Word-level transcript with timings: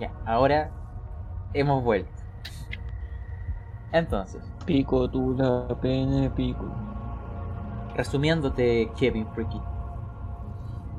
Ya, 0.00 0.10
ahora 0.24 0.70
hemos 1.52 1.84
vuelto. 1.84 2.10
Entonces, 3.92 4.42
Pico 4.64 5.10
tú 5.10 5.34
la 5.36 5.68
pene, 5.80 6.30
pico. 6.30 6.64
resumiéndote, 7.94 8.90
Kevin 8.96 9.26
Freaky. 9.34 9.60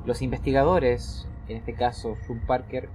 Los 0.06 0.22
investigadores, 0.22 1.28
en 1.48 1.58
este 1.58 1.74
caso 1.74 2.16
Shun 2.28 2.42
Parker, 2.42 2.90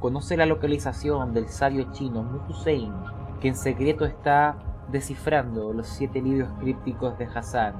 conoce 0.00 0.36
la 0.36 0.46
localización 0.46 1.34
del 1.34 1.48
sabio 1.48 1.90
chino 1.92 2.22
Mu 2.22 2.40
Hussein, 2.48 2.92
que 3.40 3.48
en 3.48 3.56
secreto 3.56 4.04
está 4.04 4.58
descifrando 4.92 5.72
los 5.72 5.86
siete 5.86 6.20
libros 6.20 6.50
crípticos 6.60 7.18
de 7.18 7.24
Hassan. 7.26 7.74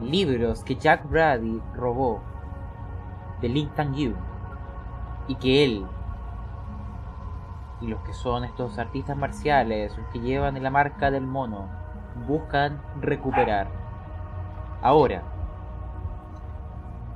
Libros 0.00 0.62
que 0.62 0.76
Jack 0.76 1.08
Brady 1.10 1.60
robó 1.74 2.22
de 3.40 3.48
Lin 3.48 3.68
Tang 3.70 3.94
Yu 3.94 4.14
y 5.28 5.34
que 5.34 5.64
él 5.64 5.86
y 7.80 7.88
los 7.88 8.00
que 8.02 8.12
son 8.12 8.44
estos 8.44 8.78
artistas 8.78 9.16
marciales, 9.16 9.96
los 9.96 10.06
que 10.08 10.20
llevan 10.20 10.62
la 10.62 10.70
marca 10.70 11.10
del 11.10 11.26
mono, 11.26 11.68
buscan 12.26 12.80
recuperar. 13.00 13.68
Ahora, 14.82 15.22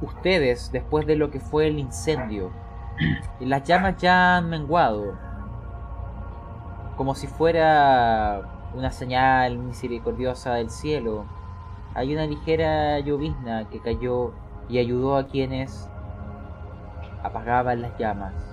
ustedes, 0.03 0.71
después 0.73 1.07
de 1.07 1.17
lo 1.17 1.31
que 1.31 1.41
fue 1.41 1.69
el 1.69 1.79
incendio, 1.79 2.51
las 3.41 3.65
llamas 3.65 3.97
ya 3.99 4.37
han 4.37 4.51
menguado, 4.51 5.15
como 6.97 7.15
si 7.15 7.27
fuera 7.27 8.43
una 8.75 8.91
señal 8.91 9.59
misericordiosa 9.59 10.55
del 10.55 10.71
cielo. 10.71 11.25
Hay 11.95 12.15
una 12.15 12.27
ligera 12.27 13.01
llovizna 13.01 13.69
que 13.69 13.81
cayó 13.81 14.33
y 14.69 14.79
ayudó 14.79 15.17
a 15.17 15.27
quienes 15.27 15.91
apagaban 17.23 17.83
las 17.83 17.99
llamas. 17.99 18.50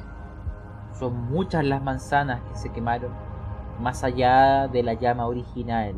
Son 1.00 1.30
muchas 1.32 1.64
las 1.64 1.84
manzanas 1.84 2.42
que 2.42 2.56
se 2.56 2.70
quemaron, 2.70 3.12
más 3.80 4.04
allá 4.04 4.68
de 4.68 4.82
la 4.82 4.94
llama 4.94 5.28
original. 5.28 5.94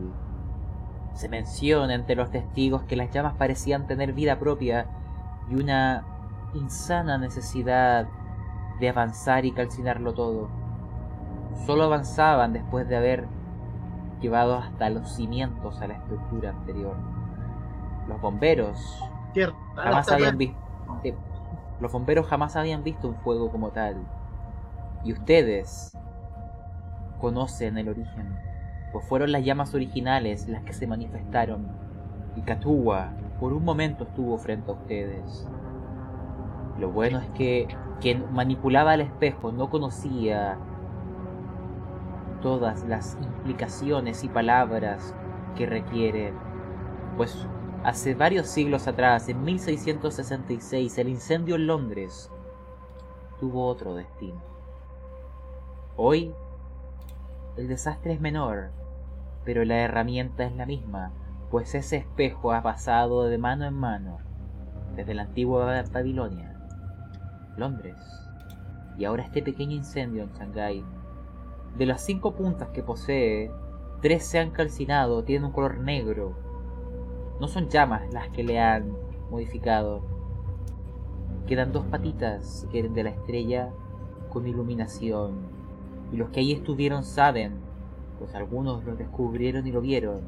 Se 1.13 1.29
menciona 1.29 1.93
entre 1.93 2.15
los 2.15 2.31
testigos 2.31 2.83
que 2.83 2.97
las 2.97 3.09
llamas 3.09 3.35
parecían 3.35 3.87
tener 3.87 4.11
vida 4.11 4.39
propia 4.39 4.87
y 5.49 5.55
una 5.55 6.03
insana 6.53 7.17
necesidad 7.17 8.07
de 8.79 8.89
avanzar 8.89 9.45
y 9.45 9.51
calcinarlo 9.51 10.13
todo. 10.13 10.49
Solo 11.65 11.83
avanzaban 11.83 12.51
después 12.51 12.87
de 12.87 12.97
haber 12.97 13.27
llevado 14.19 14.57
hasta 14.57 14.89
los 14.89 15.09
cimientos 15.15 15.81
a 15.81 15.87
la 15.87 15.93
estructura 15.93 16.49
anterior. 16.49 16.95
Los 18.07 18.19
bomberos 18.19 19.01
jamás 19.75 20.11
habían 20.11 20.37
visto. 20.37 20.59
Los 21.79 21.91
bomberos 21.91 22.27
jamás 22.27 22.57
habían 22.57 22.83
visto 22.83 23.07
un 23.07 23.15
fuego 23.15 23.49
como 23.49 23.69
tal. 23.69 23.95
Y 25.03 25.13
ustedes 25.13 25.97
conocen 27.19 27.77
el 27.77 27.89
origen, 27.89 28.37
pues 28.91 29.05
fueron 29.05 29.31
las 29.31 29.43
llamas 29.43 29.73
originales 29.73 30.47
las 30.47 30.63
que 30.63 30.73
se 30.73 30.87
manifestaron. 30.87 31.67
Y 32.35 32.41
Katuwa 32.41 33.13
por 33.39 33.53
un 33.53 33.63
momento 33.63 34.03
estuvo 34.03 34.37
frente 34.37 34.69
a 34.69 34.73
ustedes. 34.73 35.47
Lo 36.77 36.91
bueno 36.91 37.19
es 37.19 37.29
que 37.31 37.67
quien 38.01 38.31
manipulaba 38.33 38.93
el 38.93 39.01
espejo 39.01 39.51
no 39.51 39.69
conocía 39.69 40.57
todas 42.41 42.85
las 42.85 43.17
implicaciones 43.21 44.23
y 44.23 44.29
palabras 44.29 45.13
que 45.55 45.65
requiere, 45.65 46.33
pues 47.17 47.47
hace 47.83 48.15
varios 48.15 48.47
siglos 48.47 48.87
atrás, 48.87 49.27
en 49.29 49.43
1666, 49.43 50.97
el 50.97 51.09
incendio 51.09 51.55
en 51.55 51.67
Londres 51.67 52.31
tuvo 53.39 53.65
otro 53.67 53.93
destino. 53.95 54.48
Hoy, 56.01 56.33
el 57.57 57.67
desastre 57.67 58.13
es 58.13 58.21
menor, 58.21 58.69
pero 59.43 59.65
la 59.65 59.79
herramienta 59.79 60.45
es 60.45 60.55
la 60.55 60.65
misma, 60.65 61.11
pues 61.51 61.75
ese 61.75 61.97
espejo 61.97 62.53
ha 62.53 62.63
pasado 62.63 63.25
de 63.25 63.37
mano 63.37 63.65
en 63.65 63.73
mano, 63.73 64.19
desde 64.95 65.13
la 65.13 65.23
antigua 65.23 65.83
Babilonia, 65.91 66.57
Londres, 67.57 67.97
y 68.97 69.03
ahora 69.03 69.23
este 69.23 69.43
pequeño 69.43 69.75
incendio 69.75 70.23
en 70.23 70.31
Shanghái. 70.31 70.85
De 71.77 71.85
las 71.85 71.99
cinco 71.99 72.33
puntas 72.33 72.69
que 72.69 72.81
posee, 72.81 73.51
tres 74.01 74.25
se 74.25 74.39
han 74.39 74.51
calcinado, 74.51 75.25
tienen 75.25 75.47
un 75.47 75.51
color 75.51 75.79
negro. 75.79 76.31
No 77.41 77.49
son 77.49 77.67
llamas 77.67 78.03
las 78.13 78.29
que 78.29 78.45
le 78.45 78.57
han 78.61 78.93
modificado. 79.29 80.01
Quedan 81.45 81.73
dos 81.73 81.83
patitas, 81.87 82.61
si 82.61 82.67
quieren, 82.67 82.93
de 82.93 83.03
la 83.03 83.09
estrella 83.09 83.69
con 84.29 84.47
iluminación. 84.47 85.58
Y 86.11 86.17
los 86.17 86.29
que 86.29 86.39
ahí 86.39 86.51
estuvieron 86.51 87.03
saben, 87.03 87.59
pues 88.17 88.35
algunos 88.35 88.83
lo 88.83 88.95
descubrieron 88.95 89.65
y 89.67 89.71
lo 89.71 89.81
vieron, 89.81 90.21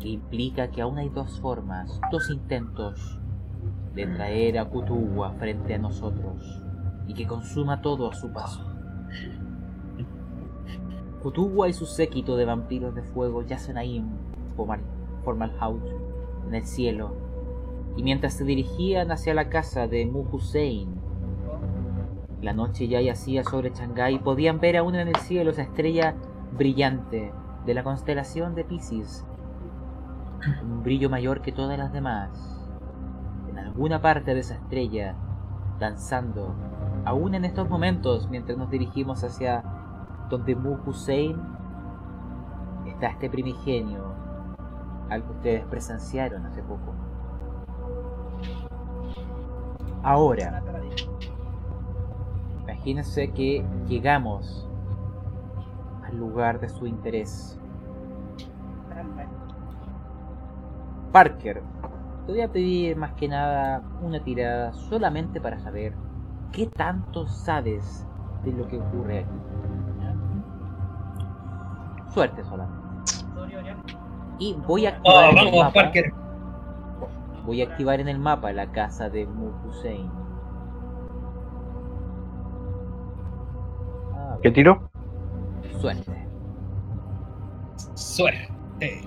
que 0.00 0.08
implica 0.08 0.70
que 0.70 0.82
aún 0.82 0.98
hay 0.98 1.08
dos 1.08 1.40
formas, 1.40 2.00
dos 2.10 2.30
intentos 2.30 3.20
de 3.94 4.06
traer 4.06 4.58
a 4.58 4.64
Kutuwa 4.64 5.32
frente 5.32 5.74
a 5.74 5.78
nosotros 5.78 6.62
y 7.06 7.14
que 7.14 7.26
consuma 7.26 7.82
todo 7.82 8.10
a 8.10 8.14
su 8.14 8.32
paso. 8.32 8.64
Kutuwa 11.22 11.68
y 11.68 11.72
su 11.72 11.86
séquito 11.86 12.36
de 12.36 12.46
vampiros 12.46 12.94
de 12.94 13.02
fuego 13.02 13.42
yacen 13.42 13.76
ahí 13.76 13.98
en 13.98 14.08
Formal, 14.56 14.80
Formal 15.24 15.52
House, 15.58 15.94
en 16.46 16.54
el 16.54 16.64
cielo, 16.64 17.14
y 17.96 18.02
mientras 18.02 18.34
se 18.34 18.44
dirigían 18.44 19.10
hacia 19.10 19.34
la 19.34 19.48
casa 19.48 19.86
de 19.86 20.06
Mu 20.06 20.24
Hussein, 20.32 20.99
la 22.42 22.52
noche 22.52 22.88
ya 22.88 23.00
yacía 23.00 23.44
sobre 23.44 23.70
Shanghái 23.70 24.14
y 24.14 24.18
podían 24.18 24.60
ver 24.60 24.76
aún 24.76 24.94
en 24.94 25.08
el 25.08 25.16
cielo 25.16 25.50
esa 25.50 25.62
estrella 25.62 26.14
brillante 26.56 27.32
de 27.66 27.74
la 27.74 27.84
constelación 27.84 28.54
de 28.54 28.64
Pisces, 28.64 29.26
un 30.62 30.82
brillo 30.82 31.10
mayor 31.10 31.42
que 31.42 31.52
todas 31.52 31.78
las 31.78 31.92
demás. 31.92 32.30
En 33.48 33.58
alguna 33.58 34.00
parte 34.00 34.34
de 34.34 34.40
esa 34.40 34.54
estrella, 34.54 35.14
danzando, 35.78 36.54
aún 37.04 37.34
en 37.34 37.44
estos 37.44 37.68
momentos, 37.68 38.28
mientras 38.30 38.56
nos 38.56 38.70
dirigimos 38.70 39.22
hacia 39.22 39.62
donde 40.30 40.54
Mu 40.54 40.78
Hussein, 40.86 41.36
está 42.86 43.08
este 43.08 43.28
primigenio, 43.28 44.14
algo 45.10 45.26
que 45.28 45.34
ustedes 45.34 45.64
presenciaron 45.66 46.46
hace 46.46 46.62
poco. 46.62 46.94
Ahora, 50.02 50.62
imagínense 52.80 53.30
que 53.32 53.62
llegamos 53.86 54.66
al 56.02 56.16
lugar 56.16 56.60
de 56.60 56.68
su 56.70 56.86
interés. 56.86 57.58
Parker, 61.12 61.62
te 62.24 62.32
voy 62.32 62.40
a 62.40 62.48
pedir 62.48 62.96
más 62.96 63.12
que 63.14 63.28
nada 63.28 63.82
una 64.00 64.20
tirada 64.20 64.72
solamente 64.72 65.40
para 65.42 65.58
saber 65.58 65.92
qué 66.52 66.66
tanto 66.68 67.26
sabes 67.26 68.06
de 68.44 68.52
lo 68.52 68.66
que 68.66 68.78
ocurre 68.78 69.20
aquí. 69.20 69.38
Suerte 72.14 72.42
solamente. 72.44 72.80
Y 74.38 74.54
voy 74.66 74.86
a 74.86 74.90
activar 74.90 75.24
Oh, 75.26 75.30
en 75.32 75.48
el 75.48 75.58
mapa. 75.60 75.72
Parker. 75.74 76.14
Voy 77.44 77.60
a 77.60 77.66
activar 77.66 78.00
en 78.00 78.08
el 78.08 78.18
mapa 78.18 78.52
la 78.52 78.72
casa 78.72 79.10
de 79.10 79.26
Mu 79.26 79.50
Hussein. 79.66 80.10
¿Qué 84.42 84.50
tiro? 84.50 84.90
Suerte. 85.80 86.26
Suerte. 87.94 89.02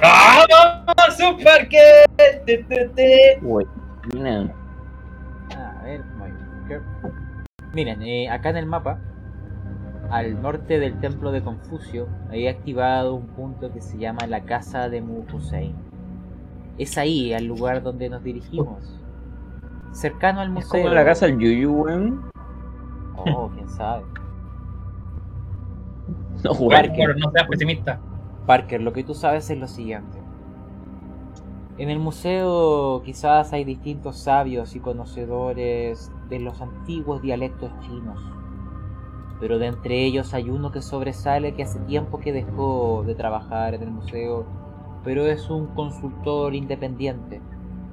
¡Vamos, 0.00 1.20
un 1.20 1.44
Parker! 1.44 2.04
Te, 2.46 2.58
te, 2.64 2.88
te. 2.88 3.38
Uy, 3.42 3.66
no. 4.16 4.50
A 5.56 5.82
ver. 5.84 6.02
Miren, 7.74 8.02
eh, 8.02 8.30
acá 8.30 8.50
en 8.50 8.56
el 8.56 8.66
mapa, 8.66 8.98
al 10.10 10.40
norte 10.40 10.78
del 10.78 10.98
templo 11.00 11.32
de 11.32 11.42
Confucio, 11.42 12.08
he 12.32 12.48
activado 12.48 13.14
un 13.14 13.26
punto 13.26 13.72
que 13.72 13.80
se 13.80 13.98
llama 13.98 14.26
la 14.26 14.44
casa 14.44 14.88
de 14.88 15.00
Mu 15.02 15.24
Hussein. 15.32 15.74
Es 16.78 16.96
ahí, 16.98 17.32
al 17.34 17.44
lugar 17.46 17.82
donde 17.82 18.08
nos 18.08 18.22
dirigimos. 18.22 19.00
Cercano 19.92 20.40
al 20.40 20.48
Es 20.48 20.54
museo. 20.54 20.82
como 20.82 20.94
la 20.94 21.04
casa 21.04 21.26
del 21.26 21.38
Yuyu, 21.38 21.72
weón. 21.72 22.30
Oh, 23.16 23.50
quién 23.54 23.68
sabe. 23.68 24.04
No. 26.44 26.68
Parker, 26.68 27.16
no 27.16 27.30
seas 27.30 27.48
pesimista. 27.48 28.00
Parker, 28.46 28.82
lo 28.82 28.92
que 28.92 29.04
tú 29.04 29.14
sabes 29.14 29.48
es 29.50 29.58
lo 29.58 29.68
siguiente. 29.68 30.24
En 31.78 31.90
el 31.90 31.98
museo 31.98 33.02
quizás 33.04 33.52
hay 33.52 33.64
distintos 33.64 34.18
sabios 34.18 34.76
y 34.76 34.80
conocedores 34.80 36.12
de 36.28 36.38
los 36.40 36.60
antiguos 36.62 37.22
dialectos 37.22 37.72
chinos, 37.80 38.20
pero 39.40 39.58
de 39.58 39.66
entre 39.68 40.04
ellos 40.04 40.34
hay 40.34 40.50
uno 40.50 40.72
que 40.72 40.82
sobresale 40.82 41.54
que 41.54 41.64
hace 41.64 41.80
tiempo 41.80 42.20
que 42.20 42.32
dejó 42.32 43.04
de 43.06 43.14
trabajar 43.16 43.74
en 43.74 43.82
el 43.82 43.90
museo, 43.90 44.46
pero 45.04 45.26
es 45.26 45.50
un 45.50 45.68
consultor 45.68 46.54
independiente. 46.54 47.42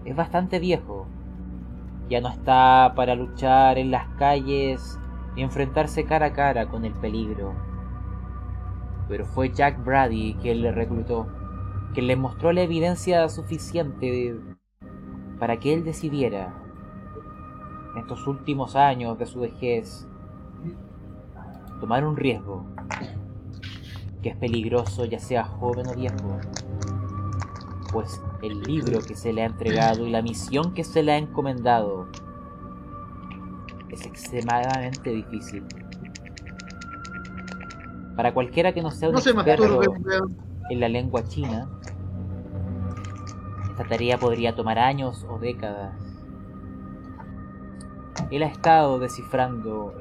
Es 0.05 0.15
bastante 0.15 0.59
viejo 0.59 1.07
Ya 2.09 2.21
no 2.21 2.29
está 2.29 2.93
para 2.95 3.15
luchar 3.15 3.77
en 3.79 3.91
las 3.91 4.07
calles 4.17 4.99
ni 5.35 5.43
enfrentarse 5.43 6.05
cara 6.05 6.27
a 6.27 6.33
cara 6.33 6.67
con 6.69 6.85
el 6.85 6.93
peligro. 6.93 7.53
Pero 9.07 9.25
fue 9.25 9.51
Jack 9.51 9.83
Brady 9.83 10.35
quien 10.41 10.61
le 10.61 10.71
reclutó, 10.71 11.27
quien 11.93 12.07
le 12.07 12.15
mostró 12.15 12.51
la 12.51 12.61
evidencia 12.61 13.27
suficiente 13.29 14.35
para 15.39 15.57
que 15.57 15.73
él 15.73 15.83
decidiera, 15.83 16.53
en 17.93 18.01
estos 18.01 18.27
últimos 18.27 18.75
años 18.75 19.17
de 19.17 19.25
su 19.25 19.41
vejez, 19.41 20.07
tomar 21.79 22.05
un 22.05 22.15
riesgo 22.15 22.65
que 24.21 24.29
es 24.29 24.35
peligroso 24.35 25.05
ya 25.05 25.19
sea 25.19 25.43
joven 25.43 25.87
o 25.87 25.95
viejo. 25.95 26.39
Pues 27.91 28.21
el 28.41 28.61
libro 28.61 28.99
que 28.99 29.15
se 29.15 29.33
le 29.33 29.41
ha 29.41 29.45
entregado 29.45 30.05
y 30.05 30.11
la 30.11 30.21
misión 30.21 30.73
que 30.73 30.83
se 30.83 31.03
le 31.03 31.13
ha 31.13 31.17
encomendado 31.17 32.07
es 33.91 34.05
extremadamente 34.05 35.09
difícil. 35.09 35.63
Para 38.15 38.33
cualquiera 38.33 38.73
que 38.73 38.81
no 38.81 38.91
sea 38.91 39.09
un 39.09 39.15
No 39.15 39.21
se 39.21 39.31
experto 39.31 39.81
en 40.69 40.79
la 40.79 40.89
lengua 40.89 41.23
china, 41.23 41.69
esta 43.69 43.83
tarea 43.85 44.17
podría 44.17 44.55
tomar 44.55 44.79
años 44.79 45.25
o 45.29 45.39
décadas. 45.39 45.93
Él 48.29 48.43
ha 48.43 48.47
estado 48.47 48.99
descifrando 48.99 49.93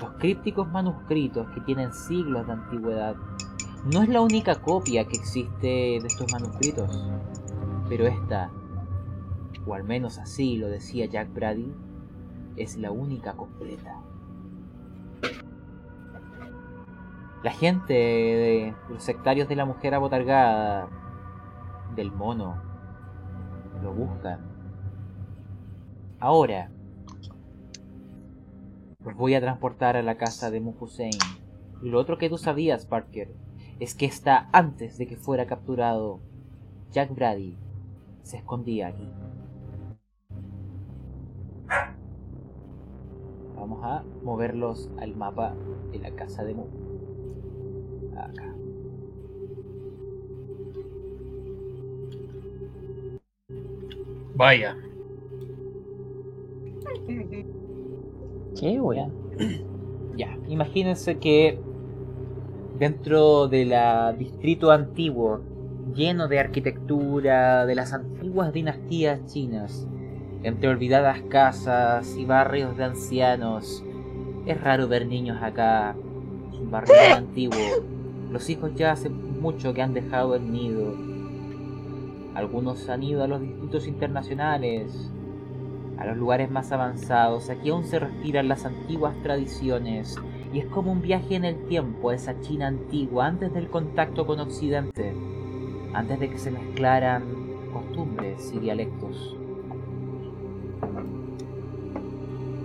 los 0.00 0.10
crípticos 0.18 0.68
manuscritos 0.70 1.46
que 1.50 1.60
tienen 1.60 1.92
siglos 1.92 2.46
de 2.46 2.52
antigüedad. 2.52 3.16
No 3.92 4.02
es 4.02 4.08
la 4.08 4.20
única 4.20 4.56
copia 4.56 5.06
que 5.06 5.16
existe 5.16 5.66
de 5.66 5.96
estos 6.04 6.32
manuscritos, 6.32 6.90
pero 7.88 8.06
esta, 8.06 8.50
o 9.66 9.74
al 9.74 9.84
menos 9.84 10.18
así 10.18 10.56
lo 10.56 10.68
decía 10.68 11.06
Jack 11.06 11.32
Brady, 11.32 11.72
es 12.56 12.76
la 12.76 12.90
única 12.90 13.34
completa. 13.34 14.00
La 17.42 17.50
gente 17.50 17.92
de 17.92 18.74
los 18.88 19.02
sectarios 19.02 19.48
de 19.48 19.56
la 19.56 19.64
mujer 19.64 19.94
abotargada, 19.94 20.88
del 21.96 22.12
mono, 22.12 22.62
lo 23.82 23.92
buscan. 23.92 24.40
Ahora, 26.20 26.70
los 29.04 29.16
voy 29.16 29.34
a 29.34 29.40
transportar 29.40 29.96
a 29.96 30.02
la 30.02 30.16
casa 30.16 30.50
de 30.50 30.60
Mu 30.60 30.74
Hussein. 30.78 31.18
Y 31.82 31.90
lo 31.90 31.98
otro 31.98 32.16
que 32.16 32.28
tú 32.28 32.38
sabías, 32.38 32.86
Parker, 32.86 33.34
es 33.80 33.96
que 33.96 34.06
está 34.06 34.48
antes 34.52 34.96
de 34.98 35.08
que 35.08 35.16
fuera 35.16 35.46
capturado. 35.46 36.20
Jack 36.92 37.12
Brady 37.14 37.58
se 38.22 38.36
escondía 38.36 38.88
aquí. 38.88 39.08
Vamos 43.62 43.78
a 43.84 44.02
moverlos 44.24 44.90
al 44.98 45.14
mapa 45.14 45.54
de 45.92 46.00
la 46.00 46.10
casa 46.10 46.42
de 46.42 46.52
Mu. 46.52 46.64
Acá. 48.16 48.56
Vaya. 54.34 54.76
¿Qué, 58.58 58.80
weón? 58.80 59.12
Ya, 60.16 60.36
imagínense 60.48 61.18
que 61.18 61.60
dentro 62.80 63.46
del 63.46 63.72
distrito 64.18 64.72
antiguo, 64.72 65.40
lleno 65.94 66.26
de 66.26 66.40
arquitectura 66.40 67.64
de 67.64 67.76
las 67.76 67.92
antiguas 67.92 68.52
dinastías 68.52 69.24
chinas, 69.24 69.88
entre 70.42 70.68
olvidadas 70.68 71.20
casas 71.22 72.16
y 72.16 72.24
barrios 72.24 72.76
de 72.76 72.84
ancianos, 72.84 73.84
es 74.46 74.60
raro 74.60 74.88
ver 74.88 75.06
niños 75.06 75.40
acá. 75.42 75.94
Es 76.52 76.58
un 76.58 76.70
barrio 76.70 76.94
muy 76.94 77.12
antiguo. 77.12 77.58
Los 78.30 78.48
hijos 78.50 78.72
ya 78.74 78.92
hace 78.92 79.08
mucho 79.08 79.72
que 79.72 79.82
han 79.82 79.94
dejado 79.94 80.34
el 80.34 80.50
nido. 80.50 80.94
Algunos 82.34 82.88
han 82.88 83.02
ido 83.02 83.22
a 83.22 83.28
los 83.28 83.40
distritos 83.40 83.86
internacionales, 83.86 85.10
a 85.98 86.06
los 86.06 86.16
lugares 86.16 86.50
más 86.50 86.72
avanzados. 86.72 87.50
Aquí 87.50 87.70
aún 87.70 87.84
se 87.84 87.98
respiran 87.98 88.48
las 88.48 88.64
antiguas 88.64 89.14
tradiciones 89.22 90.18
y 90.52 90.58
es 90.58 90.66
como 90.66 90.92
un 90.92 91.02
viaje 91.02 91.36
en 91.36 91.44
el 91.44 91.66
tiempo 91.66 92.10
a 92.10 92.14
esa 92.14 92.40
China 92.40 92.66
antigua 92.66 93.26
antes 93.26 93.52
del 93.52 93.68
contacto 93.68 94.26
con 94.26 94.40
Occidente, 94.40 95.14
antes 95.94 96.18
de 96.18 96.30
que 96.30 96.38
se 96.38 96.50
mezclaran 96.50 97.22
costumbres 97.72 98.52
y 98.54 98.58
dialectos. 98.58 99.36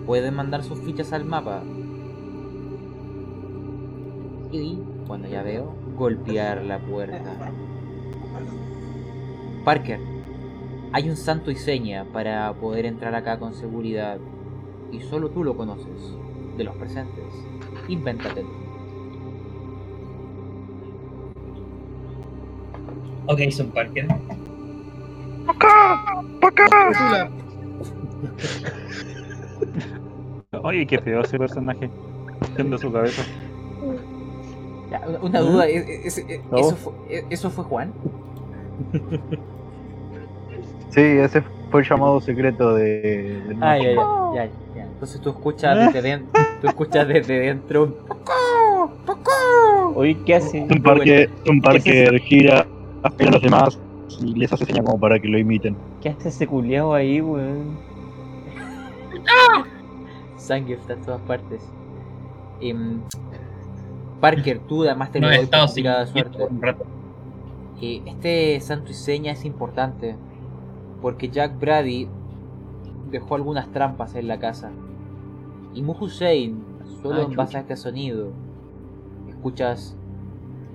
Pueden 0.07 0.35
mandar 0.35 0.63
sus 0.63 0.79
fichas 0.79 1.11
al 1.11 1.25
mapa. 1.25 1.61
Y, 4.53 4.79
cuando 5.05 5.27
ya 5.27 5.43
veo, 5.43 5.75
golpear 5.97 6.63
la 6.63 6.79
puerta. 6.79 7.51
Parker, 9.65 9.99
hay 10.93 11.09
un 11.09 11.17
santo 11.17 11.51
y 11.51 11.55
seña 11.57 12.05
para 12.13 12.53
poder 12.53 12.85
entrar 12.85 13.15
acá 13.15 13.37
con 13.37 13.53
seguridad. 13.53 14.17
Y 14.93 15.01
solo 15.01 15.29
tú 15.29 15.43
lo 15.43 15.57
conoces, 15.57 16.15
de 16.55 16.63
los 16.63 16.75
presentes. 16.77 17.25
Invéntatelo. 17.89 18.47
Ok, 23.25 23.41
son 23.51 23.71
Parker. 23.71 24.07
Zula, 26.97 27.29
Oye, 30.63 30.85
qué 30.85 30.99
feo 30.99 31.21
ese 31.21 31.37
personaje. 31.37 31.89
Siendo 32.55 32.77
su 32.77 32.91
cabeza. 32.91 33.23
Ya, 34.91 35.01
una, 35.21 35.41
duda, 35.41 35.67
¿e- 35.67 35.77
e- 35.77 36.07
e- 36.07 36.41
¿No? 36.49 36.57
¿eso, 36.57 36.75
fue, 36.75 36.93
¿eso 37.29 37.49
fue 37.49 37.63
Juan? 37.65 37.93
Sí, 40.89 41.01
ese 41.01 41.43
fue 41.69 41.81
el 41.81 41.87
llamado 41.87 42.21
secreto 42.21 42.73
de, 42.73 43.41
del 43.47 43.57
Ah, 43.61 43.77
ya, 43.77 43.91
ya, 43.91 43.95
ya, 44.33 44.49
ya. 44.75 44.83
Entonces 44.83 45.19
tú 45.19 45.29
escuchas 45.29 45.77
desde 45.77 46.01
dentro, 46.01 46.41
tú 46.61 46.67
escuchas 46.67 47.07
desde 47.07 47.39
dentro 47.39 47.83
un 47.83 47.93
Oye, 49.95 50.17
¿qué 50.25 50.35
hace? 50.35 50.61
Un 50.61 50.81
parque, 50.81 51.29
un 51.49 51.59
¿Qué 51.61 51.77
es 51.77 51.83
parque 51.83 52.19
gira 52.23 52.65
a 53.03 53.23
los 53.31 53.41
demás 53.41 53.79
y 54.19 54.33
les 54.35 54.51
hace 54.53 54.65
señas 54.65 54.85
como 54.85 54.99
para 54.99 55.19
que 55.19 55.27
lo 55.27 55.37
imiten. 55.37 55.75
¿Qué 56.01 56.09
hace 56.09 56.29
ese 56.29 56.47
culiao 56.47 56.93
ahí, 56.93 57.21
weón? 57.21 57.77
Sangre 60.47 60.75
está 60.75 60.93
en 60.93 61.01
todas 61.01 61.21
partes. 61.21 61.61
Em, 62.61 63.01
Parker, 64.19 64.59
tú 64.67 64.83
además 64.83 65.11
te 65.11 65.19
lo 65.19 65.27
No 65.27 65.33
he 65.33 65.37
doy 65.37 65.45
de 66.05 66.07
suerte. 66.07 66.43
un 66.49 66.61
rato. 66.61 66.85
Eh, 67.81 68.01
este 68.05 68.59
santo 68.61 68.91
y 68.91 68.95
seña 68.95 69.31
es 69.33 69.45
importante 69.45 70.15
porque 71.01 71.29
Jack 71.29 71.59
Brady 71.59 72.07
dejó 73.11 73.35
algunas 73.35 73.71
trampas 73.71 74.15
en 74.15 74.27
la 74.27 74.39
casa. 74.39 74.71
Y 75.75 75.83
Mu 75.83 75.93
Hussein, 75.99 76.63
solo 77.03 77.21
Ah, 77.21 77.25
en 77.29 77.35
base 77.35 77.57
a 77.57 77.59
este 77.59 77.75
sonido, 77.75 78.31
escuchas 79.29 79.95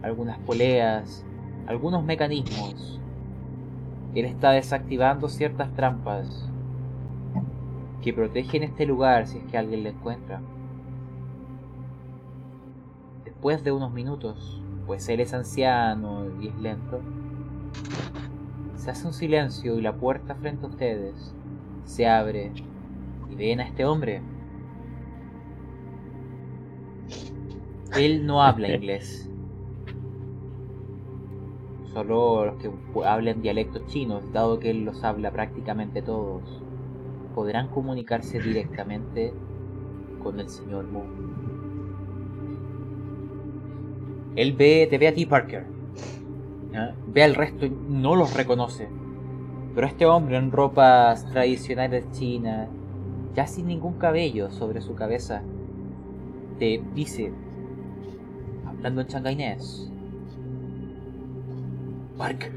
algunas 0.03 0.39
poleas, 0.41 1.25
algunos 1.67 2.05
mecanismos. 2.05 3.01
Él 4.15 4.27
está 4.27 4.53
desactivando 4.53 5.29
ciertas 5.29 5.73
trampas 5.75 6.49
que 8.03 8.13
protegen 8.13 8.65
este 8.65 8.85
lugar 8.85 9.27
si 9.27 9.39
es 9.39 9.45
que 9.45 9.57
alguien 9.57 9.85
lo 9.85 9.91
encuentra. 9.91 10.41
Después 13.25 13.65
de 13.65 13.73
unos 13.73 13.93
minutos, 13.93 14.61
pues 14.87 15.09
él 15.09 15.21
es 15.21 15.33
anciano 15.33 16.27
y 16.41 16.49
es 16.49 16.57
lento, 16.57 17.01
se 18.83 18.91
hace 18.91 19.07
un 19.07 19.13
silencio 19.13 19.79
y 19.79 19.81
la 19.81 19.95
puerta 19.95 20.35
frente 20.35 20.67
a 20.67 20.69
ustedes 20.69 21.35
se 21.85 22.09
abre 22.09 22.53
y 23.31 23.35
ven 23.37 23.61
a 23.61 23.65
este 23.65 23.85
hombre. 23.85 24.23
Él 27.97 28.27
no 28.27 28.43
habla 28.43 28.69
inglés. 28.75 29.29
Solo 31.93 32.47
los 32.47 32.57
que 32.57 32.71
hablen 33.05 33.43
dialectos 33.43 33.87
chinos, 33.87 34.33
dado 34.33 34.59
que 34.59 34.71
él 34.71 34.85
los 34.85 35.05
habla 35.05 35.31
prácticamente 35.31 36.03
todos, 36.03 36.63
podrán 37.33 37.69
comunicarse 37.69 38.41
directamente 38.41 39.33
con 40.23 40.39
el 40.41 40.49
señor 40.49 40.87
Mu. 40.87 41.03
Él 44.37 44.55
ve, 44.55 44.87
te 44.89 44.99
ve 44.99 45.09
a 45.09 45.15
ti, 45.15 45.27
Parker. 45.27 45.67
Ve 47.09 47.23
al 47.23 47.35
resto 47.35 47.67
y 47.67 47.71
no 47.71 48.17
los 48.17 48.35
reconoce. 48.35 48.89
Pero 49.75 49.87
este 49.87 50.07
hombre 50.07 50.37
en 50.37 50.51
ropas 50.51 51.27
tradicionales 51.27 52.11
chinas, 52.13 52.69
ya 53.35 53.47
sin 53.47 53.67
ningún 53.67 53.95
cabello 53.95 54.51
sobre 54.51 54.81
su 54.81 54.95
cabeza, 54.95 55.43
te 56.59 56.83
dice, 56.95 57.33
hablando 58.67 59.01
en 59.01 59.07
changainés, 59.07 59.91
Parker, 62.17 62.53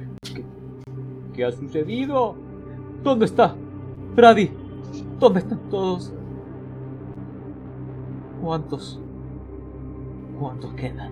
¿qué, 1.34 1.46
ha 1.46 1.52
sucedido? 1.52 2.36
¿Dónde 3.04 3.26
está? 3.26 3.56
Brady, 4.16 4.52
¿Dónde 5.20 5.40
están 5.40 5.60
todos? 5.70 6.14
¿Cuántos? 8.44 9.00
¿Cuántos 10.40 10.74
quedan? 10.74 11.12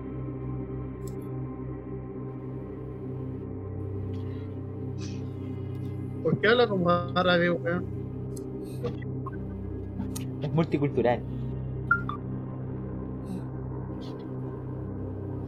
¿Por 6.22 6.38
qué 6.38 6.48
habla 6.48 6.68
como 6.68 6.90
árabe, 6.90 7.50
weón? 7.50 7.84
Es 10.42 10.52
multicultural. 10.52 11.20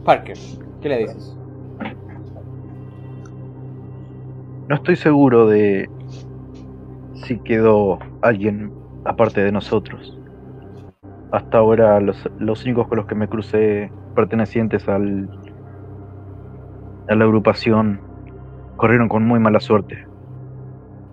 Parker, 0.03 0.37
¿qué 0.81 0.89
le 0.89 0.97
dices? 0.99 1.37
No 4.67 4.75
estoy 4.75 4.95
seguro 4.95 5.47
de 5.47 5.89
si 7.23 7.39
quedó 7.39 7.99
alguien 8.21 8.71
aparte 9.05 9.43
de 9.43 9.51
nosotros. 9.51 10.17
Hasta 11.31 11.57
ahora 11.57 11.99
los, 11.99 12.29
los 12.39 12.63
únicos 12.65 12.87
con 12.87 12.97
los 12.97 13.05
que 13.07 13.15
me 13.15 13.27
crucé 13.27 13.91
pertenecientes 14.15 14.87
al, 14.87 15.29
a 17.09 17.15
la 17.15 17.25
agrupación 17.25 18.01
corrieron 18.77 19.09
con 19.09 19.25
muy 19.25 19.39
mala 19.39 19.59
suerte. 19.59 20.07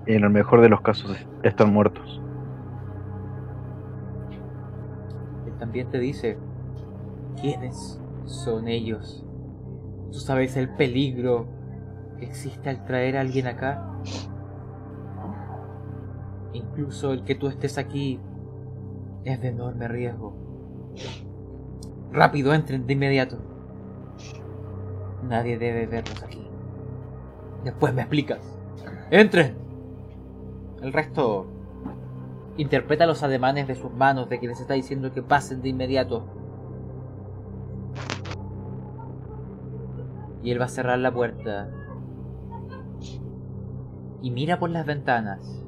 Y 0.06 0.14
en 0.14 0.24
el 0.24 0.30
mejor 0.30 0.60
de 0.60 0.68
los 0.68 0.80
casos 0.82 1.10
es- 1.12 1.26
están 1.42 1.72
muertos. 1.72 2.20
También 5.58 5.88
te 5.88 5.98
dice 5.98 6.38
quiénes 7.40 8.00
son 8.24 8.68
ellos. 8.68 9.24
¿Tú 10.12 10.18
sabes 10.18 10.56
el 10.56 10.68
peligro 10.74 11.46
que 12.18 12.26
existe 12.26 12.68
al 12.68 12.84
traer 12.84 13.16
a 13.16 13.20
alguien 13.22 13.46
acá? 13.46 13.82
Incluso 16.54 17.12
el 17.12 17.24
que 17.24 17.34
tú 17.34 17.48
estés 17.48 17.76
aquí 17.78 18.20
es 19.24 19.40
de 19.42 19.48
enorme 19.48 19.88
riesgo. 19.88 20.34
Rápido, 22.12 22.54
entren 22.54 22.86
de 22.86 22.92
inmediato. 22.92 23.38
Nadie 25.28 25.58
debe 25.58 25.86
verlos 25.86 26.22
aquí. 26.22 26.46
Después 27.64 27.92
me 27.92 28.02
explicas. 28.02 28.38
¡Entren! 29.10 29.56
El 30.80 30.92
resto 30.92 31.46
interpreta 32.56 33.06
los 33.06 33.24
ademanes 33.24 33.66
de 33.66 33.74
sus 33.74 33.90
manos 33.90 34.28
de 34.28 34.38
que 34.38 34.46
les 34.46 34.60
está 34.60 34.74
diciendo 34.74 35.12
que 35.12 35.22
pasen 35.22 35.60
de 35.60 35.70
inmediato. 35.70 36.24
Y 40.44 40.52
él 40.52 40.60
va 40.60 40.66
a 40.66 40.68
cerrar 40.68 41.00
la 41.00 41.12
puerta. 41.12 41.68
Y 44.22 44.30
mira 44.30 44.60
por 44.60 44.70
las 44.70 44.86
ventanas. 44.86 45.63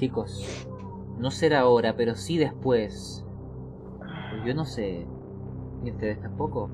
Chicos, 0.00 0.66
no 1.18 1.30
será 1.30 1.60
ahora, 1.60 1.94
pero 1.94 2.14
sí 2.14 2.38
después. 2.38 3.22
Pues 3.98 4.44
yo 4.46 4.54
no 4.54 4.64
sé. 4.64 5.06
Ni 5.82 5.90
ustedes 5.90 6.18
tampoco. 6.22 6.70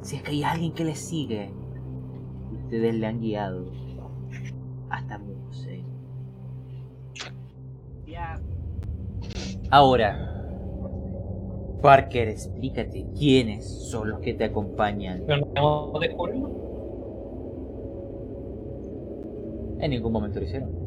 Si 0.00 0.16
es 0.16 0.22
que 0.24 0.32
hay 0.32 0.42
alguien 0.42 0.72
que 0.72 0.82
les 0.82 0.98
sigue. 0.98 1.52
y 2.50 2.56
Ustedes 2.64 2.96
le 2.96 3.06
han 3.06 3.20
guiado. 3.20 3.64
Hasta 4.88 5.18
Muse. 5.20 5.84
Ahora. 9.70 10.26
Parker, 11.80 12.26
explícate 12.26 13.06
quiénes 13.16 13.88
son 13.88 14.10
los 14.10 14.18
que 14.18 14.34
te 14.34 14.46
acompañan. 14.46 15.22
Pero 15.28 15.46
no 15.54 15.92
descubrimos. 16.00 16.50
En 19.78 19.90
ningún 19.92 20.12
momento 20.12 20.40
lo 20.40 20.46
hicieron. 20.46 20.79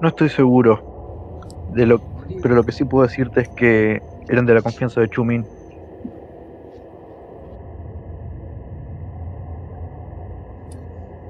No 0.00 0.08
estoy 0.08 0.28
seguro 0.28 1.68
de 1.74 1.86
lo, 1.86 2.00
pero 2.42 2.54
lo 2.54 2.64
que 2.64 2.72
sí 2.72 2.84
puedo 2.84 3.06
decirte 3.06 3.42
es 3.42 3.48
que 3.50 4.00
eran 4.28 4.46
de 4.46 4.54
la 4.54 4.62
confianza 4.62 5.00
de 5.00 5.08
Chumin. 5.08 5.44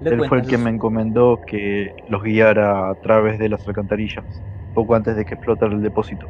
Le 0.03 0.11
Él 0.11 0.25
fue 0.29 0.39
el 0.39 0.45
los- 0.45 0.61
me 0.62 0.71
encomendó 0.71 1.41
que 1.47 1.95
los 2.09 2.23
guiara 2.23 2.91
a 2.91 2.95
través 2.95 3.39
de 3.39 3.49
las 3.49 3.67
alcantarillas, 3.67 4.25
poco 4.75 4.95
antes 4.95 5.17
de 5.17 5.25
que 5.25 5.35
explotara 5.35 5.73
el 5.75 5.83
depósito. 5.83 6.27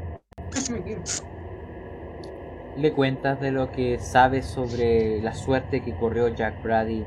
le 2.77 2.93
cuentas 2.93 3.41
de 3.41 3.51
lo 3.51 3.71
que 3.71 3.99
sabes 3.99 4.47
sobre 4.47 5.21
la 5.21 5.35
suerte 5.35 5.83
que 5.83 5.93
corrió 5.95 6.29
Jack 6.29 6.63
Brady 6.63 7.05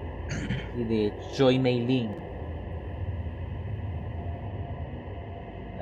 y 0.77 0.83
de 0.83 1.13
Joy 1.35 1.57
Mei 1.57 1.79
Lin. 1.85 2.22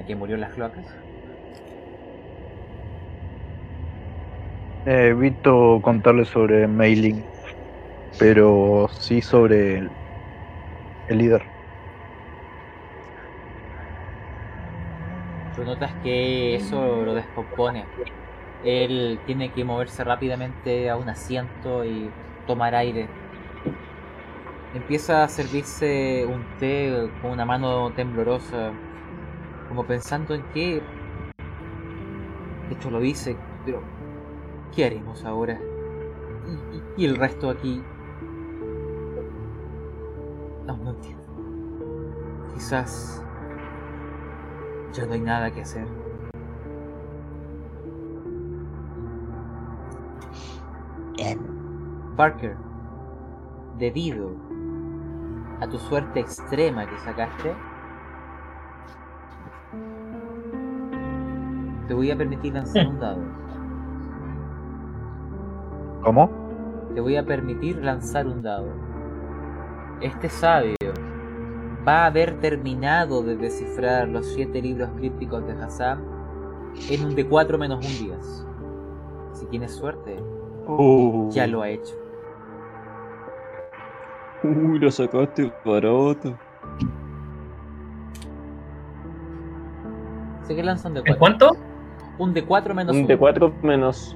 La 0.01 0.07
que 0.07 0.15
murió 0.15 0.33
en 0.33 0.41
las 0.41 0.53
cloacas. 0.55 0.83
He 4.87 5.09
evito 5.09 5.79
contarle 5.83 6.25
sobre 6.25 6.67
Mailing, 6.67 7.23
pero 8.17 8.89
sí 8.91 9.21
sobre 9.21 9.77
el, 9.77 9.91
el 11.07 11.17
líder. 11.19 11.43
Tú 15.55 15.63
notas 15.65 15.93
que 16.01 16.55
eso 16.55 17.03
lo 17.05 17.13
descompone. 17.13 17.85
Él 18.65 19.19
tiene 19.27 19.51
que 19.51 19.63
moverse 19.63 20.03
rápidamente 20.03 20.89
a 20.89 20.97
un 20.97 21.09
asiento 21.09 21.85
y 21.85 22.09
tomar 22.47 22.73
aire. 22.73 23.07
Empieza 24.73 25.23
a 25.23 25.27
servirse 25.27 26.25
un 26.25 26.43
té 26.57 26.91
con 27.21 27.29
una 27.29 27.45
mano 27.45 27.91
temblorosa, 27.91 28.71
como 29.71 29.85
pensando 29.85 30.33
en 30.33 30.43
qué. 30.53 30.83
Hecho 32.69 32.91
lo 32.91 32.99
dice, 32.99 33.37
pero 33.65 33.81
¿qué 34.75 34.83
haremos 34.85 35.23
ahora? 35.23 35.57
¿Y, 36.45 36.75
y- 36.75 36.83
y 36.97 37.05
el 37.05 37.15
resto 37.15 37.49
aquí? 37.49 37.81
Aún 40.67 40.83
no 40.83 40.89
entiendo. 40.89 41.23
Quizás 42.53 43.23
ya 44.91 45.05
no 45.05 45.13
hay 45.13 45.21
nada 45.21 45.51
que 45.51 45.61
hacer. 45.61 45.87
Parker, 52.17 52.57
debido 53.77 54.31
a 55.61 55.67
tu 55.67 55.79
suerte 55.79 56.19
extrema 56.19 56.85
que 56.85 56.97
sacaste, 56.99 57.55
te 61.91 61.95
voy 61.95 62.09
a 62.09 62.15
permitir 62.17 62.53
lanzar 62.53 62.87
un 62.87 62.99
dado. 63.01 63.21
¿Cómo? 66.05 66.29
Te 66.95 67.01
voy 67.01 67.17
a 67.17 67.25
permitir 67.25 67.83
lanzar 67.83 68.27
un 68.27 68.41
dado. 68.41 68.69
Este 69.99 70.29
sabio 70.29 70.77
va 71.85 72.03
a 72.03 72.05
haber 72.05 72.39
terminado 72.39 73.21
de 73.23 73.35
descifrar 73.35 74.07
los 74.07 74.25
siete 74.25 74.61
libros 74.61 74.89
crípticos 74.95 75.45
de 75.45 75.51
Hassan 75.51 75.99
en 76.89 77.03
un 77.07 77.13
D4 77.13 77.57
menos 77.57 77.85
un 77.85 78.07
10. 78.07 78.47
Si 79.33 79.45
tienes 79.47 79.73
suerte, 79.73 80.17
Uh, 80.67 81.29
ya 81.29 81.45
lo 81.45 81.61
ha 81.61 81.67
hecho. 81.71 81.93
Uy, 84.43 84.79
lo 84.79 84.89
sacaste 84.89 85.51
barato. 85.65 86.37
Sé 90.43 90.55
que 90.55 90.61
¿En 90.61 90.67
D4. 90.67 91.17
cuánto? 91.17 91.70
Un 92.21 92.35
D4 92.35 92.75
menos 92.75 92.95
Un 92.95 93.01
un 93.01 93.07
de 93.07 93.17
4 93.17 93.51
menos. 93.63 94.15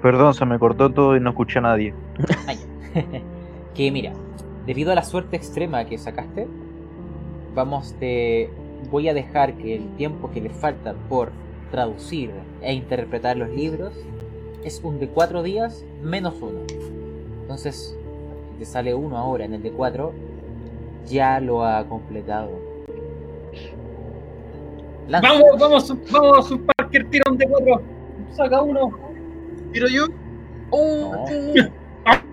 Perdón, 0.00 0.32
se 0.32 0.46
me 0.46 0.58
cortó 0.58 0.90
todo 0.90 1.14
y 1.16 1.20
no 1.20 1.30
escuché 1.30 1.58
a 1.58 1.62
nadie. 1.62 1.94
Que 3.74 3.90
mira, 3.90 4.14
debido 4.64 4.90
a 4.90 4.94
la 4.94 5.02
suerte 5.02 5.36
extrema 5.36 5.84
que 5.84 5.98
sacaste, 5.98 6.48
vamos 7.54 7.94
te 8.00 8.48
voy 8.90 9.10
a 9.10 9.12
dejar 9.12 9.52
que 9.58 9.76
el 9.76 9.94
tiempo 9.96 10.30
que 10.30 10.40
le 10.40 10.48
falta 10.48 10.94
por 11.10 11.30
traducir 11.70 12.30
e 12.62 12.72
interpretar 12.72 13.36
los 13.36 13.50
libros 13.50 13.92
es 14.64 14.80
un 14.82 14.98
de 14.98 15.08
4 15.08 15.42
días 15.42 15.84
menos 16.02 16.40
uno. 16.40 16.60
Entonces, 17.42 17.94
si 18.52 18.58
te 18.60 18.64
sale 18.64 18.94
uno 18.94 19.18
ahora 19.18 19.44
en 19.44 19.52
el 19.52 19.62
de 19.62 19.72
4, 19.72 20.14
ya 21.04 21.38
lo 21.38 21.66
ha 21.66 21.86
completado. 21.86 22.65
Lanza. 25.08 25.28
Vamos, 25.32 25.60
vamos, 25.60 25.86
su- 25.86 25.98
vamos, 26.10 26.48
su 26.48 26.60
Parker, 26.64 27.06
tira 27.10 27.24
un 27.30 27.38
de 27.38 27.46
cuatro. 27.48 27.82
Saca 28.32 28.60
uno. 28.62 28.90
Tiro 29.72 29.86
yo. 29.88 30.06
Oh. 30.70 31.24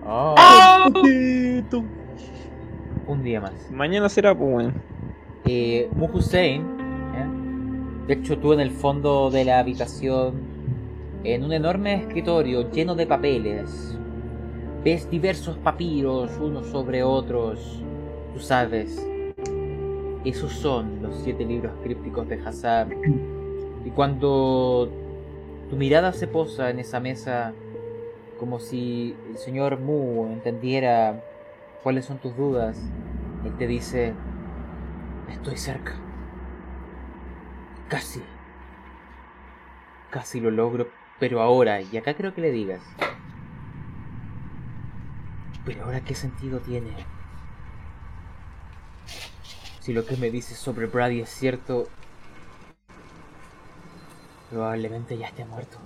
Oh, 0.06 0.34
¡Ah! 0.36 0.84
un 3.06 3.22
día 3.24 3.40
más. 3.40 3.52
Mañana 3.72 4.08
será, 4.08 4.36
pues, 4.36 4.54
weón. 4.54 4.74
eh, 5.46 5.88
Muhussein, 5.96 6.62
¿eh? 6.62 8.06
de 8.06 8.14
hecho 8.14 8.38
tú 8.38 8.52
en 8.52 8.60
el 8.60 8.70
fondo 8.70 9.30
de 9.30 9.44
la 9.46 9.58
habitación 9.60 10.34
En 11.24 11.42
un 11.42 11.52
enorme 11.54 11.94
escritorio 11.94 12.70
lleno 12.70 12.94
de 12.94 13.06
papeles, 13.06 13.98
ves 14.84 15.08
diversos 15.10 15.56
papiros 15.58 16.30
unos 16.38 16.66
sobre 16.66 17.02
otros. 17.02 17.82
Tú 18.34 18.40
sabes, 18.40 19.04
esos 20.24 20.52
son 20.52 21.02
los 21.02 21.14
siete 21.16 21.44
libros 21.44 21.72
crípticos 21.82 22.28
de 22.28 22.40
Hazard. 22.42 22.88
Y 23.84 23.90
cuando 23.90 24.90
tu 25.68 25.76
mirada 25.76 26.12
se 26.12 26.26
posa 26.26 26.70
en 26.70 26.78
esa 26.78 27.00
mesa, 27.00 27.52
como 28.38 28.58
si 28.58 29.14
el 29.30 29.36
señor 29.36 29.78
Mu 29.78 30.26
entendiera 30.32 31.22
cuáles 31.82 32.06
son 32.06 32.18
tus 32.18 32.36
dudas, 32.36 32.80
él 33.44 33.52
te 33.58 33.66
dice, 33.66 34.14
estoy 35.30 35.56
cerca. 35.56 35.92
Casi. 37.88 38.22
Casi 40.10 40.40
lo 40.40 40.50
logro, 40.50 40.88
pero 41.20 41.42
ahora, 41.42 41.82
y 41.82 41.96
acá 41.96 42.14
creo 42.14 42.34
que 42.34 42.40
le 42.40 42.50
digas. 42.50 42.80
Pero 45.66 45.84
ahora, 45.84 46.00
¿qué 46.00 46.14
sentido 46.14 46.60
tiene? 46.60 46.90
Si 49.84 49.92
lo 49.92 50.06
que 50.06 50.16
me 50.16 50.30
dices 50.30 50.56
sobre 50.56 50.86
Brady 50.86 51.20
es 51.20 51.28
cierto, 51.28 51.90
probablemente 54.48 55.18
ya 55.18 55.26
esté 55.26 55.44
muerto. 55.44 55.76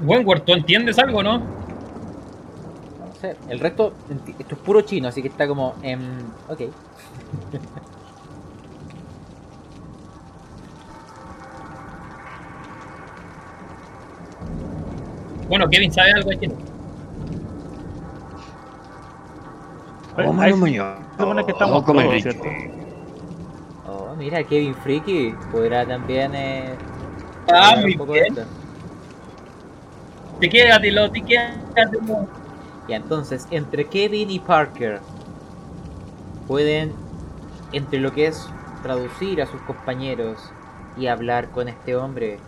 Wentworth, 0.00 0.44
¿tú 0.46 0.52
entiendes 0.54 0.98
algo, 0.98 1.22
no? 1.22 1.38
No 2.98 3.12
sé, 3.14 3.36
el 3.48 3.60
resto, 3.60 3.92
esto 4.08 4.54
es 4.54 4.60
puro 4.62 4.80
chino, 4.80 5.08
así 5.08 5.20
que 5.20 5.28
está 5.28 5.46
como, 5.46 5.78
em, 5.82 6.32
ok. 6.46 6.60
Bueno, 15.48 15.68
Kevin 15.70 15.92
sabe 15.92 16.12
algo 16.12 16.30
de 16.30 16.38
chino. 16.38 16.54
Ahí- 19.84 20.05
Oh, 20.18 20.32
mano, 20.32 20.56
supone 21.18 21.44
que 21.44 21.52
estamos 21.52 21.82
Oh, 21.82 21.86
todos. 21.86 22.34
Oh, 23.88 24.14
mira, 24.16 24.42
Kevin 24.44 24.74
Freaky 24.74 25.34
podrá 25.52 25.86
también 25.86 26.34
eh, 26.34 26.74
Ah, 27.52 27.76
esto. 27.86 28.44
Te 30.40 30.48
quédatelo, 30.48 31.10
te 31.10 31.22
quédatelo. 31.22 32.28
Y 32.88 32.92
entonces, 32.92 33.46
entre 33.50 33.86
Kevin 33.86 34.30
y 34.30 34.38
Parker, 34.38 35.00
pueden, 36.46 36.92
entre 37.72 37.98
lo 38.00 38.12
que 38.12 38.26
es 38.26 38.48
traducir 38.82 39.42
a 39.42 39.46
sus 39.46 39.60
compañeros 39.62 40.38
y 40.96 41.06
hablar 41.06 41.50
con 41.50 41.68
este 41.68 41.96
hombre. 41.96 42.38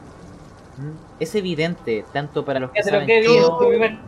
Es 1.19 1.35
evidente, 1.35 2.05
tanto 2.13 2.45
para 2.45 2.61
los 2.61 2.71
que 2.71 2.83
saben 2.83 3.07
primer 3.07 3.99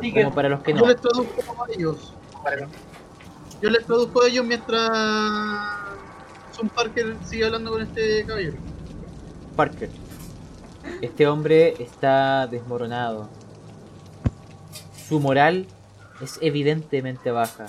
ticket. 0.00 0.24
como 0.24 0.34
para 0.34 0.48
los 0.48 0.60
que 0.60 0.72
no. 0.72 0.80
Yo 0.80 0.86
les 0.86 1.00
traduzco 1.00 1.64
a 1.64 1.72
ellos. 1.72 2.14
Yo 3.64 3.70
les 3.70 3.86
traduzco 3.86 4.22
a 4.22 4.28
ellos 4.28 4.44
mientras 4.44 4.90
Son 6.52 6.68
Parker 6.68 7.16
sigue 7.24 7.46
hablando 7.46 7.70
con 7.70 7.80
este 7.80 8.22
caballero. 8.26 8.58
Parker. 9.56 9.88
Este 11.00 11.26
hombre 11.26 11.74
está 11.78 12.46
desmoronado. 12.46 13.30
Su 15.08 15.18
moral 15.18 15.66
es 16.20 16.38
evidentemente 16.42 17.30
baja. 17.30 17.64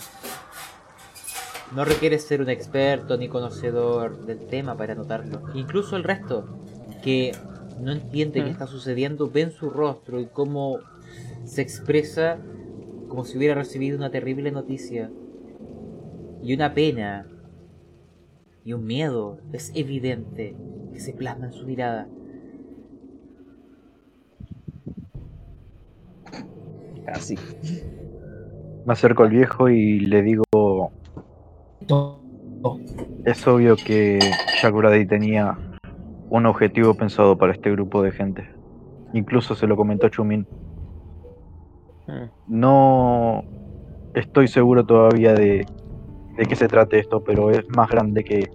No 1.74 1.86
requiere 1.86 2.20
ser 2.20 2.42
un 2.42 2.50
experto 2.50 3.16
ni 3.16 3.30
conocedor 3.30 4.26
del 4.26 4.48
tema 4.48 4.76
para 4.76 4.96
notarlo. 4.96 5.44
Incluso 5.54 5.96
el 5.96 6.04
resto, 6.04 6.60
que 7.06 7.32
no 7.80 7.94
entiende 7.94 8.44
qué 8.44 8.50
está 8.50 8.68
sucediendo, 8.68 9.30
ven 9.30 9.54
su 9.54 9.70
rostro 9.70 10.20
y 10.20 10.26
cómo 10.26 10.80
se 11.46 11.62
expresa 11.62 12.38
como 13.08 13.24
si 13.24 13.38
hubiera 13.38 13.56
recibido 13.56 13.98
una 13.98 14.12
terrible 14.12 14.52
noticia. 14.52 15.10
Y 16.46 16.54
una 16.54 16.76
pena 16.76 17.26
y 18.64 18.74
un 18.74 18.86
miedo 18.86 19.40
es 19.52 19.72
evidente 19.74 20.56
que 20.94 21.00
se 21.00 21.12
plasma 21.12 21.48
en 21.48 21.54
su 21.54 21.66
mirada. 21.66 22.08
Casi. 27.04 27.36
Me 28.86 28.94
acerco 28.94 29.24
al 29.24 29.32
viejo 29.32 29.70
y 29.70 30.02
le 30.02 30.22
digo, 30.22 30.44
es 33.26 33.48
obvio 33.48 33.76
que 33.76 34.20
Brady 34.72 35.08
tenía 35.08 35.58
un 36.30 36.46
objetivo 36.46 36.94
pensado 36.94 37.40
para 37.40 37.54
este 37.54 37.72
grupo 37.72 38.04
de 38.04 38.12
gente. 38.12 38.48
Incluso 39.14 39.56
se 39.56 39.66
lo 39.66 39.76
comentó 39.76 40.10
Chumin. 40.10 40.46
Hmm. 42.06 42.30
No 42.48 43.44
estoy 44.14 44.48
seguro 44.48 44.86
todavía 44.86 45.34
de, 45.34 45.66
de 46.38 46.46
qué 46.46 46.56
se 46.56 46.68
trate 46.68 47.00
esto, 47.00 47.24
pero 47.24 47.50
es 47.50 47.68
más 47.76 47.90
grande 47.90 48.24
que, 48.24 48.50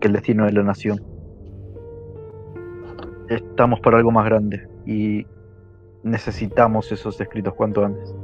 el 0.00 0.12
destino 0.12 0.44
de 0.44 0.52
la 0.52 0.62
nación. 0.62 1.02
Estamos 3.30 3.80
para 3.80 3.96
algo 3.96 4.10
más 4.10 4.26
grande 4.26 4.68
y 4.84 5.26
necesitamos 6.02 6.92
esos 6.92 7.18
escritos 7.18 7.54
cuanto 7.54 7.82
antes. 7.86 8.14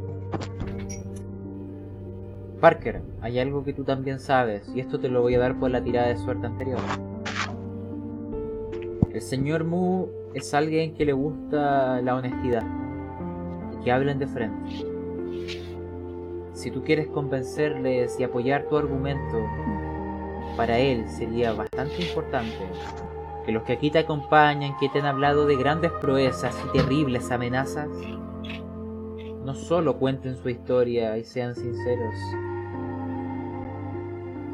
Parker, 2.60 3.00
hay 3.22 3.38
algo 3.38 3.64
que 3.64 3.72
tú 3.72 3.84
también 3.84 4.18
sabes, 4.18 4.70
y 4.74 4.80
esto 4.80 5.00
te 5.00 5.08
lo 5.08 5.22
voy 5.22 5.36
a 5.36 5.38
dar 5.38 5.58
por 5.58 5.70
la 5.70 5.82
tirada 5.82 6.08
de 6.08 6.18
suerte 6.18 6.48
anterior. 6.48 6.80
El 9.10 9.22
señor 9.22 9.64
Mu 9.64 10.08
es 10.34 10.52
alguien 10.52 10.92
que 10.92 11.06
le 11.06 11.14
gusta 11.14 12.02
la 12.02 12.14
honestidad 12.14 12.62
y 13.72 13.84
que 13.84 13.90
hablen 13.90 14.18
de 14.18 14.26
frente. 14.26 14.89
Si 16.60 16.70
tú 16.70 16.84
quieres 16.84 17.08
convencerles 17.08 18.20
y 18.20 18.22
apoyar 18.22 18.64
tu 18.64 18.76
argumento, 18.76 19.48
para 20.58 20.78
él 20.78 21.08
sería 21.08 21.54
bastante 21.54 22.02
importante 22.02 22.54
que 23.46 23.52
los 23.52 23.62
que 23.62 23.72
aquí 23.72 23.90
te 23.90 24.00
acompañan, 24.00 24.76
que 24.78 24.90
te 24.90 24.98
han 24.98 25.06
hablado 25.06 25.46
de 25.46 25.56
grandes 25.56 25.90
proezas 26.02 26.54
y 26.66 26.76
terribles 26.76 27.30
amenazas, 27.30 27.88
no 29.42 29.54
solo 29.54 29.96
cuenten 29.96 30.36
su 30.36 30.50
historia 30.50 31.16
y 31.16 31.24
sean 31.24 31.54
sinceros, 31.54 32.14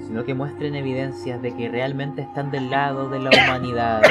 sino 0.06 0.22
que 0.24 0.34
muestren 0.34 0.76
evidencias 0.76 1.42
de 1.42 1.56
que 1.56 1.68
realmente 1.68 2.22
están 2.22 2.52
del 2.52 2.70
lado 2.70 3.08
de 3.08 3.18
la 3.18 3.30
humanidad. 3.30 4.02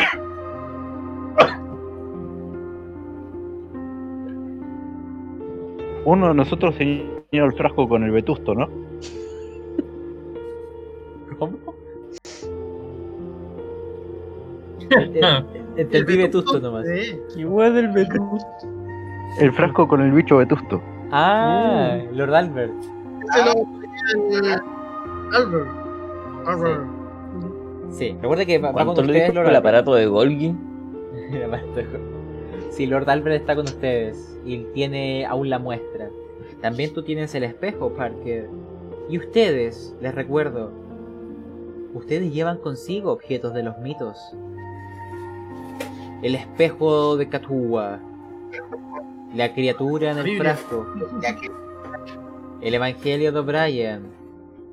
Uno 6.04 6.28
de 6.28 6.34
nosotros 6.34 6.76
el 7.32 7.54
frasco 7.54 7.88
con 7.88 8.04
el 8.04 8.12
vetusto, 8.12 8.54
¿no? 8.56 8.68
¿Cómo? 11.40 11.58
Ent- 14.90 15.46
Entendí 15.78 16.18
vetusto 16.18 16.60
nomás. 16.60 16.86
Sí. 16.86 17.18
Igual 17.38 17.74
del 17.76 17.88
Betú. 17.90 18.38
El 19.40 19.52
frasco 19.52 19.88
con 19.88 20.02
el 20.02 20.12
bicho 20.12 20.38
vetusto. 20.38 20.82
Ah, 21.12 21.98
Lord 22.14 22.34
Albert. 22.34 22.72
El 23.36 23.42
Albert. 25.34 25.68
Albert. 26.46 26.82
Sí, 27.90 28.16
recuerda 28.22 28.46
que 28.46 28.58
va, 28.60 28.72
con 28.72 28.86
¿Cuánto 28.86 29.02
le 29.02 29.08
ustedes 29.08 29.24
dijo 29.32 29.36
Lord 29.36 29.50
el 29.50 29.56
Albert. 29.56 29.66
aparato 29.76 29.96
de 29.96 30.06
Golgi? 30.08 30.56
El 31.32 31.44
aparato 31.44 31.74
de- 31.76 32.16
Sí, 32.70 32.86
Lord 32.86 33.10
Albert 33.10 33.42
está 33.42 33.56
con 33.56 33.66
ustedes 33.66 34.40
y 34.46 34.60
tiene 34.74 35.26
aún 35.26 35.50
la 35.50 35.60
muestra. 35.60 36.10
También 36.62 36.94
tú 36.94 37.04
tienes 37.04 37.34
el 37.36 37.44
espejo, 37.44 37.92
Parker. 37.94 38.50
Y 39.10 39.18
ustedes, 39.20 39.96
les 40.02 40.14
recuerdo, 40.16 40.72
ustedes 41.94 42.34
llevan 42.34 42.58
consigo 42.58 43.12
objetos 43.12 43.54
de 43.54 43.64
los 43.64 43.78
mitos. 43.80 44.18
El 46.24 46.36
espejo 46.36 47.18
de 47.18 47.30
Katua, 47.30 48.00
la 49.36 49.54
criatura 49.54 50.12
en 50.12 50.18
el 50.20 50.38
frasco, 50.38 50.88
el 52.62 52.74
Evangelio 52.74 53.32
de 53.32 53.40
O'Brien, 53.40 54.04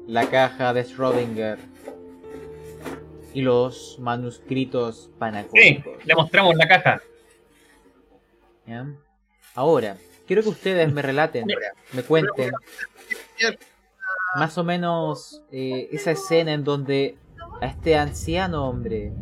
la 0.07 0.27
caja 0.31 0.73
de 0.73 0.85
Schrödinger 0.85 1.59
y 3.35 3.43
los 3.43 3.99
manuscritos 4.01 5.05
Sí, 5.05 5.11
panacólicos. 5.19 6.07
le 6.07 6.15
mostramos 6.15 6.55
la 6.55 6.69
caja. 6.69 7.03
¿Ya? 8.67 8.87
Ahora, 9.55 9.97
quiero 10.27 10.43
que 10.43 10.49
ustedes 10.49 10.93
me 10.93 11.03
relaten, 11.03 11.47
me 11.93 12.03
cuenten 12.03 12.53
más 14.37 14.57
o 14.57 14.65
menos 14.65 15.43
eh, 15.51 15.89
esa 15.93 16.13
escena 16.13 16.53
en 16.53 16.65
donde 16.65 17.19
a 17.61 17.67
este 17.67 17.97
anciano 17.97 18.69
hombre, 18.69 19.13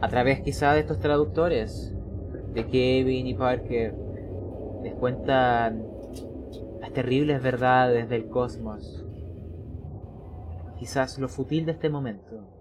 a 0.00 0.08
través 0.08 0.40
quizá 0.40 0.72
de 0.74 0.80
estos 0.80 0.98
traductores, 0.98 1.92
de 2.52 2.66
Kevin 2.66 3.26
y 3.26 3.34
Parker, 3.34 3.94
les 4.82 4.94
cuentan 4.94 5.86
las 6.80 6.92
terribles 6.92 7.42
verdades 7.42 8.08
del 8.08 8.28
cosmos. 8.28 9.04
Quizás 10.78 11.18
lo 11.18 11.28
fútil 11.28 11.66
de 11.66 11.72
este 11.72 11.90
momento. 11.90 12.59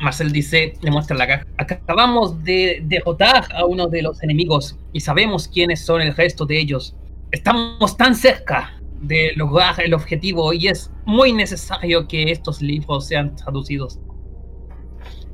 Marcel 0.00 0.30
dice, 0.32 0.74
le 0.80 0.90
muestra 0.90 1.16
la 1.16 1.26
caja. 1.26 1.46
Acabamos 1.56 2.42
de 2.44 2.80
derrotar 2.84 3.44
a 3.54 3.64
uno 3.64 3.88
de 3.88 4.02
los 4.02 4.22
enemigos 4.22 4.78
y 4.92 5.00
sabemos 5.00 5.48
quiénes 5.48 5.84
son 5.84 6.00
el 6.00 6.14
resto 6.14 6.46
de 6.46 6.58
ellos. 6.58 6.94
Estamos 7.32 7.96
tan 7.96 8.14
cerca 8.14 8.80
de 9.00 9.32
lograr 9.36 9.80
el 9.80 9.94
objetivo 9.94 10.52
y 10.52 10.68
es 10.68 10.90
muy 11.04 11.32
necesario 11.32 12.06
que 12.06 12.30
estos 12.30 12.62
libros 12.62 13.06
sean 13.06 13.34
traducidos. 13.34 14.00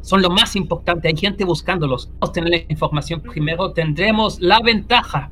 Son 0.01 0.21
lo 0.21 0.31
más 0.31 0.55
importante, 0.57 1.09
hay 1.09 1.17
gente 1.17 1.45
buscándolos. 1.45 2.09
Vamos 2.15 2.31
a 2.31 2.33
tener 2.33 2.51
la 2.51 2.73
información 2.73 3.21
primero, 3.21 3.73
tendremos 3.73 4.41
la 4.41 4.61
ventaja 4.61 5.31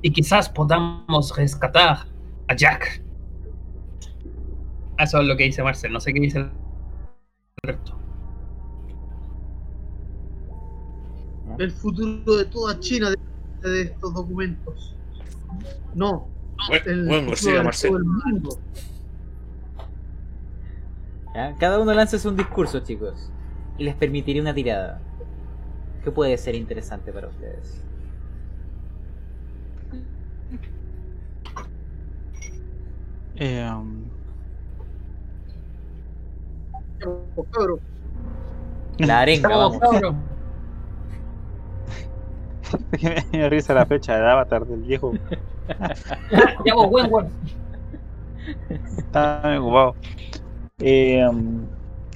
y 0.00 0.10
quizás 0.12 0.48
podamos 0.48 1.36
rescatar 1.36 2.06
a 2.48 2.54
Jack. 2.54 3.02
Eso 4.98 5.20
es 5.20 5.26
lo 5.26 5.36
que 5.36 5.44
dice 5.44 5.62
Marcel, 5.62 5.92
no 5.92 6.00
sé 6.00 6.12
qué 6.12 6.20
dice 6.20 6.46
El 11.58 11.70
futuro 11.70 12.36
de 12.36 12.44
toda 12.46 12.78
China 12.80 13.10
depende 13.10 13.68
de 13.70 13.82
estos 13.82 14.14
documentos. 14.14 14.94
No. 15.94 16.28
Buen, 16.68 16.82
El 16.86 17.06
buen 17.06 17.28
futuro 17.28 17.56
de 17.58 17.64
Marcel. 17.64 17.90
todo 17.90 17.98
el 17.98 18.04
mundo. 18.04 18.58
¿Ya? 21.34 21.56
Cada 21.58 21.78
uno 21.80 21.92
lanza 21.94 22.28
un 22.28 22.36
discurso, 22.36 22.80
chicos. 22.80 23.30
Y 23.78 23.84
les 23.84 23.94
permitiré 23.94 24.40
una 24.40 24.54
tirada. 24.54 25.00
Que 26.04 26.10
puede 26.10 26.36
ser 26.36 26.54
interesante 26.54 27.12
para 27.12 27.28
ustedes. 27.28 27.82
Eh, 33.36 33.68
um, 33.72 34.04
cabrón, 37.50 37.80
La 38.98 39.20
arenga, 39.20 39.48
Vamos. 39.48 39.80
me 43.32 43.48
risa 43.48 43.74
la 43.74 43.86
fecha 43.86 44.16
del 44.16 44.26
avatar 44.26 44.66
del 44.66 44.82
viejo. 44.82 45.12
Ya 46.66 46.74
vos, 46.74 46.88
Wentworth. 46.90 47.30
Está 48.98 49.40
muy 49.44 49.56
ocupado. 49.56 49.94
Eh, 50.80 51.26
um, 51.26 51.64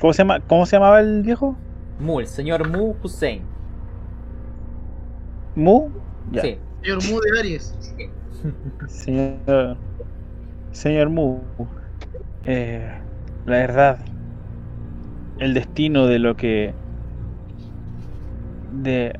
¿cómo, 0.01 0.12
se 0.12 0.19
llama, 0.19 0.40
¿Cómo 0.40 0.66
se 0.66 0.77
llamaba 0.77 1.01
el 1.01 1.23
viejo? 1.23 1.57
Mu, 2.01 2.21
el 2.21 2.27
señor 2.27 2.69
Mu 2.69 2.95
Hussein. 3.03 3.42
¿Mu? 5.55 5.88
Ya. 6.33 6.42
Sí. 6.42 6.59
Señor 6.83 7.05
Mu 7.05 7.21
de 7.21 7.38
Aries. 7.38 7.75
Señor, 8.88 9.77
señor 10.73 11.09
Mu, 11.09 11.40
eh, 12.45 12.92
la 13.47 13.57
verdad, 13.57 13.99
el 15.38 15.55
destino 15.55 16.07
de 16.07 16.19
lo 16.19 16.37
que 16.37 16.75
de 18.73 19.12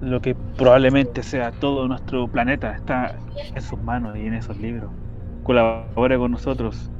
lo 0.00 0.20
que 0.20 0.34
probablemente 0.34 1.22
sea 1.22 1.52
todo 1.52 1.86
nuestro 1.88 2.28
planeta 2.28 2.72
está 2.72 3.16
en 3.54 3.62
sus 3.62 3.80
manos 3.82 4.16
y 4.16 4.26
en 4.26 4.34
esos 4.34 4.56
libros. 4.58 4.90
Colabore 5.42 6.18
con 6.18 6.32
nosotros. 6.32 6.90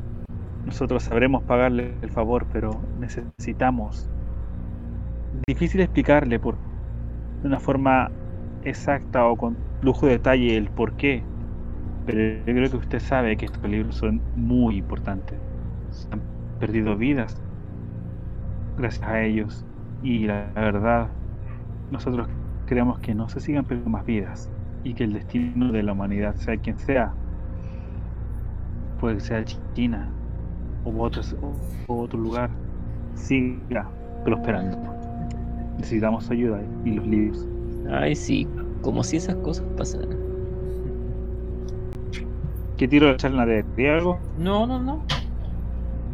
Nosotros 0.65 1.05
sabremos 1.05 1.43
pagarle 1.45 1.99
el 2.03 2.11
favor, 2.11 2.47
pero 2.53 2.71
necesitamos. 2.99 4.11
Difícil 5.47 5.81
explicarle 5.81 6.39
por 6.41 6.57
de 7.43 7.49
una 7.49 7.61
forma 7.61 8.11
exacta 8.63 9.27
o 9.27 9.37
con 9.37 9.57
lujo 9.83 10.07
de 10.07 10.13
detalle 10.13 10.57
el 10.57 10.71
por 10.71 10.97
qué. 10.97 11.23
Pero 12.05 12.21
yo 12.47 12.55
creo 12.55 12.71
que 12.71 12.77
usted 12.77 13.01
sabe 13.01 13.37
que 13.37 13.47
estos 13.47 13.63
libros 13.69 13.97
son 13.97 14.21
muy 14.35 14.77
importantes. 14.79 15.39
Han 16.11 16.23
perdido 16.59 16.97
vidas 16.97 17.43
gracias 18.77 19.09
a 19.09 19.23
ellos. 19.23 19.67
Y 20.03 20.27
la, 20.27 20.53
la 20.55 20.61
verdad, 20.63 21.09
nosotros 21.91 22.29
queremos 22.67 22.99
que 22.99 23.15
no 23.15 23.29
se 23.29 23.41
sigan 23.41 23.65
perdiendo 23.65 23.91
más 23.91 24.05
vidas. 24.05 24.51
Y 24.85 24.95
que 24.95 25.05
el 25.05 25.15
destino 25.15 25.73
de 25.73 25.83
la 25.83 25.93
humanidad, 25.93 26.35
sea 26.37 26.57
quien 26.57 26.79
sea, 26.79 27.13
puede 29.01 29.17
que 29.17 29.21
sea 29.21 29.45
China 29.75 30.09
u 30.85 31.01
otros, 31.01 31.35
u 31.89 31.93
otro 31.93 32.19
lugar, 32.19 32.51
siga 33.15 33.89
prosperando. 34.25 34.79
Necesitamos 35.79 36.31
ayuda 36.31 36.61
y 36.85 36.93
los 36.93 37.07
libros. 37.07 37.47
Ay, 37.91 38.15
sí, 38.15 38.47
como 38.83 39.03
si 39.03 39.17
esas 39.17 39.37
cosas 39.37 39.65
pasaran. 39.77 40.17
¿Qué 42.77 42.87
tiro 42.87 43.07
de 43.07 43.13
echarle 43.13 43.47
de 43.47 43.63
¿Tiene 43.75 43.91
algo? 43.91 44.19
No, 44.39 44.67
no, 44.67 44.79
no. 44.79 45.03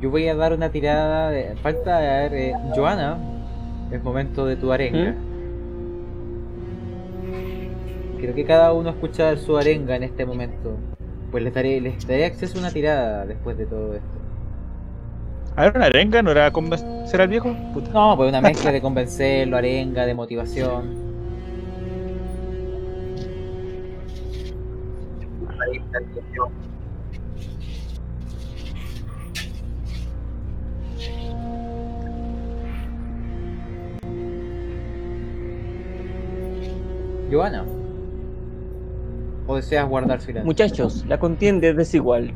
Yo 0.01 0.11
voy 0.11 0.29
a 0.29 0.35
dar 0.35 0.53
una 0.53 0.71
tirada 0.71 1.31
de. 1.31 1.57
Falta 1.57 1.97
a 1.97 2.01
ver, 2.01 2.35
eh, 2.35 2.55
Joana. 2.75 3.19
Es 3.91 4.03
momento 4.03 4.47
de 4.47 4.57
tu 4.57 4.73
arenga. 4.73 5.15
Creo 8.23 8.37
que 8.37 8.45
cada 8.45 8.73
uno 8.73 8.91
escucha 8.91 9.37
su 9.37 9.59
arenga 9.59 9.97
en 9.97 10.05
este 10.05 10.25
momento. 10.25 10.77
Pues 11.33 11.43
les 11.43 11.53
daré, 11.53 11.81
les 11.81 12.07
daré 12.07 12.27
acceso 12.27 12.57
a 12.57 12.61
una 12.61 12.71
tirada 12.71 13.27
después 13.27 13.59
de 13.59 13.67
todo 13.67 13.95
esto. 13.95 14.07
A 15.57 15.63
ver, 15.65 15.77
una 15.77 15.87
arenga, 15.87 16.23
¿no 16.23 16.31
era 16.31 16.53
convencer 16.53 17.21
al 17.21 17.27
viejo? 17.27 17.53
Puta. 17.75 17.91
No, 17.91 18.17
pues 18.17 18.29
una 18.29 18.41
mezcla 18.41 18.71
de 18.71 18.81
convencerlo, 18.81 19.57
arenga, 19.57 20.07
de 20.07 20.15
motivación. 20.15 21.03
Joana. 37.29 37.82
¿O 39.47 39.57
deseas 39.57 39.89
guardar 39.89 40.21
silencio? 40.21 40.45
Muchachos, 40.47 41.05
la 41.07 41.19
contienda 41.19 41.69
es 41.69 41.77
desigual. 41.77 42.33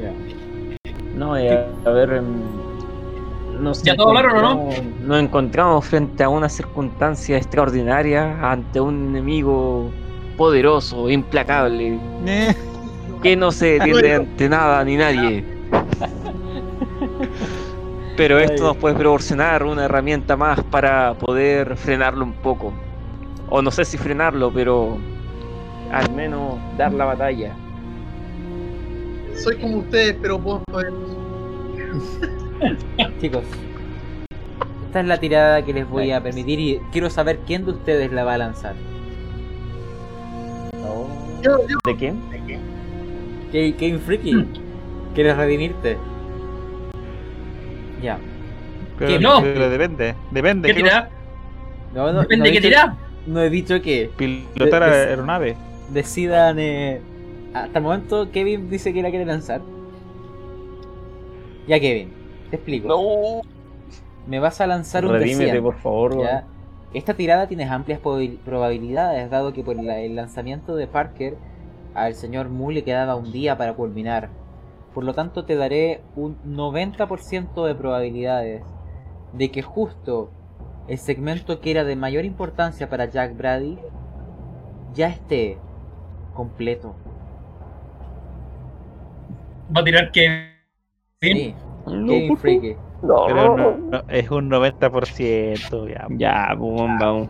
Ya. 0.00 0.12
No, 1.16 1.36
eh, 1.36 1.66
a 1.84 1.90
ver. 1.90 2.12
em, 2.14 2.24
Nos 3.60 3.82
¿Ya 3.82 3.94
todo 3.94 4.08
hablaron 4.08 4.38
o 4.38 4.42
no? 4.42 4.50
encontramos- 4.72 5.00
Nos 5.06 5.20
encontramos 5.22 5.84
frente 5.86 6.24
a 6.24 6.28
una 6.28 6.48
circunstancia 6.48 7.36
extraordinaria 7.36 8.50
ante 8.50 8.80
un 8.80 9.10
enemigo 9.10 9.90
poderoso, 10.36 11.08
implacable, 11.10 11.98
Eh, 12.26 12.54
que 13.22 13.36
no 13.36 13.52
se 13.52 13.78
detiene 13.78 14.14
ante 14.14 14.48
nada 14.48 14.82
ni 14.84 14.96
nadie. 14.96 15.44
Pero 18.16 18.38
esto 18.38 18.64
nos 18.64 18.76
puede 18.76 18.94
proporcionar 18.94 19.64
una 19.64 19.86
herramienta 19.86 20.36
más 20.36 20.62
para 20.64 21.14
poder 21.14 21.76
frenarlo 21.76 22.24
un 22.24 22.34
poco. 22.34 22.72
O 23.48 23.62
no 23.62 23.70
sé 23.70 23.84
si 23.84 23.96
frenarlo, 23.98 24.52
pero 24.52 24.98
al 25.90 26.10
menos 26.12 26.58
dar 26.76 26.92
la 26.92 27.06
batalla. 27.06 27.54
Soy 29.34 29.56
como 29.58 29.78
ustedes, 29.78 30.16
pero 30.20 30.38
puedo. 30.38 30.62
Chicos, 33.20 33.44
esta 34.86 35.00
es 35.00 35.06
la 35.06 35.18
tirada 35.18 35.62
que 35.64 35.72
les 35.72 35.88
voy 35.88 36.12
a 36.12 36.22
permitir 36.22 36.60
y 36.60 36.80
quiero 36.92 37.10
saber 37.10 37.40
quién 37.46 37.64
de 37.64 37.72
ustedes 37.72 38.12
la 38.12 38.24
va 38.24 38.34
a 38.34 38.38
lanzar. 38.38 38.74
Yo, 41.42 41.58
¿De 41.84 41.96
quién? 41.96 42.20
Ke- 43.52 43.74
Kevin 43.76 44.00
Freaky, 44.00 44.46
¿quieres 45.14 45.36
redimirte? 45.36 45.96
Ya. 48.02 48.18
pero, 48.98 49.20
no. 49.20 49.40
pero 49.42 49.70
depende, 49.70 50.14
depende. 50.30 50.68
¿Qué 50.68 50.74
¿qué 50.74 50.82
tira? 50.82 51.08
No, 51.94 52.12
no, 52.12 52.20
Depende 52.22 52.38
no 52.38 52.44
qué 52.44 52.50
dicho- 52.60 52.68
tira. 52.68 52.96
No 53.26 53.40
he 53.40 53.50
dicho 53.50 53.80
que? 53.80 54.10
Pilotar 54.16 54.82
De- 54.90 54.96
aeronave. 55.10 55.56
decidan. 55.90 56.58
eh, 56.58 57.00
hasta 57.54 57.78
el 57.78 57.84
momento, 57.84 58.30
Kevin 58.32 58.68
dice 58.70 58.92
que 58.92 59.02
la 59.02 59.10
quiere 59.10 59.24
lanzar. 59.26 59.60
Ya, 61.68 61.78
Kevin, 61.78 62.10
te 62.50 62.56
explico. 62.56 62.88
No. 62.88 63.42
Me 64.26 64.38
vas 64.38 64.60
a 64.60 64.66
lanzar 64.66 65.04
un 65.04 65.12
de 65.12 65.18
Redímete, 65.18 65.50
100, 65.52 65.62
por 65.62 65.74
favor. 65.76 66.20
¿ya? 66.22 66.44
Esta 66.94 67.14
tirada 67.14 67.46
tienes 67.46 67.70
amplias 67.70 68.00
probabil- 68.00 68.38
probabilidades, 68.44 69.30
dado 69.30 69.52
que 69.52 69.62
por 69.62 69.76
la- 69.76 69.98
el 70.00 70.16
lanzamiento 70.16 70.74
de 70.76 70.86
Parker 70.86 71.36
al 71.94 72.14
señor 72.14 72.48
Moore 72.48 72.76
le 72.76 72.84
quedaba 72.84 73.14
un 73.16 73.30
día 73.32 73.56
para 73.56 73.74
culminar. 73.74 74.28
Por 74.94 75.04
lo 75.04 75.14
tanto, 75.14 75.44
te 75.44 75.56
daré 75.56 76.02
un 76.16 76.36
90% 76.44 77.66
de 77.66 77.74
probabilidades 77.74 78.62
de 79.32 79.50
que 79.50 79.62
justo 79.62 80.30
el 80.88 80.98
segmento 80.98 81.60
que 81.60 81.70
era 81.70 81.84
de 81.84 81.96
mayor 81.96 82.24
importancia 82.24 82.88
para 82.90 83.06
Jack 83.06 83.36
Brady 83.36 83.78
ya 84.94 85.08
esté 85.08 85.58
completo. 86.34 86.94
Va 89.74 89.80
a 89.80 89.84
tirar 89.84 90.10
que. 90.12 90.52
Sí, 91.20 91.54
No, 91.86 92.36
Freaky. 92.36 92.74
favor. 93.00 93.26
Pero 93.26 93.56
no, 93.56 93.76
no, 93.78 94.02
es 94.08 94.30
un 94.30 94.50
90%. 94.50 95.88
Ya. 95.88 96.06
Ya, 96.10 96.54
pues, 96.58 96.90
vamos. 97.00 97.28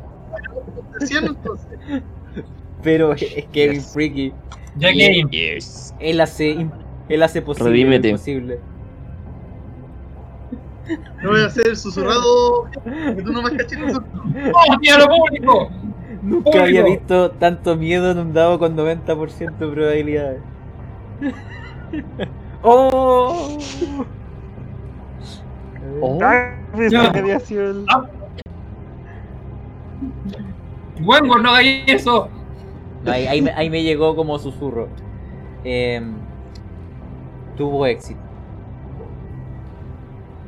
Pero 2.83 3.12
es 3.12 3.46
Kevin 3.53 3.81
Freaky. 3.81 4.33
Ya 4.77 4.92
Kevin. 4.92 5.29
Yes. 5.31 5.94
Él 6.01 6.20
hace, 6.20 6.66
Él 7.12 7.22
hace 7.22 7.42
posible 7.42 7.70
lo 7.70 7.72
Redímete. 7.75 8.09
imposible. 8.09 8.59
No 11.22 11.31
voy 11.31 11.42
a 11.42 11.46
hacer 11.46 11.77
susurrado. 11.77 12.64
Que 13.16 13.22
tú 13.22 13.33
no 13.33 13.42
me 13.42 13.51
caches 13.57 13.79
el 13.79 13.88
susurrado. 13.92 14.53
¡Oh, 14.55 14.79
diablo 14.81 15.07
público! 15.09 15.70
Nunca 16.22 16.44
Público. 16.44 16.59
había 16.64 16.85
visto 16.85 17.31
tanto 17.33 17.77
miedo 17.77 18.11
en 18.12 18.18
un 18.18 18.33
dado 18.33 18.59
con 18.59 18.77
90% 18.77 19.57
de 19.59 19.68
probabilidades. 19.68 20.40
¡Oh! 22.62 23.59
Oh. 26.01 26.18
Ah, 26.22 26.55
sido 27.44 27.70
el- 27.70 27.87
Bueno, 31.01 31.38
no 31.38 31.51
hagáis 31.51 31.83
eso. 31.88 32.29
Ahí, 33.07 33.27
ahí 33.27 33.42
me, 33.42 33.51
ahí 33.51 33.68
me 33.68 33.83
llegó 33.83 34.14
como 34.14 34.38
susurro. 34.38 34.88
Em, 35.64 36.14
tuvo 37.62 37.87
éxito. 37.87 38.18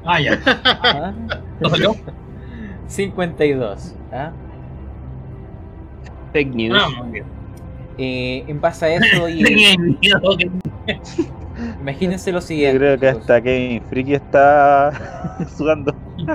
Ah, 0.04 0.20
ya. 0.20 0.36
¿ah? 0.82 1.14
¿No 1.60 1.70
salió? 1.70 1.94
52. 2.88 3.94
¿ah? 4.12 4.32
Fake 6.32 6.52
news. 6.52 6.76
Ah. 6.76 6.88
Eh, 7.98 8.44
en 8.48 8.60
base 8.60 8.86
a 8.86 8.94
eso, 8.96 9.28
y 9.28 9.44
imagínense 11.80 12.32
lo 12.32 12.38
Yo 12.38 12.46
siguiente. 12.46 12.78
creo 12.78 12.98
que 12.98 13.08
hasta 13.10 13.40
Kevin 13.40 13.80
Friki 13.84 14.14
está 14.14 14.90
sudando. 15.56 15.94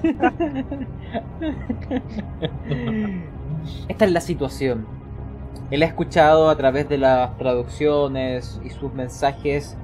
Esta 3.90 4.06
es 4.06 4.12
la 4.14 4.22
situación. 4.22 4.86
Él 5.72 5.84
ha 5.84 5.88
escuchado 5.88 6.50
a 6.50 6.56
través 6.56 6.88
de 6.88 6.98
las 6.98 7.38
traducciones 7.38 8.62
y 8.64 8.70
sus 8.70 8.94
mensajes 8.94 9.76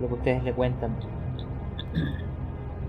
lo 0.00 0.08
que 0.08 0.14
ustedes 0.14 0.42
le 0.44 0.52
cuentan. 0.52 0.96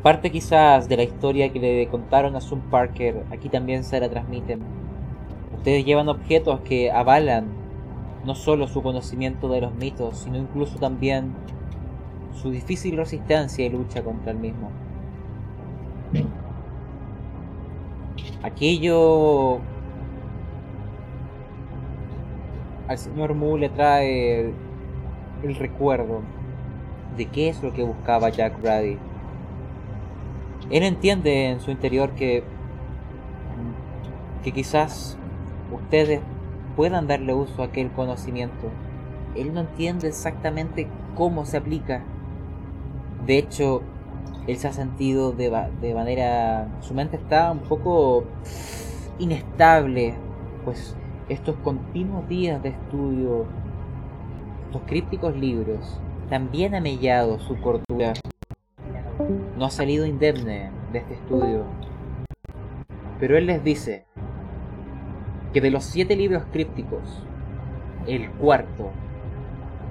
Parte 0.01 0.31
quizás 0.31 0.87
de 0.87 0.97
la 0.97 1.03
historia 1.03 1.51
que 1.51 1.59
le 1.59 1.87
contaron 1.87 2.35
a 2.35 2.41
Sun 2.41 2.61
Parker, 2.69 3.23
aquí 3.31 3.49
también 3.49 3.83
se 3.83 3.99
la 3.99 4.09
transmiten. 4.09 4.59
Ustedes 5.57 5.83
llevan 5.83 6.09
objetos 6.09 6.59
que 6.61 6.91
avalan 6.91 7.47
no 8.23 8.35
solo 8.35 8.67
su 8.67 8.81
conocimiento 8.81 9.49
de 9.49 9.61
los 9.61 9.73
mitos, 9.73 10.17
sino 10.17 10.37
incluso 10.37 10.77
también 10.77 11.33
su 12.33 12.51
difícil 12.51 12.97
resistencia 12.97 13.65
y 13.65 13.69
lucha 13.69 14.03
contra 14.03 14.31
el 14.31 14.37
mismo. 14.37 14.69
Aquello 18.43 19.59
al 22.87 22.97
señor 22.97 23.33
Mu 23.33 23.57
le 23.57 23.69
trae 23.69 24.53
el 25.43 25.55
recuerdo 25.55 26.21
de 27.17 27.27
qué 27.27 27.49
es 27.49 27.61
lo 27.63 27.73
que 27.73 27.83
buscaba 27.83 28.29
Jack 28.29 28.61
Brady. 28.61 28.97
Él 30.69 30.83
entiende 30.83 31.49
en 31.49 31.59
su 31.59 31.71
interior 31.71 32.11
que 32.11 32.43
que 34.45 34.51
quizás 34.51 35.17
ustedes 35.71 36.21
puedan 36.75 37.07
darle 37.07 37.33
uso 37.33 37.63
a 37.63 37.65
aquel 37.65 37.89
conocimiento. 37.91 38.69
Él 39.35 39.55
no 39.55 39.61
entiende 39.61 40.07
exactamente 40.07 40.87
cómo 41.15 41.45
se 41.45 41.57
aplica. 41.57 42.03
De 43.25 43.39
hecho, 43.39 43.81
él 44.45 44.57
se 44.57 44.67
ha 44.67 44.71
sentido 44.71 45.31
de, 45.31 45.51
de 45.81 45.95
manera... 45.95 46.67
Su 46.81 46.93
mente 46.93 47.17
está 47.17 47.51
un 47.51 47.59
poco 47.59 48.25
inestable, 49.17 50.13
pues 50.63 50.95
estos 51.27 51.55
continuos 51.63 52.29
días 52.29 52.61
de 52.61 52.69
estudio, 52.69 53.45
estos 54.67 54.83
crípticos 54.85 55.35
libros, 55.35 55.99
también 56.29 56.75
ha 56.75 56.81
mellado 56.81 57.39
su 57.39 57.59
cordura. 57.59 58.13
No 59.57 59.65
ha 59.65 59.69
salido 59.69 60.05
indemne 60.05 60.71
de 60.91 60.99
este 60.99 61.13
estudio. 61.13 61.65
Pero 63.19 63.37
él 63.37 63.45
les 63.45 63.63
dice 63.63 64.05
que 65.53 65.61
de 65.61 65.71
los 65.71 65.83
siete 65.85 66.15
libros 66.15 66.43
crípticos, 66.51 67.23
el 68.07 68.29
cuarto, 68.31 68.91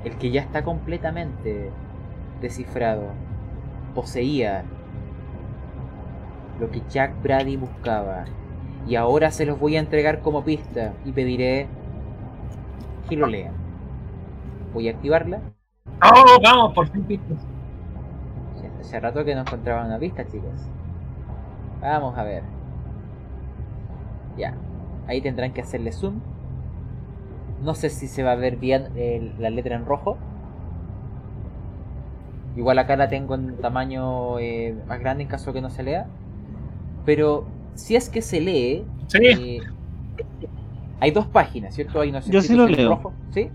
el 0.05 0.17
que 0.19 0.31
ya 0.31 0.43
está 0.43 0.63
completamente 0.63 1.71
descifrado, 2.41 3.13
poseía 3.95 4.65
lo 6.61 6.71
que 6.71 6.83
Jack 6.89 7.23
Brady 7.23 7.57
buscaba. 7.57 8.25
Y 8.87 8.97
ahora 8.97 9.31
se 9.31 9.47
los 9.47 9.59
voy 9.59 9.77
a 9.77 9.81
entregar 9.81 10.21
como 10.21 10.45
pista 10.45 10.93
y 11.07 11.13
pediré 11.13 11.67
que 13.09 13.17
lo 13.17 13.27
lean. 13.27 13.55
Voy 14.75 14.89
a 14.89 14.93
activarla. 14.93 15.54
¡Oh, 16.03 16.39
vamos, 16.43 16.75
por 16.75 16.89
fin 16.89 17.03
pistas! 17.05 17.39
Hace 18.81 19.01
rato 19.01 19.25
que 19.25 19.35
no 19.35 19.41
encontraba 19.43 19.85
una 19.87 19.99
pista, 19.99 20.27
chicos. 20.27 20.51
Vamos 21.81 22.17
a 22.19 22.23
ver. 22.23 22.43
Ya. 24.37 24.55
Ahí 25.07 25.21
tendrán 25.23 25.53
que 25.53 25.63
hacerle 25.63 25.93
zoom. 25.93 26.21
No 27.63 27.75
sé 27.75 27.89
si 27.89 28.09
se 28.09 28.23
va 28.23 28.33
a 28.33 28.37
ver 28.37 28.57
bien 28.57 28.89
el- 28.97 29.35
la 29.39 29.49
letra 29.51 29.75
en 29.77 29.87
rojo. 29.87 30.19
Igual 32.57 32.79
acá 32.79 32.97
la 32.97 33.09
tengo 33.09 33.35
en 33.35 33.57
tamaño 33.57 34.39
eh, 34.39 34.77
más 34.87 35.01
grande 35.01 35.23
en 35.25 35.29
caso 35.29 35.53
que 35.53 35.61
no 35.63 35.71
se 35.71 35.83
lea. 35.83 36.07
Pero 37.07 37.47
si 37.75 37.97
es 37.97 38.09
que 38.11 38.23
se 38.23 38.41
lee, 38.41 38.85
Sí, 39.09 39.19
eh, 39.27 39.63
hay 41.01 41.11
dos 41.11 41.27
páginas, 41.27 41.75
¿cierto? 41.75 42.01
Hay 42.01 42.11
unos 42.11 42.27
Yo 42.27 42.41
sí 42.43 42.55
lo 42.55 42.67
leo. 42.67 42.91
rojo, 42.91 43.13
¿Sí? 43.31 43.51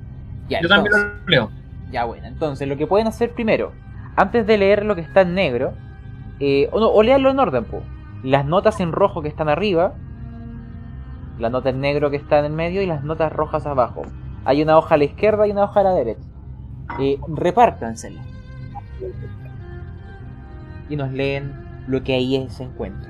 Ya, 0.49 0.59
yo 0.61 0.67
también 0.67 0.91
lo 0.91 1.27
leo. 1.27 1.49
Ya 1.91 2.05
bueno, 2.05 2.27
entonces 2.27 2.67
lo 2.67 2.77
que 2.77 2.87
pueden 2.87 3.07
hacer 3.07 3.33
primero, 3.33 3.71
antes 4.15 4.45
de 4.45 4.57
leer 4.57 4.85
lo 4.85 4.95
que 4.95 5.01
está 5.01 5.21
en 5.21 5.33
negro, 5.33 5.73
eh, 6.39 6.69
o, 6.71 6.79
no, 6.79 6.87
o 6.89 7.03
leerlo 7.03 7.29
en 7.29 7.39
orden, 7.39 7.65
po. 7.65 7.81
las 8.23 8.45
notas 8.45 8.79
en 8.79 8.91
rojo 8.91 9.21
que 9.21 9.27
están 9.27 9.49
arriba, 9.49 9.93
la 11.39 11.49
nota 11.49 11.69
en 11.69 11.79
negro 11.79 12.09
que 12.09 12.17
está 12.17 12.39
en 12.39 12.45
el 12.45 12.53
medio 12.53 12.81
y 12.81 12.85
las 12.85 13.03
notas 13.03 13.31
rojas 13.31 13.65
abajo. 13.65 14.03
Hay 14.45 14.61
una 14.61 14.77
hoja 14.77 14.95
a 14.95 14.97
la 14.97 15.05
izquierda 15.05 15.47
y 15.47 15.51
una 15.51 15.63
hoja 15.63 15.79
a 15.81 15.83
la 15.83 15.93
derecha. 15.93 16.27
Eh, 16.99 17.19
repártansela. 17.27 18.21
Y 20.89 20.95
nos 20.95 21.11
leen 21.11 21.53
lo 21.87 22.03
que 22.03 22.13
ahí 22.13 22.45
se 22.49 22.63
encuentra. 22.63 23.09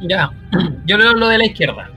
Ya, 0.00 0.30
yo 0.84 0.98
leo 0.98 1.14
lo 1.14 1.28
de 1.28 1.38
la 1.38 1.46
izquierda. 1.46 1.90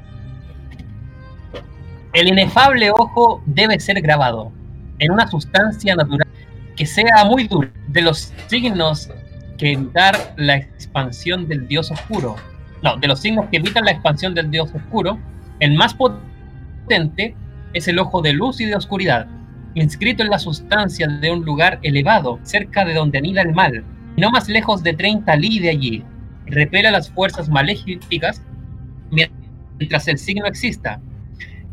El 2.18 2.30
inefable 2.30 2.90
ojo 2.90 3.44
debe 3.46 3.80
ser 3.80 4.02
grabado 4.02 4.52
en 4.98 5.12
una 5.12 5.28
sustancia 5.28 5.96
natural 5.96 6.28
que 6.76 6.88
sea 6.88 7.24
muy 7.26 7.48
dura, 7.48 7.70
de 7.90 8.02
los 8.02 8.34
signos 8.48 9.12
que 9.60 9.74
evitar 9.74 10.34
la 10.36 10.56
expansión 10.56 11.48
del 11.48 11.68
dios 11.68 11.92
oscuro. 11.92 12.36
No, 12.82 12.98
de 12.98 13.08
los 13.08 13.20
signos 13.20 13.46
que 13.52 13.58
evitan 13.58 13.86
la 13.86 13.92
expansión 13.92 14.34
del 14.34 14.50
dios 14.50 14.74
oscuro, 14.74 15.20
el 15.60 15.76
más 15.76 15.94
potente 15.94 17.36
es 17.74 17.88
el 17.88 18.00
ojo 18.00 18.24
de 18.24 18.34
luz 18.34 18.60
y 18.62 18.66
de 18.66 18.76
oscuridad, 18.76 19.28
inscrito 19.76 20.24
en 20.24 20.32
la 20.32 20.40
sustancia 20.40 21.08
de 21.08 21.30
un 21.30 21.46
lugar 21.46 21.78
elevado, 21.84 22.40
cerca 22.42 22.84
de 22.84 22.96
donde 22.96 23.20
anida 23.20 23.44
el 23.44 23.54
mal, 23.54 23.84
no 24.18 24.32
más 24.32 24.50
lejos 24.50 24.82
de 24.82 24.94
30 24.94 25.36
li 25.36 25.60
de 25.60 25.70
allí 25.70 26.04
repela 26.48 26.90
las 26.90 27.12
fuerzas 27.12 27.48
maléficas 27.48 28.42
mientras 29.12 30.08
el 30.08 30.18
signo 30.18 30.48
exista. 30.48 31.00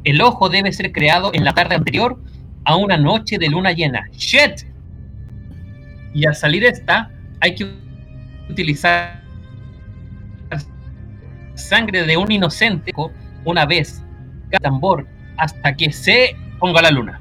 El 0.05 0.21
ojo 0.21 0.49
debe 0.49 0.73
ser 0.73 0.93
creado 0.93 1.31
en 1.35 1.45
la 1.45 1.53
tarde 1.53 1.77
anterior 1.77 2.21
a 2.65 2.77
una 2.77 2.97
noche 2.97 3.39
de 3.39 3.49
luna 3.49 3.73
llena. 3.73 4.09
¡Shit! 4.13 4.67
Y 6.15 6.27
al 6.27 6.35
salir 6.35 6.65
esta, 6.65 7.11
hay 7.41 7.55
que 7.55 7.67
utilizar 8.49 9.23
sangre 11.55 12.05
de 12.05 12.17
un 12.17 12.31
inocente 12.31 12.93
una 13.45 13.65
vez 13.65 14.03
cada 14.51 14.71
tambor 14.71 15.07
hasta 15.39 15.75
que 15.75 15.91
se 15.93 16.37
ponga 16.59 16.83
la 16.83 16.91
luna. 16.91 17.21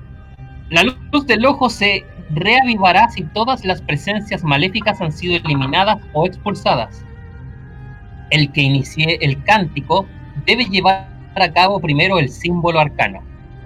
La 0.69 0.83
luz 0.83 1.25
del 1.25 1.45
ojo 1.45 1.69
se 1.69 2.05
reavivará 2.31 3.09
si 3.09 3.23
todas 3.23 3.63
las 3.63 3.81
presencias 3.81 4.43
maléficas 4.43 4.99
han 5.01 5.11
sido 5.11 5.35
eliminadas 5.35 5.99
o 6.13 6.25
expulsadas 6.25 7.03
el 8.33 8.51
que 8.51 8.61
inicie 8.61 9.19
el 9.21 9.41
cántico 9.43 10.07
debe 10.45 10.65
llevar 10.65 11.07
a 11.35 11.51
cabo 11.51 11.79
primero 11.79 12.19
el 12.19 12.29
símbolo 12.29 12.79
arcano. 12.79 13.21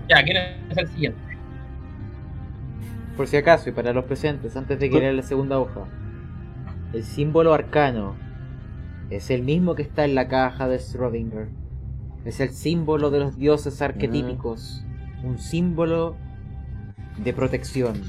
Ya, 0.10 0.24
¿quién 0.24 0.38
es 0.38 0.78
el 0.78 0.88
siguiente? 0.88 1.20
Por 3.18 3.28
si 3.28 3.38
acaso, 3.38 3.70
y 3.70 3.72
para 3.74 3.94
los 3.94 4.06
presentes, 4.06 4.56
antes 4.56 4.80
de 4.80 4.90
que 4.90 5.00
lea 5.00 5.12
la 5.12 5.24
segunda 5.24 5.60
hoja. 5.60 5.86
El 6.94 7.04
símbolo 7.04 7.54
arcano 7.54 8.16
es 9.10 9.30
el 9.32 9.42
mismo 9.42 9.76
que 9.76 9.82
está 9.82 10.06
en 10.06 10.16
la 10.16 10.28
caja 10.28 10.68
de 10.68 10.78
Schrödinger. 10.78 11.48
Es 12.26 12.40
el 12.40 12.52
símbolo 12.52 13.10
de 13.10 13.20
los 13.20 13.38
dioses 13.38 13.82
arquetípicos. 13.82 14.86
Un 15.24 15.40
símbolo 15.40 16.16
de 17.18 17.34
protección. 17.34 18.02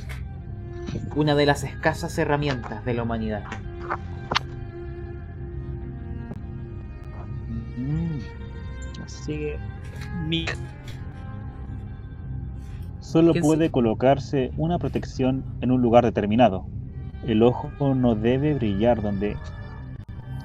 Una 1.17 1.35
de 1.35 1.47
las 1.47 1.65
escasas 1.65 2.17
herramientas 2.19 2.85
de 2.85 2.95
la 2.95 3.03
humanidad. 3.03 3.45
Así 9.09 9.33
que. 9.33 9.59
Mi... 10.27 10.45
Solo 13.01 13.33
¿Quién 13.33 13.43
puede 13.43 13.67
se- 13.67 13.71
colocarse 13.71 14.53
una 14.57 14.79
protección 14.79 15.45
en 15.63 15.71
un 15.71 15.81
lugar 15.81 16.05
determinado. 16.05 16.67
El 17.27 17.43
ojo 17.43 17.71
no 17.95 18.15
debe 18.15 18.55
brillar 18.55 19.01
donde 19.03 19.37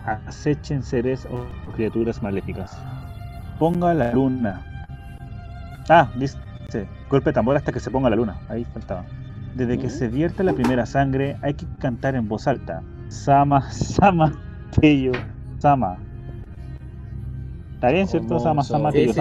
acechen 0.05 0.81
seres 0.81 1.25
o 1.25 1.45
criaturas 1.73 2.21
maléficas. 2.23 2.77
Ponga 3.59 3.93
la 3.93 4.13
luna. 4.13 4.61
Ah, 5.89 6.09
dice, 6.17 6.37
golpe 7.09 7.29
de 7.29 7.33
tambor 7.33 7.55
hasta 7.57 7.71
que 7.71 7.79
se 7.79 7.91
ponga 7.91 8.09
la 8.09 8.15
luna. 8.15 8.37
Ahí 8.49 8.63
faltaba. 8.65 9.05
Desde 9.55 9.77
que 9.77 9.89
se 9.89 10.07
vierta 10.07 10.41
la 10.41 10.53
primera 10.53 10.85
sangre 10.85 11.37
hay 11.41 11.53
que 11.53 11.67
cantar 11.79 12.15
en 12.15 12.27
voz 12.27 12.47
alta. 12.47 12.81
Sama, 13.09 13.61
Sama, 13.71 14.33
Teyo, 14.79 15.11
Sama. 15.59 15.97
¿Está 17.83 17.91
bien, 17.91 18.07
cierto? 18.07 18.39
Sama, 18.39 18.63
Sama, 18.63 18.93
Sí, 18.93 19.09
sí. 19.09 19.13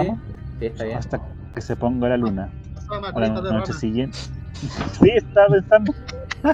Sí, 0.57 0.65
está 0.67 0.85
bien. 0.85 0.97
Hasta 0.97 1.21
que 1.53 1.59
se 1.59 1.75
ponga 1.75 2.07
la 2.07 2.15
luna. 2.15 2.49
Sama, 2.87 3.11
la 3.11 3.27
noche 3.27 3.73
siguiente. 3.73 4.17
Sí, 5.01 5.09
estaba 5.09 5.47
pensando. 5.49 5.93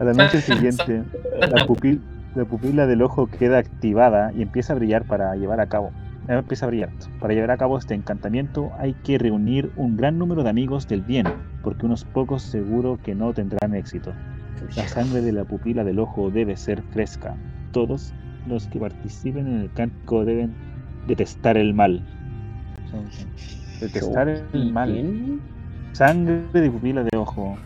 A 0.00 0.04
la 0.04 0.12
noche 0.14 0.40
siguiente, 0.40 1.02
la 1.50 1.66
pupila, 1.66 2.00
la 2.34 2.44
pupila 2.46 2.86
del 2.86 3.02
ojo 3.02 3.26
queda 3.26 3.58
activada 3.58 4.32
y 4.32 4.40
empieza 4.40 4.72
a 4.72 4.76
brillar 4.76 5.04
para 5.04 5.36
llevar 5.36 5.60
a 5.60 5.66
cabo. 5.66 5.90
eh, 6.28 6.38
Empieza 6.38 6.64
a 6.64 6.68
brillar. 6.68 6.88
Para 7.20 7.34
llevar 7.34 7.50
a 7.50 7.58
cabo 7.58 7.76
este 7.76 7.92
encantamiento 7.94 8.70
hay 8.78 8.94
que 9.04 9.18
reunir 9.18 9.70
un 9.76 9.98
gran 9.98 10.18
número 10.18 10.42
de 10.42 10.48
amigos 10.48 10.88
del 10.88 11.02
bien, 11.02 11.26
porque 11.62 11.84
unos 11.84 12.04
pocos 12.06 12.42
seguro 12.42 12.98
que 13.04 13.14
no 13.14 13.34
tendrán 13.34 13.74
éxito. 13.74 14.14
La 14.76 14.88
sangre 14.88 15.20
de 15.20 15.32
la 15.32 15.44
pupila 15.44 15.84
del 15.84 15.98
ojo 15.98 16.30
debe 16.30 16.56
ser 16.56 16.80
fresca. 16.92 17.36
Todos 17.72 18.14
los 18.46 18.66
que 18.66 18.78
participen 18.78 19.46
en 19.46 19.60
el 19.60 19.72
cántico 19.72 20.24
deben 20.24 20.54
detestar 21.06 21.56
el 21.56 21.74
mal. 21.74 22.02
Detestar 23.80 24.28
el 24.28 24.72
mal. 24.72 25.40
Sangre 25.92 26.42
de 26.52 26.70
pupila 26.70 27.04
de 27.04 27.16
ojo. 27.16 27.56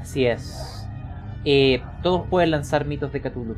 Así 0.00 0.26
es. 0.26 0.88
Eh, 1.44 1.82
todos 2.02 2.26
pueden 2.28 2.50
lanzar 2.50 2.84
mitos 2.86 3.12
de 3.12 3.20
Cthulhu. 3.20 3.56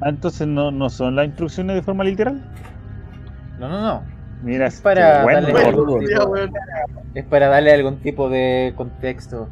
Ah, 0.00 0.10
entonces 0.10 0.46
no, 0.46 0.70
no 0.70 0.88
son 0.88 1.16
las 1.16 1.26
instrucciones 1.26 1.76
de 1.76 1.82
forma 1.82 2.04
literal. 2.04 2.42
No, 3.58 3.68
no, 3.68 3.80
no. 3.80 4.15
Mira, 4.42 4.66
Es 4.66 4.80
para 4.80 5.22
buen 5.22 5.42
darle 5.42 5.60
algún 5.64 6.00
tipo-. 6.04 6.36
Es 7.14 7.24
para 7.24 7.48
darle 7.48 7.72
algún 7.72 7.96
tipo 7.98 8.28
de 8.28 8.72
contexto. 8.76 9.48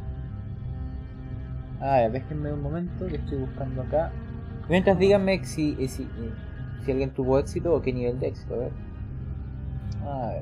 A 1.81 1.97
ver, 1.97 2.11
déjenme 2.11 2.53
un 2.53 2.61
momento 2.61 3.05
que 3.07 3.15
estoy 3.17 3.39
buscando 3.39 3.81
acá. 3.81 4.11
Mientras 4.69 4.97
díganme 4.97 5.43
si, 5.45 5.75
eh, 5.79 5.87
si, 5.87 6.03
eh, 6.03 6.07
si 6.83 6.91
alguien 6.91 7.09
tuvo 7.11 7.37
éxito 7.39 7.73
o 7.73 7.81
qué 7.81 7.91
nivel 7.93 8.19
de 8.19 8.27
éxito. 8.27 8.53
A 8.55 8.57
ver. 8.57 8.71
A 10.07 10.27
ver. 10.33 10.41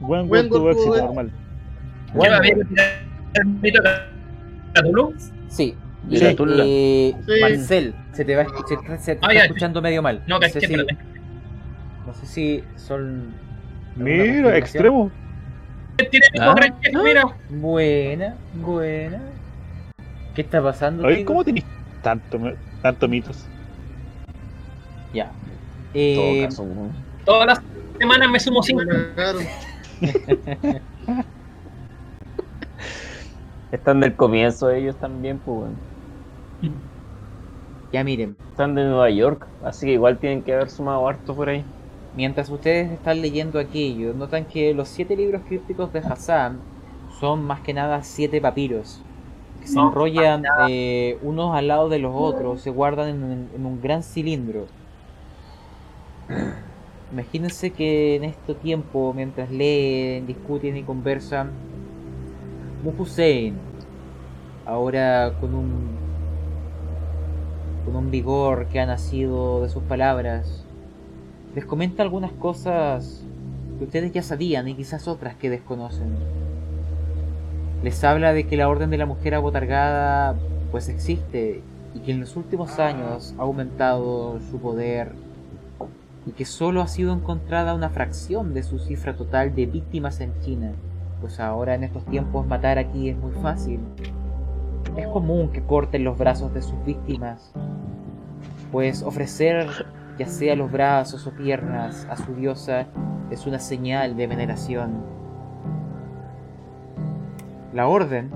Buen 0.00 0.28
Buen 0.28 0.48
tuvo 0.48 0.70
éxito 0.70 0.96
eh. 0.96 1.02
normal. 1.02 1.30
Bueno, 2.14 2.36
sí. 5.48 5.76
Y 6.08 6.16
eh, 6.16 7.14
Sí. 7.26 7.40
Marcel, 7.40 7.94
se 8.12 8.24
te 8.24 8.34
va 8.36 8.44
se, 8.44 8.50
te- 8.76 8.98
se 8.98 9.14
te 9.16 9.20
Ah, 9.22 9.28
está 9.28 9.34
ya. 9.34 9.44
escuchando 9.44 9.80
medio 9.80 10.02
mal. 10.02 10.22
No, 10.26 10.38
no, 10.38 10.48
sé 10.48 10.60
si, 10.60 10.74
no 10.74 12.12
sé 12.14 12.26
si 12.26 12.64
son. 12.76 13.32
Mira, 13.94 14.56
extremo. 14.56 15.12
Tiene 16.10 16.26
Ah. 16.40 16.54
mira. 17.04 17.24
Buena, 17.48 18.38
buena. 18.52 19.32
¿Qué 20.34 20.42
está 20.42 20.62
pasando? 20.62 21.06
Oye? 21.06 21.24
¿cómo 21.24 21.44
tenés 21.44 21.64
tanto, 22.00 22.38
tanto 22.80 23.08
mitos? 23.08 23.48
Ya. 25.12 25.34
En 25.92 26.16
todo 26.16 26.26
Eh, 26.32 26.44
caso, 26.44 26.62
weón. 26.62 27.06
Todas 27.24 27.46
las 27.46 27.60
semanas 27.98 28.30
me 28.30 28.40
sumo 28.40 28.62
cinco. 28.62 28.82
Están 33.70 34.00
del 34.00 34.16
comienzo 34.16 34.70
ellos 34.70 34.98
también, 34.98 35.38
pues, 35.38 35.72
ya 37.90 38.04
miren, 38.04 38.36
Están 38.50 38.74
de 38.74 38.84
Nueva 38.84 39.08
York, 39.10 39.48
así 39.62 39.86
que 39.86 39.92
igual 39.92 40.18
tienen 40.18 40.42
que 40.42 40.52
haber 40.52 40.68
sumado 40.68 41.08
harto 41.08 41.34
por 41.34 41.48
ahí. 41.48 41.64
Mientras 42.14 42.50
ustedes 42.50 42.90
están 42.92 43.20
leyendo 43.22 43.58
aquello, 43.58 44.14
notan 44.14 44.46
que 44.46 44.74
los 44.74 44.88
siete 44.88 45.16
libros 45.16 45.42
crípticos 45.46 45.92
de 45.92 46.00
Hassan 46.00 46.60
son 47.08 47.44
más 47.44 47.60
que 47.62 47.74
nada 47.74 48.02
siete 48.02 48.40
papiros. 48.40 49.04
Que 49.60 49.66
se 49.68 49.80
No, 49.80 49.82
enrollan 49.82 50.48
eh, 50.56 51.18
unos 51.22 51.54
al 51.56 51.68
lado 51.68 51.88
de 51.88 51.98
los 52.00 52.12
otros, 52.14 52.60
se 52.62 52.70
guardan 52.70 53.08
en, 53.08 53.22
un- 53.24 53.50
en 53.54 53.66
un 53.66 53.80
gran 53.80 54.02
cilindro. 54.02 54.70
Imagínense 57.12 57.72
que 57.72 58.16
en 58.16 58.24
este 58.24 58.54
tiempo, 58.56 59.12
mientras 59.14 59.50
leen, 59.50 60.26
discuten 60.26 60.76
y 60.76 60.84
conversan, 60.84 61.60
Hussein, 62.82 63.68
ahora 64.64 65.36
con 65.40 65.54
un 65.54 66.00
con 67.84 67.96
un 67.96 68.10
vigor 68.10 68.68
que 68.68 68.80
ha 68.80 68.86
nacido 68.86 69.62
de 69.62 69.68
sus 69.68 69.82
palabras, 69.84 70.68
les 71.54 71.64
comenta 71.64 72.02
algunas 72.02 72.32
cosas 72.32 73.22
que 73.78 73.84
ustedes 73.84 74.12
ya 74.12 74.22
sabían 74.22 74.68
y 74.68 74.74
quizás 74.74 75.08
otras 75.08 75.34
que 75.34 75.50
desconocen. 75.50 76.14
Les 77.82 78.02
habla 78.04 78.32
de 78.32 78.46
que 78.46 78.56
la 78.56 78.68
Orden 78.68 78.90
de 78.90 78.98
la 78.98 79.06
Mujer 79.06 79.34
Abotargada 79.34 80.36
pues 80.70 80.88
existe 80.88 81.62
y 81.94 82.00
que 82.00 82.12
en 82.12 82.20
los 82.20 82.36
últimos 82.36 82.78
años 82.78 83.34
ha 83.38 83.42
aumentado 83.42 84.40
su 84.50 84.58
poder 84.58 85.12
y 86.26 86.30
que 86.30 86.44
solo 86.44 86.80
ha 86.80 86.86
sido 86.86 87.12
encontrada 87.12 87.74
una 87.74 87.90
fracción 87.90 88.54
de 88.54 88.62
su 88.62 88.78
cifra 88.78 89.16
total 89.16 89.54
de 89.54 89.66
víctimas 89.66 90.20
en 90.20 90.32
China, 90.40 90.72
pues 91.20 91.40
ahora 91.40 91.74
en 91.74 91.84
estos 91.84 92.04
tiempos 92.06 92.46
matar 92.46 92.78
aquí 92.78 93.08
es 93.08 93.16
muy 93.16 93.32
fácil. 93.42 93.80
Es 94.96 95.06
común 95.08 95.50
que 95.50 95.62
corten 95.62 96.04
los 96.04 96.16
brazos 96.16 96.54
de 96.54 96.62
sus 96.62 96.82
víctimas, 96.84 97.52
pues 98.70 99.02
ofrecer 99.02 99.86
ya 100.18 100.26
sea 100.26 100.56
los 100.56 100.70
brazos 100.70 101.26
o 101.26 101.30
piernas 101.30 102.06
a 102.10 102.16
su 102.16 102.34
diosa 102.34 102.86
es 103.30 103.46
una 103.46 103.58
señal 103.58 104.16
de 104.16 104.26
veneración. 104.26 104.92
La 107.72 107.88
orden, 107.88 108.30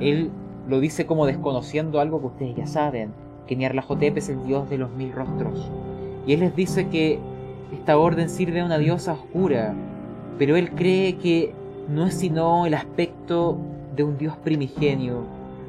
él 0.00 0.30
lo 0.66 0.80
dice 0.80 1.04
como 1.04 1.26
desconociendo 1.26 2.00
algo 2.00 2.20
que 2.20 2.26
ustedes 2.26 2.56
ya 2.56 2.66
saben, 2.66 3.12
que 3.46 3.56
Nyarlathotep 3.56 4.16
es 4.16 4.28
el 4.30 4.42
dios 4.46 4.70
de 4.70 4.78
los 4.78 4.90
mil 4.92 5.12
rostros. 5.12 5.70
Y 6.26 6.32
él 6.32 6.40
les 6.40 6.56
dice 6.56 6.88
que 6.88 7.18
esta 7.72 7.98
orden 7.98 8.30
sirve 8.30 8.60
a 8.60 8.64
una 8.64 8.78
diosa 8.78 9.12
oscura, 9.12 9.74
pero 10.38 10.56
él 10.56 10.70
cree 10.70 11.16
que 11.16 11.54
no 11.88 12.06
es 12.06 12.14
sino 12.14 12.64
el 12.64 12.74
aspecto 12.74 13.58
de 13.94 14.04
un 14.04 14.16
dios 14.16 14.36
primigenio, 14.38 15.24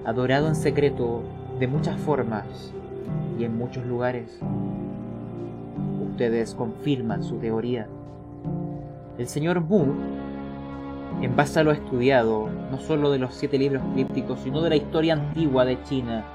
adorado 0.06 0.48
en 0.48 0.56
secreto 0.56 1.22
de 1.60 1.68
muchas 1.68 2.00
formas 2.00 2.74
y 3.38 3.44
en 3.44 3.58
muchos 3.58 3.86
lugares. 3.86 4.40
Ustedes 6.12 6.54
confirman 6.54 7.24
su 7.24 7.38
teoría. 7.38 7.88
El 9.18 9.28
señor 9.28 9.62
Mu, 9.62 9.86
en 11.22 11.36
base 11.36 11.60
a 11.60 11.64
lo 11.64 11.72
estudiado, 11.72 12.50
no 12.72 12.80
solo 12.80 13.12
de 13.12 13.20
los 13.20 13.34
siete 13.34 13.58
libros 13.58 13.84
crípticos, 13.94 14.40
sino 14.40 14.62
de 14.62 14.70
la 14.70 14.76
historia 14.76 15.14
antigua 15.14 15.66
de 15.66 15.82
China, 15.84 16.26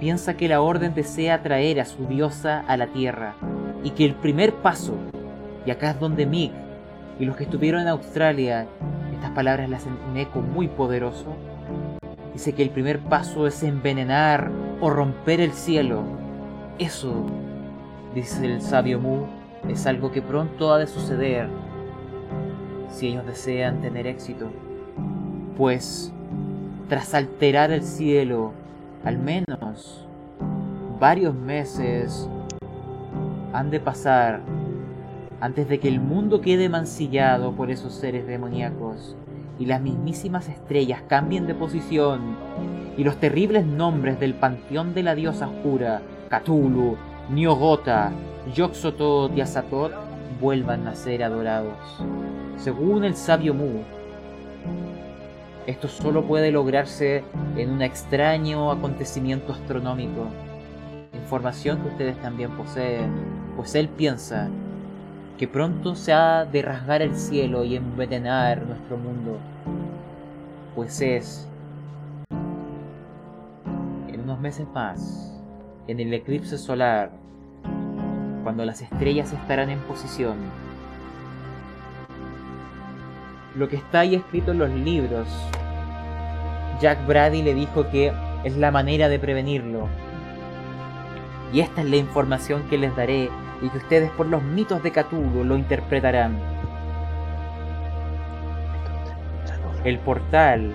piensa 0.00 0.36
que 0.36 0.48
la 0.48 0.60
orden 0.60 0.94
desea 0.94 1.42
traer 1.42 1.80
a 1.80 1.84
su 1.84 2.06
diosa 2.06 2.60
a 2.60 2.76
la 2.76 2.88
tierra 2.88 3.34
y 3.82 3.90
que 3.90 4.04
el 4.04 4.14
primer 4.14 4.54
paso, 4.54 4.94
y 5.66 5.70
acá 5.70 5.90
es 5.90 6.00
donde 6.00 6.26
Mick 6.26 6.52
y 7.18 7.24
los 7.24 7.36
que 7.36 7.44
estuvieron 7.44 7.80
en 7.82 7.88
Australia, 7.88 8.66
estas 9.12 9.30
palabras 9.30 9.68
le 9.68 9.76
hacen 9.76 9.92
un 9.92 10.52
muy 10.52 10.68
poderoso, 10.68 11.34
dice 12.34 12.52
que 12.52 12.62
el 12.62 12.70
primer 12.70 12.98
paso 12.98 13.46
es 13.46 13.62
envenenar 13.62 14.50
o 14.80 14.90
romper 14.90 15.40
el 15.40 15.52
cielo. 15.52 16.02
Eso, 16.78 17.24
dice 18.14 18.44
el 18.44 18.60
sabio 18.60 19.00
Mu, 19.00 19.24
es 19.68 19.86
algo 19.86 20.12
que 20.12 20.20
pronto 20.20 20.72
ha 20.72 20.78
de 20.78 20.86
suceder 20.86 21.48
si 22.88 23.08
ellos 23.08 23.24
desean 23.24 23.80
tener 23.80 24.06
éxito. 24.06 24.50
Pues, 25.56 26.12
tras 26.88 27.14
alterar 27.14 27.70
el 27.70 27.82
cielo, 27.82 28.52
al 29.04 29.16
menos 29.18 30.06
varios 30.98 31.34
meses 31.34 32.28
han 33.52 33.70
de 33.70 33.78
pasar 33.78 34.40
antes 35.40 35.68
de 35.68 35.78
que 35.78 35.88
el 35.88 36.00
mundo 36.00 36.40
quede 36.40 36.68
mancillado 36.68 37.52
por 37.52 37.70
esos 37.70 37.94
seres 37.94 38.26
demoníacos 38.26 39.16
y 39.58 39.66
las 39.66 39.80
mismísimas 39.80 40.48
estrellas 40.48 41.02
cambien 41.08 41.46
de 41.46 41.54
posición 41.54 42.36
y 42.96 43.04
los 43.04 43.18
terribles 43.18 43.66
nombres 43.66 44.18
del 44.20 44.34
panteón 44.34 44.94
de 44.94 45.02
la 45.02 45.14
diosa 45.14 45.48
oscura, 45.48 46.02
Cthulhu, 46.28 46.96
Niogota, 47.30 48.12
Yoxotot 48.54 49.36
y 49.36 49.40
Azatoth 49.40 49.92
vuelvan 50.40 50.86
a 50.86 50.94
ser 50.94 51.22
adorados. 51.24 51.78
Según 52.56 53.04
el 53.04 53.14
sabio 53.14 53.54
Mu, 53.54 53.82
Esto 55.66 55.88
solo 55.88 56.24
puede 56.24 56.52
lograrse 56.52 57.24
en 57.56 57.70
un 57.70 57.82
extraño 57.82 58.70
acontecimiento 58.70 59.52
astronómico. 59.54 60.28
Información 61.14 61.80
que 61.80 61.88
ustedes 61.88 62.20
también 62.20 62.50
poseen, 62.50 63.10
pues 63.56 63.74
él 63.74 63.88
piensa 63.88 64.50
que 65.38 65.48
pronto 65.48 65.96
se 65.96 66.12
ha 66.12 66.44
de 66.44 66.62
rasgar 66.62 67.02
el 67.02 67.16
cielo 67.16 67.64
y 67.64 67.76
envenenar 67.76 68.64
nuestro 68.66 68.96
mundo. 68.96 69.38
Pues 70.74 71.00
es 71.00 71.48
en 74.08 74.20
unos 74.20 74.38
meses 74.40 74.66
más, 74.72 75.40
en 75.88 76.00
el 76.00 76.14
eclipse 76.14 76.56
solar, 76.56 77.10
cuando 78.44 78.64
las 78.64 78.80
estrellas 78.82 79.32
estarán 79.32 79.70
en 79.70 79.80
posición. 79.80 80.36
Lo 83.56 83.68
que 83.68 83.76
está 83.76 84.00
ahí 84.00 84.14
escrito 84.14 84.52
en 84.52 84.58
los 84.58 84.70
libros, 84.70 85.28
Jack 86.80 87.06
Brady 87.06 87.42
le 87.42 87.54
dijo 87.54 87.88
que 87.90 88.12
es 88.44 88.56
la 88.56 88.70
manera 88.70 89.08
de 89.08 89.18
prevenirlo. 89.18 89.88
Y 91.52 91.60
esta 91.60 91.82
es 91.82 91.88
la 91.88 91.96
información 91.96 92.64
que 92.68 92.78
les 92.78 92.94
daré 92.96 93.30
y 93.64 93.70
que 93.70 93.78
ustedes 93.78 94.10
por 94.10 94.26
los 94.26 94.42
mitos 94.42 94.82
de 94.82 94.92
Cthulhu 94.92 95.42
lo 95.42 95.56
interpretarán. 95.56 96.38
El 99.84 99.98
portal. 99.98 100.74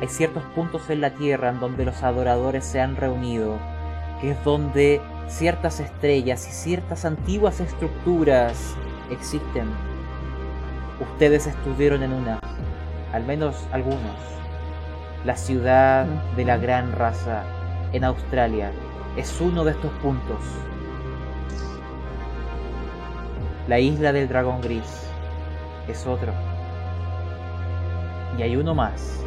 Hay 0.00 0.08
ciertos 0.08 0.42
puntos 0.54 0.90
en 0.90 1.00
la 1.00 1.10
Tierra 1.10 1.50
en 1.50 1.60
donde 1.60 1.84
los 1.84 2.02
adoradores 2.02 2.64
se 2.64 2.80
han 2.80 2.96
reunido, 2.96 3.58
que 4.20 4.32
es 4.32 4.44
donde 4.44 5.00
ciertas 5.28 5.80
estrellas 5.80 6.46
y 6.48 6.52
ciertas 6.52 7.04
antiguas 7.04 7.60
estructuras 7.60 8.74
existen. 9.10 9.68
Ustedes 11.00 11.46
estuvieron 11.46 12.02
en 12.02 12.12
una, 12.12 12.40
al 13.12 13.24
menos 13.24 13.66
algunos. 13.72 14.16
La 15.24 15.36
ciudad 15.36 16.04
de 16.36 16.44
la 16.44 16.56
gran 16.56 16.92
raza 16.92 17.44
en 17.92 18.04
Australia 18.04 18.72
es 19.16 19.40
uno 19.40 19.64
de 19.64 19.70
estos 19.70 19.90
puntos. 20.02 20.40
La 23.66 23.78
isla 23.78 24.12
del 24.12 24.28
dragón 24.28 24.60
gris 24.60 25.08
es 25.88 26.06
otro. 26.06 26.32
Y 28.38 28.42
hay 28.42 28.56
uno 28.56 28.74
más, 28.74 29.24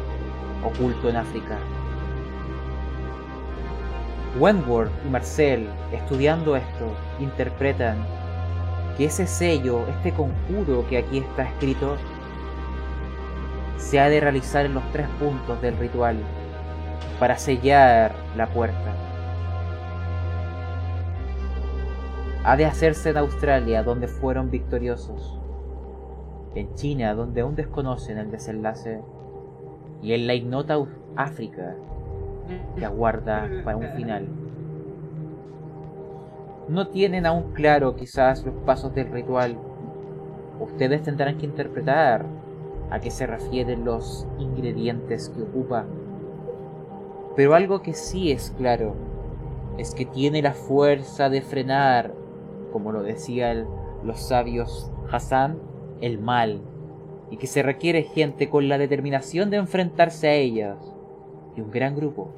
oculto 0.64 1.08
en 1.08 1.16
África. 1.16 1.58
Wentworth 4.38 4.92
y 5.04 5.08
Marcel, 5.08 5.68
estudiando 5.92 6.54
esto, 6.54 6.86
interpretan 7.18 8.06
que 8.96 9.06
ese 9.06 9.26
sello, 9.26 9.86
este 9.88 10.12
conjuro 10.12 10.86
que 10.88 10.98
aquí 10.98 11.18
está 11.18 11.42
escrito, 11.42 11.96
se 13.76 13.98
ha 13.98 14.08
de 14.08 14.20
realizar 14.20 14.66
en 14.66 14.74
los 14.74 14.84
tres 14.92 15.08
puntos 15.18 15.60
del 15.60 15.76
ritual 15.78 16.16
para 17.18 17.36
sellar 17.36 18.14
la 18.36 18.46
puerta. 18.46 19.09
Ha 22.42 22.56
de 22.56 22.64
hacerse 22.64 23.10
en 23.10 23.18
Australia, 23.18 23.82
donde 23.82 24.08
fueron 24.08 24.50
victoriosos, 24.50 25.38
en 26.54 26.74
China, 26.74 27.14
donde 27.14 27.42
aún 27.42 27.54
desconocen 27.54 28.16
el 28.16 28.30
desenlace, 28.30 29.02
y 30.02 30.14
en 30.14 30.26
la 30.26 30.34
ignota 30.34 30.78
África, 31.16 31.76
que 32.76 32.84
aguarda 32.84 33.48
para 33.62 33.76
un 33.76 33.88
final. 33.90 34.26
No 36.68 36.88
tienen 36.88 37.26
aún 37.26 37.52
claro 37.52 37.94
quizás 37.94 38.44
los 38.46 38.54
pasos 38.64 38.94
del 38.94 39.10
ritual. 39.10 39.58
Ustedes 40.60 41.02
tendrán 41.02 41.36
que 41.36 41.46
interpretar 41.46 42.24
a 42.90 43.00
qué 43.00 43.10
se 43.10 43.26
refieren 43.26 43.84
los 43.84 44.26
ingredientes 44.38 45.28
que 45.28 45.42
ocupa. 45.42 45.84
Pero 47.36 47.54
algo 47.54 47.82
que 47.82 47.92
sí 47.92 48.32
es 48.32 48.54
claro 48.56 48.94
es 49.78 49.94
que 49.94 50.04
tiene 50.04 50.42
la 50.42 50.52
fuerza 50.52 51.28
de 51.28 51.42
frenar, 51.42 52.12
como 52.70 52.92
lo 52.92 53.02
decían 53.02 53.66
los 54.04 54.20
sabios 54.20 54.90
Hassan, 55.10 55.58
el 56.00 56.18
mal, 56.18 56.62
y 57.30 57.36
que 57.36 57.46
se 57.46 57.62
requiere 57.62 58.02
gente 58.02 58.48
con 58.48 58.68
la 58.68 58.78
determinación 58.78 59.50
de 59.50 59.58
enfrentarse 59.58 60.28
a 60.28 60.34
ellas 60.34 60.78
y 61.56 61.60
un 61.60 61.70
gran 61.70 61.94
grupo 61.94 62.34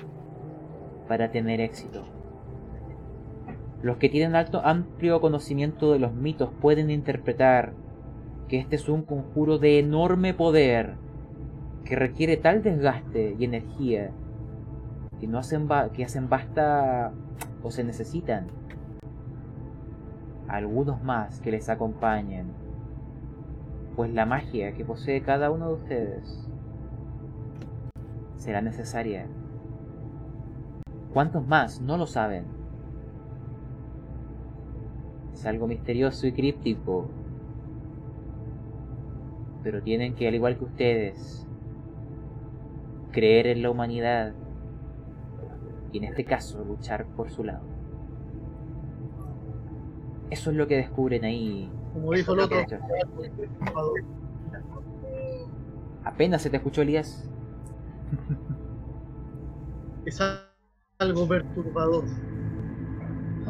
para 1.09 1.31
tener 1.31 1.61
éxito. 1.61 2.05
Los 3.83 3.97
que 3.97 4.09
tienen 4.09 4.37
alto, 4.37 4.61
amplio 4.65 5.21
conocimiento 5.21 5.93
de 5.93 5.99
los 5.99 6.13
mitos 6.13 6.51
pueden 6.61 6.91
interpretar 6.91 7.73
que 8.49 8.59
este 8.59 8.77
es 8.77 8.89
un 8.89 9.03
conjuro 9.03 9.59
de 9.59 9.79
enorme 9.79 10.35
poder 10.35 10.95
que 11.85 11.97
requiere 11.97 12.37
tal 12.37 12.63
desgaste 12.63 13.35
y 13.39 13.45
energía 13.45 14.13
que 15.19 15.27
no 15.27 15.39
hacen, 15.39 15.69
que 15.95 16.05
hacen 16.05 16.29
basta 16.29 17.13
o 17.63 17.71
se 17.71 17.83
necesitan 17.83 18.47
algunos 20.53 21.03
más 21.03 21.41
que 21.41 21.51
les 21.51 21.71
acompañen, 21.71 22.53
pues 23.97 24.13
la 24.13 24.27
magia 24.27 24.75
que 24.75 24.85
posee 24.85 25.23
cada 25.23 25.51
uno 25.51 25.69
de 25.69 25.75
ustedes 25.75 26.49
será 28.37 28.61
necesaria. 28.61 29.27
¿Cuántos 31.15 31.47
más 31.47 31.81
no 31.81 31.97
lo 31.97 32.07
saben? 32.07 32.45
Es 35.33 35.47
algo 35.47 35.67
misterioso 35.67 36.27
y 36.27 36.33
críptico, 36.33 37.09
pero 39.63 39.83
tienen 39.83 40.15
que, 40.15 40.29
al 40.29 40.35
igual 40.35 40.59
que 40.59 40.65
ustedes, 40.65 41.47
creer 43.11 43.47
en 43.47 43.63
la 43.63 43.71
humanidad 43.71 44.35
y 45.93 45.99
en 45.99 46.05
este 46.05 46.27
caso 46.27 46.63
luchar 46.63 47.07
por 47.07 47.31
su 47.31 47.43
lado. 47.43 47.72
Eso 50.33 50.51
es 50.51 50.57
lo 50.57 50.67
que 50.67 50.77
descubren 50.77 51.27
ahí. 51.27 51.71
Como 51.93 52.11
dijo 52.15 52.33
el 52.33 52.41
otro. 52.41 52.57
Apenas 56.05 56.41
se 56.41 56.49
te 56.49 56.57
escuchó, 56.57 56.81
Elías. 56.81 57.29
Es 60.07 60.19
algo 60.99 61.29
perturbador. 61.29 62.05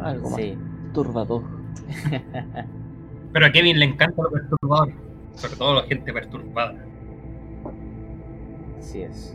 Algo 0.03 0.31
más 0.31 0.39
Sí. 0.41 0.59
turbador. 0.93 1.43
Pero 3.33 3.47
a 3.47 3.53
Kevin 3.53 3.79
le 3.79 3.87
encanta 3.87 4.21
lo 4.21 4.31
perturbador. 4.31 4.93
Sobre 5.35 5.57
todo 5.57 5.75
la 5.77 5.83
gente 5.85 6.13
perturbada. 6.13 6.75
Así 8.79 9.03
es. 9.03 9.35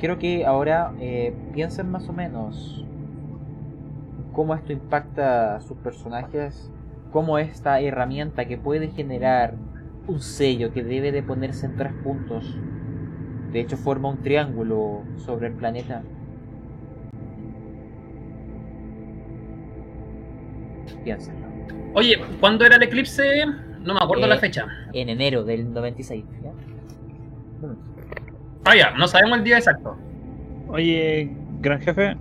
Quiero 0.00 0.18
que 0.18 0.44
ahora 0.46 0.94
eh, 0.98 1.32
piensen 1.52 1.90
más 1.90 2.08
o 2.08 2.12
menos 2.14 2.84
cómo 4.32 4.54
esto 4.54 4.72
impacta 4.72 5.56
a 5.56 5.60
sus 5.60 5.76
personajes, 5.78 6.70
cómo 7.12 7.38
esta 7.38 7.80
herramienta 7.80 8.46
que 8.46 8.56
puede 8.56 8.88
generar 8.88 9.54
un 10.06 10.20
sello 10.20 10.72
que 10.72 10.82
debe 10.82 11.12
de 11.12 11.22
ponerse 11.22 11.66
en 11.66 11.76
tres 11.76 11.92
puntos, 12.02 12.56
de 13.52 13.60
hecho 13.60 13.76
forma 13.76 14.08
un 14.08 14.22
triángulo 14.22 15.02
sobre 15.16 15.48
el 15.48 15.54
planeta. 15.54 16.02
Piénsenlo. 21.04 21.46
Oye, 21.94 22.18
¿cuándo 22.40 22.64
era 22.64 22.76
el 22.76 22.82
eclipse? 22.82 23.46
No 23.80 23.94
me 23.94 24.00
acuerdo 24.00 24.26
Eh, 24.26 24.28
la 24.28 24.38
fecha. 24.38 24.66
En 24.92 25.08
enero 25.08 25.44
del 25.44 25.72
96. 25.72 26.24
¿ya? 26.42 26.52
Ah, 28.64 28.76
ya, 28.76 28.90
no 28.92 29.08
sabemos 29.08 29.38
el 29.38 29.44
día 29.44 29.56
exacto. 29.56 29.96
Oye, 30.68 31.30
gran 31.60 31.80
jefe. 31.80 32.16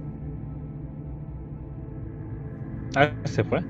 Ah, 2.95 3.17
se 3.25 3.43
fue. 3.43 3.65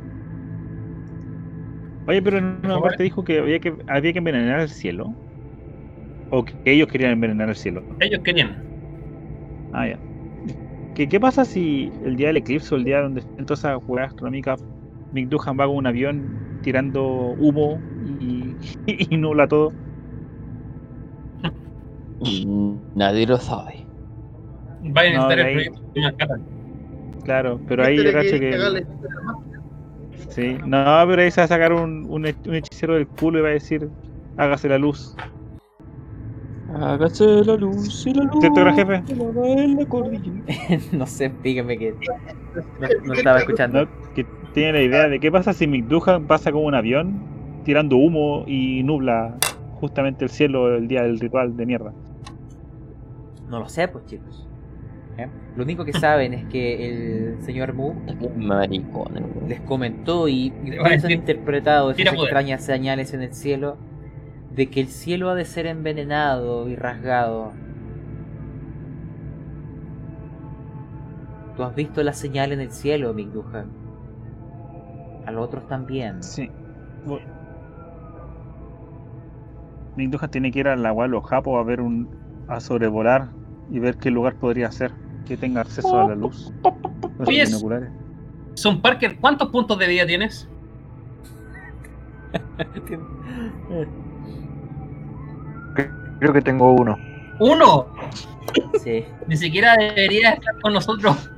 Oye, 2.05 2.22
pero 2.22 2.38
en 2.39 2.61
una 2.63 2.82
parte 2.82 3.03
dijo 3.03 3.24
que 3.24 3.39
había 3.39 3.59
que 3.59 3.76
había 3.88 4.11
que 4.13 4.17
envenenar 4.20 4.59
el 4.61 4.70
cielo. 4.70 5.15
O 6.30 6.43
que 6.45 6.53
ellos 6.74 6.88
querían 6.91 7.11
envenenar 7.11 7.49
el 7.49 7.55
cielo. 7.55 7.86
Ellos 7.99 8.22
querían. 8.24 8.57
Ah, 9.72 9.88
ya. 9.88 10.01
¿Qué, 10.93 11.07
qué 11.09 11.20
pasa 11.20 11.45
si 11.45 11.91
el 12.03 12.15
día 12.17 12.28
del 12.28 12.38
eclipse 12.38 12.76
o 12.76 12.78
el 12.78 12.84
día 12.86 13.01
donde 13.01 13.22
estén 13.22 13.45
todas 13.45 13.59
esas 13.61 13.84
jugadas 13.86 14.09
astronómicas, 14.09 14.61
Mick 15.11 15.30
Duhan 15.30 15.59
va 15.59 15.67
con 15.67 15.78
un 15.78 15.88
avión 15.88 16.45
tirando 16.61 17.36
humo 17.38 17.86
y, 17.95 18.57
y 18.86 19.17
nubla 19.17 19.47
todo? 19.47 19.76
Nadie 22.93 23.26
lo 23.28 23.38
sabe. 23.39 23.89
Vayan 24.82 25.15
a 25.15 25.17
No, 25.17 25.20
estar 25.20 25.39
de 25.39 25.43
el 25.43 25.49
proyecto 25.49 25.80
de. 25.93 26.01
Claro, 27.30 27.59
pero 27.67 27.84
ahí 27.84 27.95
Este 27.95 28.11
yo 28.11 28.11
le 28.11 28.23
cacho 28.23 28.39
que. 28.39 28.86
Sí, 30.30 30.57
no, 30.65 31.03
pero 31.07 31.21
ahí 31.21 31.30
se 31.30 31.41
va 31.41 31.45
a 31.45 31.47
sacar 31.47 31.71
un, 31.71 32.05
un, 32.05 32.25
un 32.25 32.55
hechicero 32.55 32.95
del 32.95 33.05
culo 33.05 33.38
y 33.38 33.41
va 33.43 33.49
a 33.49 33.51
decir: 33.51 33.88
hágase 34.36 34.67
la 34.67 34.80
luz. 34.80 35.15
Hágase 36.73 37.43
la 37.45 37.55
luz 37.55 38.07
y 38.07 38.15
la 38.15 38.23
luz. 38.23 38.39
¿Cierto, 38.39 38.61
gran 38.61 38.75
jefe? 38.75 39.03
no 40.91 41.05
sé, 41.05 41.32
dígame 41.43 41.77
que 41.77 41.91
no, 42.80 42.88
no 43.05 43.13
estaba 43.13 43.38
escuchando. 43.38 43.86
¿no? 43.86 44.13
Que 44.15 44.25
tiene 44.55 44.73
la 44.73 44.82
idea 44.82 45.07
de 45.07 45.19
qué 45.19 45.32
pasa 45.32 45.53
si 45.53 45.67
Mick 45.67 45.86
Duhan 45.86 46.25
pasa 46.25 46.51
con 46.51 46.65
un 46.65 46.73
avión 46.73 47.21
tirando 47.63 47.95
humo 47.97 48.43
y 48.47 48.82
nubla 48.82 49.38
justamente 49.75 50.25
el 50.25 50.32
cielo 50.32 50.75
el 50.75 50.88
día 50.88 51.03
del 51.03 51.19
ritual 51.19 51.55
de 51.55 51.67
mierda. 51.67 51.93
No 53.47 53.59
lo 53.59 53.69
sé, 53.69 53.88
pues 53.88 54.07
chicos. 54.07 54.49
¿Eh? 55.24 55.28
Lo 55.55 55.63
único 55.63 55.84
que 55.86 55.93
saben 55.93 56.34
es 56.34 56.45
que 56.45 56.88
el 57.36 57.41
señor 57.43 57.74
Mu 57.74 57.93
les 59.47 59.59
comentó 59.61 60.28
y 60.30 60.51
muchos 60.51 61.03
han 61.03 61.11
interpretado 61.11 61.91
esas 61.91 62.13
extrañas 62.13 62.63
señales 62.63 63.13
en 63.13 63.22
el 63.24 63.34
cielo 63.34 63.78
de 64.55 64.67
que 64.70 64.80
el 64.82 64.88
cielo 64.88 65.30
ha 65.30 65.36
de 65.36 65.45
ser 65.45 65.65
envenenado 65.65 66.70
y 66.70 66.76
rasgado. 66.76 67.51
Tú 71.55 71.63
has 71.63 71.76
visto 71.76 72.01
la 72.03 72.13
señal 72.13 72.51
en 72.53 72.61
el 72.61 72.72
cielo, 72.72 73.13
Migduja. 73.13 73.65
A 75.26 75.32
los 75.32 75.43
otros 75.45 75.67
también. 75.67 76.24
Sí. 76.24 76.49
Bu- 77.05 77.20
Mingduja 79.95 80.30
tiene 80.30 80.51
que 80.51 80.59
ir 80.59 80.67
a 80.70 80.76
la 80.78 80.89
agua 80.89 81.05
de 81.05 81.09
los 81.09 81.26
japos 81.26 81.59
a 81.59 81.63
ver 81.63 81.82
un. 81.82 82.07
a 82.47 82.59
sobrevolar 82.61 83.30
y 83.70 83.80
ver 83.80 83.97
qué 83.97 84.09
lugar 84.09 84.36
podría 84.36 84.72
ser 84.72 84.91
que 85.28 85.38
tenga 85.38 85.61
acceso 85.61 85.99
a 85.99 86.07
la 86.09 86.15
luz. 86.15 86.51
Oye, 87.26 87.45
binoculares. 87.45 87.89
Son 88.55 88.82
Parker, 88.82 89.17
¿cuántos 89.20 89.49
puntos 89.49 89.78
de 89.80 89.88
vida 89.88 90.05
tienes? 90.05 90.47
Creo 96.20 96.34
que 96.34 96.41
tengo 96.41 96.74
uno. 96.74 96.97
¡Uno! 97.39 97.88
Sí. 98.84 99.05
Ni 99.28 99.38
siquiera 99.38 99.76
debería 99.78 100.32
estar 100.32 100.59
con 100.61 100.74
nosotros. 100.74 101.30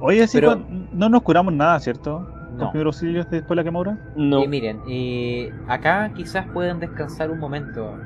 Oye, 0.00 0.26
sí, 0.28 0.36
Pero- 0.38 0.48
cuan- 0.58 0.88
no 0.92 1.08
nos 1.08 1.22
curamos 1.22 1.54
nada, 1.54 1.80
¿cierto? 1.80 2.20
No. 2.52 2.58
Los 2.64 2.70
primeros 2.70 2.96
auxilios 2.96 3.26
después 3.30 3.48
de 3.50 3.56
la 3.56 3.64
quemadura. 3.64 3.98
No. 4.16 4.42
Y 4.44 4.48
miren, 4.48 4.80
eh, 4.88 5.52
acá 5.68 6.10
quizás 6.14 6.46
pueden 6.52 6.80
descansar 6.80 7.30
un 7.30 7.38
momento. 7.38 7.96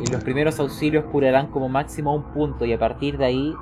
Y 0.00 0.10
los 0.12 0.22
primeros 0.22 0.60
auxilios 0.60 1.04
curarán 1.06 1.48
como 1.48 1.68
máximo 1.68 2.14
un 2.14 2.22
punto 2.32 2.64
y 2.64 2.72
a 2.72 2.78
partir 2.78 3.18
de 3.18 3.24
ahí 3.26 3.54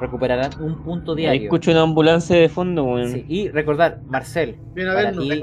recuperarán 0.00 0.50
un 0.60 0.76
punto 0.82 1.12
Ahí 1.12 1.18
diario. 1.18 1.42
escucho 1.44 1.70
una 1.72 1.82
ambulancia 1.82 2.36
de 2.36 2.48
fondo. 2.48 2.96
Sí, 3.06 3.24
Y 3.28 3.48
recordar, 3.48 4.00
Marcel, 4.06 4.56
Para 4.74 5.12
ti- 5.12 5.40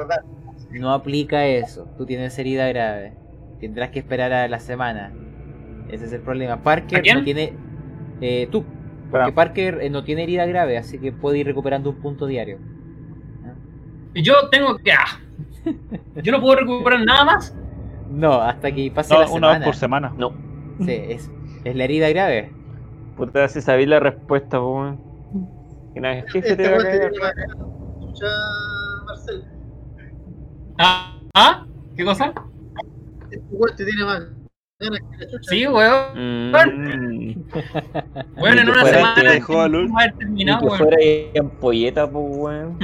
no 0.71 0.91
aplica 0.93 1.45
eso. 1.45 1.87
Tú 1.97 2.05
tienes 2.05 2.37
herida 2.39 2.67
grave. 2.69 3.13
Tendrás 3.59 3.89
que 3.89 3.99
esperar 3.99 4.33
a 4.33 4.47
la 4.47 4.59
semana. 4.59 5.11
Ese 5.89 6.05
es 6.05 6.13
el 6.13 6.21
problema. 6.21 6.57
Parker 6.63 6.99
no 7.15 7.23
tiene... 7.23 7.53
eh, 8.21 8.47
tú. 8.51 8.63
Porque 9.11 9.31
Parker 9.33 9.79
eh, 9.81 9.89
no 9.89 10.03
tiene 10.03 10.23
herida 10.23 10.45
grave, 10.47 10.77
así 10.77 10.97
que 10.99 11.11
puede 11.11 11.37
ir 11.39 11.45
recuperando 11.45 11.89
un 11.91 11.97
punto 11.97 12.25
diario. 12.25 12.57
Y 14.13 14.21
yo 14.23 14.33
tengo 14.49 14.77
que. 14.77 14.91
ah, 14.93 15.19
Yo 16.23 16.31
no 16.31 16.41
puedo 16.41 16.55
recuperar 16.55 17.03
nada 17.05 17.25
más. 17.25 17.55
No, 18.09 18.41
hasta 18.41 18.71
que 18.71 18.91
pase 18.91 19.13
No, 19.13 19.19
la 19.21 19.25
una 19.27 19.33
semana. 19.35 19.57
vez 19.59 19.65
por 19.65 19.75
semana. 19.75 20.13
No. 20.17 20.33
Sí, 20.79 20.91
es, 20.91 21.31
es 21.63 21.75
la 21.75 21.83
herida 21.83 22.09
grave. 22.09 22.51
Puta, 23.17 23.47
si 23.47 23.61
sabéis 23.61 23.87
la 23.87 23.99
respuesta, 23.99 24.59
po, 24.59 24.73
weón. 24.75 24.99
Que 25.93 26.01
jefe 26.31 26.39
Este 26.39 26.55
te 26.57 26.63
va 26.69 26.75
a 26.75 26.79
weón 26.79 26.91
te 26.91 26.97
cagar. 26.97 27.11
tiene 27.11 27.19
más 27.25 27.35
ganas. 27.35 27.57
Escucha, 27.99 28.25
Marcel. 29.05 29.45
¿Ah? 30.77 31.17
¿Ah? 31.33 31.65
¿Qué 31.95 32.03
cosa? 32.05 32.33
Este 33.31 33.43
weón 33.51 33.75
te 33.77 33.85
tiene 33.85 34.03
más 34.03 34.19
ganas 34.79 34.99
que 35.11 35.17
la 35.25 35.31
chucha. 35.31 35.49
Sí, 35.49 35.67
weón. 35.67 36.49
Mm. 36.49 36.51
Bueno, 38.37 38.61
en 38.61 38.67
Ni 38.67 38.71
que 38.71 38.71
una 38.71 38.81
fuera 38.81 38.97
semana 38.97 39.15
te 39.15 39.29
dejó 39.29 39.61
al 39.61 39.71
terminado, 40.17 40.69
que 40.69 40.77
fuera 40.77 40.97
en 40.99 41.49
polleta, 41.51 42.11
po, 42.11 42.19
weón. 42.19 42.77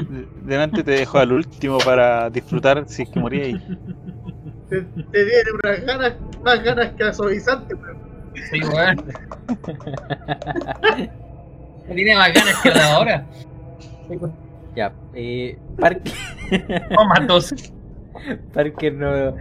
Delante 0.45 0.83
te 0.83 0.91
dejo 0.91 1.17
al 1.19 1.33
último 1.33 1.77
para 1.79 2.29
disfrutar 2.29 2.85
si 2.87 3.03
es 3.03 3.09
que 3.09 3.19
moría 3.19 3.43
ahí. 3.45 3.61
Te, 4.71 4.81
te 4.83 5.25
tiene 5.25 5.51
unas 5.63 5.85
ganas, 5.85 6.13
más 6.45 6.63
ganas 6.63 6.91
que 6.93 7.03
la 7.03 7.13
suavizante, 7.13 7.75
weón. 7.75 7.97
Sí, 8.49 8.59
weón. 8.63 8.95
No 11.87 11.93
tiene 11.95 12.15
más 12.15 12.33
ganas 12.33 12.61
que 12.63 12.69
la 12.69 12.75
de 12.75 12.81
ahora. 12.83 13.25
Ya, 14.75 14.93
eh, 15.13 15.57
Parker, 15.77 16.13
Toma 16.95 17.15
dos. 17.27 17.53
Parker 18.53 18.93
no... 18.93 19.35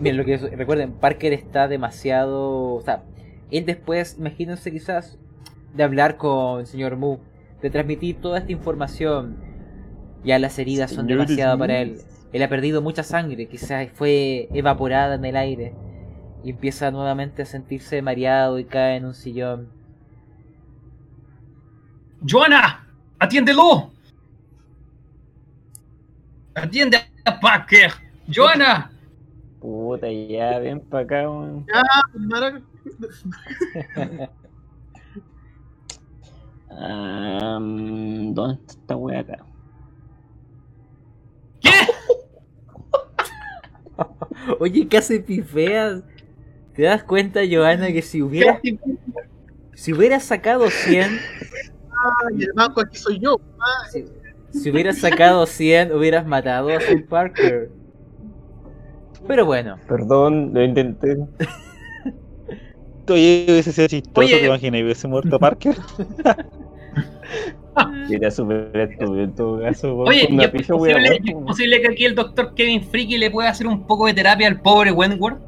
Miren, 0.00 0.16
lo 0.16 0.24
que 0.24 0.34
es- 0.34 0.50
recuerden, 0.56 0.92
Parker 0.92 1.32
está 1.34 1.68
demasiado... 1.68 2.74
O 2.74 2.80
sea, 2.80 3.02
él 3.50 3.66
después, 3.66 4.16
imagínense 4.18 4.70
quizás, 4.70 5.18
de 5.74 5.82
hablar 5.82 6.16
con 6.16 6.60
el 6.60 6.66
señor 6.66 6.96
Mu, 6.96 7.18
de 7.60 7.68
transmitir 7.70 8.16
toda 8.20 8.38
esta 8.38 8.52
información, 8.52 9.36
ya 10.24 10.38
las 10.38 10.58
heridas 10.58 10.90
son 10.90 11.06
demasiado 11.06 11.58
para 11.58 11.78
él. 11.80 11.98
Él 12.32 12.42
ha 12.42 12.48
perdido 12.48 12.80
mucha 12.82 13.02
sangre, 13.02 13.48
quizás 13.48 13.88
fue 13.92 14.48
evaporada 14.52 15.16
en 15.16 15.24
el 15.24 15.36
aire, 15.36 15.74
y 16.44 16.50
empieza 16.50 16.90
nuevamente 16.90 17.42
a 17.42 17.46
sentirse 17.46 18.02
mareado 18.02 18.58
y 18.58 18.64
cae 18.64 18.96
en 18.96 19.04
un 19.06 19.14
sillón. 19.14 19.68
Joana, 22.28 22.86
atiéndelo. 23.18 23.90
Atiende 26.54 26.98
a 27.24 27.40
Parker. 27.40 27.92
Joana. 28.32 28.90
Puta, 29.60 30.10
ya, 30.10 30.58
ven 30.58 30.80
pa' 30.80 31.00
acá, 31.00 31.28
weón. 31.28 31.66
Maraca. 32.14 32.62
Ah, 36.72 37.58
mm, 37.60 38.32
¿Dónde 38.32 38.54
está 38.60 38.72
esta 38.72 38.96
wea 38.96 39.20
acá? 39.20 39.44
¿Qué? 41.60 41.70
Oye, 44.58 44.88
casi 44.88 45.18
pifeas. 45.20 46.02
¿Te 46.74 46.82
das 46.82 47.02
cuenta, 47.04 47.40
Johanna, 47.50 47.88
que 47.92 48.02
si 48.02 48.22
hubiera, 48.22 48.60
Ay, 48.62 48.78
si 49.74 49.92
hubieras 49.92 50.24
sacado 50.24 50.70
100, 50.70 51.18
el 52.38 52.52
banco 52.54 52.80
aquí 52.80 52.96
soy 52.96 53.18
yo. 53.18 53.36
si, 53.90 54.04
si 54.50 54.70
hubieras 54.70 54.98
sacado 54.98 55.46
100, 55.46 55.92
hubieras 55.92 56.26
matado 56.26 56.74
a 56.74 56.80
Phil 56.80 57.04
Parker? 57.04 57.70
Pero 59.26 59.44
bueno, 59.44 59.78
Perdón, 59.88 60.52
lo 60.54 60.64
intenté. 60.64 61.16
Oye, 63.08 63.44
hubiese 63.48 63.72
sido 63.72 63.88
chistoso, 63.88 64.20
Oye. 64.26 64.38
te 64.38 64.46
imaginas, 64.46 64.80
y 64.80 64.84
hubiese 64.84 65.08
muerto 65.08 65.38
Parker. 65.38 65.76
Súper 68.30 68.76
estúpido 68.76 69.22
en 69.22 69.34
todo 69.34 69.60
caso. 69.60 69.96
Oye, 69.98 70.26
Con 70.26 70.32
¿y 70.32 70.34
una 70.34 70.44
es 70.44 70.50
posible, 70.50 71.76
es 71.76 71.82
que 71.82 71.88
aquí 71.88 72.04
el 72.04 72.14
doctor 72.14 72.54
Kevin 72.54 72.82
Friki 72.82 73.18
le 73.18 73.30
pueda 73.30 73.50
hacer 73.50 73.66
un 73.66 73.86
poco 73.86 74.06
de 74.06 74.14
terapia 74.14 74.48
al 74.48 74.60
pobre 74.60 74.92
Wentworth? 74.92 75.38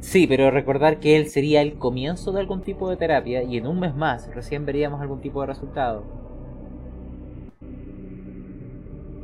sí, 0.00 0.26
pero 0.26 0.50
recordar 0.50 1.00
que 1.00 1.16
él 1.16 1.28
sería 1.28 1.62
el 1.62 1.74
comienzo 1.74 2.32
de 2.32 2.40
algún 2.40 2.62
tipo 2.62 2.90
de 2.90 2.96
terapia 2.96 3.42
y 3.42 3.56
en 3.56 3.66
un 3.66 3.80
mes 3.80 3.94
más 3.94 4.32
recién 4.34 4.66
veríamos 4.66 5.00
algún 5.00 5.20
tipo 5.20 5.40
de 5.40 5.46
resultado. 5.48 6.04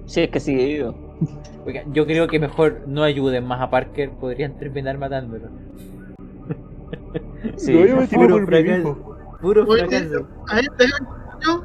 Sí, 0.06 0.22
es 0.22 0.30
que 0.30 0.40
sigue 0.40 0.66
vivo. 0.66 0.94
Oiga, 1.66 1.84
yo 1.92 2.06
creo 2.06 2.26
que 2.26 2.38
mejor 2.40 2.82
no 2.86 3.04
ayuden 3.04 3.44
más 3.44 3.60
a 3.60 3.70
Parker, 3.70 4.10
podrían 4.10 4.58
terminar 4.58 4.98
matándolo. 4.98 5.48
Sí. 7.56 7.72
Puro 9.40 9.64
Oye, 9.66 9.86
fracaso. 9.86 10.26
A 10.48 10.60
este 10.60 10.86
yo, 11.44 11.64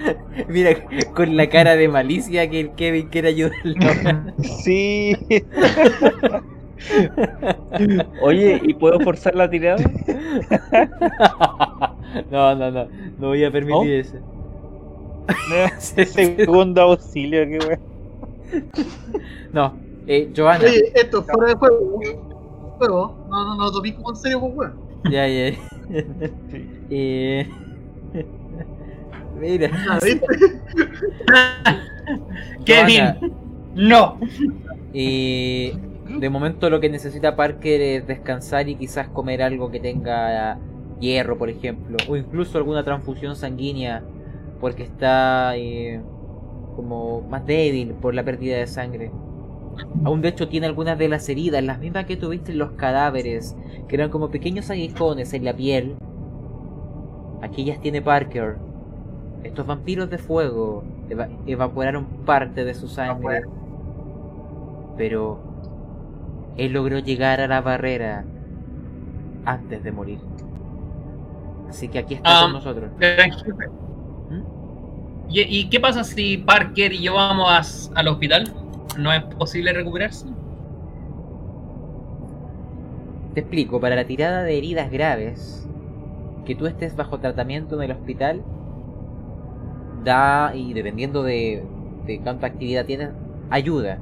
Mira, 0.48 0.70
con 1.14 1.36
la 1.36 1.48
cara 1.48 1.76
de 1.76 1.88
malicia 1.88 2.48
que 2.48 2.60
el 2.60 2.72
Kevin 2.72 3.08
quiere 3.08 3.28
ayudarlo. 3.28 3.74
Sí. 4.62 5.16
Oye, 8.22 8.60
¿y 8.62 8.72
puedo 8.74 8.98
forzar 9.00 9.34
la 9.34 9.50
tirada? 9.50 9.82
no, 12.30 12.54
no, 12.54 12.70
no. 12.70 12.88
No 13.18 13.28
voy 13.28 13.44
a 13.44 13.50
permitir 13.50 13.92
eso. 13.92 14.16
Segundo 15.78 16.80
auxilio, 16.82 17.46
qué 17.46 17.58
wea. 17.66 17.78
No, 19.52 19.74
eh, 20.06 20.30
Giovanna. 20.32 20.64
oye, 20.64 20.90
esto 20.94 21.20
es 21.20 21.26
fuera 21.26 21.48
de 21.48 21.54
juego. 21.54 22.00
Juego. 22.78 23.26
No, 23.28 23.44
no, 23.44 23.56
no 23.56 23.64
lo 23.64 23.72
tomé 23.72 23.94
como 23.94 24.10
en 24.10 24.16
serio, 24.16 24.40
pues, 24.40 24.54
weón. 24.56 24.89
Ya, 25.04 25.26
ya. 25.26 25.56
Eh, 26.90 27.48
Mira. 29.40 29.70
Ah, 29.88 29.98
Kevin, 32.64 33.32
no. 33.74 34.18
Y 34.92 35.72
de 36.18 36.30
momento 36.30 36.68
lo 36.68 36.80
que 36.80 36.90
necesita 36.90 37.36
Parker 37.36 37.80
es 37.80 38.06
descansar 38.06 38.68
y 38.68 38.74
quizás 38.74 39.08
comer 39.08 39.42
algo 39.42 39.70
que 39.70 39.80
tenga 39.80 40.58
hierro, 40.98 41.38
por 41.38 41.48
ejemplo, 41.48 41.96
o 42.08 42.16
incluso 42.16 42.58
alguna 42.58 42.84
transfusión 42.84 43.36
sanguínea, 43.36 44.02
porque 44.60 44.82
está 44.82 45.56
eh, 45.56 46.00
como 46.76 47.22
más 47.22 47.46
débil 47.46 47.94
por 47.94 48.14
la 48.14 48.24
pérdida 48.24 48.58
de 48.58 48.66
sangre. 48.66 49.10
Aún 50.04 50.20
de 50.22 50.28
hecho 50.28 50.48
tiene 50.48 50.66
algunas 50.66 50.98
de 50.98 51.08
las 51.08 51.28
heridas, 51.28 51.62
las 51.62 51.78
mismas 51.78 52.06
que 52.06 52.16
tuviste 52.16 52.52
en 52.52 52.58
los 52.58 52.72
cadáveres, 52.72 53.56
que 53.88 53.96
eran 53.96 54.10
como 54.10 54.30
pequeños 54.30 54.70
aguijones 54.70 55.32
en 55.34 55.44
la 55.44 55.52
piel. 55.54 55.96
Aquí 57.42 57.64
las 57.64 57.80
tiene 57.80 58.02
Parker. 58.02 58.56
Estos 59.44 59.66
vampiros 59.66 60.10
de 60.10 60.18
fuego 60.18 60.84
eva- 61.08 61.28
evaporaron 61.46 62.04
parte 62.26 62.64
de 62.64 62.74
su 62.74 62.88
sangre. 62.88 63.42
Pero 64.96 65.40
él 66.56 66.72
logró 66.72 66.98
llegar 66.98 67.40
a 67.40 67.46
la 67.48 67.60
barrera 67.62 68.24
antes 69.46 69.82
de 69.82 69.92
morir. 69.92 70.18
Así 71.68 71.88
que 71.88 71.98
aquí 72.00 72.14
está 72.14 72.40
Ah. 72.40 72.42
con 72.44 72.52
nosotros. 72.52 72.90
Gran 72.98 73.30
jefe. 73.30 73.68
¿Mm? 74.30 74.42
¿Y, 75.30 75.40
y 75.40 75.70
qué 75.70 75.80
pasa 75.80 76.04
si 76.04 76.36
Parker 76.38 76.92
y 76.92 77.02
yo 77.02 77.14
vamos 77.14 77.90
a- 77.94 77.98
al 77.98 78.08
hospital? 78.08 78.52
¿No 78.98 79.12
es 79.12 79.22
posible 79.22 79.72
recuperarse? 79.72 80.26
Te 83.34 83.40
explico, 83.40 83.80
para 83.80 83.94
la 83.94 84.06
tirada 84.06 84.42
de 84.42 84.58
heridas 84.58 84.90
graves, 84.90 85.68
que 86.44 86.56
tú 86.56 86.66
estés 86.66 86.96
bajo 86.96 87.20
tratamiento 87.20 87.76
en 87.76 87.90
el 87.90 87.96
hospital, 87.96 88.42
da, 90.04 90.52
y 90.54 90.72
dependiendo 90.72 91.22
de, 91.22 91.64
de 92.06 92.20
cuánta 92.20 92.48
actividad 92.48 92.86
tienes, 92.86 93.10
ayuda. 93.50 93.98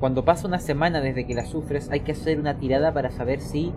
Cuando 0.00 0.24
pasa 0.24 0.48
una 0.48 0.58
semana 0.58 1.00
desde 1.00 1.26
que 1.26 1.34
la 1.34 1.44
sufres, 1.44 1.88
hay 1.92 2.00
que 2.00 2.12
hacer 2.12 2.40
una 2.40 2.58
tirada 2.58 2.92
para 2.92 3.12
saber 3.12 3.40
si 3.40 3.72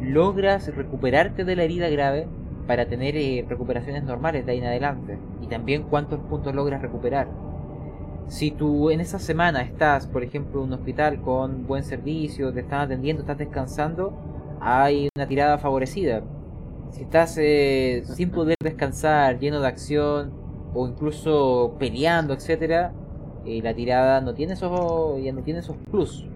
logras 0.00 0.74
recuperarte 0.74 1.44
de 1.44 1.56
la 1.56 1.64
herida 1.64 1.90
grave 1.90 2.26
para 2.66 2.86
tener 2.86 3.16
eh, 3.16 3.44
recuperaciones 3.46 4.04
normales 4.04 4.46
de 4.46 4.52
ahí 4.52 4.58
en 4.58 4.64
adelante. 4.64 5.18
Y 5.42 5.48
también 5.48 5.82
cuántos 5.82 6.20
puntos 6.20 6.54
logras 6.54 6.80
recuperar. 6.80 7.28
Si 8.28 8.50
tú 8.50 8.90
en 8.90 9.00
esa 9.00 9.18
semana 9.18 9.62
estás, 9.62 10.06
por 10.06 10.22
ejemplo, 10.22 10.60
en 10.60 10.68
un 10.68 10.72
hospital 10.74 11.20
con 11.20 11.66
buen 11.66 11.82
servicio, 11.82 12.52
te 12.52 12.60
están 12.60 12.82
atendiendo, 12.82 13.22
estás 13.22 13.38
descansando, 13.38 14.12
hay 14.60 15.08
una 15.16 15.26
tirada 15.26 15.58
favorecida. 15.58 16.22
Si 16.92 17.02
estás 17.02 17.36
eh, 17.38 18.02
sin 18.04 18.30
poder 18.30 18.56
descansar, 18.62 19.38
lleno 19.38 19.60
de 19.60 19.66
acción 19.66 20.32
o 20.74 20.86
incluso 20.86 21.76
peleando, 21.78 22.34
etcétera, 22.34 22.92
eh, 23.46 23.60
la 23.62 23.74
tirada 23.74 24.20
no 24.20 24.34
tiene 24.34 24.52
esos, 24.52 25.22
ya 25.22 25.32
no 25.32 25.42
tiene 25.42 25.60
esos 25.60 25.76
plus, 25.90 26.26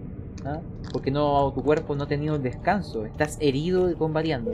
¿ah? 0.45 0.59
porque 0.91 1.11
no 1.11 1.51
tu 1.53 1.63
cuerpo 1.63 1.95
no 1.95 2.03
ha 2.03 2.07
tenido 2.07 2.35
el 2.35 2.43
descanso, 2.43 3.05
estás 3.05 3.37
herido 3.39 3.89
y 3.89 3.95
combatiendo. 3.95 4.51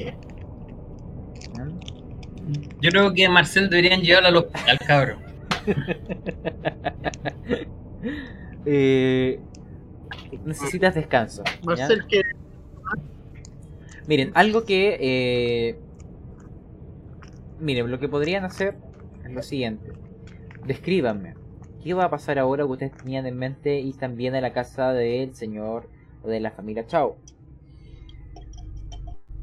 Yo 2.82 2.90
creo 2.90 3.14
que 3.14 3.30
Marcel 3.30 3.70
deberían 3.70 4.02
llevarlo 4.02 4.28
al 4.30 4.36
hospital, 4.38 4.78
cabrón. 4.86 5.31
Eh, 8.66 9.40
necesitas 10.46 10.94
descanso. 10.94 11.44
¿ya? 11.44 11.60
Marcel, 11.64 12.06
que 12.08 12.22
Miren, 14.08 14.32
algo 14.36 14.66
que... 14.66 14.98
eh, 15.00 15.80
Miren, 17.60 17.92
lo 17.92 18.00
que 18.00 18.10
podrían 18.10 18.44
hacer 18.44 18.76
es 19.24 19.32
lo 19.32 19.44
siguiente. 19.44 19.92
Descríbanme. 20.66 21.36
¿Qué 21.84 21.94
va 21.94 22.06
a 22.06 22.10
pasar 22.10 22.40
ahora 22.40 22.66
que 22.66 22.72
ustedes 22.72 22.98
tenían 22.98 23.26
en 23.26 23.38
mente 23.38 23.80
y 23.80 23.94
también 23.94 24.36
a 24.36 24.42
la 24.42 24.54
casa 24.54 24.94
del 24.94 25.36
señor 25.36 25.90
o 26.24 26.28
de 26.28 26.40
la 26.40 26.52
familia 26.52 26.86
Chao? 26.86 27.18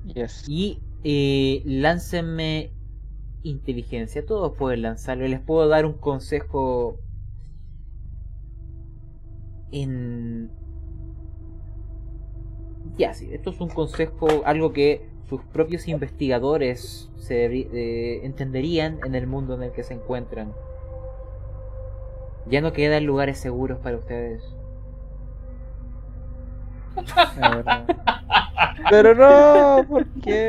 Yes. 0.05 0.45
Y 0.49 0.81
eh, 1.05 1.63
láncenme 1.65 2.73
inteligencia. 3.43 4.25
Todos 4.25 4.57
pueden 4.57 4.83
lanzarlo. 4.83 5.27
Les 5.27 5.41
puedo 5.41 5.69
dar 5.69 5.87
un 5.87 5.95
consejo 5.95 6.99
en... 9.73 10.51
Ya, 12.97 13.15
sí, 13.15 13.29
esto 13.33 13.51
es 13.51 13.61
un 13.61 13.69
consejo, 13.69 14.27
algo 14.45 14.73
que 14.73 15.09
sus 15.29 15.43
propios 15.43 15.87
investigadores 15.89 17.11
se 17.17 17.45
eh, 17.45 18.25
entenderían 18.25 18.99
en 19.05 19.15
el 19.15 19.27
mundo 19.27 19.55
en 19.55 19.63
el 19.63 19.73
que 19.73 19.83
se 19.85 19.95
encuentran. 19.95 20.53
Ya 22.47 22.61
no 22.61 22.73
quedan 22.73 23.05
lugares 23.05 23.39
seguros 23.39 23.79
para 23.79 23.99
ustedes. 23.99 24.43
Pero 28.91 29.15
no, 29.15 29.87
¿por 29.87 30.07
qué? 30.23 30.49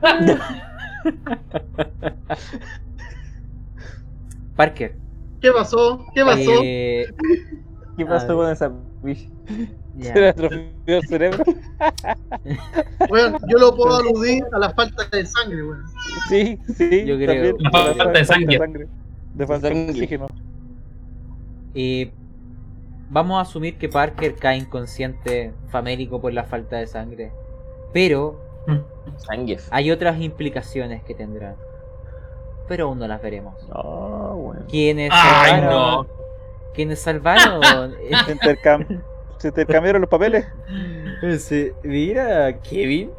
Parker, 4.56 4.96
¿qué 5.40 5.50
pasó? 5.52 6.06
¿Qué 6.14 6.24
pasó? 6.24 6.50
eh, 6.62 7.06
¿Qué 7.96 8.06
pasó 8.06 8.28
ver. 8.28 8.36
con 8.36 8.50
esa 8.50 8.72
bicha? 9.02 9.28
ya. 9.96 10.12
¿Se 10.12 10.20
le 10.20 10.28
atrofió 10.28 10.60
el 10.86 11.06
cerebro? 11.06 11.44
Bueno, 13.08 13.38
yo 13.48 13.58
lo 13.58 13.74
puedo 13.76 13.96
aludir 13.96 14.44
a 14.52 14.58
la 14.58 14.70
falta 14.70 15.04
de 15.16 15.24
sangre, 15.26 15.62
weón. 15.62 15.84
Sí, 16.28 16.58
sí. 16.76 17.04
Yo 17.06 17.16
creo. 17.16 17.56
La 17.58 17.70
falta 17.70 18.10
de 18.12 18.24
sangre. 18.24 18.88
De 19.34 19.46
falta 19.46 19.68
de 19.68 19.74
Sangre. 19.74 19.90
oxígeno. 19.92 20.26
Eh, 21.74 22.10
vamos 23.10 23.38
a 23.38 23.42
asumir 23.42 23.76
que 23.78 23.88
Parker 23.88 24.34
cae 24.36 24.58
inconsciente, 24.58 25.52
famélico 25.68 26.20
por 26.20 26.32
la 26.32 26.44
falta 26.44 26.76
de 26.78 26.86
sangre. 26.86 27.32
Pero 27.92 28.32
Sangre. 28.32 28.45
hay 29.70 29.90
otras 29.90 30.20
implicaciones 30.20 31.02
que 31.04 31.14
tendrá. 31.14 31.54
Pero 32.68 32.86
aún 32.86 32.98
no 32.98 33.06
las 33.06 33.22
veremos. 33.22 33.54
Bueno. 33.68 34.62
¿Quiénes 34.68 35.10
Ay, 35.12 35.50
salvaron? 35.60 35.70
no. 35.70 36.06
¿Quiénes 36.74 36.98
salvaron? 37.00 37.62
Se, 38.26 38.34
intercam- 38.34 39.02
se 39.38 39.48
intercambiaron 39.48 40.00
los 40.00 40.10
papeles. 40.10 40.46
Sí, 41.38 41.70
mira, 41.82 42.58
Kevin. 42.60 43.10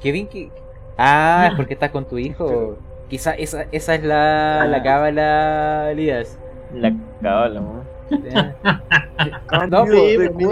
Kevin 0.00 0.26
que... 0.26 0.50
Ah, 0.98 1.48
es 1.50 1.56
porque 1.56 1.74
estás 1.74 1.90
con 1.90 2.06
tu 2.06 2.18
hijo. 2.18 2.76
Quizá 3.08 3.32
esa, 3.34 3.66
esa 3.70 3.94
es 3.94 4.02
la, 4.02 4.66
la 4.68 4.82
cábala, 4.82 5.90
Elías. 5.92 6.38
La 6.74 6.92
cabala, 7.22 7.60
¿no? 7.60 7.84
Pues, 8.08 8.24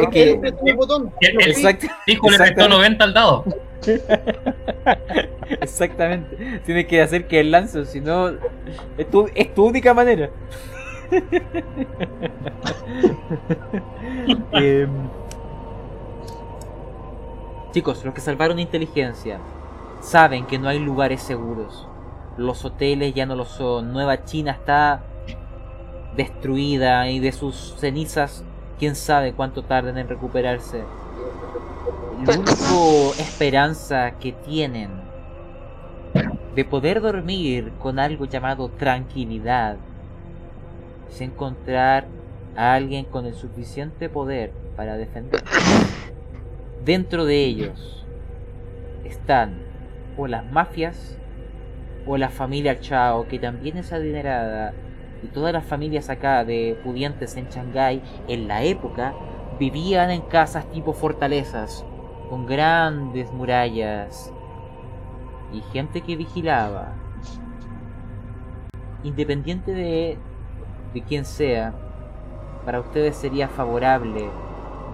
es 0.00 0.08
que- 0.10 0.32
el. 0.32 0.44
El, 0.44 1.42
el 1.42 1.50
Exacto, 1.50 1.86
hijo 2.06 2.28
le 2.28 2.36
exacto. 2.36 2.54
restó 2.60 2.68
90 2.68 3.04
al 3.04 3.14
dado. 3.14 3.44
exactamente. 5.60 6.60
Tienes 6.64 6.86
que 6.86 7.02
hacer 7.02 7.26
que 7.26 7.40
él 7.40 7.50
lance, 7.50 7.84
si 7.86 8.00
no, 8.00 8.28
es 8.98 9.10
tu, 9.10 9.28
es 9.34 9.54
tu 9.54 9.66
única 9.66 9.94
manera. 9.94 10.30
Em, 14.52 14.88
chicos, 17.72 18.04
los 18.04 18.14
que 18.14 18.20
salvaron 18.20 18.58
inteligencia 18.58 19.38
saben 20.00 20.46
que 20.46 20.58
no 20.58 20.68
hay 20.68 20.78
lugares 20.78 21.22
seguros. 21.22 21.88
Los 22.36 22.64
hoteles 22.64 23.14
ya 23.14 23.26
no 23.26 23.36
lo 23.36 23.44
son. 23.44 23.92
Nueva 23.92 24.24
China 24.24 24.52
está 24.52 25.02
destruida 26.16 27.10
y 27.10 27.18
de 27.20 27.32
sus 27.32 27.74
cenizas, 27.78 28.44
quién 28.78 28.94
sabe 28.94 29.32
cuánto 29.32 29.62
tarden 29.62 29.98
en 29.98 30.08
recuperarse. 30.08 30.82
La 32.22 32.38
única 32.38 32.54
esperanza 33.18 34.12
que 34.18 34.32
tienen 34.32 34.90
de 36.54 36.64
poder 36.64 37.00
dormir 37.00 37.72
con 37.78 37.98
algo 37.98 38.24
llamado 38.24 38.70
tranquilidad 38.70 39.76
es 41.10 41.20
encontrar 41.20 42.06
a 42.56 42.72
alguien 42.74 43.04
con 43.04 43.26
el 43.26 43.34
suficiente 43.34 44.08
poder 44.08 44.52
para 44.76 44.96
defender. 44.96 45.42
Dentro 46.84 47.24
de 47.24 47.44
ellos 47.44 48.06
están 49.04 49.58
o 50.16 50.26
las 50.26 50.50
mafias 50.50 51.18
o 52.06 52.16
la 52.16 52.30
familia 52.30 52.80
Chao, 52.80 53.26
que 53.28 53.38
también 53.38 53.76
es 53.76 53.92
adinerada, 53.92 54.72
y 55.22 55.26
todas 55.28 55.52
las 55.52 55.64
familias 55.64 56.10
acá 56.10 56.44
de 56.44 56.78
pudientes 56.84 57.36
en 57.36 57.48
Shanghái 57.48 58.02
en 58.28 58.48
la 58.48 58.62
época 58.62 59.14
vivían 59.58 60.10
en 60.10 60.20
casas 60.22 60.70
tipo 60.70 60.92
fortalezas, 60.92 61.84
con 62.28 62.46
grandes 62.46 63.32
murallas 63.32 64.32
y 65.52 65.60
gente 65.72 66.00
que 66.00 66.16
vigilaba. 66.16 66.92
Independiente 69.02 69.72
de, 69.72 70.18
de 70.94 71.02
quién 71.02 71.24
sea, 71.24 71.74
para 72.64 72.80
ustedes 72.80 73.16
sería 73.16 73.48
favorable 73.48 74.28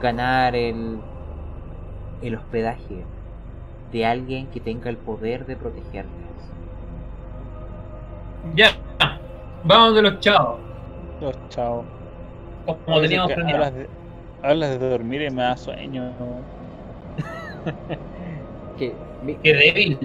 ganar 0.00 0.56
el, 0.56 0.98
el 2.22 2.34
hospedaje 2.34 3.04
de 3.92 4.06
alguien 4.06 4.46
que 4.48 4.60
tenga 4.60 4.90
el 4.90 4.96
poder 4.96 5.46
de 5.46 5.56
protegerles. 5.56 6.30
Ya. 8.54 8.70
Vamos 9.64 9.94
de 9.94 10.02
los 10.02 10.20
chavos. 10.20 10.58
Los 11.20 11.36
chao. 11.50 11.84
Como 12.64 13.00
teníamos 13.00 13.32
hablas 13.32 13.44
planeado. 13.44 13.78
de, 13.78 13.88
hablas 14.42 14.70
de 14.70 14.90
dormir 14.90 15.22
y 15.22 15.30
me 15.30 15.42
da 15.42 15.56
sueño. 15.56 16.12
Que, 18.78 18.94
mi- 19.22 19.34
Qué 19.36 19.54
débil. 19.54 19.98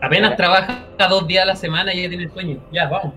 Apenas 0.00 0.36
trabaja 0.36 0.84
dos 1.08 1.26
días 1.26 1.42
a 1.42 1.46
la 1.46 1.56
semana 1.56 1.92
y 1.92 2.02
ya 2.02 2.08
tiene 2.08 2.28
sueño. 2.28 2.58
Ya, 2.72 2.88
vamos. 2.88 3.12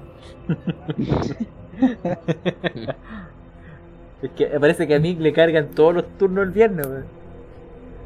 es 4.22 4.32
que 4.36 4.46
parece 4.60 4.88
que 4.88 4.96
a 4.96 5.00
mí 5.00 5.16
le 5.16 5.34
cargan 5.34 5.70
todos 5.70 5.94
los 5.96 6.18
turnos 6.18 6.46
el 6.46 6.52
viernes. 6.52 6.88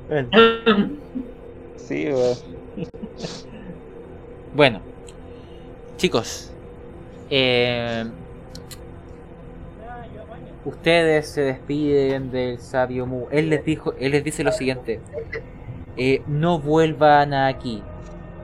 weón. 0.09 0.29
Sí, 1.77 2.09
weón. 2.09 2.35
Bueno, 4.53 4.81
Chicos, 5.97 6.51
eh, 7.29 8.05
ustedes 10.67 11.27
se 11.27 11.41
despiden 11.41 12.29
del 12.29 12.59
sabio 12.59 13.05
Mu. 13.05 13.25
Él 13.31 13.49
les 13.49 13.63
dijo, 13.63 13.93
él 13.99 14.11
les 14.11 14.23
dice 14.23 14.43
lo 14.43 14.51
siguiente: 14.51 14.99
eh, 15.95 16.21
no 16.27 16.59
vuelvan 16.59 17.33
aquí. 17.33 17.81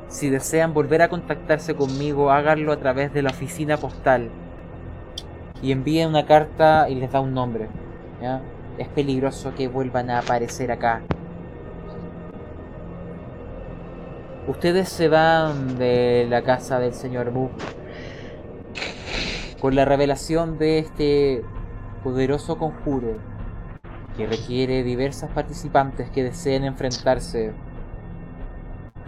Si 0.07 0.29
desean 0.29 0.73
volver 0.73 1.01
a 1.01 1.09
contactarse 1.09 1.75
conmigo, 1.75 2.31
háganlo 2.31 2.71
a 2.71 2.77
través 2.77 3.13
de 3.13 3.23
la 3.23 3.31
oficina 3.31 3.77
postal 3.77 4.29
y 5.61 5.71
envíen 5.71 6.09
una 6.09 6.25
carta 6.25 6.87
y 6.89 6.95
les 6.95 7.11
da 7.11 7.19
un 7.19 7.33
nombre. 7.33 7.67
Es 8.77 8.87
peligroso 8.89 9.53
que 9.55 9.67
vuelvan 9.67 10.09
a 10.09 10.19
aparecer 10.19 10.71
acá. 10.71 11.01
Ustedes 14.47 14.89
se 14.89 15.07
van 15.07 15.77
de 15.77 16.27
la 16.29 16.43
casa 16.43 16.79
del 16.79 16.93
señor 16.93 17.31
Mu 17.31 17.49
con 19.61 19.75
la 19.75 19.85
revelación 19.85 20.57
de 20.57 20.79
este 20.79 21.41
poderoso 22.03 22.57
conjuro 22.57 23.17
que 24.17 24.27
requiere 24.27 24.83
diversas 24.83 25.31
participantes 25.31 26.09
que 26.09 26.23
deseen 26.23 26.65
enfrentarse 26.65 27.53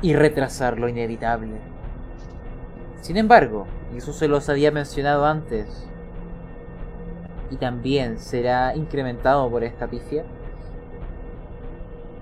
y 0.01 0.13
retrasar 0.13 0.79
lo 0.79 0.89
inevitable. 0.89 1.57
Sin 3.01 3.17
embargo, 3.17 3.67
y 3.93 3.97
eso 3.97 4.13
se 4.13 4.27
los 4.27 4.49
había 4.49 4.71
mencionado 4.71 5.25
antes, 5.25 5.87
y 7.51 7.57
también 7.57 8.17
será 8.17 8.75
incrementado 8.75 9.49
por 9.49 9.63
esta 9.63 9.87
pifia, 9.87 10.25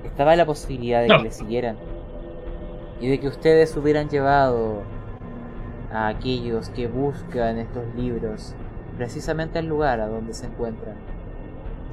estaba 0.04 0.36
la 0.36 0.46
posibilidad 0.46 1.02
de 1.02 1.08
que 1.08 1.24
le 1.24 1.32
siguieran 1.32 1.78
y 3.00 3.10
de 3.10 3.20
que 3.20 3.28
ustedes 3.28 3.76
hubieran 3.78 4.10
llevado 4.10 4.84
a 5.92 6.08
aquellos 6.08 6.70
que 6.70 6.88
buscan 6.88 7.58
estos 7.58 7.84
libros 7.96 8.54
precisamente 8.98 9.60
al 9.60 9.68
lugar 9.68 10.00
a 10.00 10.08
donde 10.08 10.34
se 10.34 10.46
encuentran. 10.46 10.96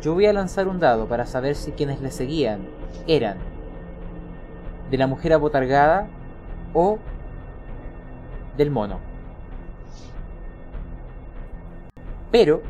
Yo 0.02 0.14
voy 0.14 0.26
a 0.26 0.32
lanzar 0.32 0.68
un 0.68 0.80
dado 0.80 1.06
para 1.06 1.26
saber 1.26 1.54
si 1.54 1.72
quienes 1.72 2.00
le 2.00 2.10
seguían 2.10 2.60
eran 3.06 3.38
de 4.90 4.98
la 4.98 5.06
mujer 5.06 5.32
abotargada 5.32 6.08
o 6.72 6.98
del 8.56 8.70
mono. 8.70 8.98
Pero 12.30 12.62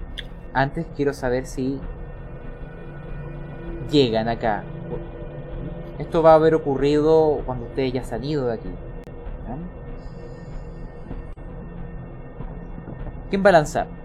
antes 0.53 0.87
quiero 0.97 1.13
saber 1.13 1.47
si 1.47 1.81
llegan 3.91 4.29
acá. 4.29 4.65
Esto 5.99 6.23
va 6.23 6.33
a 6.33 6.35
haber 6.35 6.55
ocurrido 6.55 7.43
cuando 7.45 7.67
ustedes 7.67 7.93
ya 7.93 8.03
se 8.03 8.15
han 8.15 8.25
ido 8.25 8.47
de 8.47 8.55
aquí. 8.55 8.71
¿Quién 13.29 13.45
va 13.45 13.51
a 13.51 13.53
lanzar? 13.53 14.00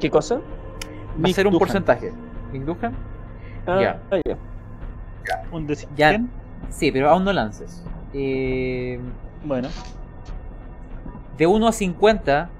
¿Qué 0.00 0.10
cosa? 0.10 0.36
Va 0.36 0.40
a 0.40 1.18
Nick 1.26 1.34
ser 1.36 1.46
un 1.46 1.52
Duhan. 1.52 1.58
porcentaje. 1.60 2.12
¿Nick 2.52 2.62
Duhan? 2.64 2.94
Ah, 3.66 3.80
Ya. 3.80 4.00
ah, 4.10 4.16
ya. 4.26 4.36
Un 5.52 5.66
de 5.66 5.74
Ya. 5.96 6.10
100. 6.10 6.30
Sí, 6.70 6.90
pero 6.92 7.10
aún 7.10 7.24
no 7.24 7.32
lances. 7.32 7.84
Eh, 8.14 8.98
Bueno, 9.44 9.68
de 11.38 11.46
1 11.46 11.66
a 11.68 11.72
50 11.72 12.50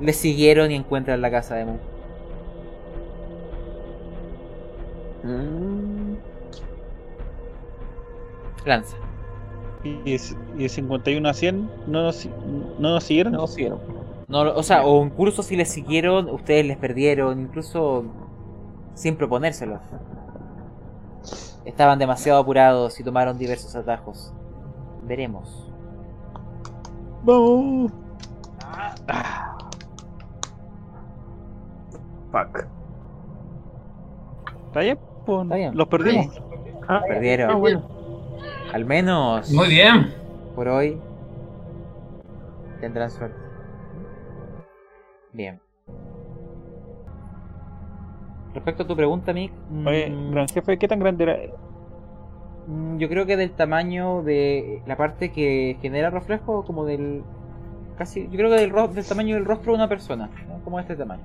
le 0.00 0.12
siguieron 0.12 0.70
y 0.70 0.74
encuentran 0.74 1.20
la 1.20 1.30
casa 1.30 1.54
de 1.56 1.64
Mu. 1.66 1.76
Mm, 5.24 6.14
Lanza. 8.64 8.96
y, 9.84 10.14
es- 10.14 10.36
y 10.58 10.64
de 10.64 10.68
51 10.68 11.28
a 11.28 11.32
100 11.34 11.70
no 11.86 12.02
nos, 12.02 12.26
no 12.78 12.90
nos 12.90 13.04
siguieron. 13.04 13.32
no 13.32 13.46
siguieron. 13.46 13.78
No, 14.26 14.40
o 14.42 14.62
sea, 14.62 14.84
o 14.84 15.04
incluso 15.06 15.42
si 15.42 15.56
les 15.56 15.70
siguieron, 15.70 16.28
ustedes 16.28 16.66
les 16.66 16.76
perdieron, 16.76 17.40
incluso 17.40 18.04
sin 18.94 19.16
proponérselos. 19.16 19.80
Estaban 21.64 21.98
demasiado 21.98 22.40
apurados 22.40 22.98
y 23.00 23.04
tomaron 23.04 23.38
diversos 23.38 23.74
atajos. 23.74 24.32
Veremos. 25.04 25.70
Vamos. 27.22 27.92
Fuck. 32.32 32.66
¿Está 34.66 34.80
bien? 34.80 34.98
Pues, 35.24 35.42
Está 35.42 35.54
bien. 35.56 35.76
Los 35.76 35.88
perdimos. 35.88 36.42
Ah, 36.88 37.02
Perdieron. 37.06 37.50
ah, 37.50 37.54
bueno. 37.54 37.82
Al 38.72 38.84
menos 38.84 39.50
muy 39.50 39.68
bien. 39.68 40.14
Por 40.58 40.66
hoy 40.66 40.98
tendrán 42.80 43.08
suerte. 43.12 43.38
Bien. 45.32 45.60
Respecto 48.54 48.82
a 48.82 48.86
tu 48.88 48.96
pregunta, 48.96 49.32
Mick, 49.32 49.52
Oye, 49.86 50.10
mm, 50.10 50.30
gran 50.32 50.48
jefe, 50.48 50.76
¿qué 50.76 50.88
tan 50.88 50.98
grande 50.98 51.22
era? 51.22 51.36
Mm, 52.66 52.98
Yo 52.98 53.08
creo 53.08 53.24
que 53.24 53.36
del 53.36 53.52
tamaño 53.52 54.24
de 54.24 54.82
la 54.84 54.96
parte 54.96 55.30
que 55.30 55.76
genera 55.80 56.10
reflejo, 56.10 56.64
como 56.64 56.84
del. 56.84 57.22
casi. 57.96 58.24
Yo 58.24 58.36
creo 58.36 58.50
que 58.50 58.56
del, 58.56 58.72
del 58.96 59.06
tamaño 59.06 59.36
del 59.36 59.44
rostro 59.44 59.70
de 59.72 59.76
una 59.76 59.88
persona, 59.88 60.28
¿no? 60.48 60.60
como 60.64 60.80
este 60.80 60.96
tamaño. 60.96 61.22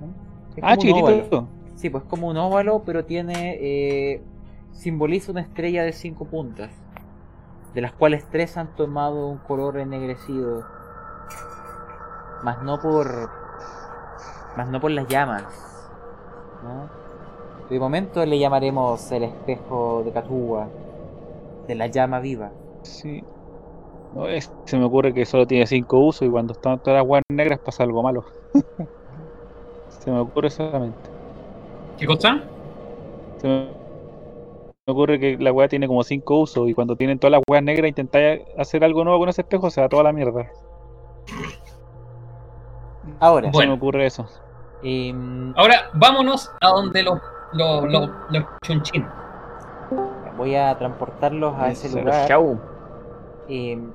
¿no? 0.00 0.08
Es 0.56 0.64
Ah, 0.64 0.76
chiquitito. 0.76 1.46
Sí, 1.76 1.90
pues 1.90 2.02
como 2.04 2.26
un 2.26 2.38
óvalo, 2.38 2.82
pero 2.84 3.04
tiene. 3.04 3.56
eh, 3.60 4.20
simboliza 4.72 5.30
una 5.30 5.42
estrella 5.42 5.84
de 5.84 5.92
cinco 5.92 6.24
puntas, 6.24 6.72
de 7.76 7.82
las 7.82 7.92
cuales 7.92 8.24
tres 8.32 8.56
han 8.56 8.68
tomado 8.74 9.26
un 9.28 9.36
color 9.36 9.78
ennegrecido, 9.78 10.64
más 12.42 12.62
no 12.62 12.80
por. 12.80 13.28
más 14.56 14.66
no 14.68 14.80
por 14.80 14.90
las 14.90 15.06
llamas. 15.08 15.44
¿no? 16.64 16.88
De 17.68 17.78
momento 17.78 18.24
le 18.24 18.38
llamaremos 18.38 19.12
el 19.12 19.24
espejo 19.24 20.02
de 20.06 20.10
Catuba, 20.12 20.68
de 21.68 21.74
la 21.74 21.86
llama 21.88 22.18
viva. 22.20 22.50
Sí. 22.82 23.22
No, 24.14 24.26
es- 24.26 24.50
se 24.64 24.78
me 24.78 24.84
ocurre 24.84 25.12
que 25.12 25.26
solo 25.26 25.46
tiene 25.46 25.66
5 25.66 25.98
usos 25.98 26.26
y 26.26 26.30
cuando 26.30 26.54
están 26.54 26.78
todas 26.78 27.00
las 27.00 27.06
huevas 27.06 27.24
negras 27.30 27.60
pasa 27.62 27.82
algo 27.82 28.02
malo. 28.02 28.24
se 30.00 30.10
me 30.10 30.18
ocurre 30.20 30.48
solamente. 30.50 31.10
¿Qué 31.98 32.06
cosa? 32.06 32.40
Se 33.40 33.48
me 33.48 33.85
ocurre 34.88 35.18
que 35.18 35.36
la 35.38 35.52
hueá 35.52 35.68
tiene 35.68 35.88
como 35.88 36.02
5 36.02 36.38
usos 36.38 36.68
y 36.68 36.74
cuando 36.74 36.96
tienen 36.96 37.18
todas 37.18 37.32
las 37.32 37.42
huevas 37.48 37.64
negras 37.64 37.88
intentáis 37.88 38.42
hacer 38.56 38.84
algo 38.84 39.02
nuevo 39.02 39.18
con 39.18 39.28
ese 39.28 39.42
espejo, 39.42 39.68
se 39.70 39.80
va 39.80 39.88
toda 39.88 40.04
la 40.04 40.12
mierda. 40.12 40.46
Ahora, 43.18 43.50
Bueno. 43.52 43.60
Se 43.60 43.66
me 43.66 43.74
ocurre 43.74 44.06
eso. 44.06 44.26
Ahora 45.56 45.90
vámonos 45.94 46.52
a 46.60 46.68
donde 46.68 47.02
los 47.02 47.18
los 47.52 48.10
chunchín. 48.62 49.06
voy 50.36 50.54
a 50.54 50.76
transportarlos 50.78 51.54
a 51.56 51.70
ese 51.70 51.98
lugar. 51.98 52.28
Chau. 52.28 52.60
Em, 53.48 53.90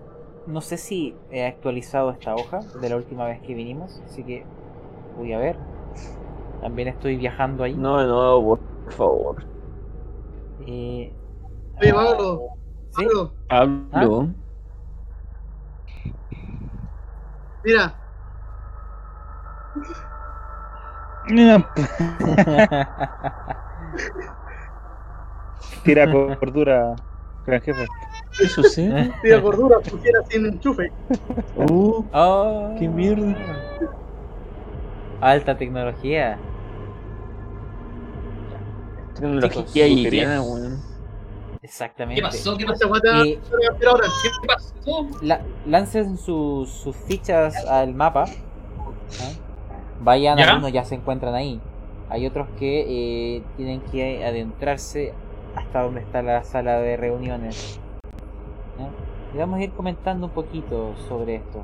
no 0.48 0.60
sé 0.60 0.78
si 0.78 1.16
he 1.30 1.46
actualizado 1.46 2.12
esta 2.12 2.36
hoja 2.36 2.60
de 2.82 2.89
la 2.89 2.98
última 2.98 3.26
vez 3.26 3.39
que 3.42 3.54
vinimos, 3.54 4.02
así 4.06 4.24
que 4.24 4.44
voy 5.18 5.32
a 5.32 5.38
ver. 5.38 5.56
También 6.62 6.89
estoy 6.89 7.16
viajando 7.16 7.64
ahí. 7.64 7.76
No, 7.76 8.04
no, 8.06 8.44
por 8.44 8.60
favor. 8.94 9.51
Eh, 10.68 11.12
Oye, 11.82 11.89
ah, 11.91 11.93
Pablo, 11.95 12.41
¿sí? 12.95 13.05
Pablo, 13.47 13.88
Hablo. 13.91 14.28
mira, 21.30 21.70
Tira 25.84 26.12
cordura, 26.12 26.95
gran 27.45 27.62
jefe. 27.62 27.86
Eso 28.39 28.64
sí. 28.64 28.89
tira 29.22 29.39
gordura, 29.39 29.80
pusiera 29.80 30.22
sin 30.30 30.45
enchufe. 30.45 30.91
Uh, 31.55 32.05
Oh, 32.14 32.76
qué 32.78 32.88
mierda. 32.88 33.36
Alta 35.22 35.57
tecnología. 35.57 36.38
Tecnología 39.16 39.86
Chicos, 39.86 40.05
iriana, 40.05 40.41
weón. 40.41 40.80
Exactamente. 41.62 42.22
¿Qué 42.22 42.28
pasó? 42.28 42.57
¿Qué 42.57 42.66
pasó? 42.66 42.95
Eh, 43.24 43.39
¿Qué 43.80 44.47
pasó? 44.47 45.07
La- 45.22 45.41
lancen 45.68 46.18
sus, 46.18 46.70
sus 46.70 46.95
fichas 46.95 47.55
al 47.66 47.93
mapa. 47.93 48.26
Vayan, 49.99 50.38
¿Ya? 50.38 50.49
algunos 50.49 50.72
ya 50.72 50.84
se 50.84 50.95
encuentran 50.95 51.36
ahí. 51.36 51.59
Hay 52.09 52.26
otros 52.26 52.47
que 52.57 53.38
eh, 53.38 53.43
tienen 53.57 53.82
que 53.82 54.26
adentrarse 54.26 55.14
hasta 55.55 55.84
donde 55.84 56.01
está 56.01 56.22
la 56.22 56.43
sala 56.43 56.80
de 56.80 56.97
reuniones. 56.97 57.80
Y 59.34 59.38
vamos 59.38 59.59
a 59.59 59.64
ir 59.64 59.72
comentando 59.72 60.26
un 60.26 60.32
poquito 60.34 60.93
sobre 61.07 61.36
esto. 61.36 61.64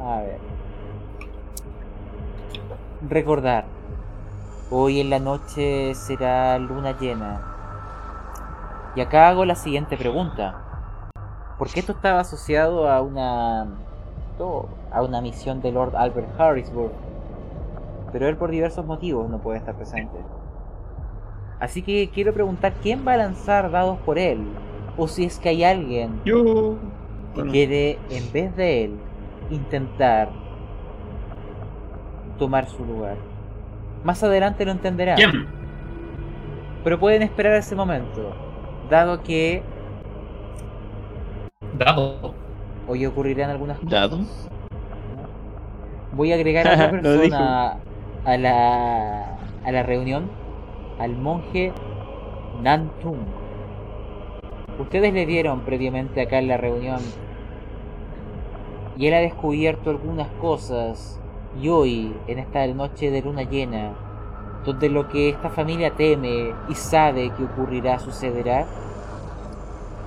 A 0.00 0.20
ver. 0.20 0.38
Recordar. 3.08 3.64
Hoy 4.76 5.00
en 5.00 5.08
la 5.08 5.20
noche 5.20 5.94
será 5.94 6.58
luna 6.58 6.98
llena. 6.98 7.40
Y 8.96 9.02
acá 9.02 9.28
hago 9.28 9.44
la 9.44 9.54
siguiente 9.54 9.96
pregunta. 9.96 11.12
¿Por 11.56 11.68
qué 11.68 11.78
esto 11.78 11.92
estaba 11.92 12.18
asociado 12.18 12.90
a 12.90 13.00
una 13.00 13.68
a 14.90 15.02
una 15.02 15.20
misión 15.20 15.62
de 15.62 15.70
Lord 15.70 15.94
Albert 15.94 16.40
Harrisburg? 16.40 16.90
Pero 18.10 18.26
él 18.26 18.36
por 18.36 18.50
diversos 18.50 18.84
motivos 18.84 19.30
no 19.30 19.38
puede 19.38 19.58
estar 19.58 19.76
presente. 19.76 20.18
Así 21.60 21.82
que 21.82 22.10
quiero 22.12 22.32
preguntar 22.34 22.72
quién 22.82 23.06
va 23.06 23.12
a 23.12 23.18
lanzar 23.18 23.70
dados 23.70 23.98
por 24.00 24.18
él. 24.18 24.44
O 24.96 25.06
si 25.06 25.24
es 25.24 25.38
que 25.38 25.50
hay 25.50 25.62
alguien 25.62 26.20
Yo. 26.24 26.74
que 27.32 27.42
Bueno. 27.42 27.52
quiere, 27.52 28.00
en 28.10 28.32
vez 28.32 28.56
de 28.56 28.86
él, 28.86 28.98
intentar 29.50 30.30
tomar 32.40 32.66
su 32.66 32.84
lugar. 32.84 33.33
Más 34.04 34.22
adelante 34.22 34.64
lo 34.64 34.70
entenderán. 34.72 35.16
¿Quién? 35.16 35.48
Pero 36.84 37.00
pueden 37.00 37.22
esperar 37.22 37.54
ese 37.54 37.74
momento. 37.74 38.36
Dado 38.90 39.22
que 39.22 39.62
Dado. 41.72 42.34
hoy 42.86 43.06
ocurrirán 43.06 43.50
algunas 43.50 43.80
cosas. 43.80 43.90
¿Dado? 43.90 44.20
Voy 46.12 46.32
a 46.32 46.36
agregar 46.36 46.68
a 46.68 46.72
otra 46.72 46.88
persona 46.90 47.80
a 48.24 48.36
la, 48.36 49.38
a 49.64 49.72
la 49.72 49.82
reunión. 49.82 50.30
Al 50.98 51.16
monje 51.16 51.72
Nantung. 52.62 53.26
Ustedes 54.78 55.14
le 55.14 55.26
dieron 55.26 55.64
previamente 55.64 56.20
acá 56.20 56.38
en 56.38 56.48
la 56.48 56.58
reunión. 56.58 57.00
Y 58.96 59.06
él 59.06 59.14
ha 59.14 59.20
descubierto 59.20 59.90
algunas 59.90 60.28
cosas. 60.40 61.20
Y 61.60 61.68
hoy, 61.68 62.14
en 62.26 62.38
esta 62.38 62.66
noche 62.66 63.10
de 63.10 63.22
luna 63.22 63.42
llena, 63.42 63.94
donde 64.64 64.88
lo 64.88 65.08
que 65.08 65.28
esta 65.28 65.50
familia 65.50 65.94
teme 65.94 66.52
y 66.68 66.74
sabe 66.74 67.30
que 67.30 67.44
ocurrirá 67.44 67.98
sucederá, 67.98 68.66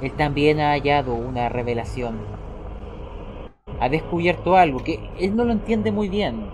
él 0.01 0.11
también 0.13 0.59
ha 0.59 0.71
hallado 0.71 1.13
una 1.13 1.49
revelación. 1.49 2.17
Ha 3.79 3.89
descubierto 3.89 4.55
algo 4.57 4.83
que 4.83 5.09
él 5.19 5.35
no 5.35 5.45
lo 5.45 5.51
entiende 5.51 5.91
muy 5.91 6.09
bien. 6.09 6.47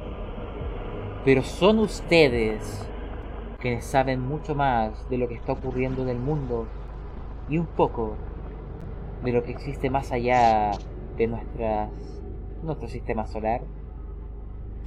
Pero 1.25 1.41
son 1.41 1.79
ustedes 1.79 2.87
quienes 3.59 3.85
saben 3.85 4.21
mucho 4.21 4.55
más 4.55 5.09
de 5.09 5.17
lo 5.17 5.29
que 5.29 5.35
está 5.35 5.53
ocurriendo 5.53 6.01
en 6.03 6.09
el 6.09 6.19
mundo 6.19 6.67
y 7.49 7.57
un 7.57 7.65
poco 7.65 8.15
de 9.23 9.31
lo 9.31 9.43
que 9.43 9.51
existe 9.51 9.89
más 9.89 10.11
allá 10.11 10.71
de 11.17 11.27
nuestras, 11.27 11.89
nuestro 12.61 12.89
sistema 12.89 13.25
solar. 13.25 13.61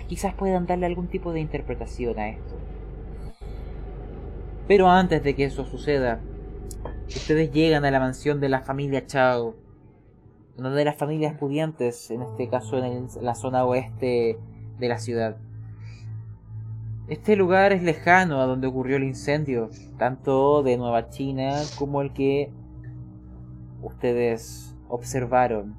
Quizás 0.08 0.34
puedan 0.34 0.66
darle 0.66 0.86
algún 0.86 1.08
tipo 1.08 1.32
de 1.32 1.40
interpretación 1.40 2.18
a 2.18 2.28
esto. 2.28 2.54
Pero 4.68 4.88
antes 4.88 5.22
de 5.22 5.34
que 5.34 5.44
eso 5.44 5.64
suceda, 5.64 6.20
ustedes 7.08 7.52
llegan 7.52 7.84
a 7.84 7.90
la 7.90 8.00
mansión 8.00 8.40
de 8.40 8.48
la 8.48 8.60
familia 8.60 9.06
Chao, 9.06 9.54
una 10.58 10.70
de 10.70 10.84
las 10.84 10.96
familias 10.96 11.34
pudientes, 11.34 12.10
en 12.10 12.22
este 12.22 12.48
caso 12.48 12.78
en 12.78 12.84
el- 12.84 13.06
la 13.20 13.34
zona 13.34 13.64
oeste 13.64 14.38
de 14.78 14.88
la 14.88 14.98
ciudad. 14.98 15.36
Este 17.08 17.36
lugar 17.36 17.72
es 17.72 17.82
lejano 17.82 18.40
a 18.40 18.46
donde 18.46 18.66
ocurrió 18.66 18.96
el 18.96 19.04
incendio, 19.04 19.70
tanto 19.98 20.62
de 20.64 20.76
Nueva 20.76 21.08
China 21.10 21.54
como 21.78 22.02
el 22.02 22.12
que 22.12 22.50
ustedes 23.82 24.74
observaron. 24.88 25.76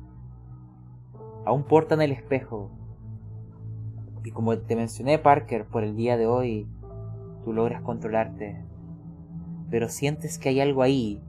Aún 1.46 1.64
portan 1.64 2.02
el 2.02 2.12
espejo. 2.12 2.70
Y 4.28 4.32
como 4.32 4.58
te 4.58 4.76
mencioné, 4.76 5.20
Parker, 5.20 5.64
por 5.64 5.86
el 5.86 5.96
día 5.96 6.18
de 6.18 6.28
hoy, 6.28 6.68
tú 7.46 7.54
logras 7.54 7.82
controlarte. 7.82 8.62
Pero 9.72 9.88
sientes 9.88 10.38
que 10.38 10.50
hay 10.50 10.60
algo 10.60 10.82
ahí, 10.82 11.22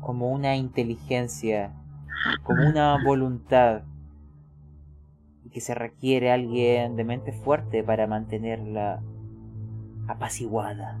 como 0.00 0.30
una 0.30 0.56
inteligencia, 0.56 1.74
como 2.44 2.66
una 2.66 2.96
voluntad, 3.04 3.82
y 5.44 5.50
que 5.50 5.60
se 5.60 5.74
requiere 5.74 6.32
alguien 6.32 6.96
de 6.96 7.04
mente 7.04 7.32
fuerte 7.32 7.84
para 7.84 8.06
mantenerla 8.06 9.02
apaciguada. 10.08 10.98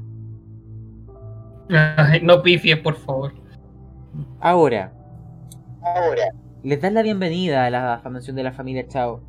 No 2.22 2.42
pifies, 2.42 2.80
por 2.80 2.96
favor. 2.96 3.32
Ahora, 4.40 4.92
les 6.62 6.82
dan 6.82 6.92
la 6.92 7.00
bienvenida 7.00 7.64
a 7.64 7.70
la 7.70 8.02
mansión 8.10 8.36
de 8.36 8.42
la 8.42 8.52
familia 8.52 8.86
Chao. 8.88 9.22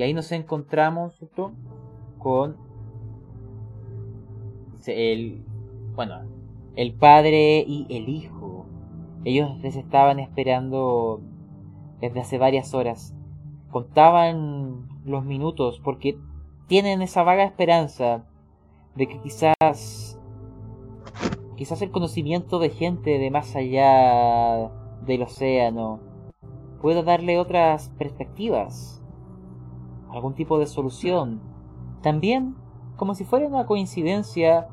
Y 0.00 0.02
ahí 0.02 0.14
nos 0.14 0.32
encontramos 0.32 1.22
con 2.18 2.56
el, 4.86 5.44
bueno, 5.94 6.22
el 6.74 6.94
padre 6.94 7.62
y 7.68 7.86
el 7.90 8.08
hijo. 8.08 8.64
Ellos 9.26 9.58
les 9.60 9.76
estaban 9.76 10.18
esperando 10.18 11.20
desde 12.00 12.20
hace 12.20 12.38
varias 12.38 12.72
horas. 12.72 13.14
Contaban 13.70 14.88
los 15.04 15.22
minutos 15.22 15.82
porque 15.84 16.16
tienen 16.66 17.02
esa 17.02 17.22
vaga 17.22 17.44
esperanza 17.44 18.24
de 18.94 19.06
que 19.06 19.20
quizás 19.20 20.18
quizás 21.56 21.82
el 21.82 21.90
conocimiento 21.90 22.58
de 22.58 22.70
gente 22.70 23.18
de 23.18 23.30
más 23.30 23.54
allá 23.54 24.70
del 25.04 25.24
océano 25.24 26.00
pueda 26.80 27.02
darle 27.02 27.38
otras 27.38 27.90
perspectivas, 27.98 28.99
algún 30.12 30.34
tipo 30.34 30.58
de 30.58 30.66
solución. 30.66 31.40
También, 32.02 32.54
como 32.96 33.14
si 33.14 33.24
fuera 33.24 33.46
una 33.46 33.66
coincidencia, 33.66 34.68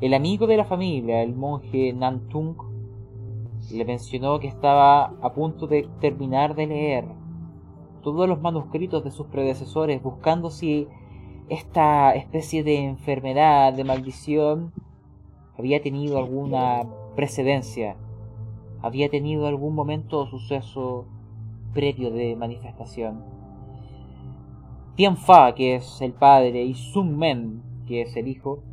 el 0.00 0.14
amigo 0.14 0.46
de 0.46 0.56
la 0.56 0.64
familia, 0.64 1.22
el 1.22 1.34
monje 1.34 1.92
Nantung, 1.92 2.56
le 3.70 3.84
mencionó 3.84 4.38
que 4.40 4.48
estaba 4.48 5.14
a 5.20 5.32
punto 5.34 5.66
de 5.66 5.88
terminar 6.00 6.54
de 6.54 6.66
leer 6.66 7.04
todos 8.02 8.28
los 8.28 8.40
manuscritos 8.40 9.04
de 9.04 9.10
sus 9.10 9.26
predecesores, 9.26 10.02
buscando 10.02 10.50
si 10.50 10.88
esta 11.48 12.14
especie 12.14 12.62
de 12.62 12.84
enfermedad, 12.84 13.72
de 13.72 13.84
maldición, 13.84 14.72
había 15.58 15.82
tenido 15.82 16.18
alguna 16.18 16.82
precedencia, 17.16 17.96
había 18.80 19.10
tenido 19.10 19.46
algún 19.46 19.74
momento 19.74 20.20
o 20.20 20.26
suceso 20.26 21.06
previo 21.74 22.10
de 22.10 22.36
manifestación. 22.36 23.37
Tianfa, 24.98 25.54
que 25.54 25.76
es 25.76 26.02
el 26.02 26.12
padre, 26.12 26.64
y 26.64 26.74
Sun 26.74 27.16
Men, 27.16 27.62
que 27.86 28.02
es 28.02 28.16
el 28.16 28.26
hijo, 28.26 28.64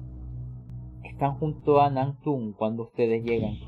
están 1.03 1.35
junto 1.37 1.79
a 1.79 1.91
Nangtung 1.91 2.53
cuando 2.53 2.81
ustedes 2.81 3.23
llegan. 3.23 3.59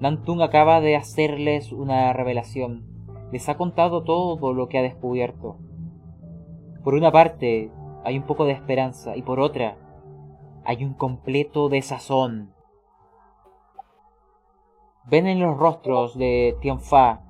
Nangtung 0.00 0.40
acaba 0.40 0.80
de 0.80 0.96
hacerles 0.96 1.70
una 1.70 2.14
revelación. 2.14 2.86
Les 3.30 3.46
ha 3.50 3.58
contado 3.58 4.04
todo 4.04 4.54
lo 4.54 4.70
que 4.70 4.78
ha 4.78 4.82
descubierto. 4.82 5.58
Por 6.82 6.94
una 6.94 7.12
parte, 7.12 7.70
hay 8.02 8.16
un 8.16 8.24
poco 8.24 8.46
de 8.46 8.52
esperanza, 8.52 9.18
y 9.18 9.20
por 9.20 9.40
otra, 9.40 9.76
hay 10.64 10.82
un 10.82 10.94
completo 10.94 11.68
desazón. 11.68 12.54
Ven 15.04 15.26
en 15.26 15.40
los 15.40 15.58
rostros 15.58 16.16
de 16.16 16.56
Tianfa 16.62 17.20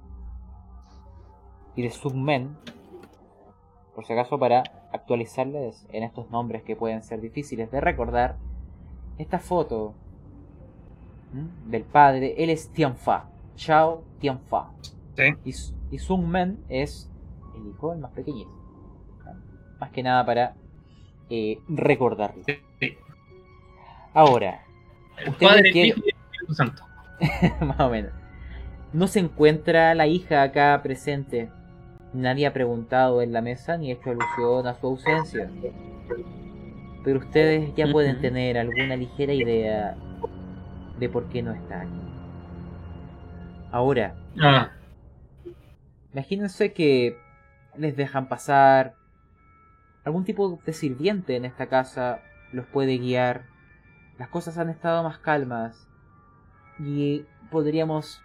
y 1.75 1.83
de 1.83 1.91
Sun 1.91 2.23
Men, 2.23 2.57
por 3.95 4.05
si 4.05 4.13
acaso 4.13 4.39
para 4.39 4.63
actualizarles 4.93 5.87
en 5.93 6.03
estos 6.03 6.31
nombres 6.31 6.63
que 6.63 6.77
pueden 6.77 7.03
ser 7.03 7.21
difíciles 7.21 7.71
de 7.71 7.81
recordar, 7.81 8.37
esta 9.19 9.39
foto 9.39 9.95
¿m? 11.33 11.49
del 11.67 11.85
padre, 11.85 12.35
él 12.39 12.51
es 12.51 12.71
Tianfa, 12.71 13.27
Chao 13.57 14.03
Tianfa. 14.19 14.71
Sí. 15.17 15.23
Y, 15.45 15.95
y 15.95 15.99
Sun 15.99 16.29
Men 16.29 16.59
es 16.69 17.11
el 17.57 17.69
hijo, 17.69 17.93
el 17.93 18.01
más 18.01 18.11
pequeñito. 18.13 18.51
Más 19.79 19.91
que 19.91 20.03
nada 20.03 20.25
para 20.27 20.55
eh, 21.31 21.59
recordarlo. 21.69 22.43
Sí. 22.47 22.59
Ahora, 24.13 24.63
El 25.19 25.31
Ustedes 25.31 25.53
Padre, 25.53 25.69
el 25.69 25.73
quieren- 25.73 25.89
Hijo 25.91 26.01
y 26.05 26.09
el 26.11 26.17
Espíritu 26.25 26.55
Santo. 26.55 26.83
más 27.65 27.81
o 27.81 27.91
menos. 27.91 28.13
No 28.93 29.07
se 29.09 29.21
encuentra 29.21 29.95
la 29.95 30.07
hija 30.07 30.43
acá 30.43 30.81
presente. 30.83 31.51
Nadie 32.15 32.47
ha 32.47 32.53
preguntado 32.53 33.23
en 33.23 33.33
la 33.33 33.43
mesa 33.43 33.77
ni 33.77 33.91
hecho 33.91 34.11
alusión 34.11 34.67
a 34.67 34.75
su 34.75 34.87
ausencia. 34.87 35.51
Pero 37.05 37.19
ustedes 37.19 37.75
ya 37.75 37.91
pueden 37.91 38.21
tener 38.21 38.57
alguna 38.57 38.97
ligera 38.97 39.33
idea 39.35 39.97
de 40.99 41.09
por 41.09 41.29
qué 41.29 41.43
no 41.43 41.53
está 41.53 41.83
aquí. 41.83 42.01
Ahora, 43.73 44.15
Ah, 44.41 44.71
imagínense 46.13 46.73
que 46.73 47.19
les 47.77 47.97
dejan 47.97 48.29
pasar 48.29 48.95
algún 50.05 50.25
tipo 50.25 50.61
de 50.65 50.73
sirviente 50.73 51.37
en 51.37 51.45
esta 51.45 51.67
casa, 51.67 52.21
los 52.53 52.67
puede 52.67 52.99
guiar. 52.99 53.43
Las 54.19 54.29
cosas 54.29 54.59
han 54.59 54.71
estado 54.71 55.03
más 55.03 55.19
calmas 55.19 55.89
y 56.79 57.25
podríamos 57.51 58.23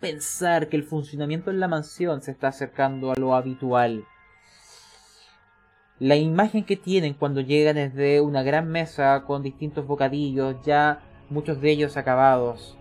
pensar 0.00 0.68
que 0.68 0.76
el 0.76 0.84
funcionamiento 0.84 1.50
en 1.50 1.60
la 1.60 1.68
mansión 1.68 2.20
se 2.22 2.30
está 2.30 2.48
acercando 2.48 3.12
a 3.12 3.16
lo 3.16 3.34
habitual. 3.34 4.04
La 5.98 6.14
imagen 6.14 6.64
que 6.64 6.76
tienen 6.76 7.14
cuando 7.14 7.40
llegan 7.40 7.76
es 7.76 7.94
de 7.94 8.20
una 8.20 8.44
gran 8.44 8.68
mesa 8.68 9.24
con 9.26 9.42
distintos 9.42 9.86
bocadillos 9.86 10.56
ya 10.64 11.00
muchos 11.28 11.60
de 11.60 11.70
ellos 11.72 11.96
acabados. 11.96 12.78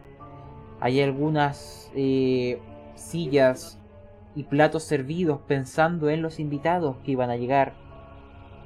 Hay 0.79 1.01
algunas 1.01 1.91
eh, 1.95 2.61
sillas 2.95 3.79
y 4.35 4.43
platos 4.43 4.83
servidos 4.83 5.39
pensando 5.47 6.11
en 6.11 6.21
los 6.21 6.39
invitados 6.39 6.97
que 7.03 7.11
iban 7.11 7.31
a 7.31 7.37
llegar. 7.37 7.73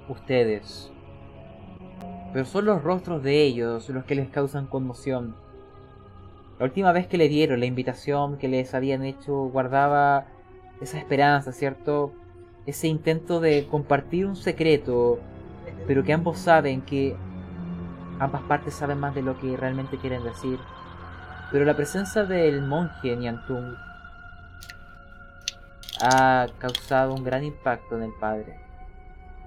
Ustedes. 0.10 0.92
Pero 2.34 2.46
son 2.46 2.66
los 2.66 2.84
rostros 2.84 3.24
de 3.24 3.44
ellos 3.44 3.88
los 3.88 4.04
que 4.04 4.16
les 4.16 4.30
causan 4.30 4.68
conmoción. 4.68 5.36
La 6.62 6.66
última 6.66 6.92
vez 6.92 7.08
que 7.08 7.18
le 7.18 7.28
dieron 7.28 7.60
la 7.60 7.66
invitación 7.66 8.38
que 8.38 8.48
les 8.48 8.76
habían 8.76 9.04
hecho 9.04 9.34
guardaba 9.46 10.28
esa 10.80 11.00
esperanza, 11.00 11.54
¿cierto? 11.54 12.14
Ese 12.68 12.88
intento 12.88 13.40
de 13.40 13.66
compartir 13.66 14.28
un 14.28 14.36
secreto, 14.36 15.18
pero 15.88 16.04
que 16.04 16.14
ambos 16.14 16.38
saben 16.38 16.84
que 16.84 17.16
ambas 18.20 18.44
partes 18.44 18.76
saben 18.76 19.00
más 19.00 19.16
de 19.16 19.24
lo 19.24 19.40
que 19.40 19.58
realmente 19.58 19.98
quieren 19.98 20.24
decir. 20.24 20.60
Pero 21.52 21.66
la 21.66 21.76
presencia 21.76 22.26
del 22.26 22.62
monje 22.62 23.16
Niantung 23.16 23.74
ha 26.00 26.46
causado 26.60 27.16
un 27.16 27.24
gran 27.24 27.44
impacto 27.44 27.98
en 27.98 28.04
el 28.04 28.14
padre 28.20 28.60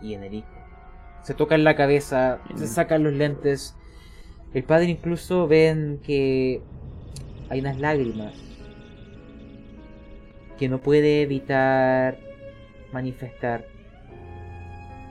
y 0.03 0.15
en 0.15 0.25
el 0.25 0.35
hijo. 0.35 0.49
Se 1.23 1.33
tocan 1.33 1.63
la 1.63 1.77
cabeza, 1.77 2.41
se 2.57 2.67
sacan 2.67 3.05
los 3.05 3.13
lentes. 3.13 3.77
El 4.53 4.65
padre 4.65 4.87
incluso 4.87 5.47
ven 5.47 6.01
que 6.03 6.61
hay 7.49 7.61
unas 7.61 7.79
lágrimas 7.79 8.35
que 10.59 10.69
no 10.69 10.79
puede 10.79 11.23
evitar 11.23 12.19
manifestar. 12.93 13.67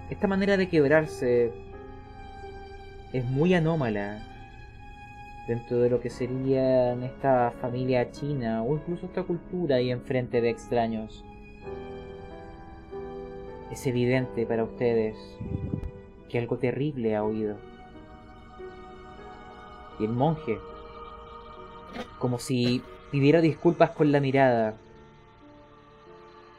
Esta 0.10 0.28
manera 0.28 0.58
de 0.58 0.70
quebrarse 0.70 1.52
es 3.12 3.26
muy 3.26 3.54
anómala 3.54 4.24
dentro 5.48 5.80
de 5.80 5.90
lo 5.90 6.00
que 6.00 6.10
sería 6.10 6.94
esta 6.94 7.52
familia 7.62 8.10
china 8.12 8.64
o 8.64 8.76
incluso 8.76 9.06
esta 9.06 9.24
cultura 9.24 9.82
y 9.82 9.92
enfrente 9.92 10.42
de 10.42 10.50
extraños. 10.50 11.24
Es 13.72 13.86
evidente 13.88 14.46
para 14.46 14.64
ustedes 14.64 15.18
que 16.30 16.40
algo 16.40 16.58
terrible 16.58 17.16
ha 17.16 17.24
oído. 17.24 17.58
Y 20.00 20.06
el 20.06 20.12
monje, 20.12 20.58
como 22.20 22.40
si 22.40 22.82
pidiera 23.12 23.42
disculpas 23.42 23.92
con 23.92 24.12
la 24.12 24.20
mirada, 24.20 24.76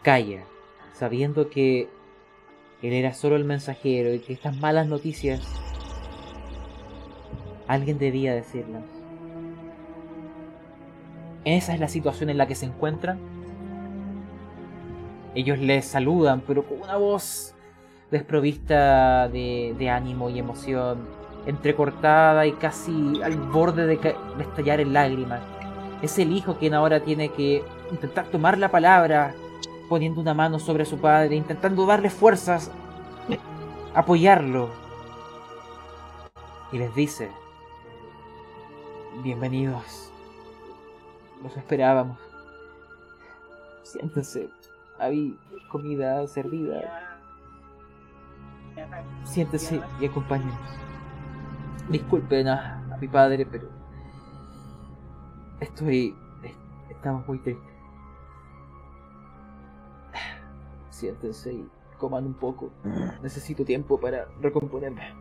calla, 0.03 0.45
sabiendo 0.93 1.51
que 1.51 1.89
él 2.83 2.93
era 2.93 3.15
solo 3.15 3.37
el 3.37 3.45
mensajero 3.45 4.13
y 4.13 4.21
que 4.21 4.35
estas 4.35 4.57
malas 4.59 4.87
noticias 4.87 5.41
alguien 7.67 7.99
debía 7.99 8.35
decirlas. 8.35 8.85
Esa 11.45 11.75
es 11.75 11.81
la 11.81 11.89
situación 11.89 12.31
en 12.31 12.39
la 12.39 12.47
que 12.47 12.55
se 12.55 12.67
encuentran. 12.67 13.19
Ellos 15.35 15.59
les 15.59 15.85
saludan, 15.85 16.43
pero 16.47 16.67
con 16.67 16.81
una 16.81 16.97
voz 16.97 17.55
desprovista 18.11 19.29
de, 19.29 19.75
de 19.79 19.91
ánimo 19.91 20.31
y 20.31 20.39
emoción, 20.39 21.07
entrecortada 21.47 22.47
y 22.47 22.53
casi 22.53 23.23
al 23.23 23.37
borde 23.37 23.87
de, 23.87 23.97
de 23.97 24.43
estallar 24.43 24.81
en 24.81 24.93
lágrimas. 24.93 25.41
Es 26.03 26.19
el 26.19 26.33
hijo 26.33 26.57
quien 26.57 26.75
ahora 26.75 27.01
tiene 27.01 27.31
que 27.31 27.65
intentar 27.91 28.27
tomar 28.27 28.59
la 28.59 28.71
palabra, 28.71 29.35
poniendo 29.89 30.21
una 30.21 30.35
mano 30.35 30.59
sobre 30.59 30.85
su 30.85 30.99
padre, 30.99 31.37
intentando 31.37 31.87
darle 31.87 32.11
fuerzas, 32.11 32.71
apoyarlo. 33.95 34.71
Y 36.73 36.79
les 36.79 36.95
dice, 36.95 37.31
bienvenidos, 39.23 40.11
los 41.43 41.57
esperábamos. 41.57 42.19
Siéntense, 43.83 44.49
hay 44.99 45.39
comida 45.71 46.27
servida. 46.27 47.21
Siéntese 49.25 49.81
y 50.01 50.07
acompáñenos. 50.07 50.59
Disculpen 51.89 52.49
a, 52.49 52.83
a 52.93 52.97
mi 52.99 53.09
padre, 53.09 53.47
pero 53.47 53.69
estoy... 55.61 56.15
es- 56.43 56.53
estamos 56.91 57.27
muy 57.29 57.39
tristes. 57.39 57.73
Siéntense 60.91 61.53
y 61.53 61.69
coman 61.99 62.25
un 62.27 62.35
poco. 62.35 62.71
Necesito 63.23 63.65
tiempo 63.65 63.99
para 63.99 64.27
recomponerme. 64.41 65.13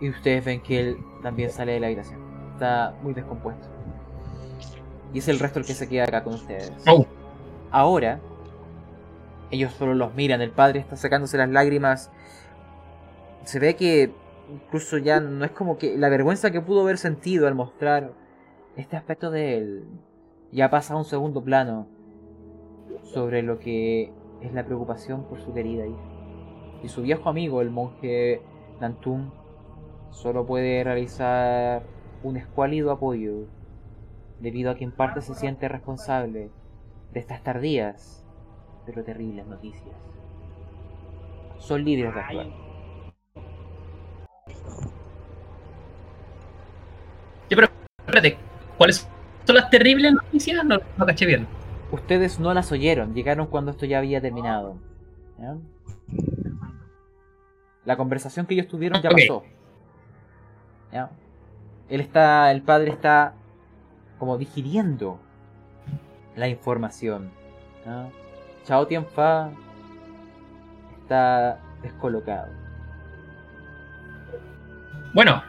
Y 0.00 0.10
ustedes 0.10 0.44
ven 0.44 0.60
que 0.60 0.80
él 0.80 0.98
también 1.22 1.50
sale 1.50 1.72
de 1.72 1.80
la 1.80 1.86
habitación. 1.86 2.20
Está 2.52 2.94
muy 3.02 3.14
descompuesto. 3.14 3.66
Y 5.14 5.18
es 5.20 5.28
el 5.28 5.38
resto 5.38 5.58
el 5.60 5.64
que 5.66 5.72
se 5.74 5.88
queda 5.88 6.04
acá 6.04 6.22
con 6.22 6.34
ustedes. 6.34 6.72
Oh. 6.86 7.06
Ahora, 7.70 8.20
ellos 9.50 9.72
solo 9.72 9.94
los 9.94 10.14
miran. 10.14 10.42
El 10.42 10.50
padre 10.50 10.80
está 10.80 10.96
sacándose 10.96 11.38
las 11.38 11.48
lágrimas. 11.48 12.10
Se 13.44 13.58
ve 13.58 13.76
que 13.76 14.12
incluso 14.50 14.98
ya 14.98 15.20
no 15.20 15.44
es 15.44 15.50
como 15.50 15.78
que 15.78 15.96
la 15.96 16.08
vergüenza 16.08 16.50
que 16.50 16.60
pudo 16.60 16.82
haber 16.82 16.98
sentido 16.98 17.46
al 17.46 17.54
mostrar 17.54 18.12
este 18.76 18.96
aspecto 18.96 19.30
de 19.30 19.56
él 19.56 19.84
ya 20.52 20.70
pasa 20.70 20.94
a 20.94 20.96
un 20.96 21.04
segundo 21.04 21.42
plano 21.42 21.88
sobre 23.02 23.42
lo 23.42 23.58
que 23.58 24.12
es 24.40 24.52
la 24.52 24.64
preocupación 24.64 25.24
por 25.24 25.40
su 25.40 25.52
querida 25.52 25.86
hija. 25.86 26.02
Y 26.82 26.88
su 26.88 27.02
viejo 27.02 27.28
amigo, 27.28 27.62
el 27.62 27.70
monje 27.70 28.42
Nantum, 28.80 29.30
solo 30.10 30.46
puede 30.46 30.84
realizar 30.84 31.82
un 32.22 32.36
escuálido 32.36 32.90
apoyo, 32.90 33.46
debido 34.40 34.70
a 34.70 34.76
que 34.76 34.84
en 34.84 34.92
parte 34.92 35.20
se 35.20 35.34
siente 35.34 35.68
responsable 35.68 36.50
de 37.12 37.20
estas 37.20 37.42
tardías 37.42 38.26
pero 38.84 39.02
terribles 39.02 39.46
noticias. 39.46 39.96
Son 41.58 41.84
libres 41.84 42.14
de 42.14 42.20
actuar. 42.20 42.65
Pero 47.48 47.68
espérate, 47.98 48.38
¿cuáles 48.76 49.08
son 49.44 49.56
las 49.56 49.70
terribles 49.70 50.12
noticias? 50.12 50.64
No, 50.64 50.78
no 50.96 51.06
caché 51.06 51.26
bien. 51.26 51.46
Ustedes 51.92 52.40
no 52.40 52.52
las 52.52 52.72
oyeron, 52.72 53.14
llegaron 53.14 53.46
cuando 53.46 53.70
esto 53.70 53.86
ya 53.86 53.98
había 53.98 54.20
terminado. 54.20 54.76
¿ya? 55.38 55.56
La 57.84 57.96
conversación 57.96 58.46
que 58.46 58.54
ellos 58.54 58.68
tuvieron 58.68 59.00
ya 59.00 59.10
pasó. 59.10 59.44
¿ya? 60.92 61.10
Él 61.88 62.00
está, 62.00 62.50
el 62.50 62.62
padre 62.62 62.90
está 62.90 63.34
como 64.18 64.38
digiriendo 64.38 65.20
la 66.34 66.48
información. 66.48 67.30
¿ya? 67.84 68.08
Chao 68.64 68.86
Tianfa 68.86 69.50
está 71.02 71.60
descolocado. 71.82 72.65
Bueno, 75.16 75.42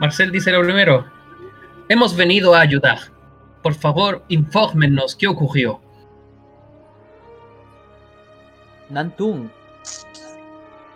Marcel 0.00 0.32
dice 0.32 0.50
lo 0.50 0.64
primero. 0.64 1.04
Hemos 1.88 2.16
venido 2.16 2.56
a 2.56 2.60
ayudar. 2.60 2.98
Por 3.62 3.74
favor, 3.74 4.24
infórmenos 4.26 5.14
qué 5.14 5.28
ocurrió. 5.28 5.80
Nantung, 8.88 9.48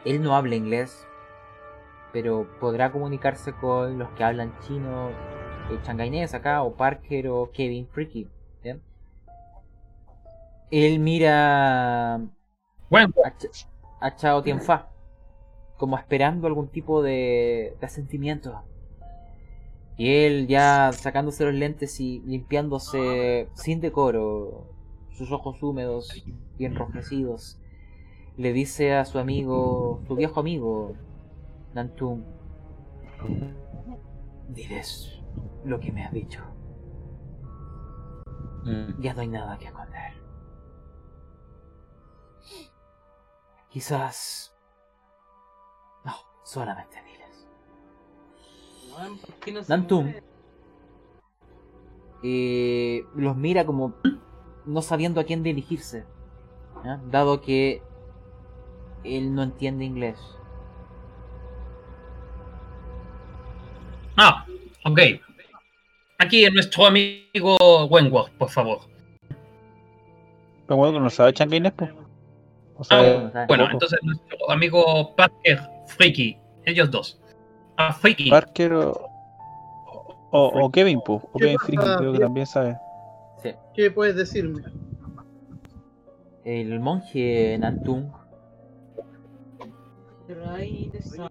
él 0.05 0.21
no 0.21 0.35
habla 0.35 0.57
inglés, 0.57 1.07
pero 2.13 2.49
podrá 2.59 2.91
comunicarse 2.91 3.53
con 3.53 3.97
los 3.97 4.09
que 4.11 4.25
hablan 4.25 4.53
chino, 4.67 5.11
eh, 5.71 5.79
changainés 5.85 6.35
acá, 6.35 6.63
o 6.63 6.75
Parker 6.75 7.29
o 7.29 7.53
Kevin 7.53 7.87
Freaky. 7.87 8.27
Él 10.73 10.99
mira 10.99 12.19
Bueno, 12.91 13.15
a, 13.25 13.31
Ch- 13.39 13.69
a 14.01 14.17
Chao 14.17 14.43
Tianfa, 14.43 14.89
como 15.77 15.99
esperando 15.99 16.47
algún 16.47 16.69
tipo 16.69 17.03
de, 17.03 17.77
de 17.79 17.87
asentimiento. 17.87 18.63
Y 19.97 20.25
él 20.25 20.49
ya 20.49 20.91
sacándose 20.93 21.45
los 21.45 21.55
lentes 21.55 22.01
y 22.01 22.21
limpiándose 22.21 23.49
sin 23.55 23.81
decoro, 23.81 24.67
sus 25.13 25.31
ojos 25.31 25.63
húmedos 25.63 26.25
y 26.59 26.65
enrojecidos, 26.65 27.61
le 28.37 28.53
dice 28.53 28.95
a 28.95 29.05
su 29.05 29.19
amigo, 29.19 30.03
su 30.07 30.17
viejo 30.17 30.41
amigo, 30.41 30.95
Nantum, 31.73 32.25
diles 34.49 35.21
lo 35.65 35.79
que 35.79 35.93
me 35.93 36.05
has 36.05 36.13
dicho. 36.13 36.43
Mm. 38.65 39.01
Ya 39.01 39.15
no 39.15 39.21
hay 39.21 39.29
nada 39.29 39.59
que 39.59 39.67
esconder. 39.67 40.13
Quizás... 43.69 44.54
No, 46.45 46.51
solamente 46.51 46.97
diles. 47.05 47.47
Nantum 49.69 50.13
eh, 52.23 53.05
los 53.17 53.37
mira 53.37 53.65
como 53.67 53.95
no 54.67 54.83
sabiendo 54.83 55.21
a 55.21 55.25
quién 55.25 55.43
dirigirse, 55.43 56.05
dado 57.11 57.41
que 57.41 57.83
él 59.05 59.35
no 59.35 59.43
entiende 59.43 59.85
inglés. 59.85 60.19
ah, 64.17 64.47
Ok. 64.85 65.01
Aquí 66.19 66.49
nuestro 66.51 66.87
amigo 66.87 67.57
Wentworth, 67.91 68.33
por 68.35 68.49
favor. 68.49 68.81
Pero 70.67 70.77
bueno, 70.77 71.01
no 71.01 71.11
sabe 71.11 71.33
Changuines, 71.33 71.73
pues. 71.73 71.91
O 72.77 72.83
Ah, 72.91 73.29
sea, 73.33 73.47
bueno, 73.47 73.69
entonces 73.71 73.99
nuestro 74.03 74.51
amigo 74.51 75.15
Parker 75.17 75.61
Freaky, 75.87 76.39
ellos 76.65 76.91
dos. 76.91 77.21
Ah, 77.77 77.93
Freaky. 77.93 78.31
Parker 78.31 78.73
o, 78.75 78.93
o, 80.31 80.47
o 80.65 80.71
Kevin, 80.71 81.01
pues. 81.05 81.23
O 81.33 81.39
¿Qué 81.39 81.45
Kevin 81.45 81.59
Freaky, 81.59 81.97
creo 81.99 82.13
que 82.13 82.19
también 82.19 82.47
sabe. 82.47 82.77
Sí. 83.43 83.51
¿Qué 83.75 83.91
puedes 83.91 84.17
decirme? 84.17 84.63
El 86.45 86.79
monje 86.81 87.57
Nantung 87.59 88.11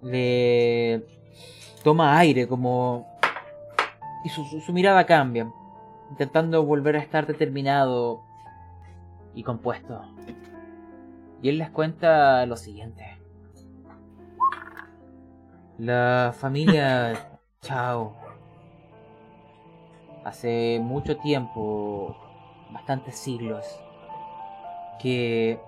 le 0.01 1.05
toma 1.83 2.17
aire 2.19 2.47
como... 2.47 3.07
Y 4.25 4.29
su, 4.29 4.43
su- 4.45 4.61
su 4.61 4.71
mirada 4.71 5.05
cambia, 5.05 5.51
intentando 6.09 6.63
volver 6.63 6.95
a 6.95 6.99
estar 6.99 7.27
determinado 7.27 8.21
y 9.35 9.43
compuesto. 9.43 10.01
Y 11.41 11.49
él 11.49 11.57
les 11.57 11.69
cuenta 11.71 12.45
lo 12.45 12.55
siguiente. 12.55 13.12
La 15.79 16.35
familia 16.37 17.13
Chao 17.61 18.15
hace 20.23 20.79
mucho 20.79 21.17
tiempo, 21.17 22.15
bastantes 22.71 23.17
siglos, 23.17 23.65
que 25.01 25.59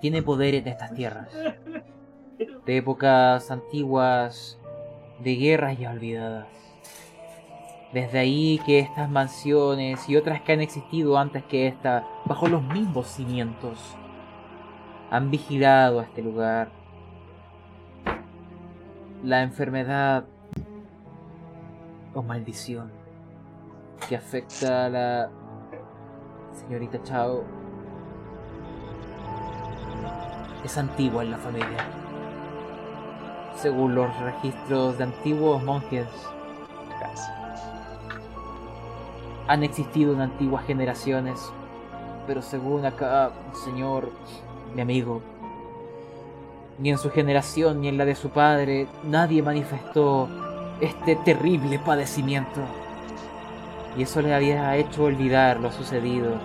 tiene 0.00 0.22
poderes 0.22 0.64
de 0.64 0.70
estas 0.70 0.94
tierras. 0.94 1.28
De 2.64 2.76
épocas 2.76 3.50
antiguas, 3.50 4.58
de 5.18 5.36
guerras 5.36 5.78
ya 5.78 5.90
olvidadas. 5.90 6.48
Desde 7.92 8.18
ahí 8.18 8.60
que 8.64 8.78
estas 8.78 9.10
mansiones 9.10 10.08
y 10.08 10.16
otras 10.16 10.40
que 10.40 10.52
han 10.52 10.60
existido 10.62 11.18
antes 11.18 11.44
que 11.44 11.66
esta, 11.66 12.06
bajo 12.24 12.48
los 12.48 12.62
mismos 12.62 13.06
cimientos, 13.06 13.97
han 15.10 15.30
vigilado 15.30 16.02
este 16.02 16.22
lugar. 16.22 16.70
La 19.22 19.42
enfermedad 19.42 20.24
o 22.14 22.22
maldición 22.22 22.92
que 24.08 24.16
afecta 24.16 24.86
a 24.86 24.88
la 24.88 25.30
señorita 26.52 27.02
Chao 27.02 27.44
es 30.64 30.78
antigua 30.78 31.22
en 31.22 31.30
la 31.30 31.38
familia. 31.38 31.84
Según 33.56 33.94
los 33.94 34.16
registros 34.20 34.98
de 34.98 35.04
antiguos 35.04 35.62
monjes, 35.64 36.06
han 39.48 39.62
existido 39.62 40.12
en 40.12 40.20
antiguas 40.20 40.64
generaciones, 40.66 41.40
pero 42.26 42.42
según 42.42 42.84
acá, 42.84 43.32
señor, 43.64 44.12
mi 44.74 44.80
amigo, 44.80 45.22
ni 46.78 46.90
en 46.90 46.98
su 46.98 47.10
generación 47.10 47.80
ni 47.80 47.88
en 47.88 47.98
la 47.98 48.04
de 48.04 48.14
su 48.14 48.30
padre, 48.30 48.86
nadie 49.04 49.42
manifestó 49.42 50.28
este 50.80 51.16
terrible 51.16 51.78
padecimiento. 51.78 52.60
Y 53.96 54.02
eso 54.02 54.22
le 54.22 54.34
había 54.34 54.76
hecho 54.76 55.04
olvidar 55.04 55.60
lo 55.60 55.72
sucedido. 55.72 56.38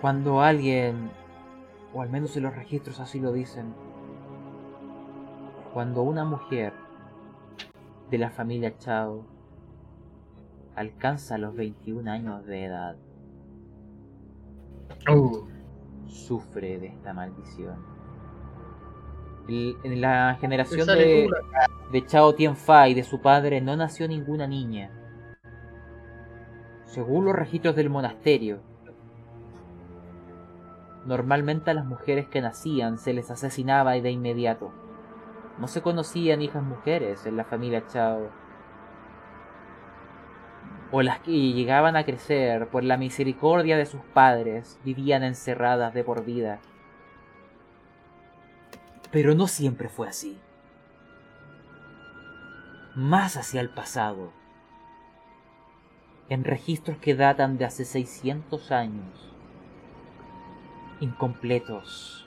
Cuando 0.00 0.40
alguien, 0.40 1.10
o 1.92 2.00
al 2.00 2.08
menos 2.08 2.36
en 2.36 2.44
los 2.44 2.54
registros 2.54 3.00
así 3.00 3.20
lo 3.20 3.32
dicen, 3.32 3.74
cuando 5.74 6.02
una 6.02 6.24
mujer 6.24 6.72
de 8.10 8.18
la 8.18 8.30
familia 8.30 8.78
Chao 8.78 9.24
alcanza 10.74 11.36
los 11.36 11.54
21 11.54 12.10
años 12.10 12.46
de 12.46 12.64
edad, 12.64 12.96
Uh, 15.10 15.46
sufre 16.06 16.78
de 16.78 16.88
esta 16.88 17.12
maldición. 17.12 17.76
El- 19.48 19.76
en 19.82 20.00
la 20.00 20.36
generación 20.40 20.86
de, 20.86 21.28
de 21.90 22.06
Chao 22.06 22.34
Tianfai 22.34 22.92
y 22.92 22.94
de 22.94 23.04
su 23.04 23.20
padre 23.20 23.60
no 23.60 23.76
nació 23.76 24.06
ninguna 24.08 24.46
niña. 24.46 24.90
Según 26.84 27.24
los 27.24 27.34
registros 27.34 27.76
del 27.76 27.90
monasterio, 27.90 28.60
normalmente 31.06 31.70
a 31.70 31.74
las 31.74 31.86
mujeres 31.86 32.28
que 32.28 32.40
nacían 32.42 32.98
se 32.98 33.14
les 33.14 33.30
asesinaba 33.30 33.92
de 33.92 34.10
inmediato. 34.10 34.70
No 35.58 35.66
se 35.68 35.82
conocían 35.82 36.42
hijas 36.42 36.62
mujeres 36.62 37.24
en 37.26 37.36
la 37.36 37.44
familia 37.44 37.84
Chao. 37.86 38.28
O 40.90 41.02
las 41.02 41.20
que 41.20 41.52
llegaban 41.52 41.96
a 41.96 42.04
crecer 42.04 42.68
por 42.68 42.82
la 42.82 42.96
misericordia 42.96 43.76
de 43.76 43.84
sus 43.84 44.00
padres 44.00 44.78
vivían 44.84 45.22
encerradas 45.22 45.92
de 45.92 46.02
por 46.02 46.24
vida. 46.24 46.60
Pero 49.10 49.34
no 49.34 49.46
siempre 49.46 49.88
fue 49.88 50.08
así. 50.08 50.38
Más 52.94 53.36
hacia 53.36 53.60
el 53.60 53.68
pasado. 53.68 54.32
En 56.28 56.44
registros 56.44 56.98
que 56.98 57.14
datan 57.14 57.58
de 57.58 57.64
hace 57.64 57.84
600 57.84 58.72
años. 58.72 59.32
Incompletos. 61.00 62.26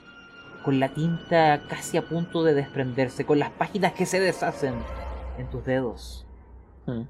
Con 0.64 0.80
la 0.80 0.94
tinta 0.94 1.66
casi 1.68 1.98
a 1.98 2.08
punto 2.08 2.42
de 2.44 2.54
desprenderse. 2.54 3.24
Con 3.26 3.38
las 3.38 3.50
páginas 3.50 3.92
que 3.92 4.06
se 4.06 4.20
deshacen 4.20 4.74
en 5.38 5.50
tus 5.50 5.64
dedos. 5.64 6.26
Mm. 6.86 7.02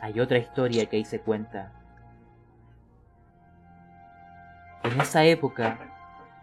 Hay 0.00 0.20
otra 0.20 0.38
historia 0.38 0.86
que 0.86 0.96
ahí 0.96 1.04
se 1.04 1.20
cuenta. 1.20 1.72
En 4.84 5.00
esa 5.00 5.24
época, 5.24 5.78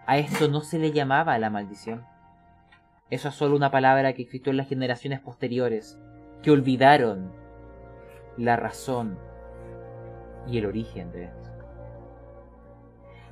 a 0.05 0.17
esto 0.17 0.47
no 0.47 0.61
se 0.61 0.77
le 0.77 0.91
llamaba 0.91 1.38
la 1.39 1.49
maldición. 1.49 2.05
Eso 3.09 3.29
es 3.29 3.36
solo 3.36 3.55
una 3.55 3.71
palabra 3.71 4.13
que 4.13 4.23
existió 4.23 4.51
en 4.51 4.57
las 4.57 4.67
generaciones 4.67 5.19
posteriores, 5.19 5.97
que 6.43 6.51
olvidaron 6.51 7.31
la 8.38 8.55
razón 8.55 9.17
y 10.47 10.57
el 10.57 10.65
origen 10.65 11.11
de 11.11 11.26
esto. 11.26 11.49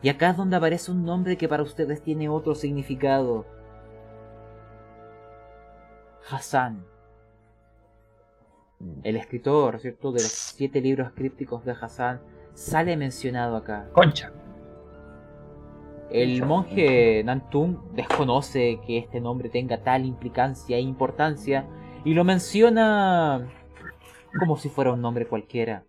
Y 0.01 0.09
acá 0.09 0.31
es 0.31 0.37
donde 0.37 0.57
aparece 0.57 0.91
un 0.91 1.05
nombre 1.05 1.37
que 1.37 1.47
para 1.47 1.63
ustedes 1.63 2.01
tiene 2.01 2.29
otro 2.29 2.55
significado. 2.55 3.45
Hassan. 6.29 6.85
El 9.03 9.15
escritor, 9.15 9.79
¿cierto? 9.79 10.11
De 10.11 10.21
los 10.21 10.31
siete 10.31 10.81
libros 10.81 11.11
crípticos 11.13 11.65
de 11.65 11.71
Hassan 11.71 12.21
sale 12.53 12.97
mencionado 12.97 13.55
acá. 13.55 13.89
concha. 13.93 14.31
El 16.09 16.45
monje 16.45 17.23
Nantung 17.23 17.91
desconoce 17.93 18.79
que 18.85 18.99
este 18.99 19.19
nombre 19.19 19.49
tenga 19.49 19.83
tal 19.83 20.05
implicancia 20.05 20.77
e 20.77 20.81
importancia 20.81 21.65
y 22.05 22.13
lo 22.13 22.23
menciona 22.23 23.49
como 24.37 24.57
si 24.57 24.69
fuera 24.69 24.93
un 24.93 25.01
nombre 25.01 25.25
cualquiera. 25.25 25.85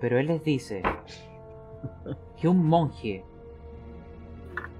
Pero 0.00 0.18
él 0.18 0.28
les 0.28 0.44
dice 0.44 0.82
que 2.40 2.48
un 2.48 2.64
monje 2.64 3.24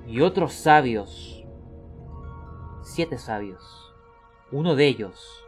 y 0.07 0.21
otros 0.21 0.53
sabios, 0.53 1.45
siete 2.83 3.19
sabios, 3.19 3.93
uno 4.53 4.77
de 4.77 4.87
ellos 4.87 5.42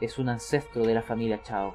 es 0.00 0.18
un 0.18 0.28
ancestro 0.28 0.84
de 0.84 0.94
la 0.94 1.02
familia 1.02 1.42
Chao. 1.42 1.74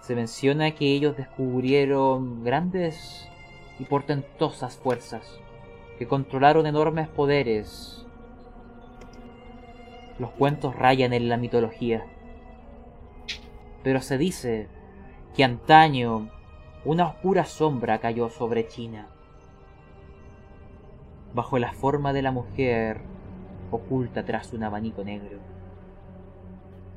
Se 0.00 0.14
menciona 0.14 0.72
que 0.72 0.92
ellos 0.92 1.16
descubrieron 1.16 2.42
grandes 2.42 3.28
y 3.78 3.84
portentosas 3.84 4.76
fuerzas 4.76 5.38
que 5.98 6.08
controlaron 6.08 6.66
enormes 6.66 7.08
poderes. 7.08 8.04
Los 10.18 10.30
cuentos 10.30 10.74
rayan 10.74 11.12
en 11.12 11.28
la 11.28 11.36
mitología. 11.36 12.04
Pero 13.84 14.00
se 14.00 14.18
dice 14.18 14.68
que 15.36 15.44
antaño 15.44 16.30
una 16.84 17.06
oscura 17.06 17.44
sombra 17.44 17.98
cayó 18.00 18.28
sobre 18.28 18.66
China. 18.66 19.08
Bajo 21.34 21.58
la 21.58 21.72
forma 21.72 22.12
de 22.12 22.22
la 22.22 22.32
mujer 22.32 23.11
oculta 23.72 24.24
tras 24.24 24.52
un 24.52 24.62
abanico 24.62 25.02
negro. 25.02 25.38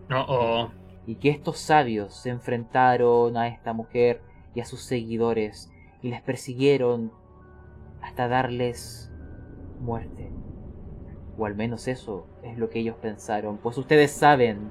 No, 0.09 0.25
oh. 0.27 0.71
y 1.07 1.15
que 1.15 1.29
estos 1.29 1.57
sabios 1.57 2.13
se 2.13 2.29
enfrentaron 2.29 3.37
a 3.37 3.47
esta 3.47 3.73
mujer 3.73 4.21
y 4.53 4.59
a 4.59 4.65
sus 4.65 4.81
seguidores 4.81 5.71
y 6.03 6.09
les 6.09 6.21
persiguieron 6.21 7.11
hasta 8.01 8.27
darles 8.27 9.11
muerte. 9.79 10.31
O 11.37 11.45
al 11.45 11.55
menos 11.55 11.87
eso 11.87 12.27
es 12.43 12.57
lo 12.57 12.69
que 12.69 12.79
ellos 12.79 12.95
pensaron, 13.01 13.57
pues 13.57 13.77
ustedes 13.77 14.11
saben 14.11 14.69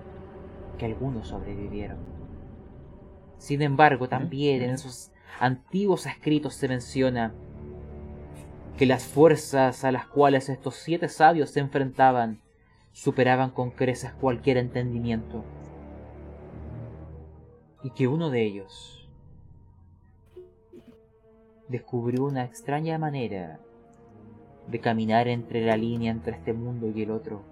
que 0.78 0.86
algunos 0.86 1.28
sobrevivieron. 1.28 1.98
Sin 3.38 3.60
embargo, 3.60 4.08
también 4.08 4.62
en 4.62 4.70
esos 4.70 5.12
antiguos 5.40 6.06
escritos 6.06 6.54
se 6.54 6.68
menciona 6.68 7.34
que 8.78 8.86
las 8.86 9.04
fuerzas 9.04 9.84
a 9.84 9.92
las 9.92 10.06
cuales 10.06 10.48
estos 10.48 10.74
siete 10.74 11.08
sabios 11.08 11.50
se 11.50 11.60
enfrentaban 11.60 12.40
superaban 12.92 13.50
con 13.50 13.70
creces 13.70 14.12
cualquier 14.12 14.56
entendimiento. 14.56 15.44
Y 17.82 17.90
que 17.90 18.08
uno 18.08 18.30
de 18.30 18.42
ellos 18.42 19.08
descubrió 21.68 22.24
una 22.24 22.44
extraña 22.44 22.98
manera 22.98 23.58
de 24.68 24.80
caminar 24.80 25.28
entre 25.28 25.64
la 25.64 25.76
línea 25.76 26.10
entre 26.10 26.36
este 26.36 26.52
mundo 26.52 26.90
y 26.94 27.02
el 27.02 27.10
otro. 27.10 27.42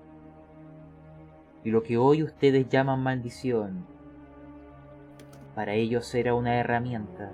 Y 1.64 1.70
lo 1.70 1.82
que 1.82 1.98
hoy 1.98 2.22
ustedes 2.22 2.68
llaman 2.68 3.02
maldición, 3.02 3.86
para 5.54 5.74
ellos 5.74 6.14
era 6.14 6.34
una 6.34 6.56
herramienta 6.56 7.32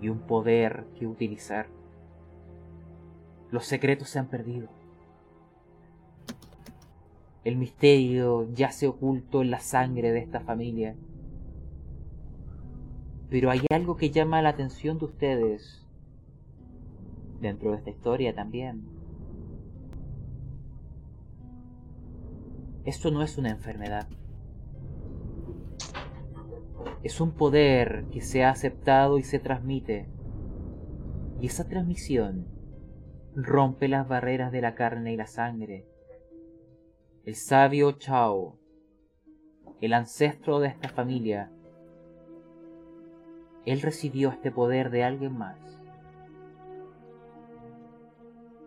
y 0.00 0.08
un 0.08 0.20
poder 0.20 0.84
que 0.98 1.06
utilizar. 1.06 1.77
Los 3.50 3.64
secretos 3.64 4.10
se 4.10 4.18
han 4.18 4.28
perdido. 4.28 4.68
El 7.44 7.56
misterio 7.56 8.46
yace 8.52 8.86
oculto 8.86 9.40
en 9.40 9.50
la 9.50 9.60
sangre 9.60 10.12
de 10.12 10.18
esta 10.18 10.40
familia. 10.40 10.96
Pero 13.30 13.50
hay 13.50 13.62
algo 13.70 13.96
que 13.96 14.10
llama 14.10 14.42
la 14.42 14.50
atención 14.50 14.98
de 14.98 15.06
ustedes 15.06 15.86
dentro 17.40 17.70
de 17.70 17.78
esta 17.78 17.90
historia 17.90 18.34
también. 18.34 18.84
Esto 22.84 23.10
no 23.10 23.22
es 23.22 23.38
una 23.38 23.50
enfermedad. 23.50 24.08
Es 27.02 27.20
un 27.20 27.30
poder 27.30 28.06
que 28.10 28.20
se 28.20 28.44
ha 28.44 28.50
aceptado 28.50 29.18
y 29.18 29.22
se 29.22 29.38
transmite. 29.38 30.06
Y 31.40 31.46
esa 31.46 31.68
transmisión 31.68 32.57
rompe 33.40 33.86
las 33.86 34.08
barreras 34.08 34.50
de 34.50 34.60
la 34.60 34.74
carne 34.74 35.12
y 35.12 35.16
la 35.16 35.28
sangre. 35.28 35.86
El 37.24 37.36
sabio 37.36 37.92
Chao, 37.92 38.58
el 39.80 39.92
ancestro 39.92 40.58
de 40.58 40.68
esta 40.68 40.88
familia, 40.88 41.52
él 43.64 43.80
recibió 43.80 44.30
este 44.30 44.50
poder 44.50 44.90
de 44.90 45.04
alguien 45.04 45.38
más. 45.38 45.56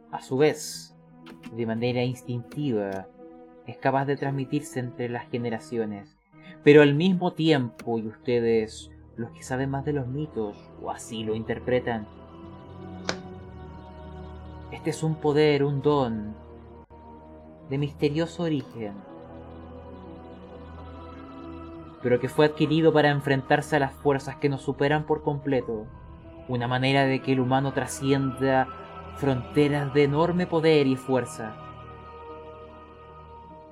A 0.09 0.21
su 0.21 0.37
vez, 0.37 0.95
de 1.53 1.65
manera 1.65 2.03
instintiva, 2.03 3.07
es 3.67 3.77
capaz 3.77 4.05
de 4.05 4.15
transmitirse 4.15 4.79
entre 4.79 5.09
las 5.09 5.29
generaciones, 5.29 6.17
pero 6.63 6.81
al 6.81 6.95
mismo 6.95 7.33
tiempo, 7.33 7.97
y 7.97 8.07
ustedes, 8.07 8.89
los 9.17 9.31
que 9.31 9.43
saben 9.43 9.69
más 9.69 9.83
de 9.83 9.93
los 9.93 10.07
mitos, 10.07 10.71
o 10.81 10.91
así 10.91 11.23
lo 11.25 11.35
interpretan, 11.35 12.07
este 14.81 14.89
es 14.89 15.03
un 15.03 15.13
poder, 15.13 15.63
un 15.63 15.83
don, 15.83 16.33
de 17.69 17.77
misterioso 17.77 18.41
origen, 18.41 18.95
pero 22.01 22.19
que 22.19 22.27
fue 22.27 22.47
adquirido 22.47 22.91
para 22.91 23.11
enfrentarse 23.11 23.75
a 23.75 23.79
las 23.79 23.93
fuerzas 23.93 24.37
que 24.37 24.49
nos 24.49 24.63
superan 24.63 25.05
por 25.05 25.21
completo, 25.21 25.85
una 26.47 26.67
manera 26.67 27.05
de 27.05 27.21
que 27.21 27.33
el 27.33 27.41
humano 27.41 27.73
trascienda 27.73 28.67
fronteras 29.17 29.93
de 29.93 30.05
enorme 30.05 30.47
poder 30.47 30.87
y 30.87 30.95
fuerza. 30.95 31.53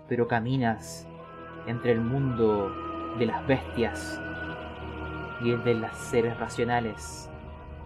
Pero 0.07 0.27
caminas 0.27 1.07
entre 1.65 1.93
el 1.93 2.01
mundo 2.01 2.71
de 3.17 3.25
las 3.25 3.47
bestias 3.47 4.21
y 5.41 5.53
el 5.53 5.63
de 5.63 5.73
los 5.73 5.95
seres 5.95 6.37
racionales. 6.37 7.31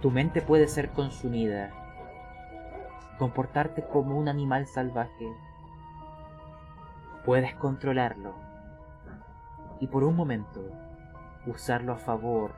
Tu 0.02 0.12
mente 0.12 0.42
puede 0.42 0.68
ser 0.68 0.90
consumida, 0.90 1.83
comportarte 3.24 3.86
como 3.88 4.18
un 4.18 4.28
animal 4.28 4.68
salvaje. 4.68 5.32
Puedes 7.24 7.56
controlarlo 7.56 8.36
y 9.80 9.88
por 9.88 10.04
un 10.04 10.14
momento 10.14 10.62
usarlo 11.48 11.94
a 11.94 11.98
favor 11.98 12.52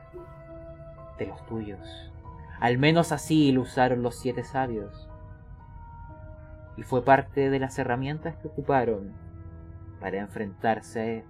de 1.20 1.26
los 1.26 1.46
tuyos. 1.46 2.12
Al 2.58 2.78
menos 2.78 3.12
así 3.12 3.52
lo 3.52 3.60
usaron 3.60 4.02
los 4.02 4.16
siete 4.16 4.42
sabios. 4.42 5.08
Y 6.76 6.82
fue 6.82 7.04
parte 7.04 7.48
de 7.48 7.60
las 7.60 7.78
herramientas 7.78 8.34
que 8.34 8.48
ocuparon 8.48 9.12
para 10.00 10.18
enfrentarse 10.18 11.24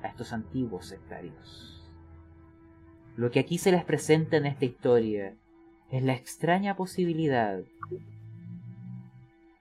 a 0.00 0.06
estos 0.06 0.32
antiguos 0.32 0.86
sectarios. 0.86 1.92
Lo 3.16 3.32
que 3.32 3.40
aquí 3.40 3.58
se 3.58 3.72
les 3.72 3.84
presenta 3.84 4.36
en 4.36 4.46
esta 4.46 4.64
historia 4.64 5.34
es 5.90 6.04
la 6.04 6.12
extraña 6.12 6.76
posibilidad 6.76 7.58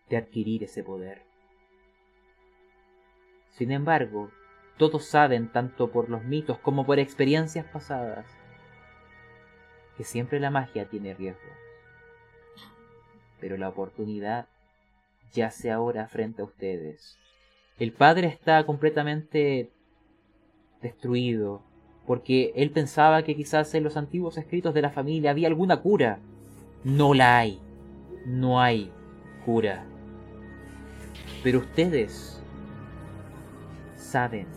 de 0.10 0.18
adquirir 0.18 0.64
ese 0.64 0.84
poder. 0.84 1.24
Sin 3.50 3.72
embargo, 3.72 4.30
todos 4.78 5.06
saben, 5.06 5.52
tanto 5.52 5.92
por 5.92 6.10
los 6.10 6.24
mitos 6.24 6.60
como 6.60 6.86
por 6.86 7.00
experiencias 7.00 7.66
pasadas, 7.66 8.26
que 9.98 10.04
siempre 10.04 10.40
la 10.40 10.52
magia 10.52 10.90
tiene 10.90 11.14
riesgos. 11.14 11.54
Pero 13.40 13.58
la 13.58 13.70
oportunidad 13.70 14.48
yace 15.32 15.72
ahora 15.72 16.08
frente 16.08 16.42
a 16.42 16.46
ustedes. 16.46 17.18
El 17.80 17.94
padre 17.94 18.28
está 18.28 18.66
completamente 18.66 19.72
destruido, 20.82 21.64
porque 22.06 22.52
él 22.56 22.72
pensaba 22.72 23.24
que 23.24 23.36
quizás 23.36 23.74
en 23.74 23.84
los 23.84 23.98
antiguos 23.98 24.38
escritos 24.38 24.74
de 24.74 24.82
la 24.82 24.92
familia 24.92 25.32
había 25.32 25.48
alguna 25.48 25.82
cura. 25.82 26.20
No 26.84 27.14
la 27.14 27.38
hay. 27.40 27.60
No 28.26 28.62
hay 28.62 28.92
cura. 29.46 29.86
Pero 31.46 31.60
ustedes 31.60 32.42
saben 33.96 34.48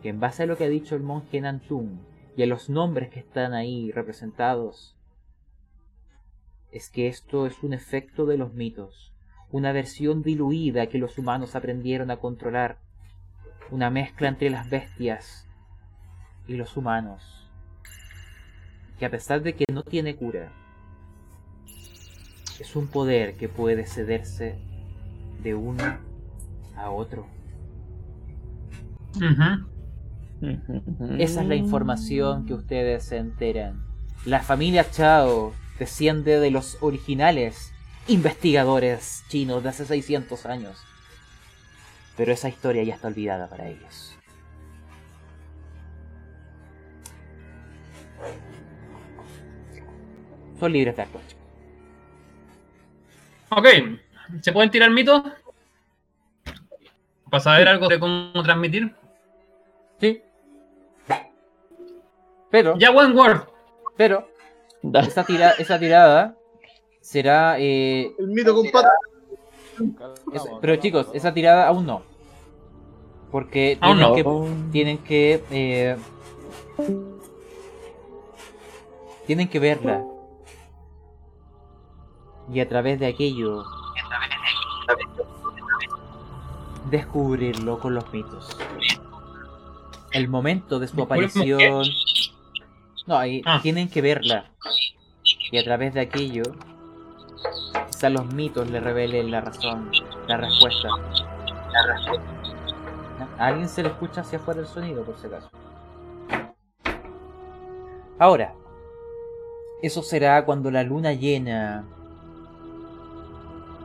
que 0.00 0.10
en 0.10 0.20
base 0.20 0.44
a 0.44 0.46
lo 0.46 0.56
que 0.56 0.62
ha 0.62 0.68
dicho 0.68 0.94
el 0.94 1.02
monje 1.02 1.40
Nantung 1.40 1.98
y 2.36 2.44
a 2.44 2.46
los 2.46 2.70
nombres 2.70 3.10
que 3.10 3.18
están 3.18 3.52
ahí 3.52 3.90
representados, 3.90 4.94
es 6.70 6.88
que 6.88 7.08
esto 7.08 7.48
es 7.48 7.64
un 7.64 7.72
efecto 7.72 8.26
de 8.26 8.36
los 8.36 8.54
mitos, 8.54 9.12
una 9.50 9.72
versión 9.72 10.22
diluida 10.22 10.86
que 10.86 10.98
los 10.98 11.18
humanos 11.18 11.56
aprendieron 11.56 12.12
a 12.12 12.18
controlar, 12.18 12.78
una 13.72 13.90
mezcla 13.90 14.28
entre 14.28 14.50
las 14.50 14.70
bestias 14.70 15.48
y 16.46 16.54
los 16.54 16.76
humanos, 16.76 17.50
que 19.00 19.06
a 19.06 19.10
pesar 19.10 19.42
de 19.42 19.54
que 19.54 19.64
no 19.72 19.82
tiene 19.82 20.14
cura, 20.14 20.52
es 22.60 22.76
un 22.76 22.86
poder 22.88 23.36
que 23.36 23.48
puede 23.48 23.86
cederse 23.86 24.58
de 25.42 25.54
uno 25.54 25.98
a 26.76 26.90
otro. 26.90 27.26
Esa 31.18 31.42
es 31.42 31.46
la 31.46 31.54
información 31.54 32.46
que 32.46 32.54
ustedes 32.54 33.04
se 33.04 33.16
enteran. 33.16 33.82
La 34.26 34.40
familia 34.40 34.90
Chao 34.90 35.54
desciende 35.78 36.38
de 36.38 36.50
los 36.50 36.76
originales 36.82 37.72
investigadores 38.06 39.24
chinos 39.28 39.62
de 39.62 39.70
hace 39.70 39.86
600 39.86 40.44
años. 40.46 40.78
Pero 42.16 42.32
esa 42.32 42.48
historia 42.48 42.82
ya 42.82 42.94
está 42.94 43.08
olvidada 43.08 43.48
para 43.48 43.68
ellos. 43.68 44.14
Son 50.58 50.72
libres 50.72 50.94
de 50.94 51.02
actuar. 51.02 51.39
Ok, 53.50 53.66
¿se 54.40 54.52
pueden 54.52 54.70
tirar 54.70 54.90
mitos? 54.90 55.22
Para 57.30 57.40
saber 57.42 57.68
algo 57.68 57.88
de 57.88 57.98
cómo 58.00 58.42
transmitir. 58.42 58.94
Sí. 60.00 60.22
Pero, 62.50 62.76
Ya, 62.78 62.90
one 62.90 63.14
word. 63.14 63.42
pero, 63.96 64.28
esa, 64.94 65.24
tira- 65.24 65.54
esa 65.58 65.78
tirada 65.78 66.34
será... 67.00 67.56
eh, 67.60 68.12
El 68.18 68.28
mito 68.28 68.54
con 68.54 68.68
pata. 68.70 68.90
es- 70.32 70.42
pero 70.60 70.76
chicos, 70.76 71.08
esa 71.12 71.32
tirada 71.32 71.66
aún 71.68 71.86
no. 71.86 72.02
Porque 73.30 73.78
Aún 73.80 73.98
tienen 73.98 74.08
no. 74.08 74.14
que... 74.16 74.72
Tienen 74.72 74.98
que... 74.98 75.44
eh, 75.52 75.96
tienen 79.26 79.48
que 79.48 79.58
verla. 79.60 80.04
Y 82.52 82.60
a 82.60 82.68
través 82.68 82.98
de 83.00 83.06
aquello... 83.06 83.64
Descubrirlo 86.90 87.78
con 87.78 87.94
los 87.94 88.12
mitos. 88.12 88.56
El 90.12 90.28
momento 90.28 90.78
de 90.78 90.88
su 90.88 91.00
aparición... 91.02 91.84
No, 93.06 93.16
ahí 93.16 93.42
Ah. 93.46 93.60
tienen 93.62 93.88
que 93.88 94.02
verla. 94.02 94.50
Y 95.52 95.58
a 95.58 95.64
través 95.64 95.94
de 95.94 96.00
aquello... 96.00 96.42
Quizá 97.90 98.10
los 98.10 98.26
mitos 98.32 98.68
le 98.70 98.80
revelen 98.80 99.30
la 99.30 99.40
razón, 99.42 99.90
la 100.26 100.36
respuesta. 100.38 100.88
¿A 103.38 103.46
alguien 103.46 103.68
se 103.68 103.82
le 103.82 103.88
escucha 103.90 104.22
hacia 104.22 104.38
afuera 104.38 104.60
el 104.60 104.66
sonido, 104.66 105.04
por 105.04 105.16
si 105.18 105.26
acaso? 105.26 105.48
Ahora, 108.18 108.54
eso 109.82 110.02
será 110.02 110.44
cuando 110.44 110.70
la 110.70 110.82
luna 110.82 111.12
llena 111.12 111.84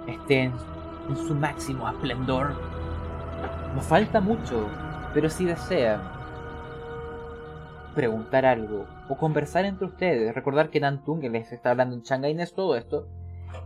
esté 0.07 0.43
en, 0.43 0.53
su 1.15 1.35
máximo 1.35 1.87
esplendor. 1.87 2.55
No 3.75 3.81
falta 3.81 4.21
mucho, 4.21 4.67
pero 5.13 5.29
si 5.29 5.45
desean 5.45 6.01
preguntar 7.93 8.45
algo 8.45 8.87
o 9.07 9.15
conversar 9.15 9.65
entre 9.65 9.85
ustedes, 9.85 10.33
recordar 10.33 10.69
que 10.69 10.79
Nantung 10.79 11.21
les 11.21 11.51
está 11.51 11.71
hablando 11.71 11.95
en 11.95 12.01
changainés 12.01 12.53
todo 12.53 12.75
esto 12.75 13.07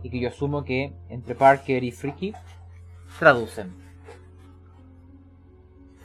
y 0.02 0.10
que 0.10 0.20
yo 0.20 0.28
asumo 0.28 0.64
que 0.64 0.92
entre 1.08 1.34
Parker 1.34 1.82
y 1.82 1.92
Freaky 1.92 2.34
traducen. 3.18 3.72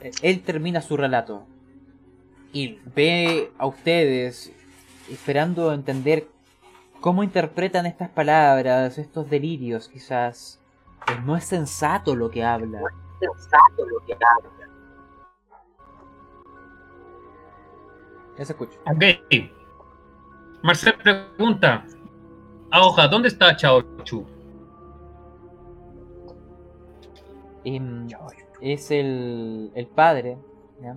Eh, 0.00 0.10
Él 0.22 0.42
termina 0.42 0.80
su 0.80 0.96
relato 0.96 1.46
y 2.52 2.78
ve 2.94 3.50
a 3.58 3.66
ustedes 3.66 4.52
esperando 5.10 5.72
entender 5.72 6.28
cómo 7.06 7.22
interpretan 7.22 7.86
estas 7.86 8.08
palabras, 8.08 8.98
estos 8.98 9.30
delirios 9.30 9.88
quizás. 9.88 10.60
Pues 11.06 11.24
no 11.24 11.36
es 11.36 11.44
sensato 11.44 12.16
lo 12.16 12.28
que 12.28 12.42
habla. 12.42 12.80
Ya 18.36 18.44
se 18.44 18.52
escucha. 18.52 18.76
Ok. 18.86 19.04
Marcel 20.64 20.94
pregunta. 20.94 21.84
Aoja, 22.72 23.06
¿dónde 23.06 23.28
está 23.28 23.54
Chao 23.54 23.82
Chu? 24.02 24.26
Em, 27.62 28.08
es 28.60 28.90
el, 28.90 29.70
el 29.76 29.86
padre, 29.86 30.38
¿ya? 30.82 30.96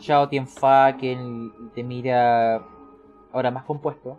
Shao 0.00 0.30
Tianfa, 0.30 0.96
que 0.96 1.12
él 1.12 1.52
te 1.74 1.82
mira 1.82 2.64
ahora 3.30 3.50
más 3.50 3.64
compuesto. 3.64 4.18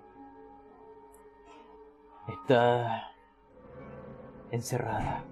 Está 2.30 3.12
encerrada. 4.52 5.24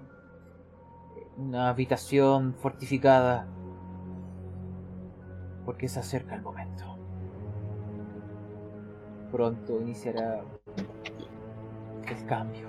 Una 1.36 1.68
habitación 1.68 2.54
fortificada. 2.54 3.46
Porque 5.64 5.88
se 5.88 6.00
acerca 6.00 6.34
el 6.34 6.42
momento. 6.42 6.84
Pronto 9.30 9.80
iniciará 9.80 10.40
el 12.08 12.26
cambio. 12.26 12.66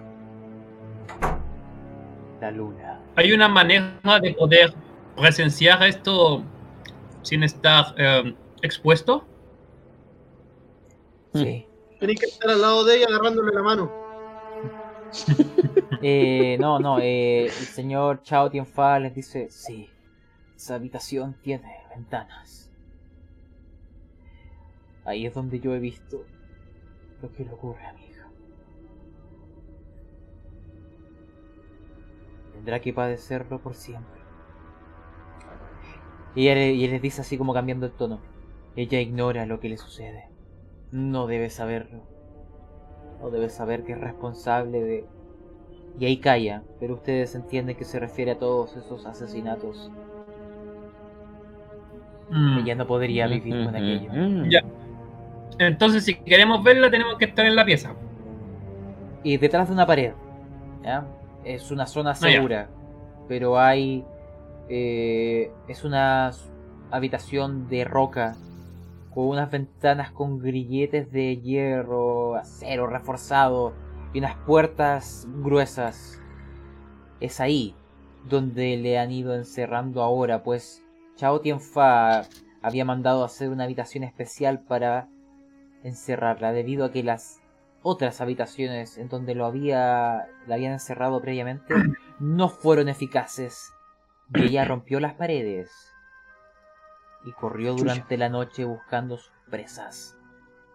La 2.42 2.52
luna. 2.52 3.02
¿Hay 3.16 3.32
una 3.32 3.48
manera 3.48 4.20
de 4.22 4.34
poder 4.34 4.74
presenciar 5.16 5.82
esto 5.84 6.44
sin 7.22 7.44
estar 7.44 7.96
eh, 7.98 8.36
expuesto? 8.62 9.26
Sí. 11.34 11.66
Tenéis 12.00 12.20
que 12.20 12.26
estar 12.28 12.50
al 12.50 12.62
lado 12.62 12.86
de 12.86 12.98
ella 12.98 13.08
agarrándole 13.10 13.54
la 13.54 13.62
mano. 13.62 13.99
Eh, 16.02 16.58
no, 16.60 16.80
no, 16.80 17.00
eh, 17.00 17.46
el 17.46 17.52
señor 17.52 18.22
Chao 18.24 18.50
Tianfa 18.50 19.00
les 19.00 19.14
dice, 19.14 19.50
sí, 19.50 19.90
esa 20.56 20.76
habitación 20.76 21.36
tiene 21.42 21.76
ventanas. 21.94 22.72
Ahí 25.06 25.26
es 25.26 25.34
donde 25.34 25.60
yo 25.60 25.74
he 25.74 25.80
visto 25.80 26.26
lo 27.22 27.32
que 27.34 27.44
le 27.44 27.52
ocurre 27.52 27.86
a 27.86 27.94
mi 27.94 28.06
hija. 28.06 28.28
Tendrá 32.54 32.80
que 32.80 32.94
padecerlo 32.94 33.60
por 33.62 33.76
siempre. 33.76 34.20
Y 36.36 36.46
le- 36.46 36.74
y 36.74 36.86
él 36.86 36.92
les 36.92 37.02
dice 37.02 37.22
así 37.22 37.38
como 37.38 37.54
cambiando 37.54 37.86
el 37.86 37.94
tono. 37.94 38.22
Ella 38.76 39.02
ignora 39.02 39.46
lo 39.46 39.60
que 39.60 39.70
le 39.70 39.78
sucede. 39.78 40.30
No 40.92 41.28
debe 41.28 41.50
saberlo. 41.50 42.19
No 43.22 43.30
debe 43.30 43.50
saber 43.50 43.84
que 43.84 43.94
es 43.94 44.00
responsable 44.00 44.82
de 44.82 45.06
y 46.00 46.06
ahí 46.06 46.18
calla, 46.18 46.64
pero 46.80 46.94
ustedes 46.94 47.36
entienden 47.36 47.76
que 47.76 47.84
se 47.84 48.00
refiere 48.00 48.32
a 48.32 48.40
todos 48.40 48.76
esos 48.78 49.06
asesinatos. 49.06 49.92
Mm. 52.30 52.60
Ella 52.60 52.76
no 52.76 52.88
podría 52.88 53.28
vivir 53.28 53.66
con 53.66 53.76
aquello. 53.76 54.10
Ya. 54.50 54.64
Entonces, 55.58 56.06
si 56.06 56.16
queremos 56.16 56.64
verla, 56.64 56.90
tenemos 56.90 57.18
que 57.18 57.26
estar 57.26 57.46
en 57.46 57.56
la 57.56 57.66
pieza. 57.66 57.94
Y 59.24 59.36
detrás 59.36 59.68
de 59.68 59.74
una 59.74 59.86
pared, 59.86 60.14
¿ya? 60.84 61.06
Es 61.44 61.70
una 61.70 61.86
zona 61.86 62.14
ya. 62.14 62.20
segura, 62.20 62.70
pero 63.28 63.60
hay... 63.60 64.06
eh, 64.70 65.52
es 65.68 65.84
una 65.84 66.32
habitación 66.92 67.68
de 67.68 67.84
roca, 67.84 68.38
con 69.14 69.28
unas 69.28 69.50
ventanas 69.52 70.12
con 70.12 70.40
grilletes 70.40 71.12
de 71.12 71.38
hierro, 71.38 72.36
acero 72.36 72.88
reforzado, 72.88 73.74
y 74.14 74.20
unas 74.20 74.36
puertas 74.46 75.28
gruesas. 75.42 76.22
Es 77.20 77.40
ahí 77.40 77.76
donde 78.28 78.78
le 78.78 78.98
han 78.98 79.12
ido 79.12 79.36
encerrando 79.36 80.02
ahora, 80.02 80.44
pues 80.44 80.84
Chao 81.16 81.42
Tianfa 81.42 82.24
había 82.62 82.86
mandado 82.86 83.24
hacer 83.24 83.50
una 83.50 83.66
habitación 83.66 84.04
especial 84.04 84.62
para 84.62 85.10
encerrarla, 85.84 86.52
debido 86.52 86.86
a 86.86 86.92
que 86.92 87.04
las 87.04 87.42
otras 87.82 88.20
habitaciones 88.20 88.98
en 88.98 89.08
donde 89.08 89.36
lo 89.36 89.46
había 89.46 90.28
la 90.48 90.56
habían 90.56 90.74
encerrado 90.74 91.22
previamente 91.22 91.74
no 92.20 92.50
fueron 92.50 92.90
eficaces. 92.90 93.74
Y 94.34 94.44
ella 94.44 94.66
rompió 94.66 95.00
las 95.00 95.14
paredes 95.14 95.89
y 97.26 97.32
corrió 97.34 97.74
durante 97.74 98.18
la 98.18 98.30
noche 98.30 98.66
buscando 98.66 99.18
sus 99.18 99.34
presas. 99.50 100.18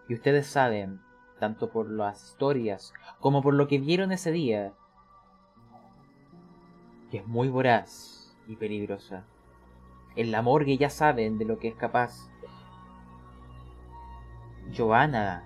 Y 0.09 0.15
ustedes 0.15 0.47
saben, 0.47 1.01
tanto 1.39 1.71
por 1.71 1.91
las 1.91 2.31
historias 2.31 2.93
como 3.21 3.43
por 3.43 3.55
lo 3.55 3.69
que 3.69 3.79
vieron 3.79 4.13
ese 4.13 4.33
día, 4.33 4.73
que 7.11 7.19
es 7.19 7.27
muy 7.27 7.49
voraz 7.49 8.37
y 8.47 8.57
peligrosa. 8.57 9.25
En 10.17 10.31
la 10.31 10.43
morgue 10.43 10.77
ya 10.77 10.91
saben 10.91 11.39
de 11.39 11.45
lo 11.45 11.59
que 11.59 11.69
es 11.69 11.75
capaz. 11.75 12.31
Giovanna 14.71 15.43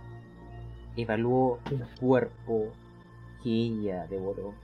evaluó 0.96 1.58
un 1.70 1.84
cuerpo 1.98 2.72
que 3.42 3.50
ella 3.50 4.06
devoró. 4.06 4.54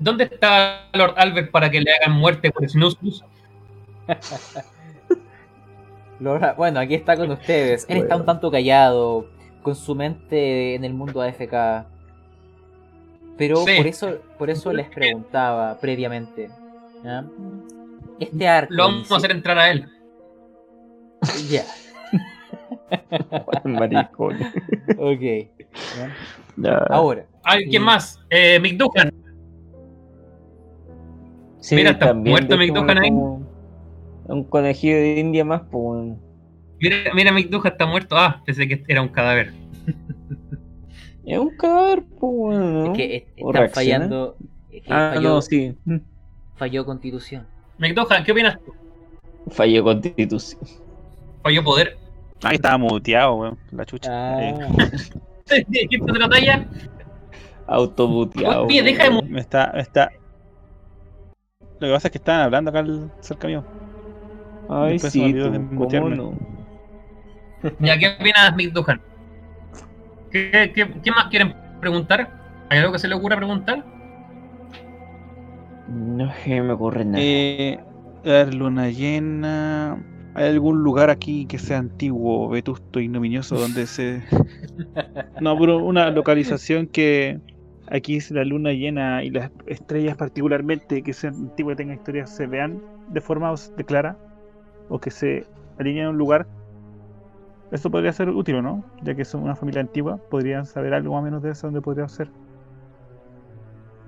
¿Dónde 0.00 0.24
está 0.24 0.88
Lord 0.94 1.14
Albert 1.16 1.50
para 1.52 1.70
que 1.70 1.80
le 1.80 1.92
hagan 1.92 2.12
muerte 2.18 2.50
por 2.50 2.68
snus? 2.68 2.96
Laura- 6.18 6.54
bueno, 6.56 6.80
aquí 6.80 6.94
está 6.94 7.16
con 7.16 7.30
ustedes. 7.30 7.86
Él 7.88 7.98
está 7.98 8.16
un 8.16 8.24
tanto 8.26 8.50
callado, 8.50 9.28
con 9.62 9.76
su 9.76 9.94
mente 9.94 10.74
en 10.74 10.84
el 10.84 10.94
mundo 10.94 11.20
AFK. 11.20 11.86
Pero 13.36 13.56
Sí. 13.58 13.76
por 13.76 13.86
eso, 13.86 14.18
por 14.38 14.50
eso 14.50 14.72
les 14.72 14.88
preguntaba 14.88 15.78
previamente. 15.80 16.50
Este 18.18 18.48
arco. 18.48 18.72
Lo 18.74 18.84
vamos 18.84 19.12
a 19.12 19.16
hacer 19.16 19.30
entrar 19.30 19.58
a 19.58 19.70
él. 19.70 19.86
Ya, 21.50 21.64
Maricón. 23.64 24.38
ok. 24.96 25.48
Ahora, 26.88 27.26
¿Alguien 27.44 27.82
más? 27.82 28.18
Eh, 28.30 28.58
McDuhan. 28.58 29.12
Sí, 31.60 31.74
Mira, 31.76 31.90
está 31.90 32.06
también 32.08 32.32
muerto 32.32 32.56
McDuhan 32.56 32.98
ahí. 32.98 33.10
Un 33.10 34.44
conejillo 34.44 34.96
de 34.96 35.18
India 35.20 35.44
más, 35.44 35.62
pues. 35.62 35.72
weón. 35.74 36.18
Mira, 36.80 36.96
mira, 37.14 37.32
McDuhan 37.32 37.66
está 37.72 37.86
muerto. 37.86 38.16
Ah, 38.16 38.42
pensé 38.46 38.66
que 38.66 38.82
era 38.88 39.02
un 39.02 39.08
cadáver. 39.08 39.52
Es 41.24 41.38
un 41.38 41.50
cadáver, 41.56 42.02
pues, 42.18 42.58
¿no? 42.58 42.84
es 42.86 42.96
que 42.96 43.16
es- 43.16 43.24
¿O 43.42 43.50
están 43.52 43.70
fallando. 43.70 44.36
es 44.72 44.82
que 44.82 44.92
Ah, 44.92 45.12
falló, 45.14 45.28
no, 45.28 45.42
sí. 45.42 45.76
falló 46.56 46.84
constitución. 46.86 47.46
McDuhan, 47.78 48.24
¿qué 48.24 48.32
opinas 48.32 48.58
tú? 48.64 48.72
Falló 49.50 49.84
constitución. 49.84 50.60
¿Falló 51.42 51.62
poder? 51.64 51.96
Ahí 52.42 52.54
estaba 52.54 52.78
muteado, 52.78 53.34
weón. 53.34 53.58
La 53.72 53.84
chucha. 53.84 54.08
Ah, 54.10 54.38
Ahí. 55.50 55.64
¿Quién 55.88 56.06
te 56.06 56.12
trata 56.12 56.38
ya? 56.40 56.66
Autobuteado. 57.66 58.66
Oye, 58.66 58.82
deja 58.82 59.04
de 59.04 59.08
weón. 59.10 59.30
Me 59.30 59.40
está, 59.40 59.72
me 59.74 59.80
está. 59.82 60.10
Lo 61.80 61.88
que 61.88 61.92
pasa 61.94 62.08
es 62.08 62.12
que 62.12 62.18
estaban 62.18 62.42
hablando 62.42 62.70
acá 62.70 62.80
al- 62.80 63.12
cerca 63.20 63.48
mío. 63.48 63.66
Ay, 64.68 64.98
Después 64.98 65.14
sí, 65.14 65.34
tú, 65.34 65.68
¿cómo 65.74 66.08
mutearme. 66.10 66.10
no? 66.10 66.38
Ya, 67.78 67.98
¿qué 67.98 68.08
opinas, 68.08 68.54
McDuhan? 68.56 69.02
¿Qué, 70.30 70.72
qué, 70.74 71.00
qué 71.02 71.10
más 71.12 71.28
quieren 71.28 71.56
preguntar? 71.80 72.32
¿Hay 72.68 72.78
algo 72.78 72.92
que 72.92 72.98
se 72.98 73.08
le 73.08 73.14
ocurra 73.14 73.36
preguntar? 73.36 73.86
No 75.84 76.32
se 76.32 76.62
me 76.62 76.72
ocurre 76.72 77.04
nada. 77.04 77.28
Eh, 77.32 77.84
a 78.24 78.28
ver, 78.28 78.54
luna 78.54 78.90
llena. 78.90 80.04
¿Hay 80.34 80.46
algún 80.48 80.82
lugar 80.82 81.10
aquí 81.10 81.46
que 81.46 81.58
sea 81.58 81.78
antiguo, 81.78 82.48
vetusto, 82.48 83.00
ignominioso, 83.00 83.56
donde 83.58 83.86
se... 83.86 84.24
No, 85.38 85.58
pero 85.58 85.78
una 85.78 86.10
localización 86.10 86.86
que 86.88 87.40
aquí 87.90 88.16
es 88.18 88.30
la 88.32 88.44
luna 88.44 88.72
llena 88.72 89.24
y 89.24 89.30
las 89.30 89.52
estrellas 89.66 90.16
particularmente 90.16 91.02
que 91.02 91.14
sean 91.14 91.34
antiguas 91.36 91.74
y 91.74 91.78
tengan 91.78 91.96
historias 91.96 92.30
se 92.30 92.46
vean 92.48 92.82
de 93.06 93.20
forma 93.22 93.54
de 93.76 93.84
clara 93.86 94.18
o 94.88 95.00
que 95.00 95.10
se 95.10 95.46
alguien 95.78 95.98
en 95.98 96.08
un 96.08 96.18
lugar, 96.18 96.48
eso 97.70 97.90
podría 97.90 98.12
ser 98.12 98.28
útil, 98.30 98.56
¿o 98.56 98.62
no? 98.62 98.84
Ya 99.00 99.14
que 99.14 99.24
son 99.24 99.42
una 99.42 99.56
familia 99.56 99.80
antigua, 99.80 100.20
podrían 100.28 100.66
saber 100.66 100.94
algo 100.94 101.14
más 101.14 101.22
o 101.22 101.24
menos 101.24 101.42
de 101.42 101.50
eso, 101.52 101.66
donde 101.68 101.82
podría 101.82 102.08
ser. 102.08 102.32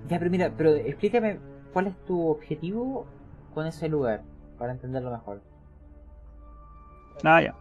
Ya, 0.09 0.19
pero 0.19 0.31
mira, 0.31 0.55
pero 0.57 0.75
explícame 0.75 1.41
cuál 1.73 1.87
es 1.89 1.97
tu 2.05 2.29
objetivo 2.29 3.07
con 3.55 3.67
ese 3.67 3.89
lugar, 3.89 4.25
para 4.59 4.73
entenderlo 4.73 5.11
mejor. 5.11 5.43
Nada, 7.23 7.43
ya. 7.43 7.55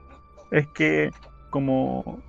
Es 0.52 0.68
que 0.70 1.12
como 1.50 2.24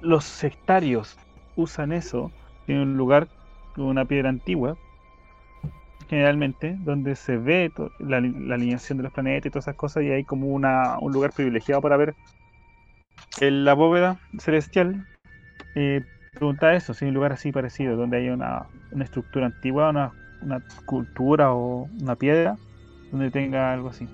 los 0.00 0.24
sectarios 0.24 1.16
usan 1.56 1.92
eso, 1.92 2.32
en 2.72 2.80
un 2.80 2.96
lugar 2.96 3.28
con 3.74 3.84
una 3.86 4.04
piedra 4.04 4.28
antigua, 4.28 4.76
generalmente, 6.08 6.76
donde 6.80 7.16
se 7.16 7.36
ve 7.36 7.70
la, 8.00 8.20
la 8.20 8.54
alineación 8.54 8.98
de 8.98 9.04
los 9.04 9.12
planetas 9.12 9.46
y 9.46 9.50
todas 9.50 9.64
esas 9.64 9.76
cosas, 9.76 10.02
y 10.04 10.10
hay 10.10 10.24
como 10.24 10.48
una, 10.48 10.98
un 11.00 11.12
lugar 11.12 11.32
privilegiado 11.32 11.80
para 11.82 11.96
ver 11.96 12.14
en 13.40 13.64
la 13.64 13.74
bóveda 13.74 14.20
celestial. 14.38 15.04
Eh, 15.74 16.02
preguntaba 16.32 16.74
eso, 16.74 16.94
si 16.94 17.04
hay 17.04 17.10
un 17.10 17.14
lugar 17.14 17.32
así 17.32 17.52
parecido, 17.52 17.96
donde 17.96 18.18
hay 18.18 18.28
una, 18.30 18.66
una 18.90 19.04
estructura 19.04 19.46
antigua, 19.46 19.90
una, 19.90 20.12
una 20.40 20.62
cultura 20.84 21.52
o 21.52 21.88
una 22.00 22.16
piedra, 22.16 22.56
donde 23.10 23.30
tenga 23.30 23.72
algo 23.72 23.88
así. 23.88 24.08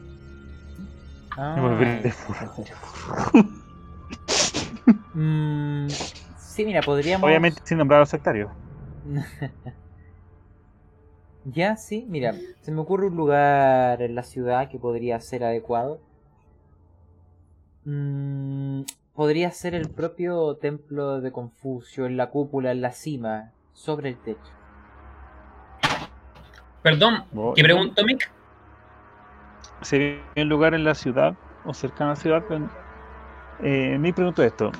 Ah, 1.36 1.56
Me 1.56 2.02
sí, 6.54 6.64
mira, 6.64 6.82
podríamos... 6.84 7.30
Obviamente 7.30 7.60
sin 7.64 7.78
nombrar 7.78 7.98
a 7.98 8.02
los 8.02 8.08
sectarios. 8.10 8.50
ya, 11.44 11.76
sí, 11.76 12.04
mira, 12.08 12.34
se 12.62 12.72
me 12.72 12.80
ocurre 12.80 13.06
un 13.06 13.16
lugar 13.16 14.02
en 14.02 14.14
la 14.14 14.22
ciudad 14.24 14.68
que 14.68 14.78
podría 14.78 15.20
ser 15.20 15.44
adecuado. 15.44 16.00
Mm, 17.84 18.82
podría 19.14 19.50
ser 19.52 19.74
el 19.76 19.88
propio 19.88 20.56
templo 20.56 21.20
de 21.20 21.30
Confucio, 21.30 22.04
en 22.06 22.16
la 22.16 22.28
cúpula, 22.30 22.72
en 22.72 22.80
la 22.80 22.90
cima, 22.92 23.52
sobre 23.72 24.08
el 24.08 24.18
techo. 24.18 24.52
Perdón, 26.82 27.24
Bo- 27.32 27.54
¿qué 27.54 27.62
pregunto, 27.64 28.04
Mick? 28.04 28.30
sería 29.82 30.24
un 30.36 30.48
lugar 30.48 30.74
en 30.74 30.84
la 30.84 30.94
ciudad 30.94 31.34
o 31.62 31.74
cercano 31.74 32.10
a 32.10 32.14
la 32.14 32.16
ciudad. 32.16 32.44
pero, 32.48 32.68
eh, 33.58 33.98
me 33.98 34.12
pregunto 34.14 34.42
esto. 34.42 34.72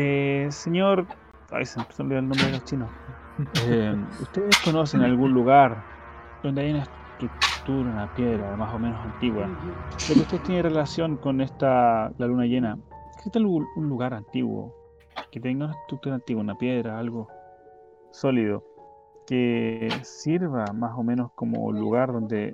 Eh, 0.00 0.48
señor. 0.50 1.06
Ay, 1.50 1.64
se 1.64 1.78
me 1.80 1.86
olvidar 1.98 2.22
el 2.22 2.28
nombre 2.28 2.46
de 2.46 2.52
los 2.52 2.64
chinos. 2.64 2.90
Eh, 3.68 3.94
¿Ustedes 4.20 4.58
conocen 4.64 5.02
algún 5.02 5.32
lugar 5.32 5.80
donde 6.42 6.62
hay 6.62 6.70
una 6.72 6.82
estructura, 6.82 7.88
una 7.88 8.12
piedra 8.16 8.56
más 8.56 8.74
o 8.74 8.80
menos 8.80 8.98
antigua? 9.04 9.46
Lo 10.08 10.14
que 10.14 10.20
usted 10.22 10.40
tiene 10.40 10.62
relación 10.62 11.18
con 11.18 11.40
esta, 11.40 12.10
la 12.18 12.26
luna 12.26 12.46
llena. 12.46 12.76
¿Existe 13.14 13.38
algún 13.38 13.64
un 13.76 13.88
lugar 13.88 14.12
antiguo 14.12 14.74
que 15.30 15.38
tenga 15.38 15.66
una 15.66 15.74
estructura 15.74 16.16
antigua, 16.16 16.42
una 16.42 16.58
piedra, 16.58 16.98
algo 16.98 17.28
sólido, 18.10 18.64
que 19.24 19.88
sirva 20.02 20.64
más 20.74 20.98
o 20.98 21.04
menos 21.04 21.30
como 21.36 21.70
lugar 21.70 22.12
donde 22.12 22.52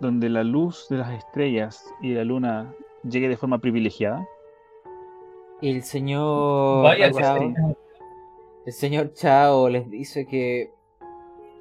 donde 0.00 0.28
la 0.28 0.44
luz 0.44 0.86
de 0.90 0.98
las 0.98 1.12
estrellas 1.12 1.82
y 2.02 2.12
la 2.12 2.24
luna 2.24 2.74
llegue 3.04 3.28
de 3.28 3.36
forma 3.36 3.58
privilegiada. 3.58 4.26
El 5.62 5.84
señor... 5.84 6.82
Vaya 6.82 7.12
Chao, 7.12 7.54
el 8.66 8.72
señor 8.72 9.12
Chao 9.14 9.68
les 9.68 9.88
dice 9.88 10.26
que 10.26 10.72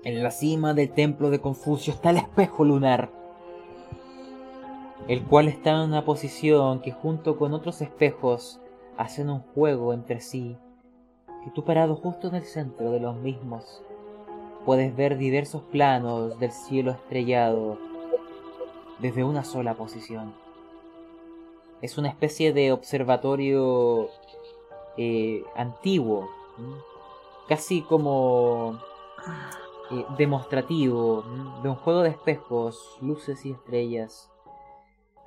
en 0.04 0.24
la 0.24 0.32
cima 0.32 0.74
del 0.74 0.92
templo 0.92 1.30
de 1.30 1.40
Confucio 1.40 1.94
está 1.94 2.10
el 2.10 2.18
espejo 2.18 2.66
lunar. 2.66 3.12
el 5.08 5.24
cual 5.24 5.48
está 5.48 5.72
en 5.72 5.90
una 5.90 6.06
posición 6.06 6.82
que 6.82 6.92
junto 6.92 7.38
con 7.38 7.54
otros 7.54 7.82
espejos 7.82 8.60
hacen 8.98 9.30
un 9.30 9.40
juego 9.40 9.94
entre 9.94 10.20
sí, 10.20 10.58
que 11.44 11.52
tú 11.52 11.64
parado 11.64 11.96
justo 11.96 12.28
en 12.28 12.36
el 12.36 12.44
centro 12.44 12.92
de 12.92 13.00
los 13.00 13.16
mismos 13.18 13.84
puedes 14.66 14.96
ver 14.96 15.18
diversos 15.18 15.64
planos 15.64 16.40
del 16.40 16.52
cielo 16.52 16.92
estrellado 16.92 17.80
desde 19.00 19.24
una 19.24 19.44
sola 19.44 19.74
posición. 19.74 20.34
Es 21.82 21.98
una 21.98 22.10
especie 22.10 22.54
de 22.54 22.72
observatorio 22.72 24.10
eh, 24.98 25.44
antiguo, 25.56 26.30
casi 27.48 27.82
como 27.82 28.80
eh, 29.92 30.06
demostrativo 30.18 31.24
de 31.64 31.70
un 31.70 31.76
juego 31.76 32.04
de 32.04 32.10
espejos, 32.10 32.98
luces 33.02 33.46
y 33.46 33.52
estrellas. 33.52 34.30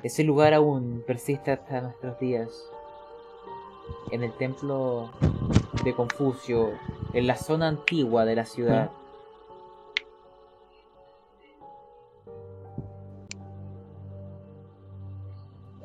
Ese 0.02 0.22
lugar 0.22 0.54
aún 0.54 1.02
persiste 1.06 1.50
hasta 1.50 1.80
nuestros 1.80 2.18
días. 2.20 2.50
En 4.12 4.22
el 4.22 4.32
templo 4.34 5.10
de 5.82 5.94
Confucio, 5.94 6.72
en 7.14 7.26
la 7.26 7.36
zona 7.36 7.68
antigua 7.68 8.24
de 8.24 8.36
la 8.36 8.44
ciudad. 8.44 8.90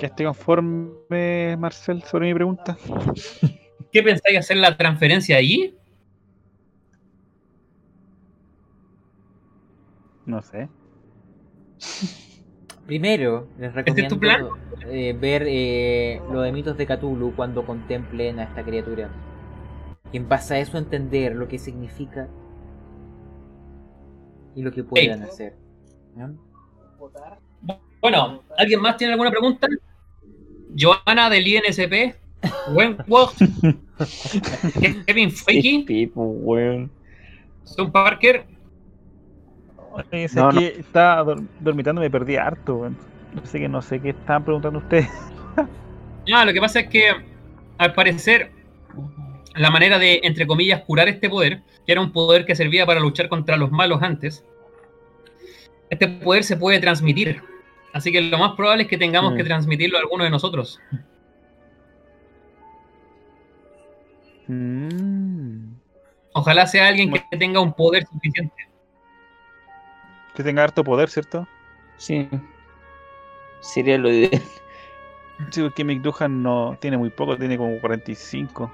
¿Quedaste 0.00 0.24
conforme, 0.24 1.58
Marcel, 1.58 2.02
sobre 2.04 2.28
mi 2.28 2.32
pregunta? 2.32 2.74
¿Qué 3.92 4.02
pensáis 4.02 4.38
hacer 4.38 4.56
la 4.56 4.74
transferencia 4.74 5.36
allí? 5.36 5.74
No 10.24 10.40
sé. 10.40 10.70
Primero, 12.86 13.46
les 13.58 13.76
¿Este 13.76 14.00
es 14.00 14.08
tu 14.08 14.14
recomiendo 14.14 14.56
eh, 14.88 15.14
ver 15.20 15.44
eh, 15.46 16.22
los 16.32 16.44
de 16.44 16.52
mitos 16.52 16.78
de 16.78 16.86
Cthulhu 16.86 17.34
cuando 17.36 17.66
contemplen 17.66 18.38
a 18.38 18.44
esta 18.44 18.64
criatura. 18.64 19.10
Y 20.12 20.16
en 20.16 20.30
base 20.30 20.54
a 20.54 20.58
eso 20.60 20.78
entender 20.78 21.36
lo 21.36 21.46
que 21.46 21.58
significa 21.58 22.26
y 24.54 24.62
lo 24.62 24.72
que 24.72 24.82
puedan 24.82 25.24
hacer. 25.24 25.56
Bueno, 28.00 28.42
¿alguien 28.56 28.80
más 28.80 28.96
tiene 28.96 29.12
alguna 29.12 29.30
pregunta? 29.30 29.68
Joana 30.78 31.30
del 31.30 31.46
INSP, 31.46 32.14
Wentworth, 32.72 33.36
Kevin 35.06 35.30
Feige. 35.30 35.84
Tom 37.76 37.90
Parker, 37.92 38.44
No, 40.34 40.52
no. 40.52 40.60
dor- 41.24 41.42
dormitando, 41.60 42.00
me 42.00 42.10
perdí 42.10 42.36
harto. 42.36 42.90
Así 43.42 43.58
que 43.58 43.68
no 43.68 43.80
sé 43.82 44.00
qué 44.00 44.10
estaban 44.10 44.44
preguntando 44.44 44.78
ustedes. 44.78 45.08
Ah, 46.32 46.44
lo 46.44 46.52
que 46.52 46.60
pasa 46.60 46.80
es 46.80 46.88
que, 46.88 47.10
al 47.78 47.94
parecer, 47.94 48.52
la 49.56 49.70
manera 49.70 49.98
de, 49.98 50.20
entre 50.22 50.46
comillas, 50.46 50.82
curar 50.82 51.08
este 51.08 51.28
poder, 51.30 51.62
que 51.86 51.92
era 51.92 52.00
un 52.00 52.12
poder 52.12 52.44
que 52.44 52.54
servía 52.54 52.84
para 52.86 53.00
luchar 53.00 53.28
contra 53.28 53.56
los 53.56 53.72
malos 53.72 54.00
antes, 54.02 54.44
este 55.88 56.06
poder 56.06 56.44
se 56.44 56.56
puede 56.56 56.78
transmitir. 56.78 57.40
Así 57.92 58.12
que 58.12 58.20
lo 58.20 58.38
más 58.38 58.52
probable 58.52 58.84
es 58.84 58.88
que 58.88 58.98
tengamos 58.98 59.32
Mm. 59.32 59.36
que 59.36 59.44
transmitirlo 59.44 59.98
a 59.98 60.00
alguno 60.00 60.24
de 60.24 60.30
nosotros. 60.30 60.80
Mm. 64.46 65.74
Ojalá 66.32 66.66
sea 66.66 66.88
alguien 66.88 67.12
que 67.12 67.36
tenga 67.38 67.60
un 67.60 67.72
poder 67.72 68.06
suficiente. 68.06 68.54
Que 70.34 70.42
tenga 70.42 70.62
harto 70.64 70.84
poder, 70.84 71.08
¿cierto? 71.10 71.46
Sí. 71.96 72.28
Sería 73.60 73.98
lo 73.98 74.10
ideal. 74.10 74.42
Sí, 75.50 75.62
porque 75.62 75.84
Mick 75.84 76.02
Duhan 76.02 76.42
no 76.42 76.76
tiene 76.80 76.98
muy 76.98 77.08
poco, 77.10 77.36
tiene 77.36 77.56
como 77.56 77.78
45. 77.80 78.70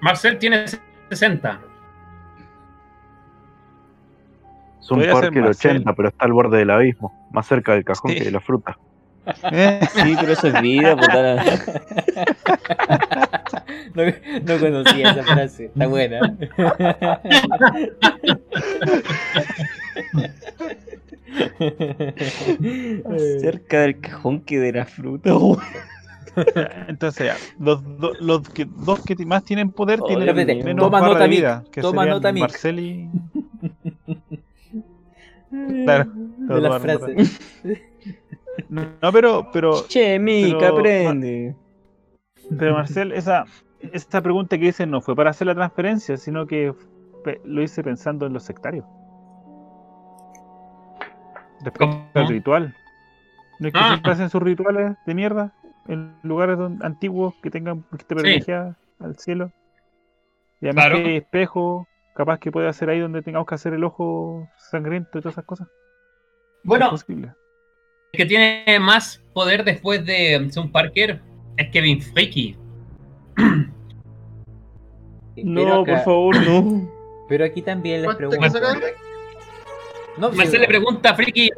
Marcel 0.00 0.38
tiene 0.38 0.64
60. 1.10 1.60
Es 4.86 4.90
un 4.90 4.98
Parker 5.20 5.42
Marcel. 5.42 5.70
80, 5.78 5.92
pero 5.94 6.08
está 6.08 6.24
al 6.24 6.32
borde 6.32 6.58
del 6.58 6.70
abismo, 6.70 7.28
más 7.32 7.46
cerca 7.46 7.72
del 7.74 7.84
cajón 7.84 8.10
Sí. 8.12 8.18
que 8.18 8.24
de 8.24 8.30
la 8.30 8.40
fruta. 8.40 8.78
Eh, 9.52 9.80
Sí, 9.94 10.16
pero 10.20 10.32
eso 10.32 10.46
es 10.48 10.60
vida, 10.62 10.96
puta. 10.96 11.44
No, 13.94 14.02
no 14.04 14.58
conocía 14.60 15.10
esa 15.12 15.22
frase, 15.22 15.64
está 15.66 15.86
buena. 15.86 16.20
Cerca 23.40 23.80
del 23.80 24.00
cajón 24.00 24.40
que 24.40 24.58
de 24.58 24.72
la 24.72 24.84
fruta. 24.84 25.30
Entonces, 26.88 27.26
ya, 27.26 27.36
los, 27.58 27.82
do- 27.98 28.12
los 28.20 28.48
que, 28.50 28.66
dos 28.66 29.00
que 29.00 29.16
más 29.24 29.42
tienen 29.44 29.70
poder 29.70 30.00
Oh, 30.02 30.06
tienen 30.06 30.34
menos 30.64 30.84
toma 30.84 31.00
barra 31.00 31.12
nota, 31.14 31.22
de 31.22 31.28
Mick, 31.28 31.38
vida. 31.38 31.64
Que 31.72 31.80
toma 31.80 32.02
serían 32.02 32.16
nota. 32.16 32.32
Marcel 32.32 32.78
y... 32.80 33.08
Claro, 35.84 36.10
de 36.14 36.60
las 36.60 36.62
toma 36.62 36.68
nota. 36.68 36.80
frases. 36.80 37.62
No, 38.70 38.86
no, 39.02 39.12
pero, 39.12 39.50
pero, 39.52 39.86
Che, 39.86 40.18
Mica, 40.18 40.68
aprende. 40.68 41.54
pero 42.58 42.72
Marcel, 42.74 43.12
esa, 43.12 43.44
esa 43.92 44.22
pregunta 44.22 44.56
que 44.56 44.66
hice 44.68 44.86
no 44.86 45.02
fue 45.02 45.14
para 45.14 45.28
hacer 45.30 45.46
la 45.46 45.54
transferencia, 45.54 46.16
sino 46.16 46.46
que 46.46 46.72
pe- 47.22 47.40
lo 47.44 47.60
hice 47.62 47.82
pensando 47.84 48.24
en 48.24 48.32
los 48.32 48.44
sectarios. 48.44 48.86
Respecto 51.62 52.02
al 52.14 52.28
ritual. 52.28 52.74
¿No 53.60 53.68
es 53.68 53.74
que 53.74 53.80
Ah. 53.80 53.88
siempre 53.88 54.12
hacen 54.12 54.30
sus 54.30 54.42
rituales 54.42 54.96
de 55.06 55.14
mierda 55.14 55.52
en 55.88 56.14
lugares 56.22 56.58
antiguos 56.80 57.34
que 57.42 57.50
tengan 57.50 57.82
que 57.96 58.04
privilegiada 58.04 58.76
al 59.00 59.16
cielo? 59.18 59.50
Y 60.60 60.66
además 60.66 60.86
Claro. 60.86 61.02
que 61.02 61.08
hay 61.10 61.16
espejo, 61.16 61.86
capaz 62.16 62.38
que 62.38 62.50
puede 62.50 62.68
hacer 62.68 62.88
ahí 62.88 62.98
donde 63.00 63.22
tengamos 63.22 63.46
que 63.46 63.54
hacer 63.54 63.74
el 63.74 63.84
ojo 63.84 64.48
sangriento 64.56 65.18
y 65.18 65.20
todas 65.20 65.34
esas 65.34 65.44
cosas. 65.44 65.68
Es 65.68 65.74
Bueno, 66.64 66.90
posible. 66.90 67.34
el 68.12 68.16
que 68.18 68.26
tiene 68.26 68.78
más 68.80 69.22
poder 69.34 69.64
después 69.64 70.04
de 70.06 70.48
Sun 70.50 70.72
Parker 70.72 71.20
es 71.56 71.70
Kevin 71.70 72.00
Freaky. 72.00 72.56
Pero 75.34 75.44
No, 75.44 75.82
acá- 75.82 75.92
por 75.96 76.04
favor, 76.04 76.36
no. 76.46 76.92
Pero 77.28 77.44
aquí 77.44 77.60
también 77.60 78.02
les 78.02 78.04
¿Cuánto 78.14 78.30
que 78.30 78.38
pregunto. 78.38 78.60
No, 80.18 80.30
sí, 80.30 80.36
Marcel 80.36 80.60
le 80.62 80.68
pregunta 80.68 81.10
a 81.10 81.14
Freaky, 81.14 81.50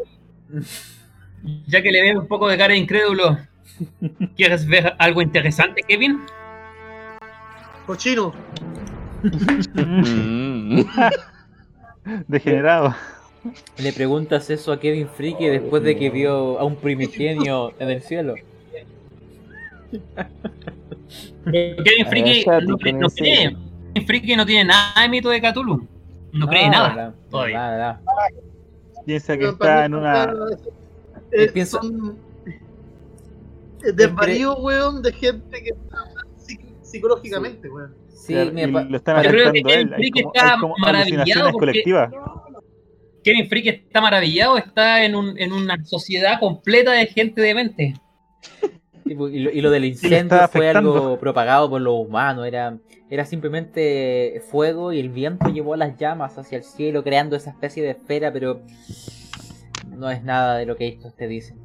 ya 1.66 1.82
que 1.82 1.92
le 1.92 2.02
ve 2.02 2.18
un 2.18 2.26
poco 2.26 2.48
de 2.48 2.56
cara 2.58 2.72
de 2.72 2.78
incrédulo, 2.80 3.36
¿quieres 4.34 4.66
ver 4.66 4.94
algo 4.98 5.22
interesante, 5.22 5.82
Kevin? 5.86 6.20
Cochino. 7.86 8.32
Mm. 9.74 10.82
Degenerado. 12.26 12.94
Le 13.78 13.92
preguntas 13.92 14.50
eso 14.50 14.72
a 14.72 14.80
Kevin 14.80 15.08
Freaky 15.08 15.46
después 15.46 15.82
de 15.82 15.96
que 15.96 16.10
vio 16.10 16.58
a 16.58 16.64
un 16.64 16.76
primigenio 16.76 17.72
en 17.78 17.90
el 17.90 18.02
cielo. 18.02 18.34
Kevin 21.44 22.06
Freaky 22.08 22.44
Cállate 22.44 22.66
no, 22.66 22.76
no 23.00 23.08
cree. 23.10 23.56
Kevin 23.94 24.06
Freaky 24.06 24.36
no 24.36 24.44
tiene 24.46 24.64
nada 24.66 25.02
de 25.02 25.08
mito 25.08 25.30
de 25.30 25.40
Cthulhu. 25.40 25.86
No 26.32 26.46
cree 26.46 26.68
nada. 26.68 26.94
nada, 26.94 27.14
todavía. 27.30 28.00
Piensa 29.06 29.32
que 29.34 29.38
Pero 29.38 29.52
está 29.52 29.84
en 29.86 29.94
una. 29.94 30.24
eh, 31.32 31.44
Y 31.44 31.48
pienso- 31.52 31.80
son 31.80 32.18
eh, 32.46 33.92
desvarío, 33.94 34.56
weón, 34.58 35.02
de 35.02 35.12
gente 35.12 35.62
que 35.62 35.70
está 35.70 36.04
psicológicamente, 36.82 37.68
weón. 37.70 37.94
Sí, 38.26 38.34
y 38.34 38.66
lo 38.66 38.96
están 38.96 39.22
Yo 39.22 39.30
creo 39.30 39.52
que 39.52 39.60
afectando 39.60 39.70
a 39.70 39.74
él. 39.74 39.90
Kevin 39.96 40.12
como, 40.22 40.32
está 40.34 40.52
hay 40.54 40.60
como 40.60 40.74
maravillado 40.78 41.50
porque- 41.52 41.58
colectivas. 41.58 42.10
Kevin 43.24 43.48
Freaky 43.48 43.68
está 43.68 44.00
maravillado, 44.00 44.56
está 44.56 45.04
en, 45.04 45.14
un- 45.14 45.38
en 45.38 45.52
una 45.52 45.84
sociedad 45.84 46.38
completa 46.40 46.92
de 46.92 47.06
gente 47.06 47.40
demente. 47.42 47.94
y 49.04 49.14
lo, 49.14 49.28
y 49.28 49.60
lo 49.60 49.70
del 49.70 49.84
incendio 49.86 50.48
fue 50.48 50.68
algo 50.70 51.18
propagado 51.18 51.68
por 51.68 51.80
los 51.80 51.94
humanos. 52.06 52.46
Era, 52.46 52.78
era 53.10 53.24
simplemente 53.24 54.40
fuego 54.50 54.92
y 54.92 55.00
el 55.00 55.08
viento 55.10 55.48
llevó 55.50 55.76
las 55.76 55.96
llamas 55.98 56.38
hacia 56.38 56.58
el 56.58 56.64
cielo, 56.64 57.02
creando 57.02 57.36
esa 57.36 57.50
especie 57.50 57.82
de 57.82 57.90
esfera, 57.90 58.32
pero 58.32 58.62
no 59.88 60.10
es 60.10 60.22
nada 60.22 60.56
de 60.56 60.66
lo 60.66 60.76
que 60.76 60.88
estos 60.88 61.14
te 61.16 61.26
dicen. 61.28 61.58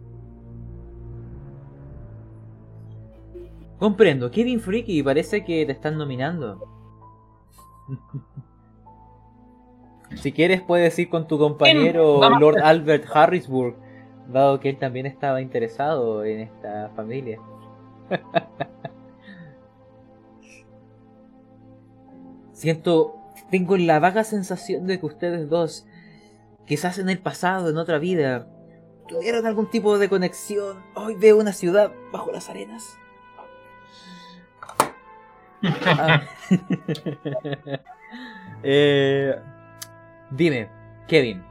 Comprendo, 3.79 4.31
Kevin 4.31 4.59
Freaky, 4.59 5.03
parece 5.03 5.43
que 5.43 5.65
te 5.65 5.71
están 5.71 5.97
nominando. 5.97 6.67
Si 10.15 10.31
quieres 10.31 10.61
puedes 10.61 10.97
ir 10.99 11.09
con 11.09 11.27
tu 11.27 11.37
compañero. 11.39 12.21
Lord 12.39 12.59
Albert 12.59 13.05
Harrisburg, 13.13 13.75
dado 14.27 14.59
que 14.59 14.69
él 14.69 14.77
también 14.77 15.05
estaba 15.05 15.41
interesado 15.41 16.23
en 16.23 16.41
esta 16.41 16.91
familia. 16.95 17.39
Siento, 22.53 23.15
tengo 23.49 23.75
la 23.77 23.99
vaga 23.99 24.23
sensación 24.23 24.85
de 24.87 24.99
que 24.99 25.05
ustedes 25.05 25.49
dos, 25.49 25.85
quizás 26.65 26.99
en 26.99 27.09
el 27.09 27.19
pasado, 27.19 27.69
en 27.69 27.77
otra 27.77 27.97
vida, 27.97 28.47
tuvieron 29.07 29.45
algún 29.45 29.69
tipo 29.69 29.97
de 29.97 30.09
conexión. 30.09 30.77
Hoy 30.95 31.15
veo 31.15 31.37
una 31.37 31.53
ciudad 31.53 31.91
bajo 32.11 32.31
las 32.31 32.49
arenas. 32.49 32.97
Ah. 35.63 36.23
Eh, 38.65 39.35
dime, 40.31 40.69
Kevin. 41.07 41.41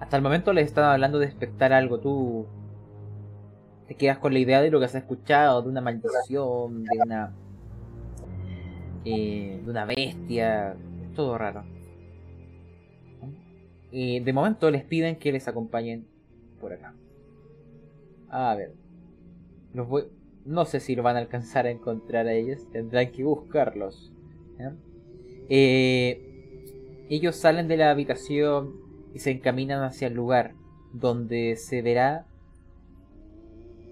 Hasta 0.00 0.16
el 0.16 0.22
momento 0.22 0.52
les 0.52 0.66
estaba 0.66 0.92
hablando 0.92 1.18
de 1.18 1.26
expectar 1.26 1.72
algo. 1.72 2.00
Tú 2.00 2.46
te 3.86 3.96
quedas 3.96 4.18
con 4.18 4.32
la 4.32 4.38
idea 4.38 4.62
de 4.62 4.70
lo 4.70 4.78
que 4.78 4.86
has 4.86 4.94
escuchado, 4.94 5.62
de 5.62 5.68
una 5.68 5.80
maldición, 5.80 6.84
de 6.84 6.98
una. 7.04 7.32
eh, 9.04 9.60
de 9.64 9.70
una 9.70 9.84
bestia. 9.84 10.76
Todo 11.14 11.38
raro. 11.38 11.64
Y 13.90 14.20
de 14.20 14.32
momento 14.32 14.70
les 14.70 14.84
piden 14.84 15.16
que 15.18 15.32
les 15.32 15.46
acompañen 15.48 16.06
por 16.60 16.72
acá. 16.72 16.94
A 18.28 18.54
ver. 18.56 18.72
Los 19.72 19.88
voy. 19.88 20.04
No 20.44 20.64
sé 20.66 20.80
si 20.80 20.94
lo 20.94 21.02
van 21.02 21.16
a 21.16 21.20
alcanzar 21.20 21.66
a 21.66 21.70
encontrar 21.70 22.26
a 22.26 22.32
ellos. 22.32 22.68
Tendrán 22.70 23.10
que 23.12 23.24
buscarlos. 23.24 24.12
Eh, 25.48 27.06
ellos 27.08 27.36
salen 27.36 27.68
de 27.68 27.76
la 27.76 27.90
habitación 27.90 28.74
y 29.14 29.18
se 29.18 29.30
encaminan 29.30 29.82
hacia 29.82 30.08
el 30.08 30.14
lugar 30.14 30.54
donde 30.92 31.56
se 31.56 31.82
verá 31.82 32.26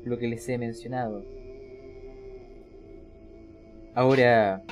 lo 0.05 0.19
que 0.19 0.29
les 0.29 0.49
he 0.49 0.59
mencionado. 0.59 1.24
Ahora, 3.95 4.62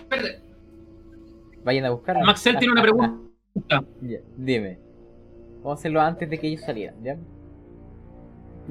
vayan 1.64 1.84
a 1.84 1.90
buscarlo. 1.90 2.24
Maxel 2.24 2.58
tiene 2.58 2.72
una 2.72 2.82
pregunta. 2.82 3.16
Ya, 4.00 4.20
dime. 4.36 4.78
Vamos 5.56 5.78
a 5.78 5.80
hacerlo 5.80 6.00
antes 6.00 6.28
de 6.28 6.38
que 6.38 6.48
ellos 6.48 6.62
salieran, 6.62 7.02
¿ya? 7.02 7.16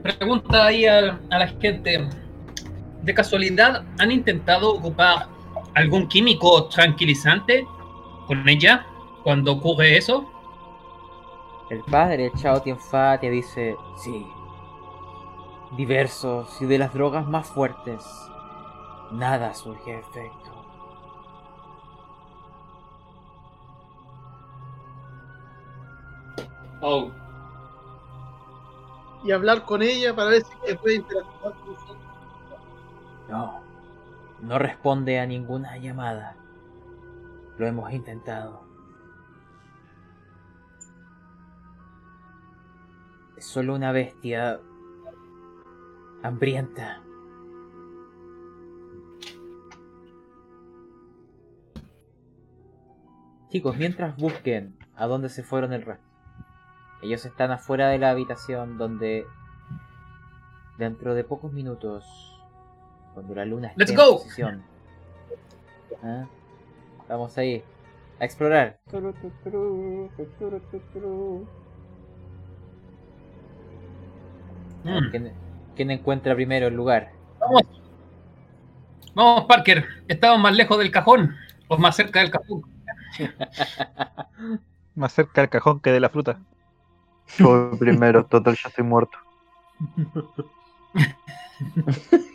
Pregunta 0.02 0.65
ahí 0.65 0.86
a, 0.86 1.19
a 1.30 1.40
la 1.40 1.48
gente. 1.48 1.99
¿De 3.01 3.13
casualidad 3.13 3.85
han 3.97 4.11
intentado 4.11 4.73
ocupar 4.73 5.27
algún 5.73 6.07
químico 6.07 6.65
tranquilizante 6.65 7.65
con 8.27 8.47
ella 8.47 8.85
cuando 9.23 9.53
ocurre 9.53 9.97
eso? 9.97 10.30
El 11.69 11.84
padre, 11.84 12.31
Chao 12.35 12.61
Tianfa, 12.61 13.19
te 13.19 13.30
dice, 13.30 13.76
sí, 14.03 14.26
diversos 15.77 16.61
y 16.61 16.65
de 16.65 16.80
las 16.80 16.93
drogas 16.93 17.27
más 17.27 17.47
fuertes, 17.47 18.03
nada 19.11 19.53
surge 19.53 19.99
efecto. 19.99 20.49
Oh. 26.81 27.11
Y 29.23 29.31
hablar 29.31 29.65
con 29.65 29.81
ella 29.81 30.15
para 30.15 30.30
ver 30.30 30.43
si 30.43 30.53
que 30.65 30.76
puede 30.76 30.95
interactuar 30.95 31.53
con. 31.53 31.89
No, 33.30 33.61
no 34.41 34.57
responde 34.60 35.19
a 35.19 35.26
ninguna 35.26 35.77
llamada. 35.77 36.35
Lo 37.57 37.68
hemos 37.68 37.91
intentado. 37.93 38.64
Es 43.38 43.45
solo 43.45 43.76
una 43.76 43.91
bestia 43.91 44.60
hambrienta. 46.23 47.01
Chicos, 53.49 53.77
mientras 53.77 54.15
busquen 54.18 54.77
a 54.95 55.07
dónde 55.07 55.30
se 55.30 55.43
fueron 55.43 55.73
el 55.73 55.84
resto. 55.84 56.06
Ellos 57.01 57.26
están 57.26 57.51
afuera 57.51 57.88
de 57.88 57.97
la 57.97 58.11
habitación 58.11 58.77
donde 58.77 59.26
dentro 60.77 61.15
de 61.15 61.23
pocos 61.23 61.51
minutos, 61.51 62.39
cuando 63.19 63.35
la 63.35 63.43
luna 63.43 63.67
esté 63.67 63.79
Let's 63.79 63.91
en 63.91 63.97
go. 63.97 64.17
posición, 64.17 64.63
¿ah? 66.03 66.25
vamos 67.09 67.37
a 67.37 67.43
ir 67.43 67.63
a 68.17 68.23
explorar. 68.23 68.79
Mm. 74.83 75.09
¿Quién, 75.11 75.33
quién 75.75 75.91
encuentra 75.91 76.33
primero 76.33 76.67
el 76.67 76.75
lugar? 76.75 77.11
Vamos. 77.41 77.63
Vamos, 79.13 79.45
Parker. 79.45 79.85
¿Estamos 80.07 80.39
más 80.39 80.55
lejos 80.55 80.77
del 80.77 80.91
cajón 80.91 81.35
o 81.67 81.77
más 81.77 81.97
cerca 81.97 82.21
del 82.21 82.31
cajón? 82.31 82.61
Más 84.95 85.13
cerca 85.13 85.41
del 85.41 85.49
cajón 85.49 85.79
que 85.79 85.91
de 85.91 85.99
la 85.99 86.09
fruta. 86.09 86.39
Yo 87.37 87.71
primero, 87.79 88.25
total, 88.25 88.57
ya 88.61 88.69
estoy 88.69 88.83
muerto. 88.83 89.17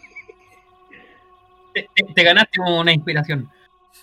Te, 1.74 1.90
te- 1.94 2.14
te 2.14 2.22
ganaste 2.24 2.60
una 2.60 2.92
inspiración. 2.92 3.50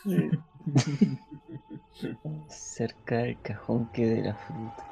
Cerca 2.48 3.18
del 3.19 3.39
cajón 3.41 3.88
que 3.93 4.06
de 4.06 4.22
la 4.23 4.35
fruta. 4.35 4.85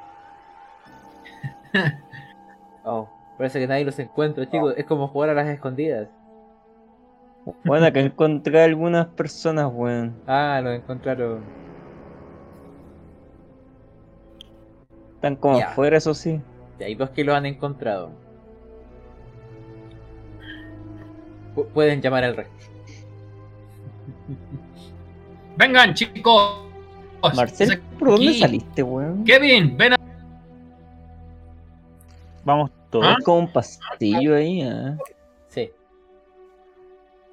Oh, 2.85 3.10
parece 3.38 3.60
que 3.60 3.68
nadie 3.68 3.84
los 3.84 3.99
encuentra, 3.99 4.49
chicos. 4.49 4.73
Es 4.77 4.85
como 4.85 5.10
jugar 5.10 5.30
a 5.31 5.34
las 5.34 5.47
escondidas. 5.47 6.07
Bueno, 7.65 7.85
acá 7.85 7.99
encontré 7.99 8.64
algunas 8.64 9.07
personas, 9.07 9.69
weón. 9.72 10.15
Ah, 10.26 10.61
los 10.64 10.73
encontraron. 10.76 11.41
Están 15.15 15.35
como 15.35 15.57
afuera, 15.60 15.97
eso 15.97 16.14
sí. 16.14 16.41
Y 16.80 16.84
hay 16.84 16.95
dos 16.95 17.10
que 17.10 17.23
lo 17.26 17.35
han 17.35 17.45
encontrado. 17.45 18.11
Pueden 21.73 22.01
llamar 22.01 22.23
al 22.23 22.35
resto. 22.35 22.53
Vengan, 25.57 25.93
chicos. 25.93 26.69
Marcel, 27.35 27.81
¿por 27.99 28.11
dónde 28.11 28.34
saliste, 28.34 28.81
weón? 28.81 29.26
Kevin, 29.26 29.76
ven 29.76 29.93
a... 29.93 29.97
Vamos 32.45 32.71
todos. 32.89 33.05
¿Ah? 33.05 33.17
Como 33.23 33.39
un 33.39 33.51
pasillo 33.51 34.35
ahí, 34.35 34.61
¿ah? 34.61 34.97
Sí. 35.49 35.69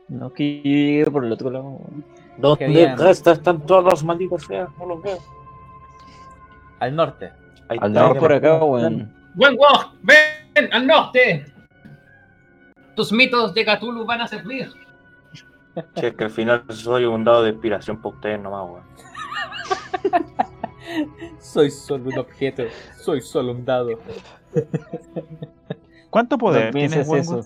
No, 0.09 0.33
que 0.33 0.57
yo 0.57 0.71
llegué 0.71 1.11
por 1.11 1.25
el 1.25 1.33
otro 1.33 1.51
lado. 1.51 1.65
weón. 1.65 2.57
Que 2.59 2.95
¿Dónde 2.97 3.11
están 3.13 3.65
todos 3.65 3.85
los 3.85 4.05
malditos 4.05 4.45
feas? 4.45 4.69
No 4.79 4.87
los 4.87 5.03
veo. 5.03 5.19
Al 6.81 6.95
norte. 6.95 7.31
Al 7.69 7.93
norte. 7.93 8.21
por 8.21 8.33
acá, 8.33 8.63
weón. 8.63 9.15
Buen 9.35 9.57
walk, 9.59 9.95
ven 10.03 10.73
al 10.73 10.87
norte. 10.87 11.45
Tus 12.97 13.13
mitos 13.13 13.55
de 13.55 13.65
Cthulhu 13.65 14.05
van 14.07 14.23
a 14.23 14.27
servir. 14.27 14.73
Si 15.95 16.07
es 16.07 16.15
que 16.15 16.25
al 16.25 16.31
final 16.31 16.65
soy 16.71 17.05
un 17.05 17.23
dado 17.23 17.43
de 17.43 17.51
inspiración 17.51 17.99
para 17.99 18.15
ustedes 18.15 18.41
nomás, 18.41 18.71
weón. 18.71 18.85
Soy 21.39 21.71
solo 21.71 22.09
un 22.09 22.19
objeto. 22.19 22.63
Soy 22.99 23.21
solo 23.21 23.53
un 23.53 23.65
dado. 23.65 23.91
¿Cuánto 26.11 26.39
poder 26.39 26.67
No 26.67 26.71
tienes, 26.73 27.09
eso. 27.09 27.43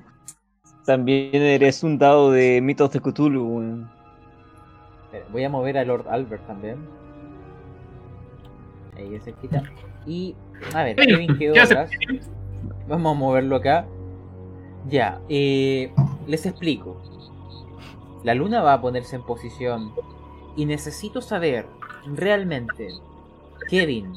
También 0.84 1.34
eres 1.34 1.82
un 1.82 1.98
dado 1.98 2.30
de 2.30 2.60
mitos 2.60 2.92
de 2.92 3.00
Cthulhu, 3.00 3.44
weón. 3.44 3.90
Espera, 5.04 5.26
Voy 5.32 5.42
a 5.42 5.48
mover 5.48 5.78
a 5.78 5.84
Lord 5.84 6.06
Albert 6.08 6.46
también. 6.46 6.78
Ahí 8.96 9.16
es 9.16 9.24
cerquita. 9.24 9.64
Y. 10.06 10.36
A 10.74 10.84
ver, 10.84 10.94
Kevin 10.94 11.36
quedó 11.36 11.54
¿Qué 11.54 11.60
atrás. 11.60 11.90
Vamos 12.86 13.16
a 13.16 13.18
moverlo 13.18 13.56
acá. 13.56 13.86
Ya, 14.88 15.20
eh, 15.28 15.92
les 16.26 16.46
explico. 16.46 16.96
La 18.22 18.34
luna 18.34 18.62
va 18.62 18.74
a 18.74 18.80
ponerse 18.80 19.16
en 19.16 19.22
posición. 19.22 19.92
Y 20.56 20.66
necesito 20.66 21.22
saber, 21.22 21.66
realmente, 22.06 22.88
Kevin, 23.68 24.14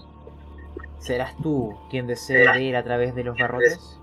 ¿serás 1.00 1.38
tú 1.38 1.76
quien 1.90 2.08
desee 2.08 2.52
ver 2.52 2.76
a 2.76 2.84
través 2.84 3.14
de 3.16 3.24
los 3.24 3.38
barrotes? 3.38 4.00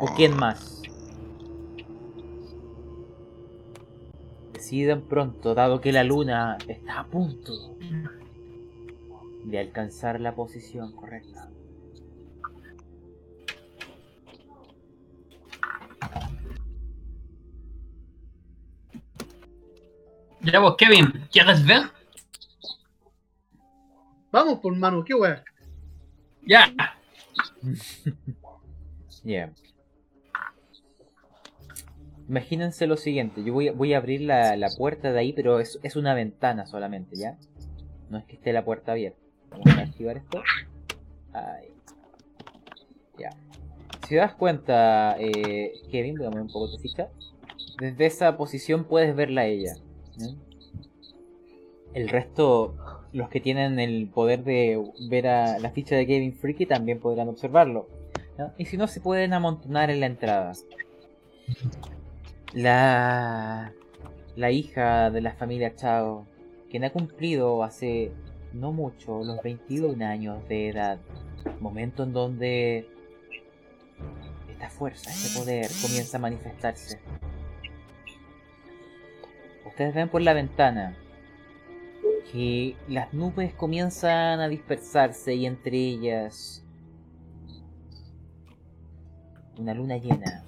¿O 0.00 0.06
quién 0.16 0.36
más? 0.36 0.82
Decidan 4.52 5.02
pronto, 5.02 5.54
dado 5.54 5.80
que 5.80 5.92
la 5.92 6.04
luna 6.04 6.58
está 6.68 7.00
a 7.00 7.06
punto 7.06 7.52
de 9.44 9.58
alcanzar 9.58 10.20
la 10.20 10.34
posición 10.34 10.92
correcta. 10.92 11.50
Ya 20.52 20.60
vos, 20.60 20.76
Kevin, 20.76 21.26
¿quieres 21.32 21.66
ver? 21.66 21.82
Vamos 24.30 24.60
por 24.60 24.76
mano, 24.76 25.04
qué 25.04 25.14
weá. 25.14 25.44
Ya. 26.46 26.72
Yeah. 29.24 29.52
Imagínense 32.28 32.86
lo 32.86 32.96
siguiente, 32.96 33.42
yo 33.42 33.52
voy 33.52 33.66
a, 33.66 33.72
voy 33.72 33.92
a 33.92 33.96
abrir 33.96 34.20
la, 34.20 34.54
la 34.54 34.68
puerta 34.70 35.10
de 35.10 35.18
ahí, 35.18 35.32
pero 35.32 35.58
es, 35.58 35.80
es 35.82 35.96
una 35.96 36.14
ventana 36.14 36.64
solamente, 36.64 37.16
¿ya? 37.16 37.36
No 38.08 38.18
es 38.18 38.24
que 38.26 38.36
esté 38.36 38.52
la 38.52 38.64
puerta 38.64 38.92
abierta. 38.92 39.18
Vamos 39.50 39.66
a 39.66 39.80
activar 39.80 40.16
esto. 40.16 40.44
Ahí. 41.32 41.72
Ya. 43.18 43.30
Si 44.02 44.10
te 44.10 44.16
das 44.16 44.34
cuenta, 44.34 45.16
eh, 45.18 45.72
Kevin, 45.90 46.14
voy 46.18 46.26
a 46.26 46.30
mover 46.30 46.42
un 46.42 46.52
poco 46.52 46.70
tu 46.70 46.78
ficha. 46.78 47.08
Desde 47.80 48.06
esa 48.06 48.36
posición 48.36 48.84
puedes 48.84 49.16
verla 49.16 49.40
a 49.40 49.46
ella. 49.46 49.74
El 51.94 52.08
resto, 52.08 52.74
los 53.12 53.28
que 53.28 53.40
tienen 53.40 53.78
el 53.78 54.08
poder 54.08 54.44
de 54.44 54.82
ver 55.08 55.26
a 55.28 55.58
la 55.58 55.70
ficha 55.70 55.96
de 55.96 56.06
Kevin 56.06 56.34
Freaky 56.34 56.66
también 56.66 57.00
podrán 57.00 57.28
observarlo. 57.28 57.88
Y 58.58 58.66
si 58.66 58.76
no, 58.76 58.86
se 58.86 59.00
pueden 59.00 59.32
amontonar 59.32 59.90
en 59.90 60.00
la 60.00 60.06
entrada. 60.06 60.52
La, 62.52 63.72
la 64.36 64.50
hija 64.50 65.10
de 65.10 65.20
la 65.20 65.32
familia 65.32 65.74
Chao, 65.74 66.26
quien 66.70 66.84
ha 66.84 66.90
cumplido 66.90 67.62
hace 67.62 68.12
no 68.52 68.72
mucho 68.72 69.22
los 69.22 69.42
21 69.42 70.04
años 70.04 70.46
de 70.48 70.68
edad, 70.68 70.98
momento 71.60 72.02
en 72.02 72.12
donde 72.12 72.88
esta 74.50 74.70
fuerza, 74.70 75.10
este 75.10 75.38
poder 75.38 75.66
comienza 75.82 76.16
a 76.16 76.20
manifestarse. 76.20 76.98
Ustedes 79.76 79.94
ven 79.94 80.08
por 80.08 80.22
la 80.22 80.32
ventana 80.32 80.96
que 82.32 82.74
las 82.88 83.12
nubes 83.12 83.52
comienzan 83.52 84.40
a 84.40 84.48
dispersarse 84.48 85.34
y 85.34 85.44
entre 85.44 85.76
ellas 85.76 86.64
una 89.58 89.74
luna 89.74 89.98
llena 89.98 90.46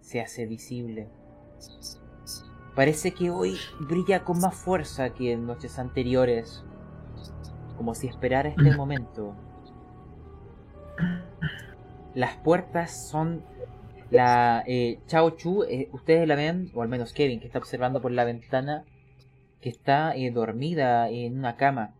se 0.00 0.20
hace 0.20 0.46
visible. 0.46 1.06
Parece 2.74 3.12
que 3.12 3.30
hoy 3.30 3.56
brilla 3.78 4.24
con 4.24 4.40
más 4.40 4.56
fuerza 4.56 5.14
que 5.14 5.30
en 5.30 5.46
noches 5.46 5.78
anteriores, 5.78 6.64
como 7.76 7.94
si 7.94 8.08
esperara 8.08 8.48
este 8.48 8.72
momento. 8.76 9.36
Las 12.16 12.34
puertas 12.38 12.90
son 12.90 13.44
la 14.12 14.62
eh, 14.66 14.98
Chao 15.06 15.30
Chu, 15.30 15.64
eh, 15.64 15.88
ustedes 15.92 16.28
la 16.28 16.34
ven, 16.34 16.70
o 16.74 16.82
al 16.82 16.88
menos 16.88 17.12
Kevin 17.12 17.40
que 17.40 17.46
está 17.46 17.58
observando 17.58 18.02
por 18.02 18.12
la 18.12 18.24
ventana, 18.24 18.84
que 19.60 19.70
está 19.70 20.14
eh, 20.14 20.30
dormida 20.30 21.08
en 21.08 21.38
una 21.38 21.56
cama. 21.56 21.94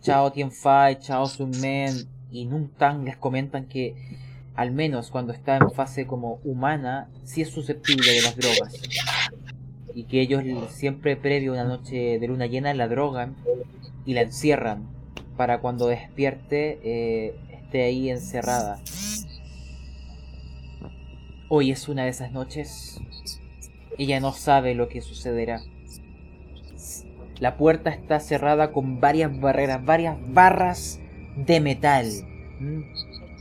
Chao 0.00 0.32
Tianfai, 0.32 0.98
Chao 1.00 1.26
Sun 1.26 1.50
Men 1.60 1.94
y 2.30 2.46
Nun 2.46 2.68
Tang 2.68 3.04
les 3.04 3.16
comentan 3.16 3.66
que 3.66 3.94
al 4.54 4.70
menos 4.70 5.10
cuando 5.10 5.34
está 5.34 5.56
en 5.56 5.70
fase 5.70 6.06
como 6.06 6.40
humana, 6.44 7.08
sí 7.24 7.42
es 7.42 7.50
susceptible 7.50 8.10
de 8.12 8.22
las 8.22 8.36
drogas. 8.36 8.80
Y 9.94 10.04
que 10.04 10.22
ellos 10.22 10.42
siempre 10.70 11.16
previo 11.16 11.52
a 11.52 11.54
una 11.56 11.64
noche 11.64 12.18
de 12.18 12.26
luna 12.26 12.46
llena 12.46 12.72
la 12.72 12.88
drogan 12.88 13.36
y 14.06 14.14
la 14.14 14.22
encierran 14.22 14.86
para 15.36 15.60
cuando 15.60 15.88
despierte 15.88 16.78
eh, 16.82 17.34
esté 17.52 17.82
ahí 17.82 18.08
encerrada. 18.08 18.78
Hoy 21.48 21.70
es 21.70 21.88
una 21.88 22.02
de 22.02 22.08
esas 22.08 22.32
noches. 22.32 23.00
Ella 23.98 24.18
no 24.18 24.32
sabe 24.32 24.74
lo 24.74 24.88
que 24.88 25.00
sucederá. 25.00 25.62
La 27.38 27.56
puerta 27.56 27.90
está 27.90 28.18
cerrada 28.18 28.72
con 28.72 29.00
varias 29.00 29.38
barreras, 29.38 29.84
varias 29.84 30.16
barras 30.32 30.98
de 31.36 31.60
metal. 31.60 32.06
¿Mm? 32.58 32.80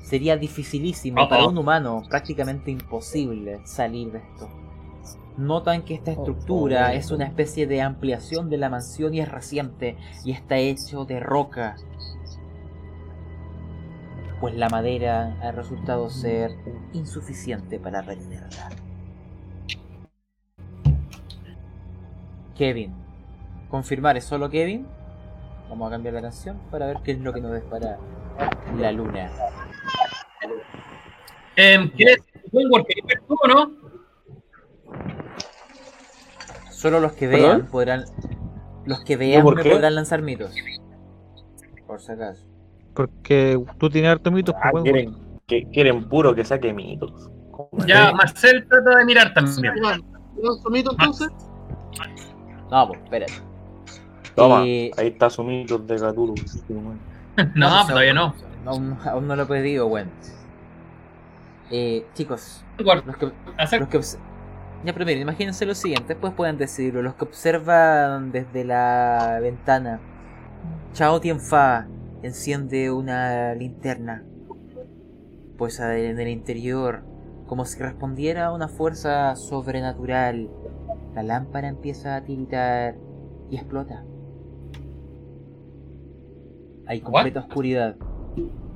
Sería 0.03 0.37
dificilísimo 0.37 1.27
para 1.27 1.47
un 1.47 1.57
humano, 1.57 2.03
prácticamente 2.07 2.69
imposible 2.69 3.59
salir 3.63 4.11
de 4.11 4.19
esto. 4.19 4.49
Notan 5.37 5.81
que 5.81 5.95
esta 5.95 6.11
estructura 6.11 6.93
es 6.93 7.09
una 7.09 7.25
especie 7.25 7.65
de 7.65 7.81
ampliación 7.81 8.51
de 8.51 8.57
la 8.57 8.69
mansión 8.69 9.15
y 9.15 9.19
es 9.19 9.29
reciente 9.29 9.97
y 10.23 10.31
está 10.31 10.57
hecho 10.57 11.05
de 11.05 11.19
roca. 11.19 11.75
Pues 14.45 14.57
la 14.57 14.69
madera 14.69 15.35
ha 15.41 15.51
resultado 15.51 16.07
ser 16.07 16.51
insuficiente 16.93 17.79
para 17.79 18.03
retenerla. 18.03 18.69
Kevin. 22.55 22.93
Confirmar, 23.69 24.17
¿es 24.17 24.25
solo 24.25 24.51
Kevin? 24.51 24.85
Vamos 25.67 25.87
a 25.87 25.89
cambiar 25.89 26.13
la 26.13 26.21
canción 26.21 26.59
para 26.69 26.85
ver 26.85 26.97
qué 27.03 27.13
es 27.13 27.21
lo 27.21 27.33
que 27.33 27.41
nos 27.41 27.53
depara 27.53 27.97
la 28.77 28.91
luna. 28.91 29.31
Eh, 31.55 31.91
¿Quieres 31.95 32.23
ver 32.53 33.21
tú 33.27 33.35
o 33.43 33.47
no? 33.47 33.71
Solo 36.69 36.99
los 36.99 37.13
que 37.13 37.27
¿Perdón? 37.27 37.57
vean 37.57 37.67
podrán. 37.71 38.05
Los 38.85 39.03
que 39.03 39.17
vean 39.17 39.43
me 39.43 39.63
podrán 39.63 39.95
lanzar 39.95 40.21
mitos. 40.21 40.53
Por 41.87 41.99
si 41.99 42.11
acaso. 42.11 42.54
Porque 42.95 43.61
tú 43.77 43.89
tienes 43.89 44.11
harto 44.11 44.31
mitos, 44.31 44.55
Ah, 44.61 44.69
pues, 44.71 44.83
quieren, 44.83 45.15
que, 45.47 45.67
quieren 45.69 46.05
puro 46.05 46.33
que 46.33 46.45
saque 46.45 46.73
mitos. 46.73 47.29
Ya, 47.85 48.11
Marcel 48.13 48.65
trata 48.67 48.97
de 48.97 49.05
mirar 49.05 49.33
también. 49.33 49.77
Iván, 49.77 50.01
¿no 50.41 50.53
sumito 50.53 50.91
entonces? 50.91 51.29
No, 52.71 52.87
pues 52.87 52.99
espérate. 53.03 53.33
Toma, 54.35 54.63
Eh, 54.65 54.91
ahí 54.97 55.07
está 55.07 55.29
su 55.29 55.43
mito 55.43 55.77
de 55.77 55.95
Cthulhu. 55.95 56.35
No, 57.53 57.69
pues, 57.69 57.87
todavía 57.87 58.13
no. 58.13 58.33
Aún, 58.65 58.97
aún 59.03 59.27
no 59.27 59.35
lo 59.35 59.43
he 59.43 59.45
pedido, 59.45 59.89
bueno. 59.89 60.09
Eh, 61.69 62.05
chicos, 62.13 62.63
los 62.77 63.17
que, 63.17 63.25
los 63.25 63.89
que 63.89 63.99
Ya, 64.85 64.93
pero 64.93 65.05
miren, 65.05 65.23
imagínense 65.23 65.65
lo 65.65 65.75
siguiente, 65.75 66.13
después 66.13 66.33
pueden 66.33 66.57
decidirlo. 66.57 67.01
Los 67.01 67.15
que 67.15 67.25
observan 67.25 68.31
desde 68.31 68.63
la 68.63 69.39
ventana. 69.41 69.99
Chao 70.93 71.19
Tianfa 71.19 71.87
enciende 72.21 72.91
una 72.91 73.53
linterna. 73.53 74.23
pues 75.57 75.79
en 75.79 76.19
el 76.19 76.27
interior, 76.27 77.03
como 77.47 77.63
si 77.65 77.79
respondiera 77.79 78.47
a 78.47 78.53
una 78.53 78.67
fuerza 78.67 79.35
sobrenatural, 79.35 80.49
la 81.13 81.23
lámpara 81.23 81.69
empieza 81.69 82.17
a 82.17 82.23
tiritar 82.23 82.97
y 83.49 83.55
explota. 83.55 84.03
Hay 86.87 86.99
completa 86.99 87.39
oscuridad, 87.39 87.95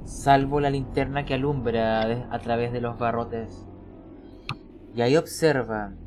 salvo 0.03 0.59
la 0.59 0.69
linterna 0.69 1.25
que 1.25 1.33
alumbra 1.33 2.01
a 2.33 2.39
través 2.39 2.71
de 2.71 2.81
los 2.81 2.97
barrotes. 2.97 3.67
Y 4.95 5.01
ahí 5.01 5.17
observan 5.17 5.97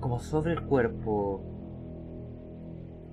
como 0.00 0.20
sobre 0.20 0.52
el 0.52 0.62
cuerpo 0.66 1.42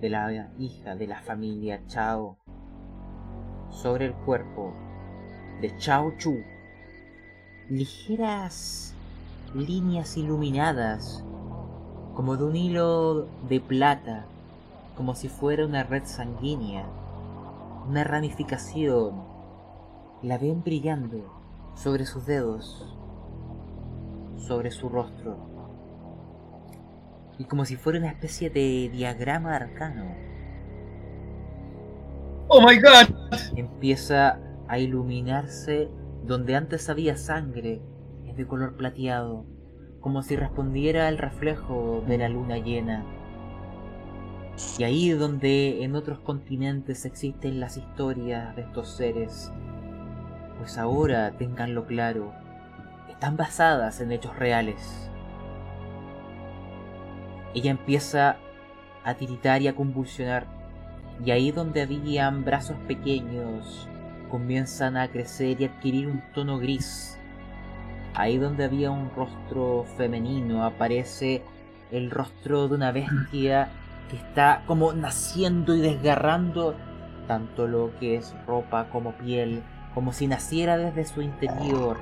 de 0.02 0.10
la 0.10 0.52
hija 0.58 0.96
de 0.96 1.08
la 1.08 1.22
familia 1.22 1.84
Chao, 1.88 2.38
sobre 3.72 4.06
el 4.06 4.14
cuerpo 4.14 4.74
de 5.62 5.76
Chao 5.78 6.14
Chu, 6.18 6.44
ligeras 7.70 8.94
líneas 9.54 10.16
iluminadas, 10.16 11.24
como 12.14 12.38
de 12.38 12.44
un 12.46 12.56
hilo 12.56 13.28
de 13.50 13.60
plata, 13.60 14.26
como 14.96 15.16
si 15.16 15.28
fuera 15.30 15.66
una 15.66 15.84
red 15.84 16.04
sanguínea, 16.06 16.86
una 17.88 18.04
ramificación. 18.04 19.30
La 20.22 20.38
ven 20.38 20.64
brillando 20.64 21.34
sobre 21.74 22.06
sus 22.06 22.26
dedos, 22.26 22.96
sobre 24.38 24.72
su 24.72 24.88
rostro, 24.88 25.38
y 27.40 27.46
como 27.46 27.66
si 27.66 27.76
fuera 27.76 28.00
una 28.00 28.10
especie 28.10 28.50
de 28.50 28.90
diagrama 28.92 29.56
arcano. 29.56 30.31
¡Oh 32.54 32.60
my 32.60 32.78
god! 32.82 33.16
empieza 33.56 34.38
a 34.68 34.78
iluminarse 34.78 35.90
donde 36.26 36.58
antes 36.58 36.90
había 36.90 37.16
sangre, 37.16 37.82
es 38.28 38.36
de 38.36 38.46
color 38.46 38.76
plateado, 38.76 39.46
como 40.02 40.22
si 40.22 40.36
respondiera 40.36 41.08
al 41.08 41.18
reflejo 41.18 42.04
de 42.06 42.18
la 42.18 42.28
luna 42.28 42.58
llena. 42.58 43.06
Y 44.78 44.84
ahí 44.84 45.12
donde 45.12 45.86
en 45.86 45.96
otros 45.96 46.20
continentes 46.20 47.06
existen 47.06 47.62
las 47.62 47.78
historias 47.78 48.54
de 48.58 48.64
estos 48.64 48.98
seres, 48.98 49.50
pues 50.58 50.78
ahora 50.78 51.32
tenganlo 51.38 51.86
claro, 51.86 52.34
están 53.10 53.38
basadas 53.38 54.02
en 54.02 54.12
hechos 54.12 54.38
reales. 54.38 55.10
Ella 57.54 57.72
empieza 57.72 58.36
a 59.06 59.14
tiritar 59.14 59.62
y 59.62 59.70
a 59.70 59.76
convulsionar 59.76 60.61
y 61.24 61.32
ahí 61.32 61.52
donde 61.52 61.82
habían 61.82 62.44
brazos 62.44 62.78
pequeños 62.88 63.88
comienzan 64.30 64.98
a 64.98 65.10
crecer 65.10 65.62
y 65.62 65.66
adquirir 65.66 66.08
un 66.08 66.24
tono 66.34 66.58
gris. 66.58 67.20
Ahí 68.14 68.38
donde 68.38 68.64
había 68.64 68.92
un 68.92 69.12
rostro 69.16 69.86
femenino 69.98 70.66
aparece 70.66 71.44
el 71.92 72.10
rostro 72.10 72.68
de 72.68 72.76
una 72.76 72.92
bestia 72.92 73.70
que 74.10 74.18
está 74.18 74.64
como 74.66 74.94
naciendo 74.94 75.76
y 75.76 75.82
desgarrando 75.82 76.76
tanto 77.28 77.68
lo 77.68 77.92
que 78.00 78.16
es 78.16 78.36
ropa 78.48 78.90
como 78.90 79.14
piel, 79.14 79.64
como 79.94 80.14
si 80.14 80.28
naciera 80.28 80.78
desde 80.78 81.06
su 81.06 81.22
interior. 81.22 81.98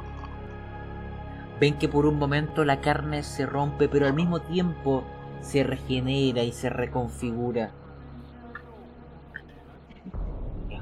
Ven 1.59 1.77
que 1.77 1.89
por 1.89 2.05
un 2.05 2.17
momento 2.17 2.63
la 2.63 2.79
carne 2.79 3.21
se 3.23 3.45
rompe, 3.45 3.89
pero 3.89 4.05
al 4.07 4.13
mismo 4.13 4.39
tiempo 4.39 5.03
se 5.41 5.63
regenera 5.63 6.43
y 6.43 6.51
se 6.51 6.69
reconfigura. 6.69 7.71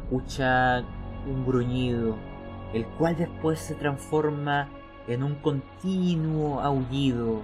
Escuchan 0.07 0.85
un 1.29 1.45
gruñido, 1.45 2.15
el 2.73 2.85
cual 2.85 3.17
después 3.17 3.59
se 3.59 3.75
transforma 3.75 4.69
en 5.05 5.21
un 5.21 5.35
continuo 5.35 6.61
aullido 6.61 7.41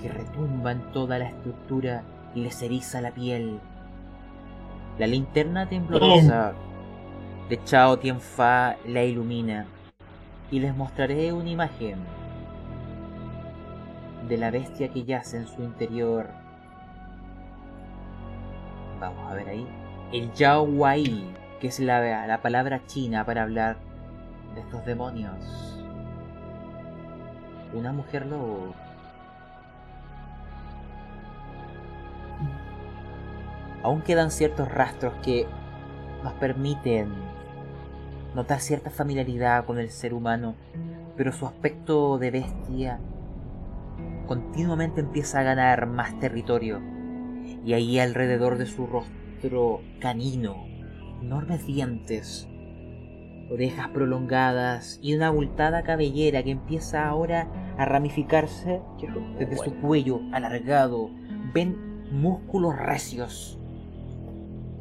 que 0.00 0.08
retumba 0.08 0.72
en 0.72 0.80
toda 0.92 1.18
la 1.18 1.26
estructura 1.26 2.04
y 2.34 2.40
les 2.40 2.62
eriza 2.62 3.02
la 3.02 3.10
piel. 3.10 3.60
La 4.98 5.06
linterna 5.06 5.68
temblorosa 5.68 6.54
de 7.50 7.62
Chao 7.64 7.98
Tianfa 7.98 8.76
la 8.86 9.02
ilumina 9.02 9.66
y 10.50 10.58
les 10.60 10.74
mostraré 10.74 11.34
una 11.34 11.50
imagen 11.50 11.98
de 14.26 14.38
la 14.38 14.50
bestia 14.50 14.88
que 14.88 15.04
yace 15.04 15.36
en 15.36 15.48
su 15.48 15.62
interior. 15.62 16.28
Vamos 18.98 19.30
a 19.30 19.34
ver 19.34 19.50
ahí. 19.50 19.83
El 20.14 20.32
Yao 20.34 20.62
Wai, 20.62 21.24
que 21.60 21.66
es 21.66 21.80
la, 21.80 22.24
la 22.28 22.40
palabra 22.40 22.86
china 22.86 23.26
para 23.26 23.42
hablar 23.42 23.78
de 24.54 24.60
estos 24.60 24.84
demonios. 24.86 25.82
Una 27.72 27.92
mujer 27.92 28.24
lobo. 28.26 28.76
Aún 33.82 34.02
quedan 34.02 34.30
ciertos 34.30 34.70
rastros 34.70 35.14
que 35.14 35.48
nos 36.22 36.34
permiten 36.34 37.12
notar 38.36 38.60
cierta 38.60 38.90
familiaridad 38.90 39.64
con 39.64 39.80
el 39.80 39.90
ser 39.90 40.14
humano, 40.14 40.54
pero 41.16 41.32
su 41.32 41.44
aspecto 41.44 42.18
de 42.18 42.30
bestia 42.30 43.00
continuamente 44.28 45.00
empieza 45.00 45.40
a 45.40 45.42
ganar 45.42 45.86
más 45.86 46.16
territorio. 46.20 46.80
Y 47.64 47.72
ahí 47.72 47.98
alrededor 47.98 48.58
de 48.58 48.66
su 48.66 48.86
rostro 48.86 49.23
canino, 50.00 50.66
enormes 51.20 51.66
dientes, 51.66 52.48
orejas 53.50 53.88
prolongadas 53.88 54.98
y 55.02 55.14
una 55.14 55.26
abultada 55.28 55.82
cabellera 55.82 56.42
que 56.42 56.50
empieza 56.50 57.06
ahora 57.06 57.50
a 57.76 57.84
ramificarse 57.84 58.80
desde 59.38 59.56
su 59.56 59.74
cuello 59.80 60.20
alargado. 60.32 61.10
Ven 61.52 61.76
músculos 62.10 62.76
recios. 62.76 63.58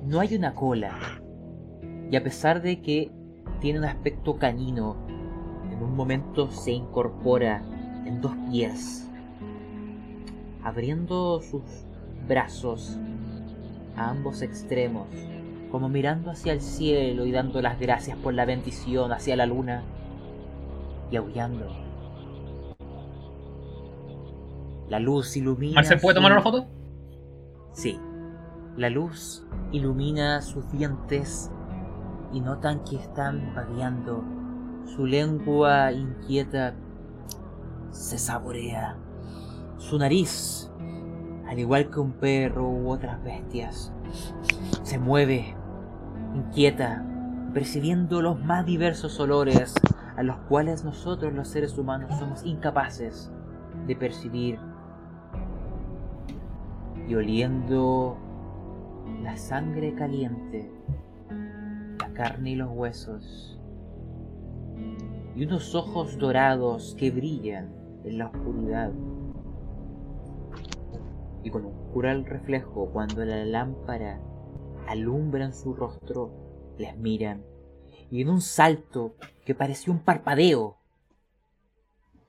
No 0.05 0.19
hay 0.19 0.35
una 0.35 0.53
cola. 0.53 0.97
Y 2.09 2.15
a 2.15 2.23
pesar 2.23 2.61
de 2.61 2.81
que 2.81 3.11
tiene 3.59 3.79
un 3.79 3.85
aspecto 3.85 4.37
canino, 4.37 5.05
en 5.71 5.83
un 5.83 5.95
momento 5.95 6.51
se 6.51 6.71
incorpora 6.71 7.63
en 8.05 8.21
dos 8.21 8.33
pies, 8.49 9.09
abriendo 10.63 11.41
sus 11.41 11.63
brazos 12.27 12.99
a 13.95 14.09
ambos 14.09 14.41
extremos, 14.41 15.07
como 15.71 15.89
mirando 15.89 16.31
hacia 16.31 16.53
el 16.53 16.61
cielo 16.61 17.25
y 17.25 17.31
dando 17.31 17.61
las 17.61 17.79
gracias 17.79 18.17
por 18.17 18.33
la 18.33 18.45
bendición 18.45 19.11
hacia 19.11 19.35
la 19.35 19.45
luna 19.45 19.83
y 21.11 21.15
aullando. 21.15 21.67
La 24.89 24.99
luz 24.99 25.35
ilumina. 25.37 25.75
¿Marcel 25.75 25.99
puede 25.99 26.13
su- 26.15 26.19
tomar 26.19 26.31
una 26.33 26.41
foto? 26.41 26.67
Sí. 27.71 27.99
La 28.77 28.89
luz 28.89 29.45
ilumina 29.71 30.41
sus 30.41 30.69
dientes 30.71 31.51
y 32.31 32.41
notan 32.41 32.83
que 32.83 32.97
están 32.97 33.53
vagueando. 33.55 34.23
Su 34.85 35.05
lengua 35.05 35.91
inquieta 35.91 36.75
se 37.91 38.17
saborea. 38.17 38.97
Su 39.77 39.97
nariz, 39.97 40.69
al 41.47 41.59
igual 41.59 41.89
que 41.89 41.99
un 41.99 42.13
perro 42.13 42.69
u 42.69 42.89
otras 42.89 43.23
bestias, 43.23 43.93
se 44.83 44.97
mueve, 44.97 45.55
inquieta, 46.35 47.05
percibiendo 47.53 48.21
los 48.21 48.43
más 48.43 48.65
diversos 48.65 49.19
olores 49.19 49.75
a 50.15 50.23
los 50.23 50.37
cuales 50.47 50.83
nosotros 50.83 51.33
los 51.33 51.47
seres 51.47 51.77
humanos 51.77 52.17
somos 52.17 52.45
incapaces 52.45 53.31
de 53.87 53.95
percibir. 53.95 54.59
Y 57.07 57.15
oliendo 57.15 58.17
la 59.21 59.35
sangre 59.37 59.93
caliente, 59.93 60.71
la 61.99 62.13
carne 62.13 62.51
y 62.51 62.55
los 62.55 62.71
huesos, 62.71 63.59
y 65.35 65.45
unos 65.45 65.75
ojos 65.75 66.17
dorados 66.17 66.95
que 66.97 67.11
brillan 67.11 67.73
en 68.03 68.17
la 68.17 68.27
oscuridad. 68.27 68.91
Y 71.43 71.49
con 71.51 71.65
un 71.65 71.91
cruel 71.91 72.25
reflejo 72.25 72.89
cuando 72.91 73.23
la 73.25 73.43
lámpara 73.45 74.19
alumbra 74.87 75.45
en 75.45 75.53
su 75.53 75.73
rostro, 75.73 76.31
les 76.77 76.97
miran. 76.97 77.43
Y 78.09 78.21
en 78.21 78.29
un 78.29 78.41
salto 78.41 79.15
que 79.45 79.55
pareció 79.55 79.91
un 79.93 79.99
parpadeo, 79.99 80.77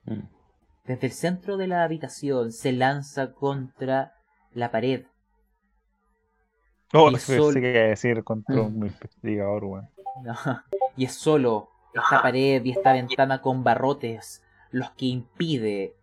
Mm. 0.07 0.27
desde 0.85 1.07
el 1.07 1.13
centro 1.13 1.57
de 1.57 1.65
la 1.65 1.83
habitación 1.83 2.51
se 2.51 2.71
lanza 2.71 3.33
contra 3.33 4.13
la 4.53 4.69
pared. 4.69 5.05
Oh, 6.93 7.09
Y 7.09 7.15
que 7.15 7.59
decir 7.61 8.23
contra 8.23 8.61
un 8.61 8.85
investigador. 8.85 9.63
No, 10.23 10.35
Y 10.95 11.05
es 11.05 11.13
solo 11.13 11.69
esta 11.93 12.21
pared 12.21 12.63
y 12.63 12.71
esta 12.71 12.93
ventana 12.93 13.41
con 13.41 13.63
barrotes 13.63 14.43
los 14.71 14.91
que 14.91 15.07
impide 15.07 15.95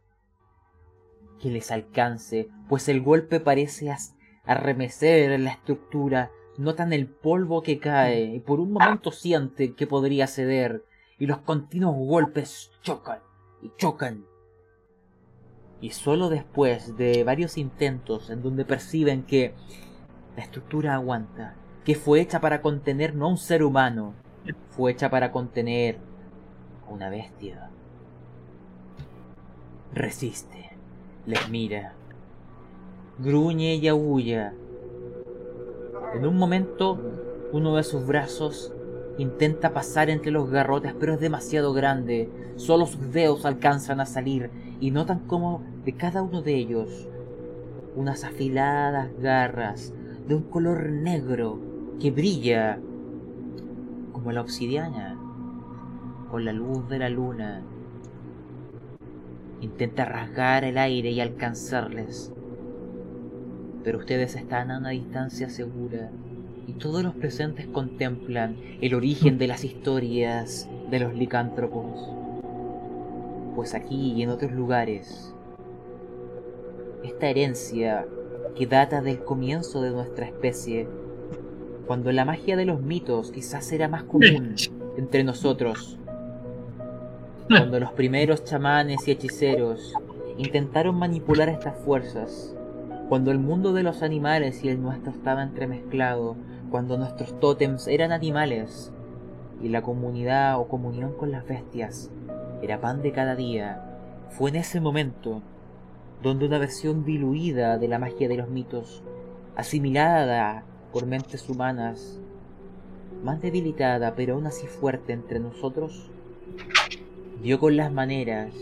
que 1.42 1.50
les 1.50 1.72
alcance, 1.72 2.48
pues 2.68 2.88
el 2.88 3.02
golpe 3.02 3.40
parece 3.40 3.92
arremecer 4.44 5.38
la 5.40 5.50
estructura, 5.50 6.30
notan 6.56 6.92
el 6.92 7.08
polvo 7.08 7.62
que 7.62 7.78
cae 7.78 8.36
y 8.36 8.40
por 8.40 8.60
un 8.60 8.72
momento 8.72 9.10
sienten 9.10 9.74
que 9.74 9.88
podría 9.88 10.28
ceder 10.28 10.84
y 11.18 11.26
los 11.26 11.38
continuos 11.38 11.96
golpes 11.96 12.70
chocan 12.82 13.18
y 13.60 13.72
chocan. 13.76 14.24
Y 15.80 15.90
solo 15.90 16.28
después 16.28 16.96
de 16.96 17.24
varios 17.24 17.58
intentos 17.58 18.30
en 18.30 18.40
donde 18.40 18.64
perciben 18.64 19.24
que 19.24 19.54
la 20.36 20.44
estructura 20.44 20.94
aguanta, 20.94 21.56
que 21.84 21.96
fue 21.96 22.20
hecha 22.20 22.40
para 22.40 22.62
contener 22.62 23.16
no 23.16 23.26
a 23.26 23.30
un 23.30 23.38
ser 23.38 23.64
humano, 23.64 24.14
fue 24.70 24.92
hecha 24.92 25.10
para 25.10 25.32
contener 25.32 25.98
a 26.86 26.90
una 26.90 27.10
bestia. 27.10 27.68
Resiste, 29.92 30.71
les 31.26 31.48
mira, 31.48 31.94
gruñe 33.18 33.76
y 33.76 33.88
aúlla. 33.88 34.54
En 36.14 36.26
un 36.26 36.36
momento, 36.36 36.98
uno 37.52 37.76
de 37.76 37.82
sus 37.82 38.06
brazos 38.06 38.72
intenta 39.18 39.72
pasar 39.72 40.10
entre 40.10 40.30
los 40.30 40.50
garrotes, 40.50 40.94
pero 40.98 41.14
es 41.14 41.20
demasiado 41.20 41.72
grande. 41.72 42.28
Solo 42.56 42.86
sus 42.86 43.12
dedos 43.12 43.44
alcanzan 43.44 44.00
a 44.00 44.06
salir 44.06 44.50
y 44.80 44.90
notan 44.90 45.20
como 45.20 45.62
de 45.84 45.94
cada 45.94 46.22
uno 46.22 46.42
de 46.42 46.54
ellos 46.54 47.08
unas 47.94 48.24
afiladas 48.24 49.10
garras 49.20 49.92
de 50.26 50.34
un 50.34 50.42
color 50.44 50.88
negro 50.88 51.58
que 52.00 52.10
brilla 52.10 52.78
como 54.12 54.32
la 54.32 54.40
obsidiana 54.40 55.18
con 56.30 56.44
la 56.44 56.52
luz 56.52 56.88
de 56.88 56.98
la 56.98 57.10
luna. 57.10 57.62
Intenta 59.62 60.04
rasgar 60.04 60.64
el 60.64 60.76
aire 60.76 61.12
y 61.12 61.20
alcanzarles, 61.20 62.32
pero 63.84 63.98
ustedes 63.98 64.34
están 64.34 64.72
a 64.72 64.78
una 64.78 64.90
distancia 64.90 65.48
segura 65.48 66.10
y 66.66 66.72
todos 66.72 67.04
los 67.04 67.14
presentes 67.14 67.68
contemplan 67.68 68.56
el 68.80 68.94
origen 68.94 69.38
de 69.38 69.46
las 69.46 69.62
historias 69.62 70.68
de 70.90 70.98
los 70.98 71.14
licántropos. 71.14 72.10
Pues 73.54 73.74
aquí 73.74 74.14
y 74.16 74.22
en 74.22 74.30
otros 74.30 74.50
lugares, 74.50 75.32
esta 77.04 77.28
herencia 77.28 78.04
que 78.56 78.66
data 78.66 79.00
del 79.00 79.22
comienzo 79.22 79.80
de 79.80 79.92
nuestra 79.92 80.26
especie, 80.26 80.88
cuando 81.86 82.10
la 82.10 82.24
magia 82.24 82.56
de 82.56 82.64
los 82.64 82.82
mitos 82.82 83.30
quizás 83.30 83.70
era 83.70 83.86
más 83.86 84.02
común 84.02 84.56
entre 84.96 85.22
nosotros, 85.22 85.98
cuando 87.58 87.78
los 87.78 87.92
primeros 87.92 88.44
chamanes 88.44 89.06
y 89.06 89.10
hechiceros 89.10 89.92
intentaron 90.38 90.94
manipular 90.94 91.50
estas 91.50 91.76
fuerzas, 91.76 92.56
cuando 93.10 93.30
el 93.30 93.38
mundo 93.38 93.74
de 93.74 93.82
los 93.82 94.02
animales 94.02 94.64
y 94.64 94.70
el 94.70 94.80
nuestro 94.80 95.12
estaba 95.12 95.42
entremezclado, 95.42 96.34
cuando 96.70 96.96
nuestros 96.96 97.38
tótems 97.40 97.88
eran 97.88 98.10
animales 98.10 98.90
y 99.60 99.68
la 99.68 99.82
comunidad 99.82 100.58
o 100.58 100.66
comunión 100.66 101.12
con 101.12 101.30
las 101.30 101.46
bestias 101.46 102.10
era 102.62 102.80
pan 102.80 103.02
de 103.02 103.12
cada 103.12 103.36
día, 103.36 103.84
fue 104.30 104.48
en 104.48 104.56
ese 104.56 104.80
momento 104.80 105.42
donde 106.22 106.46
una 106.46 106.58
versión 106.58 107.04
diluida 107.04 107.76
de 107.76 107.88
la 107.88 107.98
magia 107.98 108.28
de 108.28 108.36
los 108.38 108.48
mitos, 108.48 109.02
asimilada 109.56 110.64
por 110.90 111.04
mentes 111.04 111.50
humanas, 111.50 112.18
más 113.22 113.42
debilitada 113.42 114.14
pero 114.14 114.36
aún 114.36 114.46
así 114.46 114.66
fuerte 114.66 115.12
entre 115.12 115.38
nosotros, 115.38 116.10
dio 117.42 117.58
con 117.58 117.76
las 117.76 117.90
maneras 117.90 118.54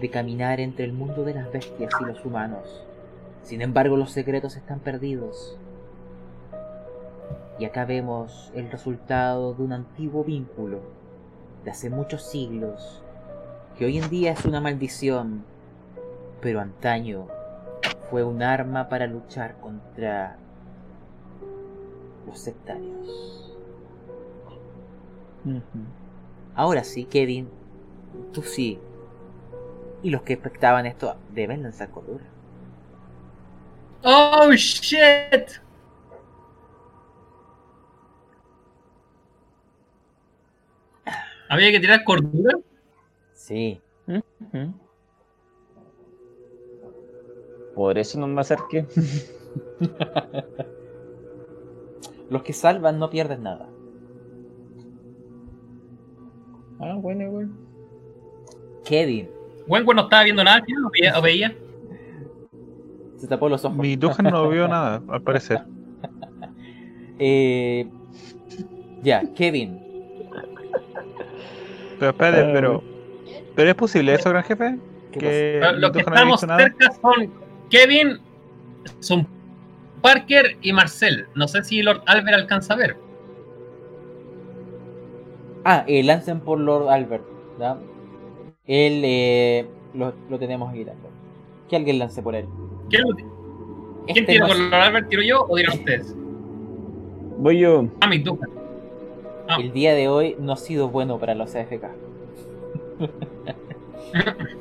de 0.00 0.10
caminar 0.10 0.58
entre 0.58 0.84
el 0.84 0.92
mundo 0.92 1.24
de 1.24 1.34
las 1.34 1.52
bestias 1.52 1.92
y 2.00 2.04
los 2.04 2.24
humanos. 2.24 2.84
Sin 3.44 3.62
embargo, 3.62 3.96
los 3.96 4.10
secretos 4.10 4.56
están 4.56 4.80
perdidos. 4.80 5.56
Y 7.60 7.64
acá 7.64 7.84
vemos 7.84 8.50
el 8.54 8.70
resultado 8.70 9.54
de 9.54 9.62
un 9.62 9.72
antiguo 9.72 10.24
vínculo 10.24 10.80
de 11.64 11.70
hace 11.70 11.90
muchos 11.90 12.22
siglos, 12.22 13.02
que 13.76 13.84
hoy 13.84 13.98
en 13.98 14.10
día 14.10 14.32
es 14.32 14.44
una 14.44 14.60
maldición, 14.60 15.44
pero 16.40 16.60
antaño 16.60 17.28
fue 18.10 18.24
un 18.24 18.42
arma 18.42 18.88
para 18.88 19.06
luchar 19.06 19.60
contra 19.60 20.36
los 22.26 22.38
sectarios. 22.38 23.54
Ahora 26.58 26.82
sí, 26.82 27.04
Kevin, 27.04 27.48
tú 28.32 28.42
sí. 28.42 28.80
Y 30.02 30.10
los 30.10 30.22
que 30.22 30.32
espectaban 30.32 30.86
esto 30.86 31.14
deben 31.32 31.62
lanzar 31.62 31.92
cordura. 31.92 32.24
¡Oh, 34.02 34.50
shit! 34.54 35.60
¿Había 41.48 41.70
que 41.70 41.78
tirar 41.78 42.02
cordura? 42.02 42.58
Sí. 43.34 43.80
Por 47.76 47.98
eso 47.98 48.18
no 48.18 48.26
me 48.26 48.40
acerqué. 48.40 48.84
Los 52.30 52.42
que 52.42 52.52
salvan 52.52 52.98
no 52.98 53.10
pierden 53.10 53.44
nada. 53.44 53.68
Ah, 56.80 56.94
bueno, 56.96 57.24
igual. 57.24 57.48
Kevin 58.84 59.28
Wenwen 59.66 59.96
no 59.96 60.02
estaba 60.02 60.22
viendo 60.24 60.42
nada, 60.44 60.60
¿no? 60.66 60.86
¿O 60.86 60.90
veía- 60.90 61.18
¿O 61.18 61.22
veía? 61.22 61.54
se 63.16 63.26
tapó 63.26 63.48
los 63.48 63.64
ojos. 63.64 63.76
Mi 63.78 63.96
Duhan 63.96 64.24
no 64.30 64.48
vio 64.48 64.68
nada, 64.68 65.02
al 65.08 65.22
parecer. 65.22 65.60
Eh, 67.20 67.84
ya, 69.02 69.22
Kevin. 69.34 69.80
Pero 71.98 72.10
espérate, 72.12 72.42
Ah, 72.42 72.50
pero. 72.52 72.82
¿Pero 73.56 73.70
es 73.70 73.74
posible 73.74 74.14
eso, 74.14 74.30
gran 74.30 74.44
jefe? 74.44 74.78
¿Qué 75.10 75.18
Que 75.18 75.60
mi 75.74 75.80
que 75.80 75.80
no 75.80 75.98
estamos 75.98 76.40
cerca 76.40 76.92
son 77.02 77.32
Kevin, 77.70 78.18
son 79.00 79.26
Parker 80.00 80.58
y 80.62 80.72
Marcel. 80.72 81.26
No 81.34 81.48
sé 81.48 81.64
si 81.64 81.82
Lord 81.82 82.02
Albert 82.06 82.36
alcanza 82.36 82.74
a 82.74 82.76
ver. 82.76 82.96
Ah, 85.70 85.84
eh, 85.86 86.02
lancen 86.02 86.40
por 86.40 86.58
Lord 86.58 86.88
Albert. 86.88 87.24
¿ya? 87.60 87.76
Él 88.66 89.02
eh, 89.04 89.66
lo, 89.92 90.14
lo 90.30 90.38
tenemos 90.38 90.70
aquí 90.70 90.82
también. 90.82 91.12
Que 91.68 91.76
alguien 91.76 91.98
lance 91.98 92.22
por 92.22 92.34
él. 92.34 92.46
¿Quién, 92.88 93.04
Este 94.06 94.14
quién 94.14 94.24
tira 94.26 94.46
no 94.46 94.54
por 94.54 94.56
Lord 94.58 94.74
Albert? 94.74 95.08
¿Tiro 95.10 95.22
yo 95.22 95.44
o 95.46 95.56
dirán 95.58 95.76
ustedes? 95.78 96.16
Voy 97.36 97.58
yo. 97.58 97.86
Ah, 98.00 98.08
mi 98.08 98.16
duda. 98.16 98.48
Ah. 99.46 99.58
El 99.60 99.70
día 99.72 99.92
de 99.92 100.08
hoy 100.08 100.36
no 100.38 100.52
ha 100.54 100.56
sido 100.56 100.88
bueno 100.88 101.18
para 101.18 101.34
los 101.34 101.54
AFK. 101.54 101.84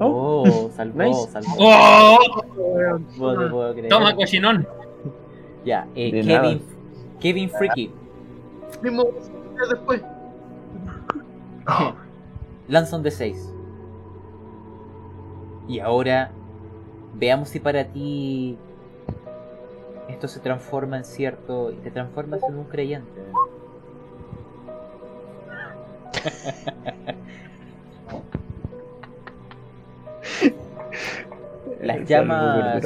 Oh, 0.00 0.70
salvó, 0.74 1.02
Nice. 1.04 1.30
salvó. 1.30 1.54
¡Oh! 1.58 2.18
No 3.16 3.38
te 3.38 3.46
puedo 3.46 3.72
creer. 3.72 3.88
Toma, 3.88 4.14
cochinón. 4.14 4.66
Ya, 5.64 5.86
eh, 5.94 6.10
Kevin, 6.10 6.60
Kevin 7.20 7.48
Freaky, 7.48 7.90
después. 9.68 10.02
lanza 12.68 12.96
un 12.96 13.04
D6. 13.04 13.36
Y 15.68 15.80
ahora, 15.80 16.30
veamos 17.14 17.48
si 17.48 17.60
para 17.60 17.84
ti 17.84 18.58
esto 20.08 20.28
se 20.28 20.40
transforma 20.40 20.98
en 20.98 21.04
cierto 21.04 21.70
y 21.72 21.76
te 21.76 21.90
transformas 21.90 22.42
en 22.42 22.58
un 22.58 22.64
creyente. 22.64 23.22
Las 31.82 32.08
llamas 32.08 32.82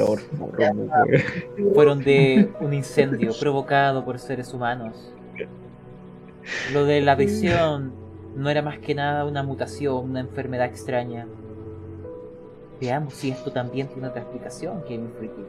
fueron 1.73 2.03
de 2.03 2.51
un 2.59 2.73
incendio 2.73 3.31
provocado 3.39 4.03
por 4.03 4.19
seres 4.19 4.53
humanos. 4.53 5.13
Lo 6.73 6.85
de 6.85 7.01
la 7.01 7.15
visión 7.15 7.93
no 8.35 8.49
era 8.49 8.61
más 8.61 8.79
que 8.79 8.95
nada 8.95 9.25
una 9.25 9.43
mutación, 9.43 10.11
una 10.11 10.19
enfermedad 10.21 10.67
extraña. 10.67 11.27
Veamos 12.79 13.13
si 13.13 13.31
esto 13.31 13.51
también 13.51 13.87
tiene 13.87 14.07
otra 14.07 14.21
explicación, 14.21 14.81
Kevin 14.87 15.11
Freaky. 15.17 15.43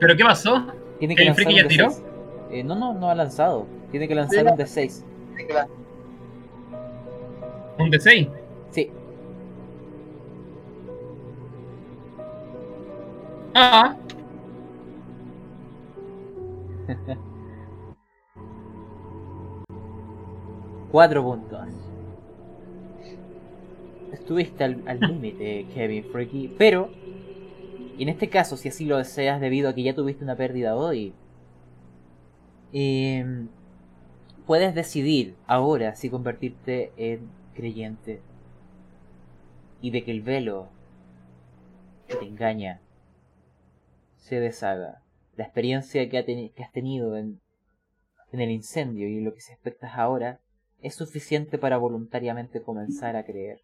¿Pero 0.00 0.16
qué 0.16 0.24
pasó? 0.24 0.66
Tiene 0.98 1.14
que 1.14 1.22
¿Kevin 1.22 1.28
lanzar 1.28 1.44
Freaky 1.44 1.62
ya 1.62 1.68
tiró? 1.68 1.86
D6. 1.88 2.02
Eh, 2.50 2.64
no, 2.64 2.74
no, 2.74 2.94
no 2.94 3.10
ha 3.10 3.14
lanzado. 3.14 3.66
Tiene 3.90 4.08
que 4.08 4.14
lanzar 4.14 4.46
un 4.46 4.56
D6. 4.56 5.04
Un 7.78 7.90
D6. 7.90 8.28
Sí, 8.70 8.90
Ah, 13.54 13.96
cuatro 20.90 21.22
puntos. 21.22 21.68
Estuviste 24.12 24.64
al 24.64 25.00
límite, 25.00 25.66
Kevin 25.74 26.04
Freaky, 26.04 26.54
pero 26.58 26.90
en 27.98 28.08
este 28.08 28.28
caso, 28.28 28.56
si 28.56 28.68
así 28.68 28.84
lo 28.84 28.96
deseas, 28.96 29.40
debido 29.40 29.68
a 29.68 29.74
que 29.74 29.82
ya 29.82 29.94
tuviste 29.94 30.22
una 30.22 30.36
pérdida 30.36 30.76
hoy, 30.76 31.14
em, 32.72 33.48
puedes 34.46 34.72
decidir 34.74 35.34
ahora 35.46 35.96
si 35.96 36.08
convertirte 36.08 36.92
en 36.96 37.28
creyente 37.54 38.22
y 39.80 39.90
de 39.90 40.04
que 40.04 40.12
el 40.12 40.22
velo 40.22 40.68
que 42.06 42.14
te 42.14 42.24
engaña 42.24 42.80
se 44.16 44.38
deshaga. 44.38 45.02
La 45.36 45.44
experiencia 45.44 46.08
que, 46.08 46.52
que 46.54 46.62
has 46.62 46.72
tenido 46.72 47.16
en, 47.16 47.40
en 48.30 48.40
el 48.40 48.50
incendio 48.50 49.08
y 49.08 49.20
lo 49.20 49.34
que 49.34 49.40
se 49.40 49.52
expectas 49.52 49.92
ahora 49.96 50.40
es 50.80 50.94
suficiente 50.94 51.58
para 51.58 51.76
voluntariamente 51.76 52.62
comenzar 52.62 53.16
a 53.16 53.24
creer. 53.24 53.62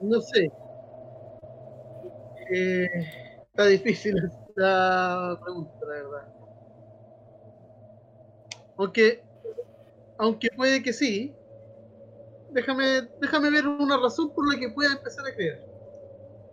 No 0.00 0.20
sé. 0.20 0.50
Eh, 2.50 2.86
está 3.50 3.66
difícil 3.66 4.16
esta 4.18 5.38
pregunta, 5.42 5.74
la 5.82 5.94
verdad. 5.94 6.34
Aunque, 8.76 9.22
aunque 10.18 10.48
puede 10.56 10.82
que 10.82 10.92
sí. 10.92 11.34
Déjame, 12.50 13.08
déjame 13.20 13.50
ver 13.50 13.66
una 13.66 13.98
razón 13.98 14.32
por 14.32 14.50
la 14.50 14.58
que 14.58 14.70
pueda 14.70 14.92
empezar 14.92 15.26
a 15.26 15.34
creer. 15.34 15.62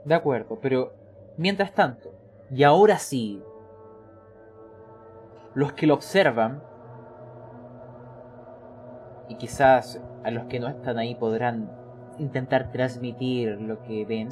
De 0.03 0.13
acuerdo, 0.13 0.59
pero 0.61 0.93
mientras 1.37 1.73
tanto, 1.73 2.14
y 2.51 2.63
ahora 2.63 2.97
sí, 2.97 3.41
los 5.53 5.73
que 5.73 5.87
lo 5.87 5.93
observan, 5.93 6.61
y 9.27 9.35
quizás 9.35 10.01
a 10.23 10.31
los 10.31 10.45
que 10.45 10.59
no 10.59 10.67
están 10.67 10.97
ahí 10.97 11.15
podrán 11.15 11.71
intentar 12.19 12.71
transmitir 12.71 13.59
lo 13.61 13.81
que 13.81 14.05
ven, 14.05 14.29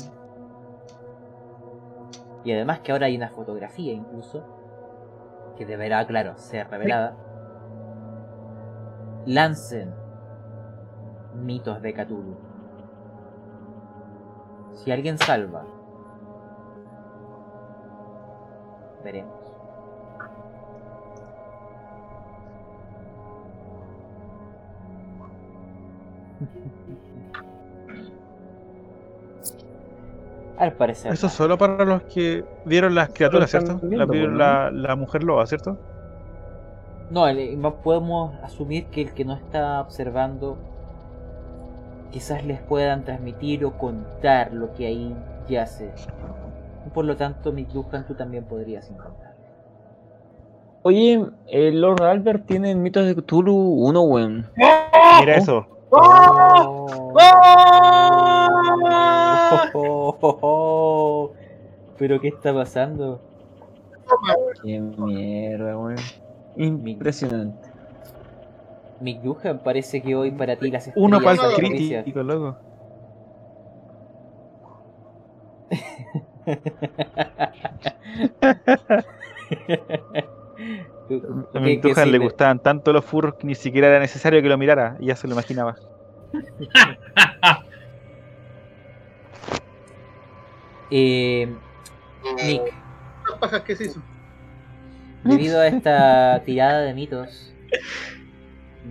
y 2.43 2.51
además 2.51 2.79
que 2.81 2.91
ahora 2.91 3.07
hay 3.07 3.15
una 3.15 3.29
fotografía 3.29 3.93
incluso, 3.93 4.43
que 5.57 5.65
deberá, 5.65 6.05
claro, 6.05 6.37
ser 6.37 6.69
revelada, 6.69 7.15
lancen 9.25 9.93
mitos 11.35 11.81
de 11.81 11.93
Cthulhu. 11.93 12.35
Si 14.73 14.91
alguien 14.91 15.17
salva, 15.17 15.65
veremos. 19.03 19.33
Al 30.57 30.73
parecer. 30.73 31.13
Eso 31.13 31.29
solo 31.29 31.57
para 31.57 31.83
los 31.85 32.03
que 32.03 32.45
vieron 32.65 32.95
las 32.95 33.09
criaturas, 33.09 33.49
¿cierto? 33.49 33.79
viendo, 33.81 34.13
La, 34.13 34.69
la, 34.69 34.71
la 34.71 34.95
mujer 34.95 35.23
loba, 35.23 35.45
¿cierto? 35.47 35.77
No, 37.09 37.27
el- 37.27 37.59
no 37.61 37.75
podemos 37.81 38.33
asumir 38.43 38.87
que 38.87 39.01
el 39.03 39.13
que 39.13 39.23
no 39.25 39.33
está 39.35 39.79
observando 39.79 40.57
quizás 42.11 42.43
les 42.45 42.61
puedan 42.61 43.03
transmitir 43.03 43.65
o 43.65 43.77
contar 43.77 44.53
lo 44.53 44.73
que 44.73 44.85
ahí 44.87 45.15
yace. 45.47 45.91
Por 46.93 47.05
lo 47.05 47.17
tanto, 47.17 47.51
mi 47.51 47.63
Duhan, 47.65 48.05
tú 48.05 48.13
también 48.13 48.45
podrías 48.45 48.89
intentar. 48.89 49.33
Oye, 50.83 51.25
el 51.47 51.81
Lord 51.81 52.03
Albert 52.03 52.45
tiene 52.45 52.71
en 52.71 52.83
mitos 52.83 53.05
de 53.05 53.15
Cthulhu 53.15 53.53
uno, 53.53 54.01
weón. 54.03 54.49
Mira 55.19 55.37
eso. 55.37 55.65
Oh. 55.89 56.87
Oh, 59.73 60.17
oh, 60.21 60.39
oh. 60.41 61.31
Pero 61.97 62.19
¿qué 62.19 62.27
está 62.27 62.53
pasando? 62.53 63.21
Qué 64.63 64.79
mierda, 64.79 65.77
weón. 65.77 65.95
Impresionante. 66.57 67.69
Mick 68.99 69.21
Duhan 69.21 69.59
parece 69.63 70.01
que 70.01 70.15
hoy 70.15 70.31
para 70.31 70.55
ti 70.57 70.69
las 70.69 70.91
Uno 70.95 71.19
para 71.21 71.47
el 71.47 71.55
crítico, 71.55 72.23
loco. 72.23 72.57
A 81.53 81.59
mi 81.59 81.75
¿Qué- 81.75 81.81
qué 81.81 81.89
Tujan 81.89 82.11
le 82.11 82.17
gustaban 82.17 82.59
tanto 82.59 82.93
los 82.93 83.03
furros 83.05 83.35
que 83.35 83.47
ni 83.47 83.55
siquiera 83.55 83.87
era 83.87 83.99
necesario 83.99 84.41
que 84.41 84.49
lo 84.49 84.57
mirara, 84.57 84.95
y 84.99 85.07
ya 85.07 85.15
se 85.15 85.27
lo 85.27 85.33
imaginaba. 85.33 85.75
Eh, 90.95 91.47
Nick, 92.45 92.61
Las 93.27 93.39
pajas 93.39 93.61
que 93.63 93.75
se 93.75 93.85
hizo. 93.85 93.99
debido 95.23 95.59
a 95.59 95.67
esta 95.67 96.41
tirada 96.45 96.81
de 96.81 96.93
mitos, 96.93 97.51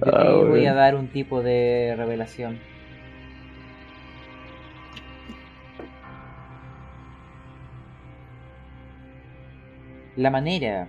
yo 0.04 0.10
te 0.10 0.10
Ah, 0.18 0.44
voy 0.48 0.66
a 0.66 0.74
dar 0.74 0.96
un 0.96 1.06
tipo 1.08 1.42
de 1.42 1.94
revelación. 1.96 2.58
La 10.16 10.30
manera. 10.30 10.88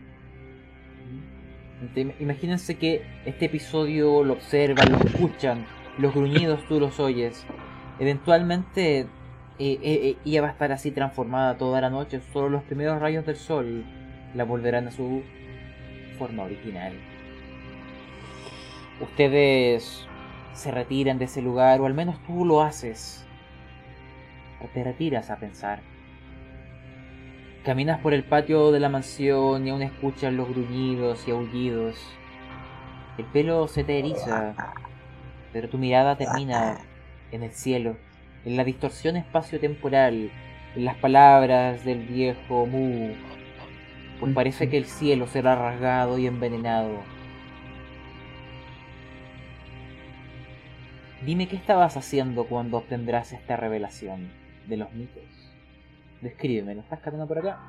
Imagínense 2.20 2.76
que 2.76 3.04
este 3.26 3.46
episodio 3.46 4.24
lo 4.24 4.34
observan, 4.34 4.92
lo 4.92 4.98
escuchan, 5.00 5.66
los 5.98 6.14
gruñidos 6.14 6.66
tú 6.68 6.80
los 6.80 7.00
oyes. 7.00 7.46
Eventualmente 8.00 9.00
eh, 9.00 9.08
eh, 9.60 9.80
eh, 9.82 10.18
ella 10.26 10.42
va 10.42 10.48
a 10.48 10.52
estar 10.52 10.72
así 10.72 10.92
transformada 10.92 11.58
toda 11.58 11.80
la 11.80 11.90
noche, 11.90 12.22
solo 12.32 12.50
los 12.50 12.64
primeros 12.64 13.00
rayos 13.00 13.26
del 13.26 13.36
sol 13.36 13.86
la 14.34 14.44
volverán 14.46 14.88
a 14.88 14.92
su 14.92 15.22
forma 16.18 16.44
original. 16.44 16.94
Ustedes 19.02 20.08
se 20.54 20.72
retiran 20.72 21.18
de 21.18 21.26
ese 21.26 21.42
lugar, 21.42 21.82
o 21.82 21.86
al 21.86 21.94
menos 21.94 22.22
tú 22.26 22.46
lo 22.46 22.62
haces. 22.62 23.26
O 24.62 24.68
te 24.68 24.84
retiras 24.84 25.30
a 25.30 25.38
pensar. 25.38 25.93
Caminas 27.64 28.02
por 28.02 28.14
el 28.14 28.26
patio 28.26 28.74
de 28.74 28.82
la 28.82 28.90
mansión 28.90 29.66
y 29.66 29.70
aún 29.70 29.82
escuchas 29.84 30.34
los 30.34 30.50
gruñidos 30.50 31.26
y 31.26 31.32
aullidos. 31.32 31.96
El 33.18 33.24
pelo 33.24 33.70
se 33.70 33.86
te 33.86 34.00
eriza, 34.00 34.54
pero 35.54 35.70
tu 35.70 35.78
mirada 35.78 36.18
termina 36.18 36.80
en 37.32 37.42
el 37.42 37.52
cielo, 37.52 37.96
en 38.44 38.58
la 38.58 38.66
distorsión 38.66 39.16
espacio-temporal, 39.16 40.30
en 40.76 40.84
las 40.84 40.98
palabras 40.98 41.86
del 41.86 42.06
viejo 42.06 42.66
Mu. 42.66 43.14
Pues 44.20 44.34
parece 44.34 44.70
que 44.70 44.78
el 44.78 44.86
cielo 44.86 45.26
será 45.28 45.56
rasgado 45.56 46.18
y 46.18 46.28
envenenado. 46.28 47.00
Dime 51.26 51.48
qué 51.48 51.56
estabas 51.56 51.96
haciendo 51.96 52.44
cuando 52.44 52.76
obtendrás 52.76 53.32
esta 53.32 53.56
revelación 53.56 54.34
de 54.68 54.76
los 54.76 54.92
mitos. 54.92 55.43
Descríbeme, 56.24 56.74
¿lo 56.74 56.82
estás 56.82 57.02
catando 57.02 57.28
por 57.28 57.38
acá? 57.38 57.60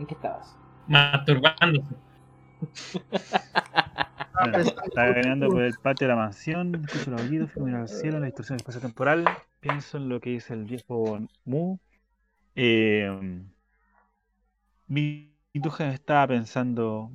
¿En 0.00 0.06
qué 0.06 0.14
estabas? 0.14 0.56
Masturbándose. 0.88 1.94
Bueno, 4.40 4.58
estaba 4.58 5.14
caminando 5.14 5.48
por 5.48 5.62
el 5.62 5.74
patio 5.74 6.06
de 6.06 6.14
la 6.14 6.16
mansión, 6.16 6.74
escucho 6.74 7.10
los 7.12 7.22
fijo 7.22 7.60
mirar 7.60 7.82
al 7.82 7.88
cielo, 7.88 8.18
la 8.18 8.26
distorsión 8.26 8.56
espacio-temporal, 8.56 9.24
pienso 9.60 9.98
en 9.98 10.08
lo 10.08 10.20
que 10.20 10.30
dice 10.30 10.54
el 10.54 10.64
viejo 10.64 11.20
Mu. 11.44 11.78
Eh, 12.56 13.42
mi 14.88 15.32
Tujan 15.62 15.88
estaba 15.90 16.26
pensando 16.26 17.10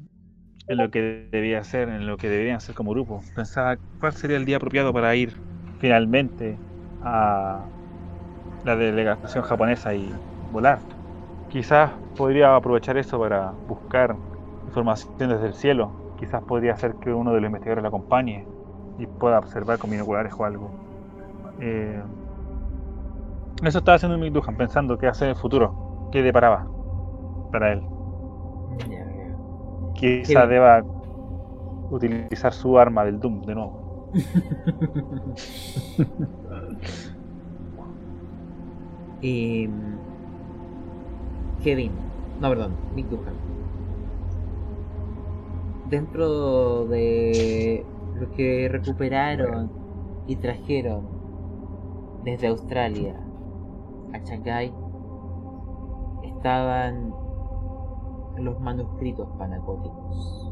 en 0.67 0.77
lo 0.77 0.91
que 0.91 1.27
debía 1.29 1.59
hacer, 1.59 1.89
en 1.89 2.07
lo 2.07 2.17
que 2.17 2.29
deberían 2.29 2.57
hacer 2.57 2.73
como 2.75 2.91
grupo. 2.91 3.21
Pensaba 3.35 3.77
cuál 3.99 4.13
sería 4.13 4.37
el 4.37 4.45
día 4.45 4.57
apropiado 4.57 4.93
para 4.93 5.13
ir 5.15 5.33
finalmente 5.79 6.57
a 7.01 7.65
la 8.63 8.75
delegación 8.75 9.43
japonesa 9.43 9.93
y 9.93 10.09
volar. 10.53 10.79
Quizás 11.49 11.91
podría 12.15 12.55
aprovechar 12.55 12.97
eso 12.97 13.19
para 13.19 13.51
buscar 13.67 14.15
información 14.65 15.13
desde 15.17 15.47
el 15.47 15.53
cielo. 15.53 15.91
Quizás 16.17 16.41
podría 16.43 16.77
ser 16.77 16.95
que 16.95 17.13
uno 17.13 17.33
de 17.33 17.41
los 17.41 17.47
investigadores 17.47 17.83
la 17.83 17.89
acompañe 17.89 18.45
y 18.97 19.05
pueda 19.05 19.39
observar 19.39 19.79
con 19.79 19.89
binoculares 19.89 20.33
o 20.37 20.45
algo. 20.45 20.71
Eh, 21.59 22.01
eso 23.63 23.79
estaba 23.79 23.95
haciendo 23.95 24.17
mi 24.17 24.29
Duhan, 24.29 24.55
pensando 24.55 24.97
qué 24.97 25.07
hacer 25.07 25.27
en 25.27 25.35
el 25.35 25.41
futuro, 25.41 26.07
qué 26.11 26.21
deparaba 26.21 26.65
para 27.51 27.73
él. 27.73 27.81
Veo. 28.87 29.93
Quizás 29.93 30.47
bien. 30.47 30.49
deba 30.49 30.83
utilizar 31.91 32.53
su 32.53 32.79
arma 32.79 33.05
del 33.05 33.19
Doom 33.19 33.41
de 33.41 33.55
nuevo. 33.55 34.09
Em, 39.25 39.71
Kevin, 41.63 41.91
no, 42.41 42.49
perdón, 42.49 42.73
Nick 42.93 43.07
Duhan. 43.07 43.33
Dentro 45.89 46.85
de 46.85 47.85
lo 48.19 48.29
que 48.31 48.67
recuperaron 48.69 49.71
y 50.27 50.35
trajeron 50.35 51.07
desde 52.23 52.47
Australia 52.47 53.15
a 54.13 54.19
Shanghái 54.19 54.73
estaban 56.23 57.13
los 58.37 58.59
manuscritos 58.59 59.29
panacóticos. 59.37 60.51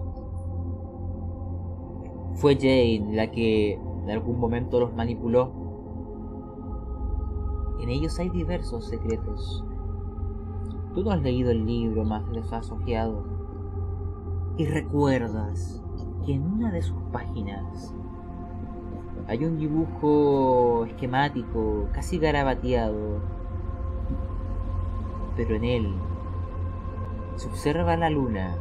Fue 2.35 2.55
Jane 2.55 3.13
la 3.13 3.29
que 3.29 3.73
en 3.73 4.09
algún 4.09 4.39
momento 4.39 4.79
los 4.79 4.93
manipuló. 4.93 5.51
En 7.81 7.89
ellos 7.89 8.17
hay 8.19 8.29
diversos 8.29 8.87
secretos. 8.87 9.65
Tú 10.93 11.03
no 11.03 11.11
has 11.11 11.21
leído 11.21 11.51
el 11.51 11.65
libro, 11.65 12.03
más 12.03 12.27
los 12.29 12.51
has 12.51 12.69
ojeado. 12.69 13.23
Y 14.57 14.65
recuerdas 14.65 15.81
que 16.25 16.33
en 16.33 16.43
una 16.43 16.69
de 16.69 16.81
sus 16.81 17.01
páginas 17.13 17.95
hay 19.27 19.45
un 19.45 19.57
dibujo 19.57 20.85
esquemático, 20.85 21.87
casi 21.93 22.17
garabateado, 22.17 23.21
pero 25.37 25.55
en 25.55 25.63
él 25.63 25.93
se 27.35 27.47
observa 27.47 27.95
la 27.95 28.09
luna 28.09 28.57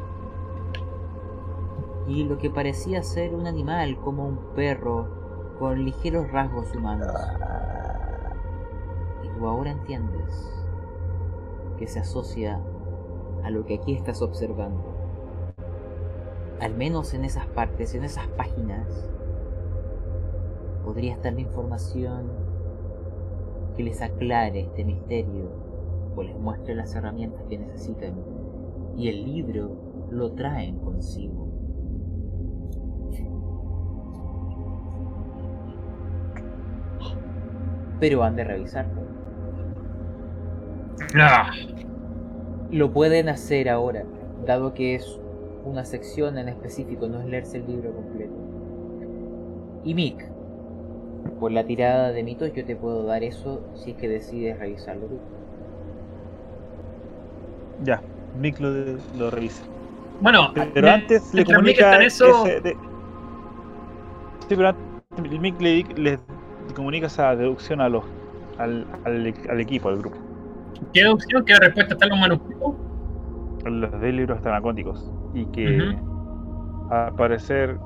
y 2.07 2.23
lo 2.24 2.39
que 2.39 2.51
parecía 2.51 3.02
ser 3.02 3.35
un 3.35 3.48
animal 3.48 3.98
como 3.98 4.27
un 4.27 4.39
perro 4.55 5.09
con 5.59 5.85
ligeros 5.85 6.31
rasgos 6.31 6.73
humanos. 6.74 7.12
Y 9.24 9.28
tú 9.36 9.48
ahora 9.48 9.73
entiendes 9.73 10.59
que 11.81 11.86
se 11.86 11.98
asocia 11.98 12.61
a 13.43 13.51
lo 13.51 13.65
que 13.65 13.77
aquí 13.77 13.94
estás 13.94 14.20
observando. 14.20 14.85
Al 16.61 16.74
menos 16.74 17.15
en 17.15 17.24
esas 17.24 17.47
partes, 17.47 17.94
en 17.94 18.05
esas 18.05 18.28
páginas, 18.28 19.11
podría 20.85 21.15
estar 21.15 21.32
la 21.32 21.40
información 21.40 22.31
que 23.74 23.82
les 23.82 24.02
aclare 24.02 24.61
este 24.61 24.85
misterio 24.85 25.51
o 26.15 26.23
les 26.23 26.39
muestre 26.39 26.74
las 26.74 26.94
herramientas 26.94 27.43
que 27.48 27.57
necesitan. 27.57 28.15
Y 28.94 29.09
el 29.09 29.24
libro 29.24 29.70
lo 30.11 30.32
traen 30.32 30.81
consigo. 30.81 31.48
Pero 37.98 38.23
han 38.23 38.36
de 38.36 38.44
revisarlo. 38.44 39.19
Ah, 41.16 41.51
Lo 42.70 42.90
pueden 42.93 43.28
hacer 43.28 43.68
ahora, 43.68 44.05
dado 44.47 44.74
que 44.74 44.94
es 44.94 45.18
una 45.64 45.85
sección 45.85 46.39
en 46.39 46.48
específico, 46.48 47.06
no 47.09 47.20
es 47.20 47.27
leerse 47.27 47.59
el 47.59 47.66
libro 47.66 47.90
completo. 47.93 48.32
Y 49.85 49.94
Mick, 49.94 50.24
por 51.39 51.52
la 51.52 51.64
tirada 51.64 52.12
de 52.12 52.22
mitos 52.22 52.52
yo 52.55 52.64
te 52.64 52.77
puedo 52.77 53.05
dar 53.05 53.24
eso 53.24 53.60
si 53.74 53.93
es 53.93 53.97
que 53.97 54.09
decides 54.09 54.59
revisarlo 54.59 55.06
tú. 55.06 55.18
Ya, 57.85 58.01
Mick 58.40 58.60
lo, 58.60 58.70
lo 59.18 59.31
revisa. 59.31 59.62
Bueno, 60.20 60.52
Pero 60.55 60.86
me- 60.86 60.93
antes 60.93 61.35
le 61.35 61.44
comunica 61.44 61.97
en 61.97 62.02
eso, 62.02 62.44
ese 62.44 62.60
de- 62.60 62.77
Sí, 64.48 64.56
pero 64.56 64.68
antes 64.68 65.40
Mick 65.40 65.60
le, 65.60 65.85
le 65.97 66.18
comunica 66.74 67.06
esa 67.06 67.35
deducción 67.36 67.81
a 67.81 67.89
los 67.89 68.05
al, 68.59 68.85
al, 69.05 69.35
al 69.48 69.60
equipo, 69.60 69.89
al 69.89 69.98
grupo, 69.98 70.16
¿qué 70.92 71.02
deducción? 71.02 71.44
¿Qué 71.44 71.55
respuesta 71.56 71.94
está 71.94 72.06
en 72.06 72.10
los 72.10 72.20
manuscritos? 72.20 72.74
los 73.64 74.01
de 74.01 74.12
libros 74.12 74.40
tanacóticos. 74.42 75.12
Y 75.34 75.44
que 75.47 75.97
al 76.90 77.14
parecer 77.14 77.78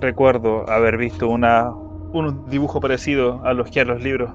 recuerdo 0.00 0.68
haber 0.68 0.96
visto 0.96 1.28
una 1.28 1.70
un 2.12 2.48
dibujo 2.48 2.80
parecido 2.80 3.40
a 3.44 3.52
los 3.52 3.70
que 3.70 3.80
a 3.80 3.84
los 3.84 4.02
libros 4.02 4.30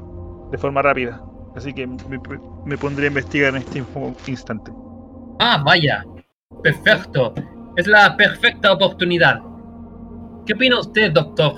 de 0.51 0.57
forma 0.57 0.81
rápida. 0.81 1.21
Así 1.55 1.73
que 1.73 1.87
me, 1.87 1.97
me 2.65 2.77
pondré 2.77 3.05
a 3.05 3.07
investigar 3.07 3.55
en 3.55 3.61
este 3.61 3.83
instante. 4.27 4.71
Ah, 5.39 5.61
vaya. 5.63 6.03
Perfecto. 6.63 7.33
Es 7.75 7.87
la 7.87 8.15
perfecta 8.15 8.73
oportunidad. 8.73 9.41
¿Qué 10.45 10.53
opina 10.53 10.79
usted, 10.79 11.11
doctor? 11.11 11.53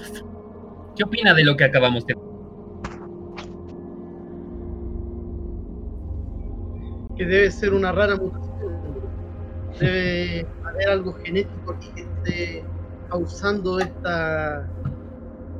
¿Qué 0.95 1.03
opina 1.03 1.33
de 1.33 1.43
lo 1.43 1.55
que 1.55 1.65
acabamos 1.65 2.05
de 2.05 2.15
que 7.17 7.25
debe 7.25 7.51
ser 7.51 7.73
una 7.73 7.91
rara 7.91 8.15
mutación. 8.15 8.47
Debe 9.79 10.47
haber 10.63 10.89
algo 10.89 11.13
genético 11.23 11.71
aquí 11.71 11.89
que 11.95 12.01
esté 12.01 12.63
causando 13.09 13.79
esta 13.79 14.67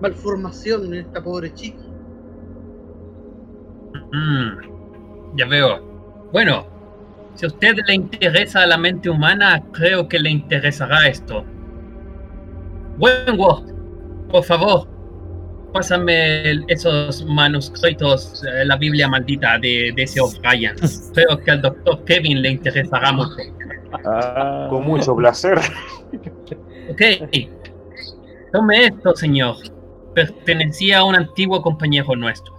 malformación 0.01 0.85
en 0.85 0.93
esta 0.95 1.23
pobre 1.23 1.53
chica. 1.53 1.84
Mm, 4.11 5.38
ya 5.38 5.47
veo. 5.47 6.29
Bueno, 6.31 6.67
si 7.35 7.45
a 7.45 7.47
usted 7.47 7.75
le 7.88 7.93
interesa 7.93 8.65
la 8.65 8.77
mente 8.77 9.09
humana, 9.09 9.63
creo 9.71 10.07
que 10.07 10.19
le 10.19 10.29
interesará 10.29 11.07
esto. 11.07 11.43
Wentworth, 12.97 13.71
por 14.29 14.43
favor, 14.43 14.88
pásame 15.77 16.41
el- 16.51 16.65
esos 16.67 17.25
manuscritos, 17.25 18.43
eh, 18.45 18.65
la 18.65 18.75
Biblia 18.77 19.07
maldita 19.07 19.57
de, 19.59 19.91
de 19.95 20.03
ese 20.03 20.19
O'Brien. 20.21 20.75
Creo 21.13 21.37
que 21.39 21.51
al 21.51 21.61
doctor 21.61 22.03
Kevin 22.05 22.41
le 22.41 22.49
interesará 22.51 23.11
mucho. 23.11 23.31
Ah, 24.05 24.67
Con 24.69 24.85
mucho 24.85 25.15
placer. 25.15 25.59
Ok. 26.91 27.01
Tome 28.51 28.85
esto, 28.85 29.15
señor. 29.15 29.55
Pertenecía 30.13 30.99
a 30.99 31.03
un 31.03 31.15
antiguo 31.15 31.61
compañero 31.61 32.15
nuestro. 32.15 32.53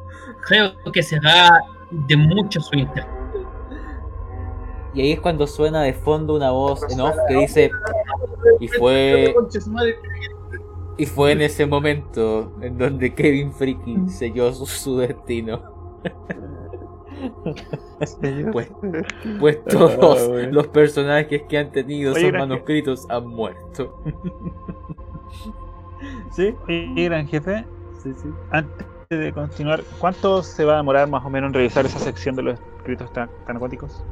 Creo 0.46 0.72
que 0.92 1.02
será 1.02 1.60
de 1.90 2.16
mucho 2.16 2.60
su 2.60 2.76
interés. 2.76 3.06
Y 4.94 5.02
ahí 5.02 5.12
es 5.12 5.20
cuando 5.20 5.46
suena 5.46 5.82
de 5.82 5.92
fondo 5.92 6.34
una 6.34 6.50
voz 6.50 6.80
en 6.90 7.00
off 7.00 7.14
que 7.28 7.34
dice 7.36 7.70
y 8.58 8.68
fue 8.68 9.34
y 10.98 11.06
fue 11.06 11.32
en 11.32 11.40
ese 11.40 11.64
momento 11.66 12.52
en 12.60 12.76
donde 12.76 13.14
Kevin 13.14 13.52
Freaking 13.52 14.08
selló 14.10 14.52
su, 14.52 14.66
su 14.66 14.98
destino. 14.98 15.62
Pues, 18.52 18.70
pues 19.40 19.64
todos 19.64 20.22
Ah, 20.22 20.28
bueno. 20.28 20.52
los 20.52 20.68
personajes 20.68 21.42
que 21.48 21.58
han 21.58 21.72
tenido 21.72 22.12
Oye, 22.12 22.20
esos 22.20 22.32
gran- 22.32 22.48
manuscritos 22.48 23.06
han 23.10 23.26
muerto. 23.26 24.00
¿Sí? 26.30 26.54
Oye, 26.68 27.04
gran 27.06 27.26
jefe, 27.26 27.64
Sí, 28.02 28.12
sí. 28.14 28.28
antes 28.50 28.86
de 29.08 29.32
continuar, 29.32 29.82
¿cuánto 29.98 30.42
se 30.44 30.64
va 30.64 30.74
a 30.74 30.76
demorar 30.76 31.08
más 31.08 31.24
o 31.24 31.30
menos 31.30 31.48
en 31.48 31.54
revisar 31.54 31.84
esa 31.86 31.98
sección 31.98 32.36
de 32.36 32.42
los 32.44 32.60
escritos 32.78 33.12
tan, 33.12 33.28
tanacóticos? 33.46 34.04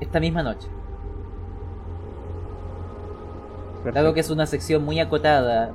Esta 0.00 0.20
misma 0.20 0.42
noche. 0.44 0.68
Dado 3.92 4.14
que 4.14 4.20
es 4.20 4.30
una 4.30 4.46
sección 4.46 4.84
muy 4.84 5.00
acotada 5.00 5.72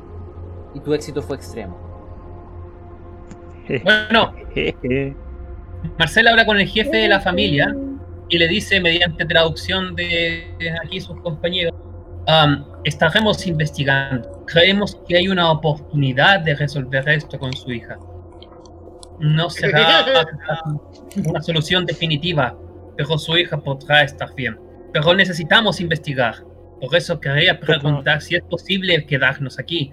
y 0.73 0.79
tu 0.79 0.93
éxito 0.93 1.21
fue 1.21 1.37
extremo. 1.37 1.77
Bueno, 3.83 4.33
Marcela 5.99 6.31
habla 6.31 6.45
con 6.45 6.59
el 6.59 6.67
jefe 6.67 6.97
de 6.97 7.07
la 7.07 7.19
familia 7.19 7.75
y 8.29 8.37
le 8.37 8.47
dice 8.47 8.79
mediante 8.79 9.25
traducción 9.25 9.95
de 9.95 10.43
aquí 10.83 10.99
sus 10.99 11.19
compañeros, 11.21 11.73
"Am, 12.27 12.65
estaremos 12.83 13.45
investigando. 13.47 14.43
Creemos 14.45 14.99
que 15.07 15.17
hay 15.17 15.27
una 15.27 15.51
oportunidad 15.51 16.41
de 16.41 16.55
resolver 16.55 17.07
esto 17.09 17.37
con 17.39 17.53
su 17.53 17.71
hija. 17.71 17.97
No 19.19 19.49
será 19.49 20.05
una 21.25 21.41
solución 21.41 21.85
definitiva, 21.85 22.57
pero 22.97 23.17
su 23.17 23.37
hija 23.37 23.57
podrá 23.57 24.03
estar 24.03 24.33
bien. 24.35 24.57
Pero 24.91 25.13
necesitamos 25.13 25.79
investigar. 25.79 26.35
Por 26.83 26.97
eso 26.97 27.17
quería 27.17 27.57
preguntar 27.61 28.21
si 28.21 28.35
es 28.35 28.43
posible 28.43 29.05
quedarnos 29.05 29.57
aquí, 29.57 29.89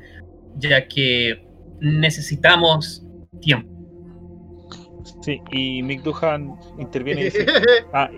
ya 0.57 0.89
que 0.89 1.47
necesitamos 1.81 3.07
tiempo. 3.41 3.71
Sí, 5.23 5.41
y 5.53 5.85
Mick 5.85 6.03
Duhan 6.03 6.53
interviene 6.79 7.21
y 7.21 7.25
dice... 7.25 7.47
Ah, 7.93 8.11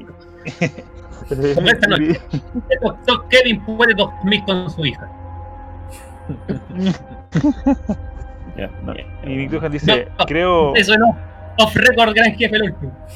esta 1.31 1.87
noche. 1.87 2.19
El 2.71 2.81
doctor 2.81 3.29
Kevin 3.29 3.63
puede 3.65 3.93
dormir 3.93 4.43
con 4.47 4.71
su 4.71 4.87
hija. 4.87 5.07
No, 8.85 8.95
ya. 8.97 9.05
y 9.25 9.37
Mick 9.37 9.51
Duhan 9.51 9.71
dice, 9.71 10.09
No. 10.19 10.25
creo... 10.25 10.75
Eso 10.77 10.97
no. 10.97 11.15
Off 11.59 11.77
record, 11.77 12.15
gran 12.15 12.35
jefe, 12.37 12.57
el 12.57 12.63
último. 12.63 13.07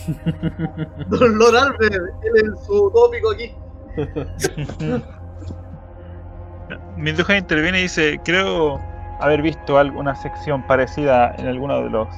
Don 1.09 1.39
Lord 1.39 1.57
Albert, 1.57 1.95
él 1.95 2.53
es 2.53 2.67
su 2.67 2.93
tópico 2.95 3.33
aquí. 3.33 3.55
Mick 6.97 7.17
Duhan 7.17 7.39
interviene 7.39 7.79
y 7.79 7.83
dice, 7.83 8.21
creo 8.25 8.81
haber 9.19 9.43
visto 9.43 9.79
alguna 9.79 10.15
sección 10.15 10.63
parecida 10.63 11.35
en 11.39 11.47
alguna 11.47 11.77
de 11.81 11.91
los 11.91 12.09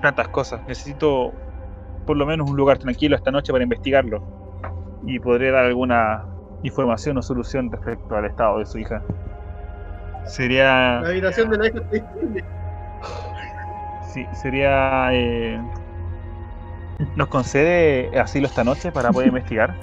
tantas 0.00 0.28
cosas. 0.28 0.60
Necesito 0.66 1.32
por 2.04 2.16
lo 2.16 2.26
menos 2.26 2.48
un 2.48 2.56
lugar 2.56 2.78
tranquilo 2.78 3.16
esta 3.16 3.30
noche 3.30 3.52
para 3.52 3.64
investigarlo. 3.64 4.22
Y 5.02 5.18
podría 5.18 5.52
dar 5.52 5.64
alguna 5.66 6.26
información 6.62 7.18
o 7.18 7.22
solución 7.22 7.70
respecto 7.70 8.16
al 8.16 8.24
estado 8.24 8.58
de 8.58 8.66
su 8.66 8.78
hija. 8.78 9.02
Sería... 10.26 11.00
La 11.00 11.08
habitación 11.08 11.50
de 11.50 11.58
la 11.58 11.66
hija. 11.68 11.80
Sí, 14.12 14.26
sería. 14.32 15.08
eh, 15.12 15.60
¿Nos 17.14 17.28
concede 17.28 18.10
asilo 18.18 18.46
esta 18.46 18.64
noche 18.64 18.90
para 18.90 19.10
poder 19.10 19.28
investigar? 19.28 19.74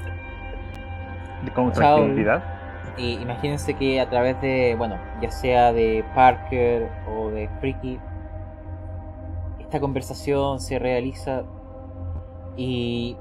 Con 1.53 1.71
Chao. 1.73 1.97
tranquilidad. 1.97 2.62
Y 2.97 3.13
imagínense 3.13 3.73
que 3.73 3.99
a 3.99 4.09
través 4.09 4.39
de, 4.41 4.75
bueno, 4.77 4.97
ya 5.21 5.31
sea 5.31 5.73
de 5.73 6.05
Parker 6.13 6.91
o 7.09 7.29
de 7.29 7.49
Freaky, 7.59 7.99
esta 9.59 9.79
conversación 9.79 10.59
se 10.59 10.77
realiza 10.77 11.43
y 12.55 13.17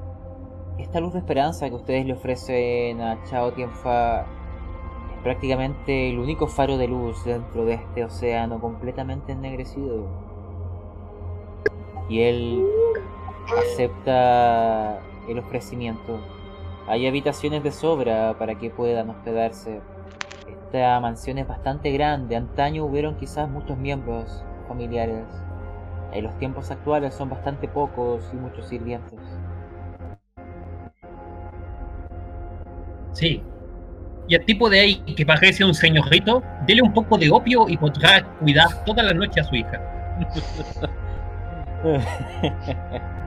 esta 0.78 1.00
luz 1.00 1.14
de 1.14 1.20
esperanza 1.20 1.68
que 1.68 1.74
ustedes 1.74 2.04
le 2.04 2.12
ofrecen 2.12 3.00
a 3.00 3.22
Chao 3.24 3.52
Tianfa 3.52 4.20
es 4.20 5.18
prácticamente 5.22 6.10
el 6.10 6.18
único 6.18 6.46
faro 6.46 6.76
de 6.76 6.88
luz 6.88 7.24
dentro 7.24 7.64
de 7.64 7.74
este 7.74 8.04
océano 8.04 8.60
completamente 8.60 9.32
ennegrecido. 9.32 10.06
Y 12.10 12.20
él 12.20 12.66
acepta 13.58 15.00
el 15.28 15.38
ofrecimiento. 15.38 16.20
Hay 16.88 17.06
habitaciones 17.06 17.62
de 17.62 17.70
sobra 17.70 18.36
para 18.38 18.56
que 18.56 18.70
puedan 18.70 19.10
hospedarse. 19.10 19.80
Esta 20.48 20.98
mansión 21.00 21.38
es 21.38 21.46
bastante 21.46 21.90
grande. 21.92 22.34
Antaño 22.36 22.84
hubieron 22.84 23.16
quizás 23.16 23.48
muchos 23.48 23.78
miembros 23.78 24.44
familiares. 24.66 25.24
En 26.12 26.24
los 26.24 26.36
tiempos 26.38 26.70
actuales 26.70 27.14
son 27.14 27.30
bastante 27.30 27.68
pocos 27.68 28.22
y 28.32 28.36
muchos 28.36 28.66
sirvientes. 28.68 29.18
Sí. 33.12 33.42
Y 34.28 34.34
el 34.34 34.44
tipo 34.44 34.68
de 34.68 34.80
ahí 34.80 34.96
que 35.14 35.24
parece 35.24 35.64
un 35.64 35.74
señorito, 35.74 36.42
dele 36.66 36.82
un 36.82 36.92
poco 36.92 37.16
de 37.16 37.30
opio 37.30 37.68
y 37.68 37.76
podrá 37.76 38.24
cuidar 38.38 38.84
toda 38.84 39.02
la 39.02 39.12
noche 39.12 39.40
a 39.40 39.44
su 39.44 39.54
hija. 39.54 39.80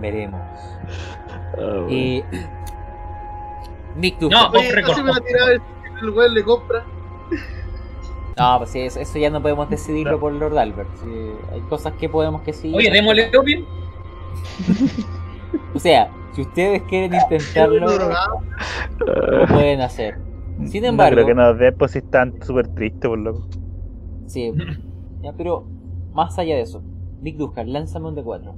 Veremos. 0.00 0.40
Ah, 1.58 1.86
Y. 1.88 2.22
Mick, 3.96 4.20
No, 4.20 4.48
Oye, 4.50 4.82
casi 4.82 5.02
me 5.02 5.12
la 5.12 5.20
tiraba 5.20 5.50
el, 5.52 5.60
el 6.02 6.10
weón 6.10 6.34
le 6.34 6.44
compra. 6.44 6.84
No, 8.38 8.58
pues 8.58 8.70
sí, 8.70 8.80
eso, 8.80 9.00
eso 9.00 9.18
ya 9.18 9.28
no 9.30 9.42
podemos 9.42 9.68
decidirlo 9.68 10.18
por 10.18 10.32
Lord 10.32 10.56
Albert. 10.56 10.88
sí, 11.02 11.10
hay 11.52 11.60
cosas 11.62 11.92
que 11.94 12.08
podemos 12.08 12.42
que 12.42 12.52
sí. 12.52 12.72
Oye, 12.74 12.90
démosle 12.90 13.30
opio. 13.36 13.66
O 15.74 15.78
sea, 15.80 16.10
si 16.32 16.42
ustedes 16.42 16.82
quieren 16.82 17.12
intentarlo, 17.14 17.86
lo 18.98 19.46
pueden 19.46 19.80
hacer. 19.80 20.18
Sin 20.66 20.82
No 20.82 20.88
embargo, 20.88 21.14
creo 21.16 21.26
que 21.26 21.34
nos 21.34 21.58
dé, 21.58 21.72
pues 21.72 21.92
si 21.92 21.98
están 21.98 22.34
súper 22.42 22.68
tristes, 22.68 23.08
por 23.08 23.18
loco. 23.18 23.48
sí. 24.26 24.52
Ya, 25.22 25.32
pero 25.36 25.66
más 26.12 26.38
allá 26.38 26.54
de 26.54 26.62
eso, 26.62 26.82
Mick 27.20 27.36
Duhan, 27.36 27.72
lánzame 27.72 28.08
un 28.08 28.16
D4. 28.16 28.54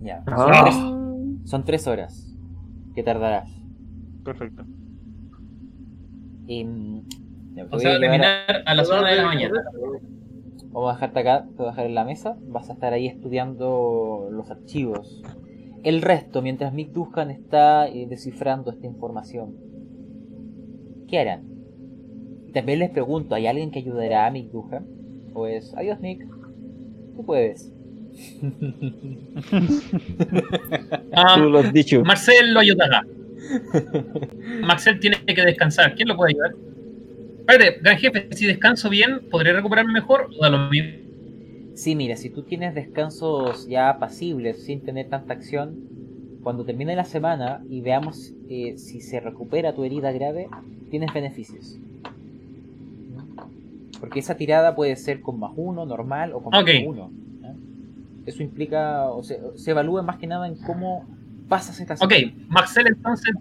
Ya. 0.00 0.22
Son, 0.24 0.34
Ah. 0.52 0.62
tres, 0.62 1.50
son 1.50 1.64
tres 1.64 1.86
horas 1.86 2.36
que 2.94 3.02
tardarás. 3.02 3.50
Perfecto. 4.24 4.64
Y, 6.46 6.64
mm, 6.64 7.02
ya, 7.54 7.62
te 7.64 7.68
O 7.68 7.70
voy 7.70 7.80
sea, 7.80 7.92
a 7.92 7.96
a- 7.96 8.00
terminar 8.00 8.62
a 8.66 8.74
las 8.74 8.88
1 8.88 9.02
de 9.04 9.16
la 9.16 9.24
mañana. 9.24 9.62
Vamos 10.70 10.90
a 10.90 10.94
dejarte 10.94 11.20
acá, 11.20 11.44
te 11.48 11.54
voy 11.56 11.66
a 11.66 11.70
dejar 11.70 11.86
en 11.86 11.94
la 11.94 12.04
mesa. 12.04 12.36
Vas 12.48 12.68
a 12.70 12.74
estar 12.74 12.92
ahí 12.92 13.06
estudiando 13.06 14.28
los 14.30 14.50
archivos. 14.50 15.22
El 15.82 16.02
resto, 16.02 16.42
mientras 16.42 16.72
Mick 16.74 16.92
Duhan 16.92 17.30
está 17.30 17.88
eh, 17.88 18.06
descifrando 18.08 18.70
esta 18.70 18.86
información. 18.86 19.54
¿Qué 21.08 21.18
harán? 21.18 21.42
También 22.52 22.78
les 22.78 22.90
pregunto, 22.90 23.34
¿hay 23.34 23.46
alguien 23.46 23.70
que 23.70 23.80
ayudará 23.80 24.26
a 24.26 24.30
Mick 24.30 24.50
Duhan? 24.50 24.86
O 25.34 25.46
es, 25.46 25.74
adiós 25.74 26.00
Mick, 26.00 26.26
tú 27.16 27.24
puedes. 27.24 27.72
Ah, 31.12 31.34
Tú 31.36 31.50
lo 31.50 31.58
has 31.58 31.72
dicho. 31.72 32.02
Marcel 32.02 32.54
lo 32.54 32.60
ayudará. 32.60 33.02
Marcel 34.62 34.98
tiene 35.00 35.18
que 35.24 35.42
descansar. 35.42 35.94
¿Quién 35.94 36.08
lo 36.08 36.16
puede 36.16 36.32
ayudar? 36.32 36.54
Espérate, 37.40 37.78
gran 37.80 37.98
jefe, 37.98 38.28
si 38.32 38.46
descanso 38.46 38.88
bien, 38.90 39.20
¿podré 39.30 39.52
recuperarme 39.52 39.92
mejor 39.92 40.30
o 40.36 40.42
da 40.42 40.50
lo 40.50 40.68
mismo? 40.70 40.90
Sí, 41.74 41.94
mira, 41.94 42.16
si 42.16 42.30
tú 42.30 42.42
tienes 42.42 42.74
descansos 42.74 43.68
ya 43.68 43.90
apacibles, 43.90 44.64
sin 44.64 44.80
tener 44.80 45.08
tanta 45.08 45.34
acción, 45.34 45.76
cuando 46.46 46.64
termine 46.64 46.94
la 46.94 47.04
semana 47.04 47.60
y 47.68 47.80
veamos 47.80 48.32
eh, 48.48 48.78
si 48.78 49.00
se 49.00 49.18
recupera 49.18 49.74
tu 49.74 49.82
herida 49.82 50.12
grave, 50.12 50.48
tienes 50.92 51.12
beneficios. 51.12 51.76
Porque 53.98 54.20
esa 54.20 54.36
tirada 54.36 54.76
puede 54.76 54.94
ser 54.94 55.22
con 55.22 55.40
más 55.40 55.50
uno, 55.56 55.84
normal 55.86 56.32
o 56.34 56.40
con 56.44 56.52
más 56.52 56.62
Ok. 56.62 56.68
uno. 56.86 57.10
¿eh? 57.42 57.52
Eso 58.26 58.44
implica, 58.44 59.10
o 59.10 59.24
sea, 59.24 59.38
se 59.56 59.72
evalúa 59.72 60.02
más 60.02 60.18
que 60.18 60.28
nada 60.28 60.46
en 60.46 60.54
cómo 60.54 61.04
pasas 61.48 61.80
esta 61.80 61.94
Ok, 61.94 62.12
Marcel 62.48 62.86
entonces. 62.86 63.34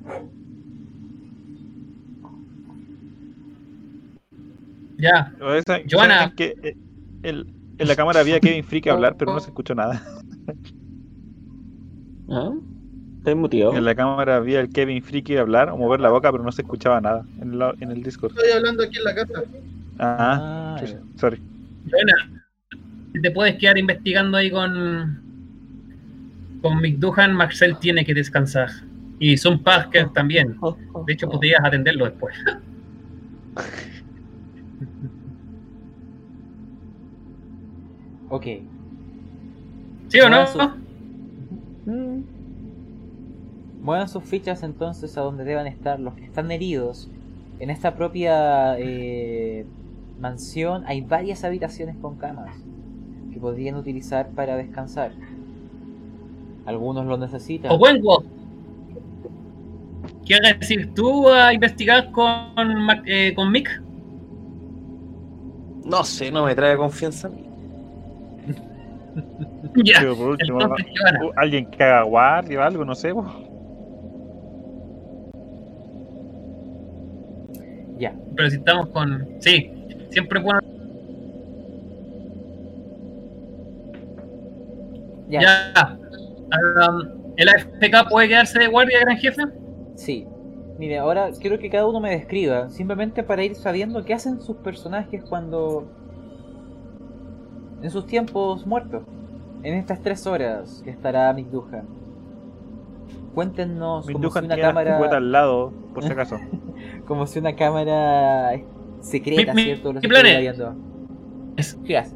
Ya, 4.97 5.31
esa- 5.59 5.79
Joana. 5.87 6.17
¿saben 6.21 6.35
que 6.35 6.55
eh, 6.63 6.75
el- 7.21 7.45
en 7.77 7.87
la 7.87 7.95
cámara 7.95 8.21
había 8.21 8.39
Kevin 8.39 8.63
Freak 8.63 8.87
hablar, 8.87 9.15
pero 9.15 9.31
no 9.31 9.39
se 9.39 9.49
escuchó 9.51 9.75
nada. 9.75 10.01
¿Ah? 12.29 12.51
¿Estás 13.25 13.35
muteado? 13.35 13.75
En 13.75 13.83
la 13.85 13.95
cámara 13.95 14.35
había 14.35 14.59
el 14.59 14.69
Kevin 14.69 15.01
Freaky 15.01 15.37
hablar 15.37 15.71
o 15.71 15.77
mover 15.77 15.99
la 15.99 16.09
boca, 16.09 16.31
pero 16.31 16.43
no 16.43 16.51
se 16.51 16.61
escuchaba 16.61 17.01
nada 17.01 17.25
en, 17.41 17.57
la- 17.57 17.73
en 17.79 17.89
el 17.89 18.03
Discord. 18.03 18.31
Estoy 18.37 18.51
hablando 18.51 18.83
aquí 18.83 18.99
en 18.99 19.03
la 19.03 19.15
casa. 19.15 19.43
Ah, 19.97 20.77
Ah, 20.79 20.85
sorry. 21.15 21.41
Si 23.13 23.21
te 23.21 23.31
puedes 23.31 23.55
quedar 23.57 23.79
investigando 23.79 24.37
ahí 24.37 24.51
con. 24.51 25.23
Con 26.61 26.79
Mick 26.81 26.97
Duhan, 26.99 27.33
Marcel 27.33 27.77
tiene 27.79 28.05
que 28.05 28.13
descansar. 28.13 28.69
Y 29.19 29.37
Son 29.37 29.63
Parker 29.63 30.09
también. 30.09 30.55
De 31.07 31.13
hecho, 31.13 31.27
podrías 31.27 31.61
atenderlo 31.63 32.05
después. 32.05 32.35
ok. 38.29 38.45
¿Sí 40.09 40.19
o 40.21 40.29
no? 40.29 40.45
Muevan 43.85 44.09
sus 44.09 44.23
fichas 44.23 44.63
entonces 44.63 45.15
a 45.15 45.21
donde 45.21 45.43
deban 45.43 45.67
estar 45.67 45.99
los 45.99 46.15
que 46.15 46.25
están 46.25 46.49
heridos. 46.49 47.07
En 47.59 47.69
esta 47.69 47.93
propia 47.93 48.79
eh, 48.79 49.63
mansión 50.19 50.83
hay 50.87 51.01
varias 51.01 51.43
habitaciones 51.43 51.95
con 52.01 52.15
camas 52.15 52.49
que 53.31 53.39
podrían 53.39 53.75
utilizar 53.75 54.29
para 54.29 54.57
descansar. 54.57 55.11
Algunos 56.65 57.05
lo 57.05 57.15
necesitan. 57.17 57.71
O 57.71 57.77
buen 57.77 58.03
Wok. 58.03 58.25
¿Quieres 60.25 60.59
decir 60.59 60.91
tú 60.95 61.29
a 61.29 61.53
investigar 61.53 62.09
con, 62.09 62.25
eh, 63.05 63.33
con 63.35 63.51
Mick? 63.51 63.69
No 65.85 66.03
sé, 66.03 66.31
no 66.31 66.43
me 66.45 66.55
trae 66.55 66.75
confianza. 66.75 67.29
Ya. 69.77 69.99
Pero 69.99 70.15
por 70.15 70.29
último, 70.31 70.61
Entonces, 70.61 70.87
Joana, 70.99 71.25
uh, 71.25 71.31
alguien 71.37 71.65
que 71.65 71.83
haga 71.83 72.03
guardia 72.03 72.59
o 72.59 72.63
algo, 72.63 72.85
no 72.85 72.95
sé. 72.95 73.13
po. 73.13 73.25
Ya. 77.97 78.13
pero 78.35 78.49
si 78.49 78.57
estamos 78.57 78.89
con. 78.89 79.27
Sí, 79.39 79.71
siempre 80.09 80.39
es 80.39 80.45
bueno. 80.45 80.61
Ya. 85.29 85.41
Ya. 85.41 85.97
Um, 86.87 87.25
¿El 87.37 87.49
AFK 87.49 88.09
puede 88.09 88.29
quedarse 88.29 88.59
de 88.59 88.67
guardia, 88.67 88.99
gran 89.01 89.17
jefe? 89.17 89.43
Sí. 89.95 90.27
Mire, 90.77 90.97
ahora 90.97 91.29
quiero 91.39 91.57
que 91.57 91.69
cada 91.69 91.85
uno 91.87 91.99
me 91.99 92.11
describa, 92.11 92.69
simplemente 92.69 93.23
para 93.23 93.43
ir 93.43 93.55
sabiendo 93.55 94.03
qué 94.03 94.13
hacen 94.13 94.41
sus 94.41 94.57
personajes 94.57 95.23
cuando... 95.23 95.87
En 97.81 97.91
sus 97.91 98.05
tiempos 98.07 98.65
muertos. 98.65 99.03
En 99.63 99.73
estas 99.73 100.01
tres 100.01 100.27
horas 100.27 100.81
que 100.83 100.89
estará 100.89 101.31
Mick 101.33 101.47
Duhan. 101.47 101.85
Cuéntenos 103.33 104.05
Mi 104.05 104.13
como 104.13 104.31
si 104.31 104.39
una 104.39 104.57
cámara... 104.57 104.97
al 104.97 105.31
lado, 105.31 105.73
por 105.93 106.03
si 106.03 106.11
acaso. 106.11 106.37
Como 107.05 107.27
si 107.27 107.39
una 107.39 107.55
cámara 107.55 108.59
secreta, 109.01 109.53
Mi- 109.53 109.61
mi- 109.61 109.63
¿cierto? 109.65 109.93
Los 109.93 110.03
mi 110.03 110.09
viendo. 110.09 110.73
Es- 111.57 111.77
¿Qué 111.85 111.97
haces? 111.97 112.13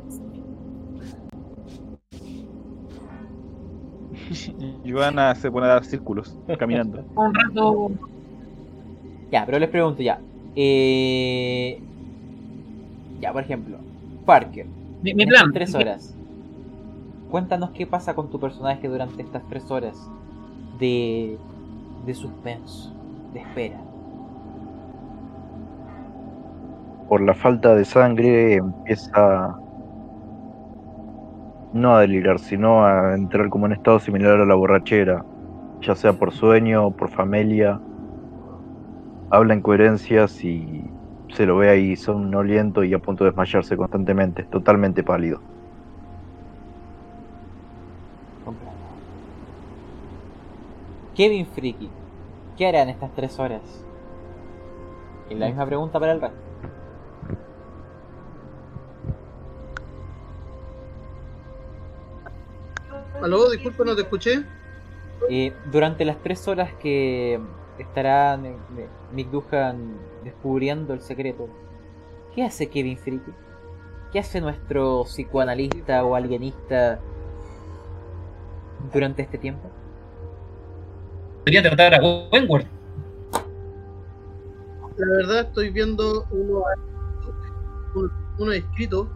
Joana 4.85 5.35
se 5.35 5.51
pone 5.51 5.65
a 5.67 5.69
dar 5.69 5.85
círculos, 5.85 6.35
caminando. 6.57 7.03
Un 7.15 7.33
rato. 7.33 7.91
Ya, 9.31 9.45
pero 9.45 9.59
les 9.59 9.69
pregunto 9.69 10.01
ya. 10.01 10.19
Eh... 10.55 11.79
Ya, 13.21 13.31
por 13.31 13.43
ejemplo, 13.43 13.77
Parker. 14.25 14.65
Mi, 15.03 15.13
mi 15.13 15.25
plan. 15.25 15.51
tres 15.53 15.75
horas. 15.75 16.15
Cuéntanos 17.29 17.69
qué 17.71 17.85
pasa 17.85 18.15
con 18.15 18.29
tu 18.29 18.39
personaje 18.39 18.87
durante 18.87 19.21
estas 19.21 19.43
tres 19.49 19.69
horas 19.69 20.09
de, 20.79 21.37
de 22.05 22.13
suspenso, 22.15 22.91
de 23.33 23.41
espera. 23.41 23.79
Por 27.09 27.21
la 27.21 27.33
falta 27.33 27.73
de 27.73 27.85
sangre 27.85 28.53
empieza 28.53 29.57
no 31.73 31.95
a 31.95 32.01
delirar, 32.01 32.37
sino 32.37 32.85
a 32.85 33.15
entrar 33.15 33.49
como 33.49 33.65
en 33.65 33.73
estado 33.73 33.99
similar 33.99 34.39
a 34.39 34.45
la 34.45 34.53
borrachera, 34.53 35.25
ya 35.81 35.95
sea 35.95 36.13
por 36.13 36.31
sueño 36.31 36.85
o 36.85 36.91
por 36.91 37.09
familia. 37.09 37.79
Habla 39.31 39.55
en 39.55 39.61
coherencias 39.61 40.43
y 40.43 40.83
se 41.33 41.47
lo 41.47 41.57
ve 41.57 41.69
ahí 41.69 41.95
somnoliento 41.95 42.83
y 42.83 42.93
a 42.93 42.99
punto 42.99 43.23
de 43.23 43.31
desmayarse 43.31 43.75
constantemente, 43.75 44.43
totalmente 44.43 45.03
pálido. 45.03 45.41
Kevin 51.15 51.47
Friki, 51.47 51.89
¿qué 52.55 52.67
hará 52.67 52.83
en 52.83 52.89
estas 52.89 53.11
tres 53.13 53.39
horas? 53.39 53.83
Y 55.29 55.35
la 55.35 55.47
misma 55.47 55.65
pregunta 55.65 55.99
para 55.99 56.13
el 56.13 56.21
resto. 56.21 56.48
Aló, 63.21 63.49
disculpa, 63.49 63.83
no 63.83 63.95
te 63.95 64.01
escuché. 64.03 64.43
Eh, 65.29 65.53
durante 65.71 66.05
las 66.05 66.21
tres 66.23 66.47
horas 66.47 66.71
que 66.79 67.39
estará 67.77 68.39
Duhan 69.31 69.97
descubriendo 70.23 70.93
el 70.93 71.01
secreto, 71.01 71.49
¿qué 72.33 72.43
hace 72.43 72.69
Kevin 72.69 72.97
Friki? 72.97 73.31
¿Qué 74.11 74.19
hace 74.19 74.41
nuestro 74.41 75.03
psicoanalista 75.03 76.03
o 76.03 76.15
alienista 76.15 76.99
durante 78.93 79.21
este 79.21 79.37
tiempo? 79.37 79.69
Podría 81.43 81.61
tratar 81.63 81.95
a 81.95 81.99
Wentworth. 82.31 82.67
La 84.97 85.17
verdad 85.17 85.39
estoy 85.47 85.69
viendo 85.69 86.25
uno, 86.31 86.63
un- 87.95 88.11
uno 88.39 88.51
escrito 88.51 89.09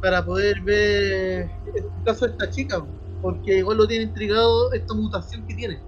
para 0.00 0.24
poder 0.24 0.60
ver 0.60 1.50
el 1.74 1.84
caso 2.04 2.26
de 2.26 2.32
esta 2.32 2.50
chica, 2.50 2.82
porque 3.22 3.58
igual 3.58 3.78
lo 3.78 3.86
tiene 3.86 4.04
intrigado 4.04 4.72
esta 4.72 4.92
mutación 4.94 5.46
que 5.46 5.54
tiene. 5.54 5.80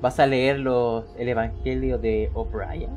¿Vas 0.00 0.18
a 0.18 0.26
leer 0.26 0.58
los, 0.58 1.04
el 1.16 1.28
Evangelio 1.28 1.96
de 1.96 2.28
O'Brien? 2.34 2.90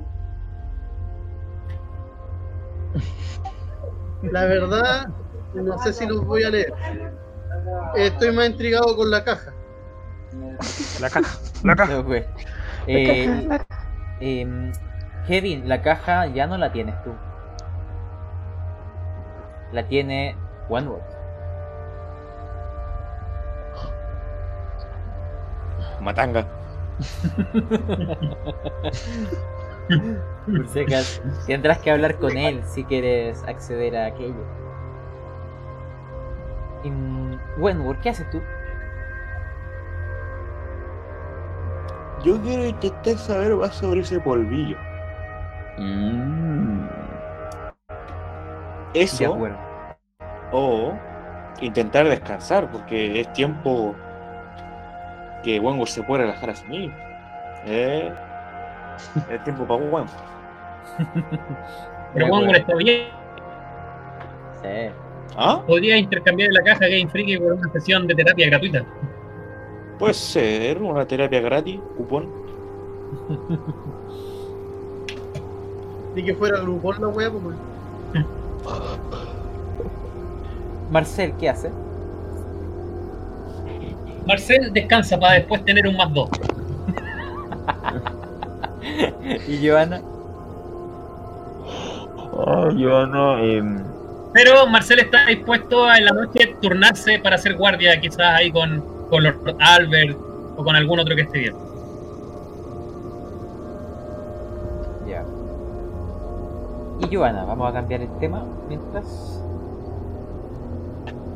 La 4.23 4.45
verdad, 4.45 5.07
no 5.53 5.77
sé 5.77 5.93
si 5.93 6.07
los 6.07 6.25
voy 6.25 6.43
a 6.43 6.49
leer. 6.49 6.73
Estoy 7.95 8.31
más 8.31 8.47
intrigado 8.47 8.95
con 8.95 9.11
la 9.11 9.23
caja. 9.23 9.53
La 10.99 11.09
caja, 11.11 11.39
la 11.63 11.75
caja. 11.75 11.93
No, 11.93 12.05
pues. 12.05 12.25
Eh, 12.87 13.47
em, 14.19 14.71
Kevin, 15.27 15.69
la 15.69 15.83
caja 15.83 16.25
ya 16.27 16.47
no 16.47 16.57
la 16.57 16.71
tienes 16.71 16.95
tú. 17.03 17.11
La 19.71 19.87
tiene 19.87 20.35
Wentworth. 20.69 21.14
Matanga. 26.05 26.47
Tendrás 31.45 31.79
que 31.79 31.91
hablar 31.91 32.17
con 32.17 32.37
él 32.37 32.63
si 32.65 32.83
quieres 32.85 33.43
acceder 33.43 33.97
a 33.97 34.05
aquello. 34.07 34.45
Em, 36.83 37.37
Wentworth, 37.57 37.99
¿qué 38.01 38.09
haces 38.09 38.29
tú? 38.29 38.41
Yo 42.23 42.41
quiero 42.41 42.65
intentar 42.65 43.17
saber 43.17 43.55
más 43.55 43.75
sobre 43.75 44.01
ese 44.01 44.19
polvillo. 44.19 44.77
Mm. 45.77 46.87
De 48.93 49.01
Eso, 49.01 49.33
acuerdo. 49.33 49.57
o 50.51 50.93
intentar 51.61 52.07
descansar, 52.07 52.71
porque 52.71 53.19
es 53.21 53.33
tiempo 53.33 53.95
que 55.45 55.59
Wengor 55.59 55.87
se 55.87 56.01
puede 56.01 56.23
relajar 56.23 56.49
a 56.49 56.55
sí 56.55 56.67
mismo. 56.67 56.95
Eh, 57.65 58.11
es 59.29 59.43
tiempo 59.43 59.63
para 59.65 59.79
Wengor. 59.81 60.07
Pero 62.13 62.25
acuerdo. 62.25 62.53
está 62.53 62.75
bien. 62.75 63.07
Sí. 64.61 64.91
¿Ah? 65.37 65.61
Podría 65.67 65.97
intercambiar 65.97 66.51
la 66.51 66.63
caja 66.63 66.87
Game 66.87 67.07
Freaky 67.07 67.37
por 67.37 67.53
una 67.53 67.71
sesión 67.71 68.07
de 68.07 68.15
terapia 68.15 68.47
gratuita. 68.47 68.83
Puede 69.99 70.13
ser 70.13 70.81
una 70.81 71.05
terapia 71.05 71.41
gratis, 71.41 71.79
cupón. 71.97 72.29
Ni 76.15 76.23
que 76.23 76.33
fuera 76.33 76.59
grupón 76.61 77.01
la 77.01 77.07
wea, 77.09 77.29
pues. 77.29 77.55
Marcel, 80.89 81.33
¿qué 81.39 81.49
hace? 81.49 81.69
Marcel 84.25 84.71
descansa 84.73 85.19
para 85.19 85.33
después 85.33 85.63
tener 85.65 85.85
un 85.87 85.97
más 85.97 86.13
dos. 86.13 86.29
¿Y 89.47 89.67
Joana? 89.67 90.01
Ah, 92.45 92.69
yo 92.75 93.05
no. 93.07 93.37
em, 93.39 93.83
Pero 94.33 94.67
Marcel 94.67 94.99
está 94.99 95.25
dispuesto 95.25 95.85
a 95.85 95.97
en 95.97 96.05
la 96.05 96.11
noche 96.11 96.55
turnarse 96.61 97.19
para 97.19 97.35
hacer 97.35 97.55
guardia, 97.55 97.99
quizás 97.99 98.19
ahí 98.19 98.51
con, 98.51 98.83
con 99.09 99.23
Lord 99.23 99.55
Albert 99.59 100.17
o 100.57 100.63
con 100.63 100.75
algún 100.75 100.99
otro 100.99 101.15
que 101.15 101.21
esté 101.23 101.39
bien. 101.39 101.55
Ya. 105.07 105.23
Y 106.99 107.15
Joana, 107.15 107.45
vamos 107.45 107.69
a 107.69 107.73
cambiar 107.73 108.01
el 108.01 108.09
tema 108.19 108.43
mientras. 108.67 109.41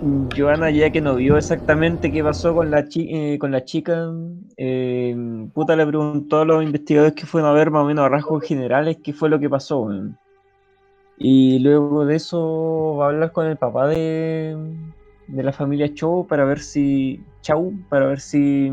Joana, 0.02 0.72
ya 0.72 0.92
que 0.92 1.02
no 1.02 1.16
vio 1.16 1.38
exactamente 1.38 2.12
qué 2.12 2.24
pasó 2.24 2.54
con 2.56 2.72
la, 2.72 2.88
chi- 2.88 3.10
eh, 3.34 3.38
con 3.40 3.52
la 3.52 3.66
chica, 3.66 4.10
eh, 4.58 5.16
puta 5.54 5.76
le 5.76 5.86
preguntó 5.86 6.40
a 6.40 6.46
los 6.46 6.64
investigadores 6.64 7.14
que 7.16 7.26
fueron 7.26 7.50
a 7.50 7.54
ver 7.54 7.70
más 7.72 7.84
o 7.84 7.86
menos 7.88 8.06
a 8.06 8.10
rasgos 8.10 8.44
generales 8.46 8.98
qué 9.04 9.14
fue 9.14 9.30
lo 9.30 9.40
que 9.40 9.50
pasó. 9.50 9.90
Y 11.18 11.60
luego 11.60 12.06
de 12.06 12.16
eso 12.16 12.96
va 12.98 13.06
a 13.08 13.10
hablar 13.10 13.32
con 13.34 13.46
el 13.48 13.58
papá 13.58 13.88
de, 13.88 14.56
de 15.28 15.44
la 15.44 15.52
familia 15.54 15.94
Chow 15.94 16.26
para 16.28 16.46
ver 16.46 16.60
si. 16.60 17.26
Chau, 17.42 17.74
para 17.90 18.08
ver 18.08 18.20
si. 18.22 18.70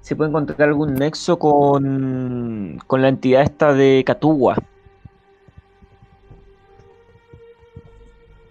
Se 0.00 0.14
puede 0.14 0.28
encontrar 0.30 0.68
algún 0.68 0.98
nexo 0.98 1.36
con, 1.38 2.78
con 2.86 3.02
la 3.02 3.08
entidad 3.08 3.42
esta 3.42 3.72
de 3.74 4.04
Catúa. 4.06 4.64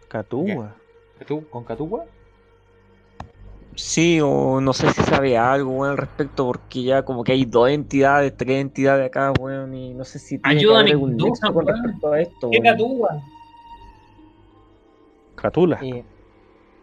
Catúa. 0.08 0.83
¿Tú 1.26 1.48
con 1.50 1.64
Catúa? 1.64 2.06
Sí, 3.76 4.20
o 4.22 4.62
no 4.62 4.72
sé 4.74 4.92
si 4.92 5.02
sabe 5.02 5.36
algo, 5.38 5.72
weón, 5.72 5.92
al 5.92 5.98
respecto, 5.98 6.46
porque 6.46 6.84
ya 6.84 7.04
como 7.04 7.24
que 7.24 7.32
hay 7.32 7.46
dos 7.46 7.70
entidades, 7.70 8.36
tres 8.38 8.62
entidades 8.62 9.08
acá, 9.08 9.32
weón, 9.32 9.74
y 9.74 9.94
no 9.96 10.06
sé 10.06 10.20
si 10.20 10.38
tiene 10.38 10.64
que 10.64 10.74
Ayúdame, 10.74 10.92
haber 10.92 10.94
algún 10.94 11.18
Duja, 11.18 11.48
nexo 11.48 11.54
con 11.54 11.66
weón. 11.66 11.84
respecto 11.84 12.12
a 12.12 12.22
esto, 12.22 12.52
¿Qué 12.52 12.62
catúa? 12.62 13.22
Catula. 15.36 15.80
Eh, 15.82 16.04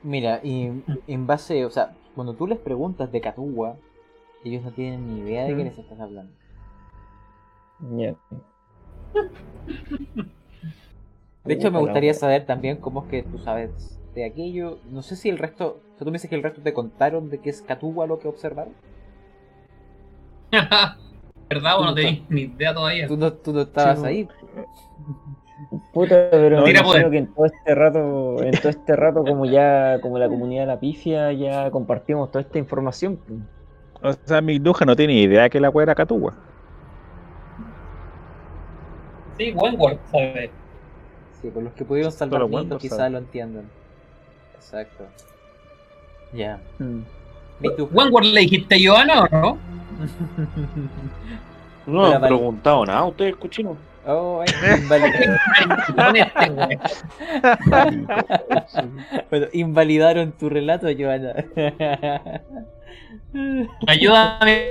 mira, 0.02 0.40
y 0.42 0.70
en 1.06 1.26
base, 1.26 1.64
o 1.64 1.70
sea, 1.70 1.96
cuando 2.14 2.34
tú 2.34 2.46
les 2.46 2.58
preguntas 2.58 3.10
de 3.12 3.20
Catúa, 3.20 3.76
ellos 4.44 4.62
no 4.62 4.72
tienen 4.72 5.06
ni 5.06 5.20
idea 5.20 5.44
de 5.44 5.50
qué 5.56 5.62
Mm. 5.62 5.68
les 5.68 5.78
estás 5.78 6.00
hablando. 6.00 6.32
Ya. 7.98 8.14
De 11.44 11.54
hecho, 11.54 11.70
me 11.70 11.80
gustaría 11.80 12.14
saber 12.14 12.46
también 12.46 12.78
cómo 12.80 13.02
es 13.02 13.08
que 13.10 13.22
tú 13.24 13.38
sabes 13.38 13.99
de 14.14 14.24
aquello. 14.24 14.78
No 14.90 15.02
sé 15.02 15.16
si 15.16 15.28
el 15.28 15.38
resto. 15.38 15.82
O 15.94 15.96
sea, 15.96 16.04
tú 16.04 16.06
me 16.06 16.12
dices 16.12 16.30
que 16.30 16.36
el 16.36 16.42
resto 16.42 16.62
te 16.62 16.72
contaron 16.72 17.30
de 17.30 17.40
que 17.40 17.50
es 17.50 17.62
Catúa 17.62 18.06
lo 18.06 18.18
que 18.18 18.28
observaron. 18.28 18.74
¿Verdad 21.48 21.80
o 21.80 21.84
no 21.84 21.94
tenéis 21.94 22.22
ni 22.28 22.42
idea 22.42 22.72
todavía? 22.74 23.06
Tú 23.08 23.16
no, 23.16 23.32
tú 23.32 23.52
no 23.52 23.62
estabas 23.62 24.00
Sí, 24.00 24.06
ahí. 24.06 24.28
Puta, 25.92 26.28
pero 26.30 26.62
Tira 26.64 26.80
imagino 26.80 26.82
poder. 26.82 27.10
que 27.10 27.18
en 27.18 27.34
todo 27.34 27.46
este 27.46 27.74
rato, 27.74 28.42
en 28.42 28.52
todo 28.60 28.68
este 28.70 28.96
rato, 28.96 29.24
como 29.24 29.44
ya, 29.46 30.00
como 30.00 30.18
la 30.18 30.28
comunidad 30.28 30.62
de 30.62 30.66
la 30.68 30.80
pifia, 30.80 31.32
ya 31.32 31.70
compartimos 31.70 32.30
toda 32.30 32.42
esta 32.42 32.58
información. 32.58 33.18
pues. 33.26 33.40
O 34.02 34.12
sea, 34.26 34.40
mi 34.40 34.58
Duja 34.58 34.84
no 34.84 34.96
tiene 34.96 35.14
idea 35.14 35.48
que 35.48 35.60
la 35.60 35.70
wea 35.70 35.84
era 35.84 35.94
Catúa. 35.94 36.34
Sí, 39.38 39.52
Wentworth, 39.52 40.00
¿sabes? 40.10 40.50
Sí, 41.40 41.50
por 41.50 41.62
los 41.62 41.72
que 41.74 41.84
pudieron 41.84 42.12
salvar 42.12 42.42
quizás 42.78 42.98
sabe. 42.98 43.10
lo 43.10 43.18
entiendan. 43.18 43.72
Exacto. 44.60 45.04
Ya. 46.32 46.60
Mm. 46.78 47.00
Mitu. 47.60 47.88
¿Wentworth 47.92 48.26
le 48.26 48.40
dijiste 48.42 48.74
a 48.74 48.78
Joana 48.82 49.22
o 49.22 49.28
no? 49.32 49.58
No 51.86 52.02
Hola, 52.02 52.16
han 52.16 52.22
preguntado 52.22 52.84
nada, 52.86 53.04
ustedes 53.04 53.36
cochinos. 53.36 53.76
Oh, 54.06 54.42
ay, 54.42 54.48
invali- 54.82 55.12
Con 55.94 56.16
este, 58.56 58.82
bueno, 59.30 59.46
invalidaron 59.52 60.32
tu 60.32 60.48
relato, 60.48 60.86
Joana. 60.96 61.34
Ayúdame, 63.86 64.68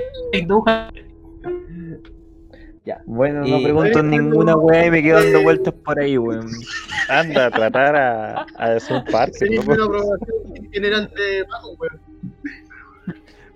Bueno, 3.06 3.46
Y- 3.46 3.50
no 3.50 3.62
pregunto 3.62 4.02
ninguna 4.02 4.56
weá 4.56 4.86
y 4.86 4.90
me 4.90 5.02
quedo 5.02 5.22
dando 5.22 5.42
vueltas 5.42 5.74
por 5.84 5.98
ahí, 5.98 6.16
weón. 6.18 6.46
Anda 7.08 7.46
a 7.46 7.50
tratar 7.50 7.96
a, 7.96 8.40
a 8.56 8.64
hacer 8.76 8.96
un 8.98 9.04
parque. 9.04 9.46
Loco. 9.46 9.72
una 9.72 9.84
aprobación 9.84 10.70
general 10.72 11.10
de 11.16 11.44
bajo, 11.50 11.70
weón. 11.78 12.00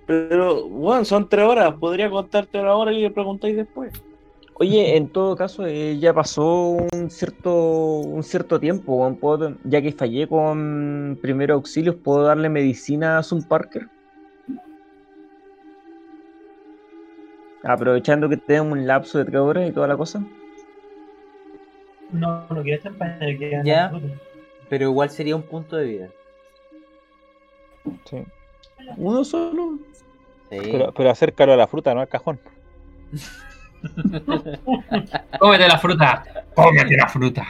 Pero, 0.07 0.69
bueno, 0.69 1.05
son 1.05 1.29
tres 1.29 1.47
horas. 1.47 1.75
Podría 1.81 2.11
contarte 2.11 2.63
la 2.63 2.75
hora 2.77 2.93
y 2.93 3.01
le 3.03 3.11
preguntáis 3.11 3.57
después. 3.57 3.93
Oye, 4.57 4.97
en 4.97 5.09
todo 5.09 5.35
caso, 5.35 5.67
eh, 5.67 5.99
ya 5.99 6.13
pasó 6.15 6.77
un 6.93 7.11
cierto 7.11 7.53
un 8.01 8.23
cierto 8.23 8.61
tiempo. 8.61 9.17
Puedo- 9.21 9.55
ya 9.65 9.81
que 9.83 9.93
fallé 9.93 10.29
con 10.29 11.19
primeros 11.21 11.57
auxilios, 11.57 11.97
¿puedo 11.97 12.23
darle 12.23 12.49
medicina 12.49 13.19
a 13.19 13.23
Sun 13.23 13.43
Parker? 13.43 13.89
Aprovechando 17.65 18.29
que 18.29 18.37
tenemos 18.37 18.73
un 18.73 18.87
lapso 18.87 19.19
de 19.19 19.25
tres 19.25 19.41
horas 19.41 19.69
y 19.69 19.73
toda 19.73 19.89
la 19.89 19.97
cosa. 19.97 20.23
No, 22.13 22.47
no 22.49 22.63
quiero 22.63 22.77
estar 22.79 22.93
para 22.93 23.19
que 23.19 23.61
Ya. 23.65 23.93
Pero 24.69 24.85
igual 24.85 25.11
sería 25.11 25.35
un 25.37 25.43
punto 25.43 25.77
de 25.77 25.85
vida. 25.85 26.09
Sí. 28.05 28.23
¿Uno 28.97 29.25
solo? 29.25 29.79
Sí. 30.51 30.59
Pero, 30.61 30.93
pero 30.93 31.11
acércalo 31.11 31.55
a 31.55 31.57
la 31.57 31.67
fruta, 31.67 31.95
no 31.95 32.01
al 32.01 32.09
cajón. 32.09 32.39
Cómete 35.39 35.69
la 35.69 35.79
fruta. 35.79 36.25
Cómete 36.55 36.97
la 36.97 37.09
fruta. 37.09 37.47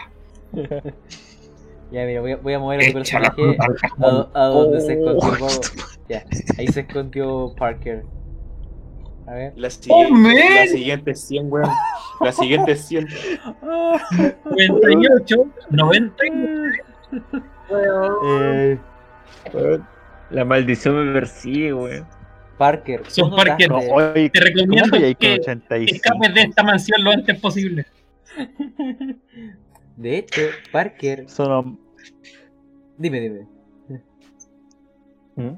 Ya, 1.92 2.06
mira, 2.06 2.22
voy 2.22 2.32
a, 2.32 2.36
voy 2.38 2.54
a 2.54 2.58
mover 2.58 2.80
a 2.80 2.86
tu 2.88 2.92
personaje 2.94 3.56
a, 4.34 4.44
donde 4.46 4.80
se 4.80 4.96
Oh. 4.96 5.16
escondió. 5.16 5.46
Ya, 6.08 6.24
ahí 6.58 6.66
se 6.66 6.80
escondió 6.80 7.54
Parker. 7.56 8.02
A 9.26 9.32
ver. 9.32 9.52
La 9.56 9.70
siguiente, 9.70 10.12
man! 10.12 10.34
la 10.34 10.66
siguiente 10.66 11.14
100, 11.14 11.52
weón. 11.52 11.70
La 12.20 12.32
siguiente 12.32 12.76
100. 12.76 13.08
98, 14.44 15.46
99. 15.70 16.80
Eh, 17.70 18.78
La 20.30 20.44
maldición 20.44 21.06
me 21.06 21.12
persigue, 21.12 21.72
weón. 21.72 22.06
Parker, 22.58 23.02
Son 23.08 23.34
Parker. 23.34 23.68
No, 23.68 23.78
oye, 23.78 24.30
Te 24.30 24.38
¿cómo 24.38 24.46
recomiendo 24.46 24.98
que 25.18 25.34
85? 25.40 25.94
escapes 25.96 26.34
de 26.34 26.40
esta 26.42 26.62
mansión 26.62 27.02
lo 27.02 27.10
antes 27.10 27.40
posible. 27.40 27.84
De 29.96 30.18
hecho, 30.18 30.42
Parker. 30.72 31.28
Son 31.28 31.78
Dime, 32.96 33.20
dime. 33.20 33.46
¿Mm? 35.36 35.54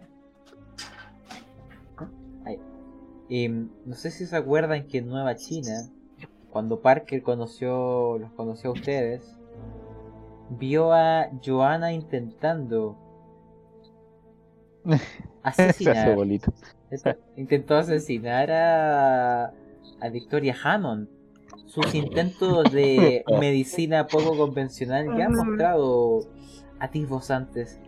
Em, 3.29 3.69
no 3.85 3.95
sé 3.95 4.11
si 4.11 4.27
se 4.27 4.37
acuerdan 4.37 4.87
que 4.87 4.99
en 4.99 5.09
Nueva 5.09 5.35
China, 5.35 5.91
cuando 6.51 6.81
Parker 6.81 7.23
conoció, 7.23 8.19
los 8.19 8.31
conoció 8.33 8.71
a 8.71 8.73
ustedes, 8.75 9.37
vio 10.51 10.93
a 10.93 11.29
Joanna 11.45 11.93
intentando 11.93 12.97
asesinar. 15.43 16.17
Intentó 17.37 17.77
asesinar 17.77 18.51
a, 18.51 19.47
a 20.01 20.09
Victoria 20.11 20.57
Hammond. 20.63 21.09
Sus 21.67 21.95
intentos 21.95 22.73
de 22.73 23.25
medicina 23.41 24.07
poco 24.07 24.37
convencional 24.37 25.17
ya 25.19 25.27
han 25.27 25.35
mostrado 25.35 26.21
atisbos 26.79 27.31
antes. 27.31 27.81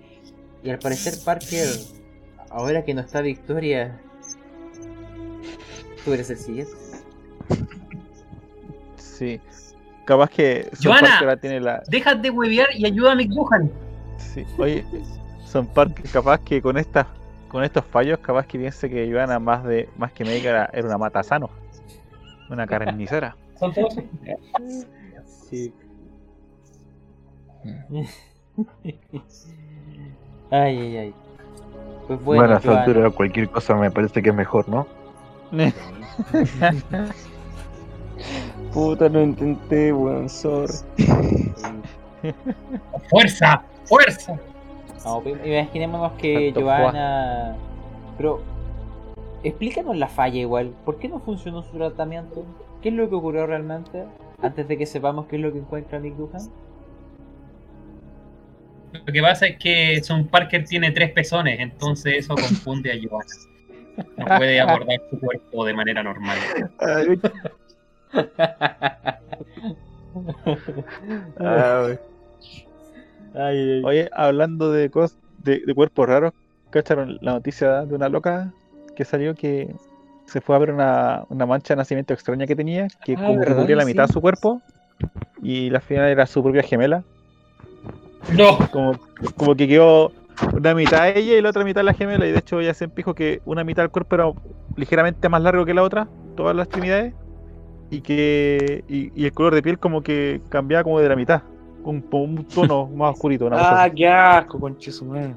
Y 0.64 0.70
al 0.70 0.80
parecer 0.80 1.14
Parker, 1.24 1.68
ahora 2.50 2.84
que 2.84 2.92
no 2.92 3.00
está 3.00 3.20
Victoria, 3.20 4.00
tú 6.08 6.14
eres 6.14 6.30
el 6.30 6.38
siguiente. 6.38 6.72
Sí. 8.96 9.40
Capaz 10.06 10.30
que 10.30 10.70
Son 10.72 10.92
Joana. 10.92 11.36
Tiene 11.36 11.60
la. 11.60 11.82
Deja 11.88 12.14
de 12.14 12.30
huevear 12.30 12.68
y 12.74 12.86
ayuda 12.86 13.12
a 13.12 13.14
McDuhan. 13.14 13.70
Sí. 14.16 14.42
Oye, 14.56 14.86
Son 15.44 15.66
Parker, 15.66 16.06
capaz 16.10 16.38
que 16.40 16.62
con 16.62 16.78
estas 16.78 17.06
con 17.48 17.62
estos 17.62 17.84
fallos, 17.84 18.18
capaz 18.20 18.46
que 18.46 18.58
piense 18.58 18.88
que 18.88 19.10
Joana 19.10 19.38
más 19.38 19.64
de 19.64 19.88
más 19.98 20.12
que 20.12 20.24
médica 20.24 20.48
era, 20.48 20.70
era 20.72 20.86
una 20.86 20.96
matasano. 20.96 21.50
Una 22.48 22.66
carnicera. 22.66 23.36
Son 23.58 23.74
todos. 23.74 23.94
Sí. 25.50 25.74
ay, 30.50 30.78
ay, 30.78 30.96
ay. 30.96 31.14
Pues 32.06 32.24
bueno, 32.24 32.42
Bueno, 32.42 32.56
a 32.56 32.60
Joana. 32.60 32.80
altura 32.80 33.10
cualquier 33.10 33.50
cosa 33.50 33.74
me 33.74 33.90
parece 33.90 34.22
que 34.22 34.30
es 34.30 34.34
mejor, 34.34 34.66
¿no? 34.70 34.86
Puta, 38.72 39.08
lo 39.08 39.22
intenté, 39.22 39.92
weón, 39.92 40.28
sorry. 40.28 40.74
¡Fuerza! 43.10 43.62
¡Fuerza! 43.84 44.38
No, 45.04 45.22
imaginémonos 45.26 46.12
que 46.12 46.52
Tanto 46.52 46.68
Joana. 46.68 47.56
Pero. 48.16 48.42
Explícanos 49.44 49.96
la 49.96 50.08
falla 50.08 50.40
igual. 50.40 50.74
¿Por 50.84 50.98
qué 50.98 51.08
no 51.08 51.20
funcionó 51.20 51.62
su 51.62 51.76
tratamiento? 51.76 52.44
¿Qué 52.82 52.88
es 52.88 52.94
lo 52.94 53.08
que 53.08 53.14
ocurrió 53.14 53.46
realmente? 53.46 54.04
Antes 54.42 54.66
de 54.66 54.76
que 54.76 54.84
sepamos 54.84 55.26
qué 55.26 55.36
es 55.36 55.42
lo 55.42 55.52
que 55.52 55.58
encuentra 55.58 56.00
Nick 56.00 56.16
Duhan. 56.16 56.42
Lo 58.92 59.12
que 59.12 59.22
pasa 59.22 59.46
es 59.46 59.58
que 59.58 60.02
Son 60.02 60.26
Parker 60.26 60.64
tiene 60.64 60.90
tres 60.90 61.12
pezones, 61.12 61.60
entonces 61.60 62.14
eso 62.18 62.34
confunde 62.34 62.90
a 62.92 62.96
Joanna. 62.96 63.57
No 64.16 64.24
puede 64.26 64.60
abordar 64.60 65.00
su 65.10 65.18
cuerpo 65.20 65.64
de 65.64 65.74
manera 65.74 66.02
normal. 66.02 66.38
Ay, 71.40 71.98
ay. 73.34 73.82
Oye, 73.84 74.08
hablando 74.12 74.72
de 74.72 74.90
cosas 74.90 75.16
de, 75.44 75.60
de 75.64 75.74
cuerpos 75.74 76.08
raros, 76.08 76.32
¿cacharon 76.70 77.18
la 77.20 77.32
noticia 77.32 77.84
de 77.84 77.94
una 77.94 78.08
loca 78.08 78.52
que 78.96 79.04
salió 79.04 79.34
que 79.34 79.74
se 80.26 80.40
fue 80.40 80.56
a 80.56 80.58
ver 80.58 80.72
una, 80.72 81.24
una 81.30 81.46
mancha 81.46 81.74
de 81.74 81.78
nacimiento 81.78 82.12
extraña 82.12 82.46
que 82.46 82.56
tenía, 82.56 82.88
que 83.04 83.14
Ah, 83.14 83.16
como 83.26 83.34
que 83.34 83.38
¿verdad? 83.40 83.56
cubría 83.62 83.76
la 83.76 83.84
mitad 83.84 84.04
Sí. 84.04 84.08
de 84.08 84.12
su 84.14 84.20
cuerpo 84.20 84.60
y 85.42 85.70
la 85.70 85.80
final 85.80 86.08
era 86.08 86.26
su 86.26 86.42
propia 86.42 86.62
gemela? 86.62 87.02
No, 88.36 88.58
Como, 88.70 88.92
como 89.36 89.54
que 89.54 89.68
quedó 89.68 90.12
una 90.54 90.74
mitad 90.74 91.08
ella 91.08 91.36
y 91.38 91.42
la 91.42 91.50
otra 91.50 91.64
mitad 91.64 91.82
la 91.82 91.94
gemela 91.94 92.26
y 92.26 92.32
de 92.32 92.38
hecho 92.38 92.60
ella 92.60 92.74
siempre 92.74 92.96
dijo 93.02 93.14
que 93.14 93.40
una 93.44 93.64
mitad 93.64 93.82
del 93.82 93.90
cuerpo 93.90 94.14
era 94.16 94.32
ligeramente 94.76 95.28
más 95.28 95.42
largo 95.42 95.64
que 95.64 95.74
la 95.74 95.82
otra, 95.82 96.08
todas 96.36 96.54
las 96.54 96.66
extremidades, 96.66 97.14
y 97.90 98.00
que 98.00 98.84
y, 98.88 99.10
y 99.20 99.24
el 99.24 99.32
color 99.32 99.54
de 99.54 99.62
piel 99.62 99.78
como 99.78 100.02
que 100.02 100.40
cambiaba 100.48 100.84
como 100.84 101.00
de 101.00 101.08
la 101.08 101.16
mitad, 101.16 101.42
un, 101.84 102.04
un 102.10 102.44
tono 102.44 102.86
más 102.94 103.14
oscurito. 103.14 103.46
Una 103.46 103.56
cosa 103.56 103.82
Ah, 103.82 103.84
así. 103.84 103.94
qué 103.96 104.08
asco, 104.08 104.60
conchesumare. 104.60 105.34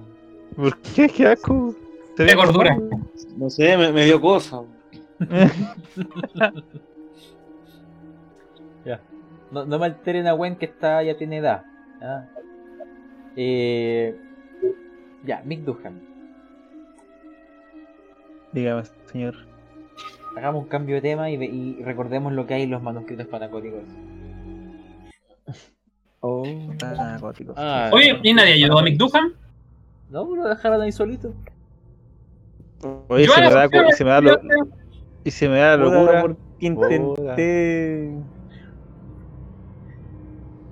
¿Por 0.56 0.78
qué? 0.80 1.08
¿Qué 1.10 1.28
asco? 1.28 1.48
Como- 1.48 1.76
gordura. 2.36 2.78
No 3.38 3.50
sé, 3.50 3.76
me, 3.78 3.92
me 3.92 4.06
dio 4.06 4.20
cosa. 4.22 4.62
No, 9.52 9.66
no 9.66 9.80
me 9.80 9.86
alteren 9.86 10.28
a 10.28 10.32
Gwen 10.32 10.56
que 10.56 10.66
está, 10.66 11.04
ya 11.04 11.18
tiene 11.18 11.38
edad. 11.38 11.64
¿ah? 12.02 12.24
Eh, 13.36 14.16
ya, 15.26 15.42
Mick 15.46 15.62
Duhan. 15.62 16.02
Dígame, 18.52 18.84
señor. 19.12 19.36
Hagamos 20.36 20.64
un 20.64 20.70
cambio 20.70 20.96
de 20.96 21.02
tema 21.02 21.30
y, 21.30 21.82
recordemos 21.84 22.34
lo 22.34 22.48
que 22.48 22.54
hay 22.56 22.64
en 22.64 22.72
los 22.72 22.82
manuscritos 22.82 23.28
panacóticos. 23.28 23.82
Oh. 26.24 26.44
Ah, 26.84 27.18
gótico. 27.20 27.56
Oye, 27.92 28.20
¿y 28.22 28.32
nadie 28.32 28.54
ayudó 28.54 28.78
a 28.78 28.84
McDuhan? 28.84 29.34
No, 30.12 30.36
lo 30.36 30.48
dejaron 30.48 30.80
ahí 30.80 30.92
solito. 30.92 31.34
Oye, 33.08 33.28
se 33.28 33.42
me 33.42 33.50
da, 33.50 33.68
se 33.92 34.04
me 34.04 34.10
da 34.12 34.22
lo- 34.22 34.40
y 35.24 35.32
se 35.32 35.50
me 35.50 35.58
da 35.58 35.78
locura. 35.78 36.22
porque 36.22 36.38
intenté. 36.60 38.12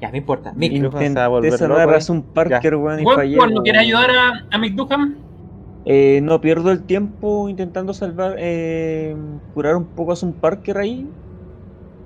Ya, 0.02 0.12
no 0.12 0.18
importa. 0.18 0.54
Mick, 0.56 0.72
Mick. 0.72 0.92
Se 0.92 1.06
Intenté 1.06 1.20
ahí. 1.20 1.96
a 1.96 2.02
Sun 2.02 2.24
Parker, 2.24 2.76
weón, 2.76 3.00
y 3.02 3.04
¿Vos 3.04 3.16
fallé. 3.16 3.38
cuando 3.38 3.62
quieres 3.64 3.82
ayudar 3.82 4.10
a, 4.12 4.48
a 4.50 4.58
McDuhan? 4.58 5.24
Eh, 5.86 6.20
no 6.22 6.40
pierdo 6.42 6.72
el 6.72 6.86
tiempo 6.86 7.50
intentando 7.50 7.94
salvar, 7.94 8.36
eh, 8.38 9.16
curar 9.54 9.76
un 9.76 9.88
poco 9.88 10.12
a 10.12 10.16
Sun 10.16 10.34
Parker 10.34 10.78
ahí. 10.78 11.10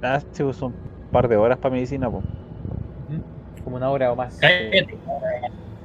Ah, 0.02 0.20
sí, 0.32 0.44
pues 0.44 0.58
son 0.58 0.72
un 0.72 0.92
par 1.12 1.28
de 1.28 1.38
horas 1.38 1.58
para 1.60 1.74
medicina, 1.74 2.10
po. 2.10 2.24
como 3.64 3.78
una 3.78 3.90
hora 3.90 4.12
o 4.12 4.16
más. 4.16 4.38
Cállate. 4.40 5.00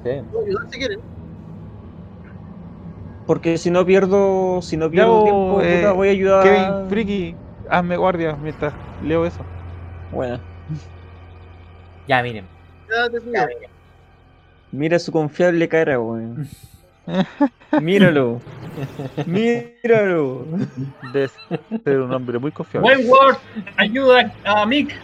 Sí. 0.05 0.11
Puedo 0.31 0.45
ayudar 0.45 0.69
si 0.71 0.79
quieren. 0.79 0.99
Porque 3.27 3.59
si 3.59 3.71
no 3.71 3.85
pierdo, 3.85 4.63
si 4.63 4.77
no 4.77 4.91
pierdo 4.91 5.19
bo, 5.19 5.25
tiempo, 5.25 5.61
eh, 5.61 5.77
puta, 5.77 5.93
voy 5.93 6.09
a 6.09 6.11
ayudar. 6.13 6.45
Kevin, 6.45 6.89
friki, 6.89 7.37
hazme 7.69 7.97
guardia 7.97 8.37
mientras 8.37 8.75
leo 9.01 9.27
eso. 9.27 9.45
Bueno, 10.11 10.41
Ya, 12.09 12.23
miren. 12.23 12.47
Ya 12.89 13.11
te 13.11 13.21
cuido. 13.21 13.47
mira 14.73 14.99
su 14.99 15.13
confiable 15.13 15.69
cara, 15.69 16.01
weón. 16.01 16.49
Míralo. 17.83 18.41
Míralo. 19.27 20.47
Debe 21.13 21.29
ser 21.85 22.01
un 22.01 22.13
hombre 22.13 22.39
muy 22.39 22.51
confiable. 22.51 22.89
Wentworth, 22.97 23.39
ayuda 23.77 24.35
a 24.45 24.65
Mick. 24.65 24.95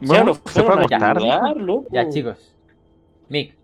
Bueno, 0.00 0.34
se 0.34 0.62
fue 0.62 0.74
a 0.74 0.78
acostar. 0.78 1.18
Ya, 1.92 2.08
chicos. 2.08 2.54
Mick, 3.28 3.54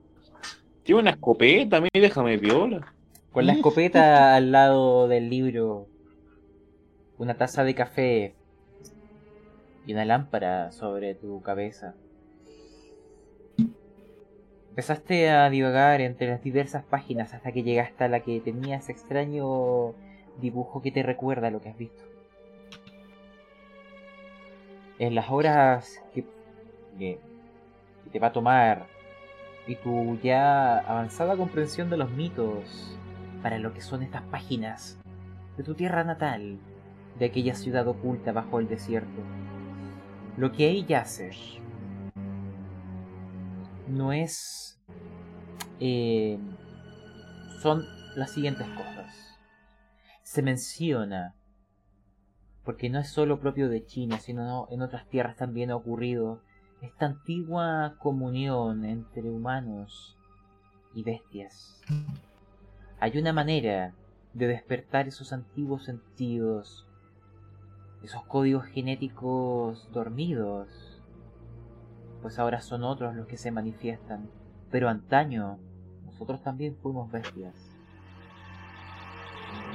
Tiene 0.85 1.01
una 1.01 1.11
escopeta, 1.11 1.79
a 1.79 1.81
mí 1.81 1.89
déjame 1.93 2.37
viola. 2.37 2.93
con 3.33 3.45
la 3.45 3.53
escopeta 3.55 4.37
al 4.37 4.53
lado 4.53 5.09
del 5.09 5.29
libro, 5.29 5.89
una 7.19 7.35
taza 7.35 7.65
de 7.65 7.75
café 7.75 8.35
y 9.89 9.95
una 9.95 10.05
lámpara 10.05 10.71
sobre 10.71 11.15
tu 11.15 11.41
cabeza. 11.41 11.95
Empezaste 14.69 15.31
a 15.31 15.49
divagar 15.49 16.03
entre 16.03 16.29
las 16.29 16.43
diversas 16.43 16.85
páginas 16.85 17.33
hasta 17.33 17.53
que 17.53 17.63
llegaste 17.63 18.05
a 18.05 18.09
la 18.09 18.21
que 18.21 18.39
tenía 18.41 18.77
ese 18.77 18.93
extraño 18.93 19.95
dibujo 20.43 20.83
que 20.83 20.93
te 20.93 21.03
recuerda 21.03 21.51
lo 21.51 21.63
que 21.63 21.71
has 21.71 21.79
visto. 21.79 22.03
En 24.99 25.15
las 25.15 25.31
horas 25.31 26.03
que, 26.15 26.25
que- 26.99 27.19
que 28.05 28.11
te 28.11 28.19
va 28.19 28.27
a 28.27 28.33
tomar 28.33 28.85
y 29.67 29.77
tu 29.77 30.19
ya 30.23 30.81
avanzada 30.81 31.35
comprensión 31.35 31.89
de 31.89 31.97
los 31.97 32.11
mitos 32.11 32.99
para 33.43 33.59
lo 33.59 33.73
que 33.73 33.81
son 33.81 34.03
estas 34.03 34.23
páginas 34.25 35.01
de 35.57 35.65
tu 35.65 35.75
tierra 35.75 36.05
natal, 36.05 36.59
de 37.19 37.25
aquella 37.25 37.55
ciudad 37.55 37.89
oculta 37.89 38.33
bajo 38.33 38.61
el 38.61 38.69
desierto. 38.69 39.23
Lo 40.39 40.53
que 40.53 40.69
ahí 40.69 40.85
yace 40.85 41.33
no 43.89 44.13
es... 44.13 44.81
eh, 45.81 46.39
son 47.61 47.85
las 48.15 48.31
siguientes 48.31 48.69
cosas. 48.69 49.37
Se 50.23 50.43
menciona, 50.43 51.35
porque 52.65 52.89
no 52.89 53.01
es 53.01 53.09
solo 53.09 53.41
propio 53.41 53.69
de 53.69 53.85
China, 53.85 54.21
sino 54.21 54.69
en 54.71 54.83
otras 54.83 55.09
tierras 55.09 55.35
también 55.35 55.73
ha 55.73 55.77
ocurrido, 55.77 56.41
esta 56.83 57.07
antigua 57.07 57.97
comunión 57.99 58.85
entre 58.85 59.29
humanos 59.29 60.17
y 60.95 61.03
bestias. 61.03 61.81
Hay 63.01 63.19
una 63.19 63.33
manera 63.33 63.93
de 64.35 64.47
despertar 64.47 65.09
esos 65.09 65.33
antiguos 65.33 65.87
sentidos, 65.87 66.88
esos 68.03 68.25
códigos 68.25 68.65
genéticos 68.67 69.91
dormidos, 69.93 71.03
pues 72.23 72.39
ahora 72.39 72.61
son 72.61 72.85
otros 72.85 73.15
los 73.15 73.27
que 73.27 73.37
se 73.37 73.51
manifiestan, 73.51 74.31
pero 74.71 74.89
antaño 74.89 75.59
nosotros 76.05 76.43
también 76.43 76.77
fuimos 76.77 77.11
bestias. 77.11 77.77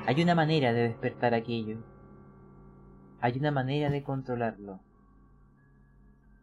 Hay 0.05 0.21
una 0.21 0.35
manera 0.35 0.73
de 0.73 0.89
despertar 0.89 1.33
aquello, 1.33 1.77
hay 3.21 3.37
una 3.37 3.51
manera 3.51 3.89
de 3.89 4.03
controlarlo 4.03 4.79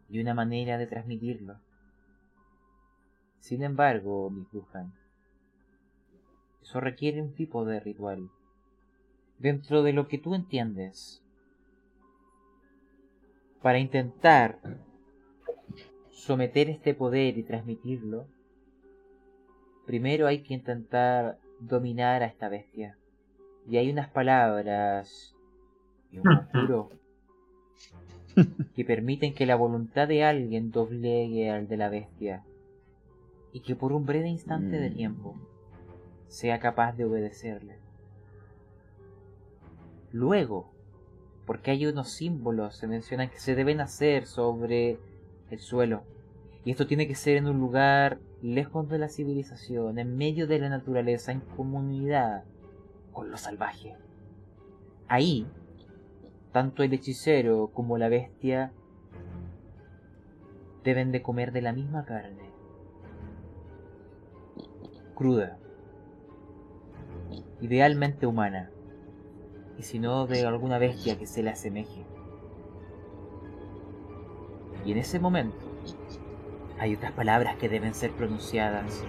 y 0.09 0.21
una 0.21 0.35
manera 0.35 0.79
de 0.79 0.87
transmitirlo. 0.87 1.59
Sin 3.39 3.63
embargo, 3.63 4.31
mi 4.31 4.47
Brujan, 4.51 4.93
eso 6.63 6.81
requiere 6.81 7.23
un 7.23 7.35
tipo 7.35 7.65
de 7.65 7.81
ritual. 7.81 8.31
Dentro 9.39 9.83
de 9.83 9.93
lo 9.93 10.09
que 10.09 10.19
tú 10.19 10.35
entiendes, 10.35 11.23
para 13.63 13.79
intentar 13.79 14.59
someter 16.11 16.71
este 16.71 16.95
poder 16.95 17.39
y 17.39 17.43
transmitirlo, 17.43 18.27
primero 19.87 20.27
hay 20.27 20.43
que 20.43 20.55
intentar 20.55 21.39
dominar 21.61 22.23
a 22.23 22.27
esta 22.27 22.49
bestia. 22.49 22.97
Y 23.69 23.77
hay 23.77 23.91
unas 23.91 24.09
palabras 24.09 25.35
y 26.11 26.19
un 26.19 26.25
conjuro 26.25 26.91
que 28.75 28.85
permiten 28.85 29.35
que 29.35 29.47
la 29.47 29.57
voluntad 29.57 30.09
de 30.09 30.25
alguien 30.25 30.71
doblegue 30.71 31.51
al 31.51 31.69
de 31.69 31.77
la 31.77 31.89
bestia 31.89 32.45
y 33.53 33.61
que 33.61 33.75
por 33.75 33.93
un 33.93 34.07
breve 34.07 34.29
instante 34.29 34.79
de 34.79 34.91
Mm. 34.91 34.95
tiempo 34.95 35.37
sea 36.29 36.61
capaz 36.61 36.93
de 36.93 37.05
obedecerle. 37.05 37.77
Luego, 40.13 40.73
porque 41.51 41.73
hay 41.73 41.85
unos 41.85 42.11
símbolos, 42.11 42.77
se 42.77 42.87
mencionan 42.87 43.29
que 43.29 43.41
se 43.41 43.57
deben 43.57 43.81
hacer 43.81 44.27
sobre 44.27 45.01
el 45.51 45.59
suelo. 45.59 46.05
Y 46.65 46.71
esto 46.71 46.87
tiene 46.87 47.09
que 47.09 47.17
ser 47.17 47.39
en 47.39 47.49
un 47.49 47.59
lugar 47.59 48.21
lejos 48.41 48.89
de 48.89 49.01
la 49.01 49.09
civilización, 49.09 49.99
en 49.99 50.17
medio 50.17 50.47
de 50.47 50.61
la 50.61 50.69
naturaleza, 50.69 51.33
en 51.33 51.41
comunidad 51.41 52.45
con 53.11 53.33
lo 53.33 53.37
salvaje. 53.37 53.97
Ahí, 55.09 55.45
tanto 56.53 56.85
el 56.85 56.93
hechicero 56.93 57.73
como 57.75 57.99
la 57.99 58.09
bestia 58.09 58.73
deben 60.85 61.11
de 61.11 61.21
comer 61.21 61.51
de 61.51 61.63
la 61.63 61.73
misma 61.73 62.05
carne. 62.05 62.49
Cruda. 65.17 65.59
Idealmente 67.61 68.29
humana. 68.29 68.71
Y 69.81 69.83
si 69.83 69.99
no 69.99 70.27
de 70.27 70.45
alguna 70.45 70.77
bestia 70.77 71.19
que 71.19 71.27
se 71.27 71.43
le 71.43 71.49
asemeje. 71.49 72.05
Y 74.85 74.93
en 74.93 74.99
ese 74.99 75.19
momento 75.19 75.57
hay 76.79 76.95
otras 76.95 77.13
palabras 77.13 77.57
que 77.57 77.71
deben 77.71 77.95
ser 77.95 78.11
pronunciadas. 78.11 79.03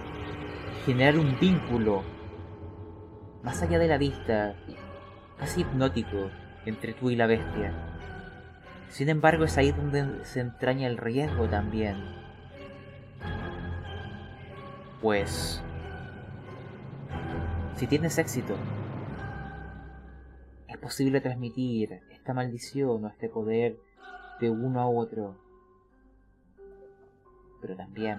Generar 0.86 1.18
un 1.18 1.38
vínculo 1.38 2.02
más 3.42 3.60
allá 3.60 3.78
de 3.78 3.86
la 3.86 3.98
vista, 3.98 4.56
casi 5.36 5.60
hipnótico, 5.60 6.30
entre 6.64 6.94
tú 6.94 7.10
y 7.10 7.16
la 7.16 7.26
bestia. 7.26 7.74
Sin 8.88 9.10
embargo, 9.10 9.44
es 9.44 9.58
ahí 9.58 9.72
donde 9.72 10.24
se 10.24 10.40
entraña 10.40 10.86
el 10.86 10.96
riesgo 10.96 11.50
también. 11.50 11.96
Pues, 15.02 15.62
si 17.76 17.86
tienes 17.86 18.16
éxito, 18.16 18.56
posible 20.82 21.20
transmitir 21.20 22.02
esta 22.10 22.34
maldición 22.34 23.04
o 23.04 23.08
este 23.08 23.28
poder 23.28 23.78
de 24.40 24.50
uno 24.50 24.80
a 24.80 24.86
otro. 24.86 25.36
Pero 27.60 27.76
también 27.76 28.18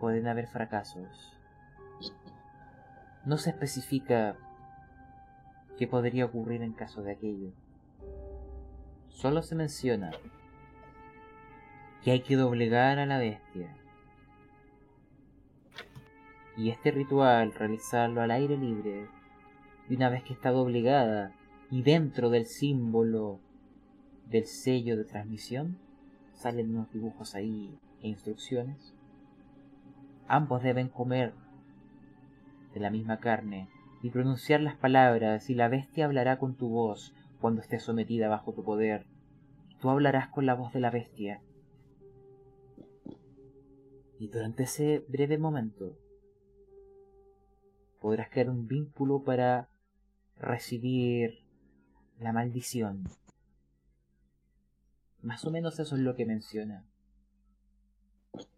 pueden 0.00 0.26
haber 0.26 0.48
fracasos. 0.48 1.38
No 3.24 3.36
se 3.36 3.50
especifica 3.50 4.36
qué 5.78 5.86
podría 5.86 6.24
ocurrir 6.24 6.62
en 6.62 6.72
caso 6.72 7.02
de 7.02 7.12
aquello. 7.12 7.52
Solo 9.08 9.42
se 9.42 9.54
menciona 9.54 10.10
que 12.02 12.10
hay 12.10 12.20
que 12.20 12.36
doblegar 12.36 12.98
a 12.98 13.06
la 13.06 13.18
bestia. 13.18 13.76
Y 16.56 16.70
este 16.70 16.90
ritual 16.90 17.52
realizarlo 17.52 18.22
al 18.22 18.30
aire 18.30 18.56
libre. 18.56 19.08
Y 19.88 19.96
una 19.96 20.08
vez 20.08 20.22
que 20.22 20.32
está 20.32 20.50
doblegada 20.50 21.32
y 21.70 21.82
dentro 21.82 22.30
del 22.30 22.46
símbolo 22.46 23.40
del 24.28 24.46
sello 24.46 24.96
de 24.96 25.04
transmisión, 25.04 25.78
salen 26.32 26.70
unos 26.70 26.90
dibujos 26.92 27.34
ahí 27.34 27.78
e 28.02 28.08
instrucciones. 28.08 28.94
Ambos 30.26 30.62
deben 30.62 30.88
comer 30.88 31.34
de 32.72 32.80
la 32.80 32.90
misma 32.90 33.18
carne 33.20 33.68
y 34.02 34.10
pronunciar 34.10 34.60
las 34.60 34.76
palabras 34.76 35.48
y 35.50 35.54
la 35.54 35.68
bestia 35.68 36.04
hablará 36.04 36.38
con 36.38 36.56
tu 36.56 36.68
voz 36.68 37.14
cuando 37.40 37.60
esté 37.60 37.78
sometida 37.78 38.28
bajo 38.28 38.52
tu 38.52 38.64
poder. 38.64 39.06
Tú 39.80 39.90
hablarás 39.90 40.28
con 40.28 40.46
la 40.46 40.54
voz 40.54 40.72
de 40.72 40.80
la 40.80 40.90
bestia. 40.90 41.42
Y 44.18 44.28
durante 44.28 44.62
ese 44.62 45.04
breve 45.08 45.38
momento 45.38 45.98
podrás 48.00 48.28
crear 48.30 48.50
un 48.50 48.66
vínculo 48.66 49.22
para 49.24 49.68
recibir 50.38 51.42
la 52.20 52.32
maldición. 52.32 53.04
Más 55.22 55.44
o 55.44 55.50
menos 55.50 55.78
eso 55.78 55.94
es 55.96 56.02
lo 56.02 56.14
que 56.14 56.26
menciona. 56.26 56.84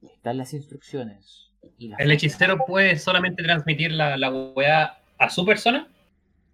Están 0.02 0.38
las 0.38 0.52
instrucciones. 0.52 1.52
Y 1.78 1.88
las 1.88 2.00
¿El 2.00 2.10
hechicero 2.10 2.58
puede 2.66 2.98
solamente 2.98 3.42
transmitir 3.42 3.92
la, 3.92 4.16
la 4.16 4.30
weá 4.30 4.98
a 5.18 5.30
su 5.30 5.44
persona? 5.44 5.88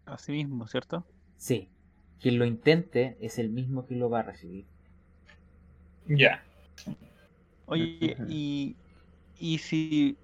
Así 0.07 0.33
mismo, 0.33 0.67
¿cierto? 0.67 1.05
Sí. 1.37 1.69
Quien 2.21 2.39
lo 2.39 2.45
intente 2.45 3.17
es 3.21 3.39
el 3.39 3.51
mismo 3.51 3.87
que 3.87 3.97
lo 3.97 4.11
va 4.11 4.21
a 4.21 4.23
recibir. 4.23 4.67
Ya. 6.07 6.43
Oye, 7.67 8.17
y, 8.29 8.77
y 9.39 9.59
si 9.59 10.17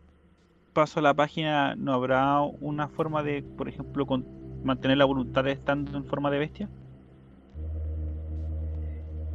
paso 0.72 1.00
a 1.00 1.02
la 1.02 1.14
página, 1.14 1.74
¿no 1.76 1.92
habrá 1.92 2.40
una 2.42 2.88
forma 2.88 3.22
de, 3.22 3.42
por 3.42 3.68
ejemplo, 3.68 4.06
con- 4.06 4.26
mantener 4.62 4.98
la 4.98 5.04
voluntad 5.04 5.46
estando 5.48 5.96
en 5.96 6.04
forma 6.04 6.30
de 6.30 6.38
bestia? 6.38 6.68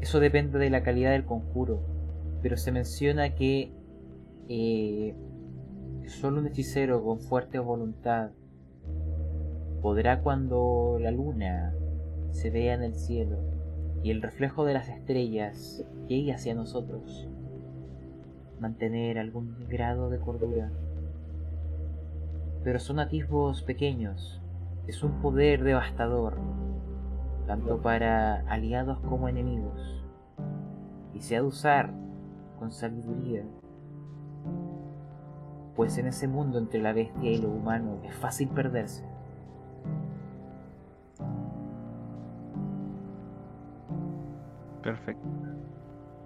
Eso 0.02 0.20
depende 0.20 0.60
de 0.60 0.70
la 0.70 0.84
calidad 0.84 1.12
del 1.12 1.26
conjuro. 1.26 1.82
Pero 2.42 2.58
se 2.58 2.72
menciona 2.72 3.36
que 3.36 3.72
eh, 4.50 5.16
que 6.04 6.10
solo 6.10 6.42
un 6.42 6.48
hechicero 6.48 7.02
con 7.02 7.20
fuerte 7.20 7.60
voluntad 7.60 8.32
podrá 9.82 10.20
cuando 10.20 10.98
la 11.00 11.12
luna 11.12 11.74
se 12.32 12.50
vea 12.50 12.74
en 12.74 12.84
el 12.84 12.96
cielo 12.96 13.38
y 14.04 14.12
el 14.12 14.22
reflejo 14.22 14.66
de 14.66 14.74
las 14.74 14.90
estrellas 14.90 15.86
llegue 16.08 16.34
hacia 16.34 16.54
nosotros, 16.54 17.30
mantener 18.60 19.18
algún 19.18 19.56
grado 19.70 20.10
de 20.10 20.20
cordura. 20.20 20.72
Pero 22.66 22.80
son 22.80 23.00
atisbos 23.00 23.62
pequeños, 23.64 24.42
es 24.88 25.04
un 25.04 25.22
poder 25.22 25.64
devastador, 25.64 26.38
tanto 27.48 27.82
para 27.82 28.42
aliados 28.50 29.00
como 29.00 29.28
enemigos, 29.30 30.04
y 31.14 31.22
se 31.22 31.38
ha 31.38 31.42
de 31.42 31.48
usar 31.48 31.92
con 32.60 32.72
sabiduría, 32.72 33.44
pues 35.76 35.98
en 35.98 36.08
ese 36.08 36.28
mundo 36.28 36.60
entre 36.60 36.82
la 36.82 36.94
bestia 36.94 37.32
y 37.32 37.42
lo 37.42 37.50
humano 37.50 37.98
es 38.04 38.16
fácil 38.16 38.50
perderse. 38.50 39.04
Perfecto. 44.84 45.28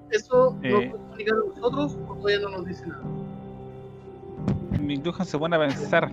¿Eso 0.10 0.56
nos 0.56 0.64
Eh. 0.64 0.70
puede 0.72 0.86
explicar 0.88 1.36
a 1.36 1.48
nosotros 1.48 1.98
o 2.08 2.14
todavía 2.16 2.40
no 2.40 2.50
nos 2.50 2.66
dice 2.66 2.88
nada? 2.88 3.04
Mi 4.80 5.02
se 5.26 5.38
pone 5.38 5.56
a 5.56 5.60
pensar. 5.60 6.12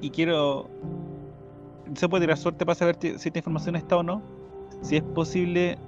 Y 0.00 0.10
quiero. 0.10 0.68
Se 1.94 2.08
puede 2.08 2.24
tirar 2.24 2.36
suerte 2.36 2.66
para 2.66 2.74
saber 2.74 2.96
si 3.00 3.28
esta 3.28 3.38
información 3.38 3.76
está 3.76 3.96
o 3.96 4.02
no. 4.02 4.22
Si 4.82 4.96
es 4.96 5.02
posible 5.02 5.78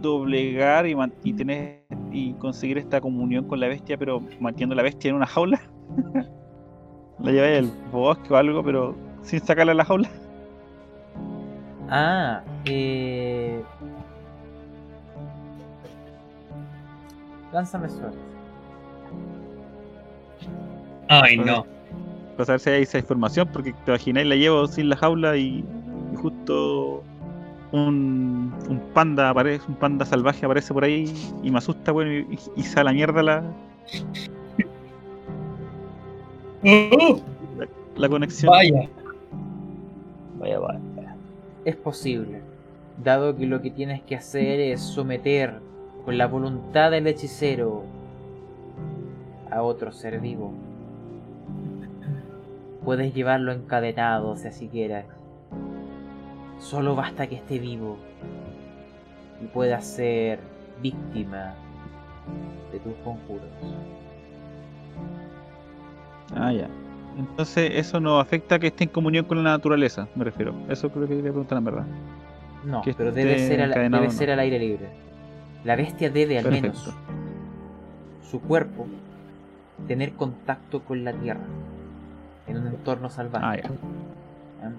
doblegar 0.00 0.86
y, 0.86 0.96
y 1.24 1.32
tener 1.32 1.82
y 2.10 2.32
conseguir 2.34 2.78
esta 2.78 3.00
comunión 3.00 3.46
con 3.46 3.60
la 3.60 3.68
bestia, 3.68 3.98
pero 3.98 4.20
manteniendo 4.40 4.74
la 4.74 4.82
bestia 4.82 5.10
en 5.10 5.16
una 5.16 5.26
jaula. 5.26 5.60
la 7.20 7.32
lleváis 7.32 7.58
al 7.58 7.90
bosque 7.92 8.32
o 8.32 8.36
algo, 8.36 8.64
pero 8.64 8.94
sin 9.22 9.40
sacarla 9.40 9.72
de 9.72 9.76
la 9.76 9.84
jaula. 9.84 10.10
Ah, 11.88 12.42
eh... 12.64 13.62
Lánzame 17.52 17.88
suerte. 17.88 18.18
Ay, 21.08 21.36
no. 21.36 21.75
Para 22.36 22.44
saber 22.46 22.60
si 22.60 22.70
hay 22.70 22.82
esa 22.82 22.98
información, 22.98 23.48
porque 23.52 23.72
te 23.72 23.90
imagináis, 23.90 24.26
la 24.26 24.36
llevo 24.36 24.66
sin 24.66 24.88
la 24.90 24.96
jaula 24.96 25.36
y, 25.36 25.64
y 26.12 26.16
justo 26.16 27.02
un, 27.72 28.52
un 28.68 28.80
panda 28.92 29.30
aparece, 29.30 29.64
un 29.68 29.74
panda 29.76 30.04
salvaje 30.04 30.44
aparece 30.44 30.74
por 30.74 30.84
ahí 30.84 31.12
y 31.42 31.50
me 31.50 31.58
asusta, 31.58 31.92
bueno, 31.92 32.12
y, 32.12 32.38
y 32.56 32.62
se 32.62 32.78
a 32.78 32.84
la 32.84 32.92
mierda 32.92 33.22
la, 33.22 33.42
la 37.96 38.08
conexión. 38.08 38.50
Vaya. 38.50 38.88
Vaya, 40.38 40.58
vaya. 40.58 40.80
Es 41.64 41.76
posible, 41.76 42.40
dado 43.02 43.36
que 43.36 43.46
lo 43.46 43.60
que 43.62 43.70
tienes 43.70 44.02
que 44.02 44.16
hacer 44.16 44.60
es 44.60 44.80
someter 44.80 45.60
con 46.04 46.18
la 46.18 46.26
voluntad 46.26 46.90
del 46.90 47.06
hechicero 47.06 47.82
a 49.50 49.62
otro 49.62 49.92
ser 49.92 50.20
vivo. 50.20 50.52
Puedes 52.86 53.12
llevarlo 53.12 53.50
encadenado 53.50 54.36
si 54.36 54.46
así 54.46 54.68
quieras. 54.68 55.06
Solo 56.60 56.94
basta 56.94 57.26
que 57.26 57.34
esté 57.34 57.58
vivo 57.58 57.98
y 59.42 59.46
pueda 59.46 59.80
ser 59.80 60.38
víctima 60.80 61.54
de 62.70 62.78
tus 62.78 62.94
conjuros. 63.02 63.48
Ah, 66.36 66.52
ya. 66.52 66.68
Entonces 67.18 67.72
eso 67.74 67.98
no 67.98 68.20
afecta 68.20 68.56
que 68.60 68.68
esté 68.68 68.84
en 68.84 68.90
comunión 68.90 69.24
con 69.24 69.42
la 69.42 69.50
naturaleza, 69.50 70.06
me 70.14 70.22
refiero. 70.22 70.54
Eso 70.68 70.88
creo 70.90 71.08
que 71.08 71.16
quería 71.16 71.32
preguntar 71.32 71.58
en 71.58 71.64
verdad. 71.64 71.86
No, 72.64 72.82
Que 72.82 72.94
pero 72.94 73.10
debe 73.10 73.48
ser, 73.48 73.62
al, 73.62 73.70
debe 73.72 73.88
no. 73.90 74.10
ser 74.12 74.30
al 74.30 74.38
aire 74.38 74.60
libre. 74.60 74.90
La 75.64 75.74
bestia 75.74 76.08
debe 76.08 76.38
al 76.38 76.44
Perfecto. 76.44 76.68
menos 76.68 76.94
su 78.30 78.40
cuerpo 78.40 78.86
tener 79.88 80.12
contacto 80.12 80.84
con 80.84 81.02
la 81.02 81.12
tierra 81.12 81.40
en 82.46 82.56
un 82.58 82.66
entorno 82.68 83.10
salvaje. 83.10 83.44
Ah, 83.44 83.56
ya. 83.56 83.70
¿Ah? 84.62 84.72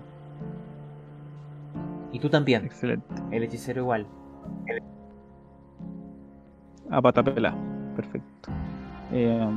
Y 2.11 2.19
tú 2.19 2.29
también, 2.29 2.65
Excelente. 2.65 3.05
el 3.31 3.43
hechicero 3.43 3.81
igual. 3.81 4.07
A 6.89 7.01
pata 7.01 7.23
pelá. 7.23 7.53
Perfecto. 7.95 8.49
Eh, 9.11 9.47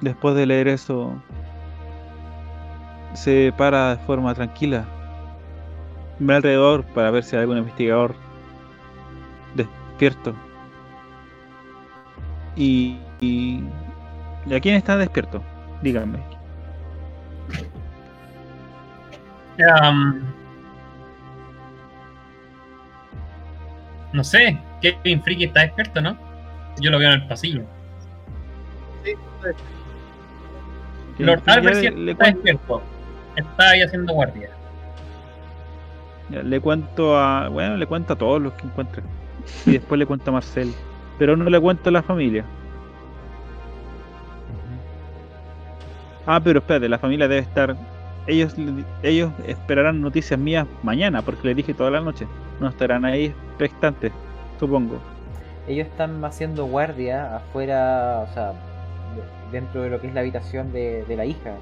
después 0.00 0.34
de 0.34 0.46
leer 0.46 0.68
eso, 0.68 1.12
se 3.14 3.52
para 3.56 3.96
de 3.96 4.04
forma 4.04 4.34
tranquila. 4.34 4.84
Ve 6.18 6.34
alrededor 6.34 6.84
para 6.84 7.10
ver 7.10 7.24
si 7.24 7.36
hay 7.36 7.42
algún 7.42 7.58
investigador 7.58 8.14
despierto. 9.54 10.34
Y, 12.56 12.98
y, 13.20 13.64
¿y 14.50 14.54
a 14.54 14.60
quién 14.60 14.74
está 14.76 14.96
despierto? 14.96 15.42
Díganme. 15.82 16.18
Am, 19.82 20.22
no 24.12 24.24
sé, 24.24 24.58
Kevin 24.80 25.22
Freaky 25.22 25.44
está 25.44 25.60
despierto, 25.60 26.00
¿no? 26.00 26.16
Yo 26.80 26.90
lo 26.90 26.98
veo 26.98 27.12
en 27.12 27.20
el 27.20 27.26
pasillo. 27.28 27.62
Sí, 29.04 29.12
pues, 29.40 29.56
Lord 31.18 31.42
Albert 31.46 31.76
sí 31.76 31.90
le- 31.90 31.96
le 31.96 32.12
está 32.12 32.26
despierto. 32.26 32.82
Está 33.36 33.70
ahí 33.70 33.82
haciendo 33.82 34.12
guardia. 34.14 34.50
Ya, 36.30 36.42
le 36.42 36.60
cuento 36.60 37.18
a. 37.18 37.48
Bueno, 37.48 37.76
le 37.76 37.86
cuento 37.86 38.14
a 38.14 38.16
todos 38.16 38.40
los 38.40 38.52
que 38.54 38.66
encuentre. 38.66 39.02
Y 39.66 39.72
después 39.72 39.98
le 39.98 40.06
cuento 40.06 40.30
a 40.30 40.34
Marcel. 40.34 40.72
Pero 41.18 41.36
no 41.36 41.44
le 41.48 41.60
cuento 41.60 41.88
a 41.90 41.92
la 41.92 42.02
familia. 42.02 42.44
Ah, 46.32 46.40
pero 46.40 46.60
espérate, 46.60 46.88
la 46.88 46.98
familia 47.00 47.26
debe 47.26 47.40
estar. 47.40 47.76
Ellos, 48.28 48.54
ellos 49.02 49.32
esperarán 49.48 50.00
noticias 50.00 50.38
mías 50.38 50.64
mañana, 50.80 51.22
porque 51.22 51.48
les 51.48 51.56
dije 51.56 51.74
toda 51.74 51.90
la 51.90 52.00
noche. 52.00 52.28
No 52.60 52.68
estarán 52.68 53.04
ahí 53.04 53.34
expectantes, 53.48 54.12
supongo. 54.60 55.02
Ellos 55.66 55.88
están 55.88 56.24
haciendo 56.24 56.66
guardia 56.66 57.34
afuera, 57.38 58.26
o 58.30 58.32
sea, 58.32 58.52
de- 58.52 59.50
dentro 59.50 59.82
de 59.82 59.90
lo 59.90 60.00
que 60.00 60.06
es 60.06 60.14
la 60.14 60.20
habitación 60.20 60.72
de, 60.72 61.04
de 61.04 61.16
la 61.16 61.24
hija. 61.24 61.56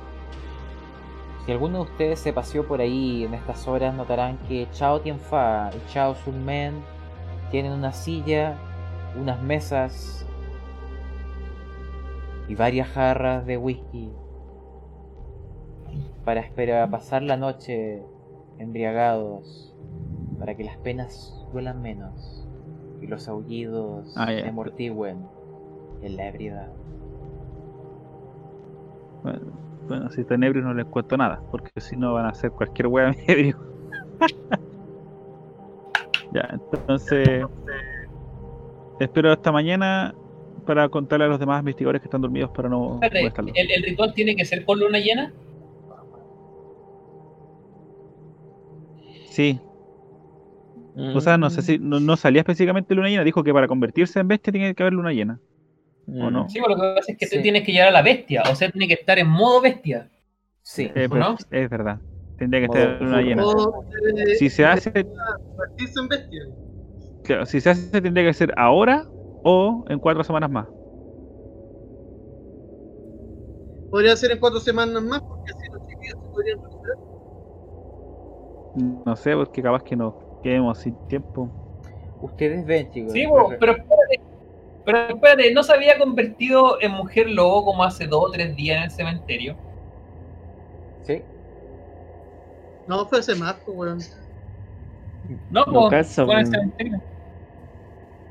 Si 1.47 1.53
alguno 1.53 1.79
de 1.79 1.85
ustedes 1.85 2.21
se 2.21 2.35
paseó 2.35 2.67
por 2.67 2.83
ahí 2.83 3.25
en 3.25 3.33
estas 3.33 3.67
horas, 3.67 3.95
notarán 3.95 4.37
que 4.49 4.69
Chao 4.73 5.01
Tianfa 5.01 5.71
y 5.75 5.91
Chao 5.91 6.15
Sunmen 6.15 6.75
tienen 7.51 7.73
una 7.73 7.93
silla, 7.95 8.59
unas 9.19 9.41
mesas 9.41 10.27
y 12.49 12.55
varias 12.55 12.89
jarras 12.89 13.47
de 13.47 13.57
whisky 13.57 14.11
para 16.29 16.43
esperar 16.43 16.91
pasar 16.91 17.23
la 17.23 17.39
noche 17.39 18.03
embriagados, 18.59 19.75
para 20.39 20.55
que 20.55 20.63
las 20.63 20.77
penas 20.77 21.35
duelan 21.55 21.81
menos 21.81 22.47
y 23.01 23.07
los 23.07 23.29
aullidos 23.29 24.13
Ah, 24.15 24.27
se 24.27 24.47
amortigüen 24.47 25.25
en 26.03 26.17
la 26.19 26.29
ebriedad. 26.29 26.69
Bueno, 29.23 29.41
bueno, 29.89 30.11
si 30.11 30.21
están 30.21 30.43
ebrios 30.43 30.67
no 30.67 30.75
les 30.75 30.85
cuento 30.85 31.17
nada, 31.17 31.41
porque 31.51 31.71
si 31.81 31.97
no 31.97 32.13
van 32.13 32.27
a 32.27 32.29
hacer 32.29 32.51
cualquier 32.51 32.89
wea 32.89 33.15
ebrio. 33.27 33.59
ya, 36.35 36.47
entonces. 36.53 37.47
Espero 39.01 39.33
hasta 39.33 39.51
mañana 39.51 40.15
para 40.67 40.91
contarle 40.91 41.25
a 41.25 41.29
los 41.29 41.41
demás 41.41 41.61
investigadores 41.61 42.03
que 42.03 42.09
están 42.09 42.21
dormidos 42.21 42.51
para 42.51 42.69
no. 42.69 43.01
¿el, 43.01 43.71
el 43.71 43.83
ritual 43.83 44.13
tiene 44.13 44.37
que 44.37 44.45
ser 44.45 44.67
con 44.67 44.79
luna 44.79 44.99
llena? 44.99 45.33
Sí, 49.39 49.63
o 51.11 51.21
sea, 51.21 51.39
no 51.39 51.51
sé 51.51 51.63
si 51.63 51.79
no, 51.79 52.01
no 52.01 52.17
salía 52.17 52.41
específicamente 52.43 52.95
luna 52.95 53.09
llena, 53.09 53.25
dijo 53.25 53.43
que 53.45 53.53
para 53.53 53.69
convertirse 53.69 54.21
en 54.21 54.29
bestia 54.29 54.53
tiene 54.53 54.75
que 54.75 54.83
haber 54.83 54.93
luna 54.95 55.13
llena. 55.13 55.41
¿O 56.19 56.31
no? 56.31 56.49
Sí, 56.49 56.61
pero 56.61 56.75
lo 56.75 56.77
que 56.77 56.95
pasa 56.97 57.13
es 57.13 57.19
que 57.19 57.27
Sí. 57.27 57.37
tú 57.37 57.43
tienes 57.43 57.65
que 57.65 57.73
llegar 57.73 57.89
a 57.89 57.91
la 57.93 58.03
bestia, 58.03 58.43
o 58.51 58.55
sea, 58.55 58.71
tiene 58.71 58.89
que 58.89 58.95
estar 58.95 59.19
en 59.19 59.29
modo 59.29 59.61
bestia. 59.61 60.11
Sí, 60.63 60.93
Eh, 60.95 61.09
¿O 61.11 61.17
pero 61.17 61.23
no? 61.23 61.39
es 61.51 61.71
verdad. 61.71 62.03
Tendría 62.37 62.61
que 62.61 62.67
Modo 62.67 62.83
estar 62.89 63.03
luna 63.03 63.23
llena. 63.23 63.45
eh, 63.45 64.39
Si 64.39 64.51
se 64.51 64.65
hace, 64.67 64.93
convertirse 65.55 66.01
en 66.01 66.09
bestia. 66.09 66.43
claro, 67.23 67.47
si 67.47 67.61
se 67.61 67.71
hace 67.71 68.01
tendría 68.03 68.25
que 68.27 68.35
ser 68.35 68.53
ahora 68.57 69.13
o 69.43 69.85
en 69.89 70.01
cuatro 70.01 70.25
semanas 70.25 70.51
más. 70.51 70.69
Podría 73.91 74.17
ser 74.17 74.33
en 74.33 74.39
cuatro 74.39 74.61
semanas 74.61 75.03
más, 75.03 75.21
porque 75.29 75.51
así 75.51 75.67
los 75.71 75.83
chiquillos 75.87 76.17
se 76.23 76.29
podrían 76.31 76.59
recuperar. 76.63 76.97
No 78.75 79.17
sé, 79.17 79.35
porque 79.35 79.63
capaz 79.63 79.83
que 79.83 79.97
nos 79.97 80.15
quedemos 80.43 80.79
sin 80.79 80.97
tiempo. 81.07 81.51
ustedes 82.21 82.65
ven, 82.65 82.91
chicos. 82.91 83.13
Sí, 83.13 83.27
bo, 83.27 83.51
re- 83.51 83.57
pero 83.59 83.73
espérate. 83.73 84.23
Pero 84.85 84.99
espérate, 85.17 85.53
¿no 85.55 85.63
se 85.63 85.73
había 85.75 85.99
convertido 85.99 86.79
en 86.81 86.93
mujer 86.93 87.29
lobo 87.31 87.65
como 87.65 87.85
hace 87.85 88.07
dos 88.07 88.25
o 88.29 88.31
tres 88.33 88.57
días 88.57 88.79
en 88.79 88.85
el 88.85 88.91
cementerio? 88.91 89.59
¿Sí? 91.03 91.25
No, 92.87 93.07
fue 93.09 93.19
hace 93.21 93.35
más, 93.35 93.61
pues, 93.65 93.77
weón. 93.77 93.99
No, 95.51 95.65
No 95.67 95.73
po, 95.73 95.89
calza, 95.89 96.25
fue 96.25 96.35
en 96.35 96.41
el 96.41 96.47
cementerio. 96.47 96.99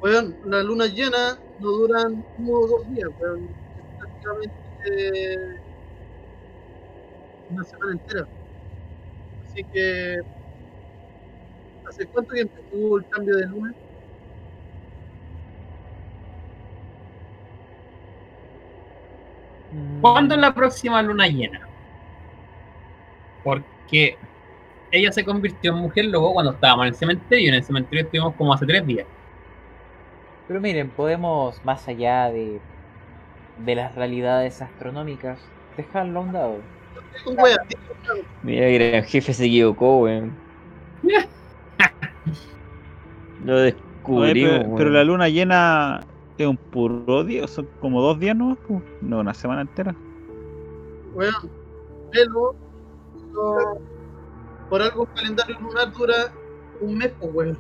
Weón, 0.01 0.38
las 0.45 0.66
lunas 0.66 0.91
llenas 0.93 1.40
no 1.57 1.69
duran 1.69 2.24
uno 2.38 2.51
o 2.59 2.67
dos 2.67 2.88
días, 2.88 3.09
weón. 3.19 3.56
Es 3.75 3.85
prácticamente 3.98 5.61
una 7.49 7.64
semana 7.64 7.93
entera. 7.93 8.27
Así 9.58 9.64
que. 9.74 10.19
¿Hace 11.88 12.06
cuánto 12.06 12.32
tiempo 12.36 12.53
tuvo 12.69 13.00
el 13.00 13.10
cambio 13.10 13.38
de 13.38 13.48
luna? 13.48 13.74
¿Cuándo 20.02 20.36
es 20.36 20.42
la 20.42 20.53
próxima 20.53 21.02
luna 21.02 21.27
llena? 21.27 21.68
Porque 23.44 24.16
ella 24.92 25.11
se 25.11 25.26
convirtió 25.26 25.72
en 25.72 25.80
mujer 25.80 26.06
lobo 26.06 26.34
cuando 26.34 26.52
estábamos 26.52 26.84
en 26.84 26.90
el 26.90 26.95
cementerio. 26.95 27.50
En 27.50 27.56
el 27.56 27.64
cementerio 27.64 28.03
estuvimos 28.03 28.36
como 28.36 28.53
hace 28.53 28.68
tres 28.68 28.86
días. 28.86 29.08
Pero 30.48 30.61
miren, 30.61 30.92
podemos, 30.92 31.66
más 31.66 31.88
allá 31.88 32.30
de, 32.30 32.61
de 33.58 33.76
las 33.76 33.95
realidades 33.95 34.61
astronómicas, 34.61 35.40
dejarlo 35.77 36.19
a 36.19 36.24
un 36.24 36.34
lado. 36.34 36.77
Un 37.26 37.35
weón, 37.40 37.58
Mira, 38.43 38.67
el 38.67 39.03
jefe 39.06 39.34
se 39.34 39.45
equivocó, 39.45 40.00
weón. 40.00 40.32
Lo 43.43 43.56
Oye, 43.56 43.64
descubrimos, 43.64 44.59
pero, 44.64 44.76
pero 44.76 44.90
la 44.90 45.03
luna 45.03 45.30
llena 45.30 46.01
es 46.38 46.48
un 46.48 46.58
puro 46.58 47.24
día, 47.24 47.48
son 47.48 47.67
como 47.82 48.01
dos 48.01 48.19
días 48.19 48.35
nomás, 48.35 48.58
pues. 48.67 48.84
No, 49.01 49.19
una 49.19 49.34
semana 49.34 49.61
entera. 49.61 49.95
weón. 51.14 51.34
Velo, 52.14 52.56
no- 53.34 53.77
por 54.69 54.82
algo 54.82 55.01
un 55.01 55.08
calendario 55.14 55.58
lunar 55.59 55.92
dura 55.93 56.16
un 56.82 56.98
mes, 56.98 57.14
pues, 57.19 57.32
weón. 57.34 57.59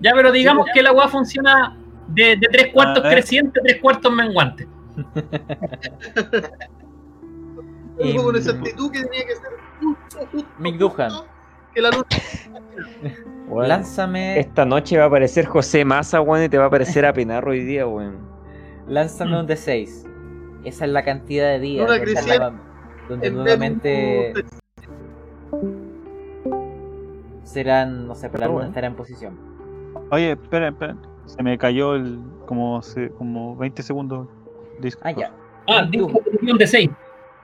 Ya, 0.00 0.12
pero 0.14 0.32
digamos 0.32 0.66
que 0.74 0.82
la 0.82 0.92
weá 0.92 1.08
funciona 1.08 1.78
de, 2.08 2.36
de 2.36 2.48
tres 2.50 2.72
cuartos 2.72 3.04
A 3.04 3.08
ver. 3.08 3.18
creciente, 3.18 3.60
tres 3.62 3.80
cuartos 3.80 4.12
menguante. 4.12 4.66
Algo 8.02 8.22
con 8.24 8.36
esa 8.36 8.52
actitud 8.52 8.90
que 8.90 9.02
tenía 9.04 9.26
que 9.26 9.36
ser 9.36 9.50
justo, 9.80 10.18
justo, 10.32 10.48
Mick 10.58 10.76
Duhan. 10.76 11.10
justo, 11.10 11.26
que 11.74 11.80
la 11.82 11.90
luna. 11.90 12.06
Weón, 13.48 13.68
lánzame, 13.68 14.38
Esta 14.38 14.64
noche 14.64 14.96
va 14.96 15.04
a 15.04 15.06
aparecer 15.08 15.44
José 15.46 15.84
Massa, 15.84 16.20
weón, 16.20 16.44
y 16.44 16.48
te 16.48 16.56
va 16.58 16.64
a 16.64 16.66
aparecer 16.68 17.04
a 17.04 17.12
Penarro 17.14 17.50
hoy 17.50 17.64
día, 17.64 17.86
weón. 17.86 18.18
lánzame 18.88 19.38
un 19.38 19.46
D6. 19.46 20.08
Esa 20.64 20.84
es 20.84 20.90
la 20.92 21.02
cantidad 21.04 21.48
de 21.48 21.58
días 21.60 21.88
Luna 21.88 21.98
donde, 21.98 22.22
nueva- 22.22 22.52
donde 23.08 23.26
en 23.26 23.34
nuevamente 23.34 24.32
serán, 27.44 28.06
no 28.06 28.14
sé, 28.14 28.28
pero 28.30 28.40
la 28.40 28.46
luna 28.46 28.54
Bueno. 28.56 28.68
estará 28.70 28.86
en 28.86 28.94
posición. 28.94 29.38
Oye, 30.10 30.32
espera, 30.32 30.68
espera. 30.68 30.96
Se 31.26 31.42
me 31.42 31.56
cayó 31.58 31.94
el 31.94 32.20
como 32.46 32.82
se, 32.82 33.10
como 33.10 33.56
20 33.56 33.82
segundos. 33.82 34.28
Ah, 35.02 35.10
ya. 35.12 35.32
Ah, 35.68 35.82
Mick 35.82 35.90
dijo 35.90 36.08
Duhan, 36.40 36.58
de 36.58 36.66
seis. 36.66 36.90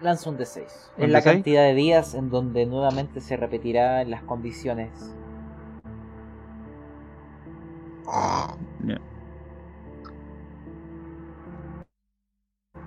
Lanza 0.00 0.30
un 0.30 0.38
D6. 0.38 0.90
¿Un 0.98 1.04
Es 1.04 1.10
la 1.10 1.20
D6? 1.20 1.24
cantidad 1.24 1.62
de 1.62 1.74
días 1.74 2.14
en 2.14 2.30
donde 2.30 2.66
nuevamente 2.66 3.20
se 3.20 3.36
repetirá 3.36 4.04
las 4.04 4.22
condiciones. 4.22 5.14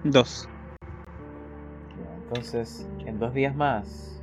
Dos. 0.04 0.50
Entonces, 2.24 2.88
en 3.06 3.20
dos 3.20 3.34
días 3.34 3.56
más, 3.56 4.20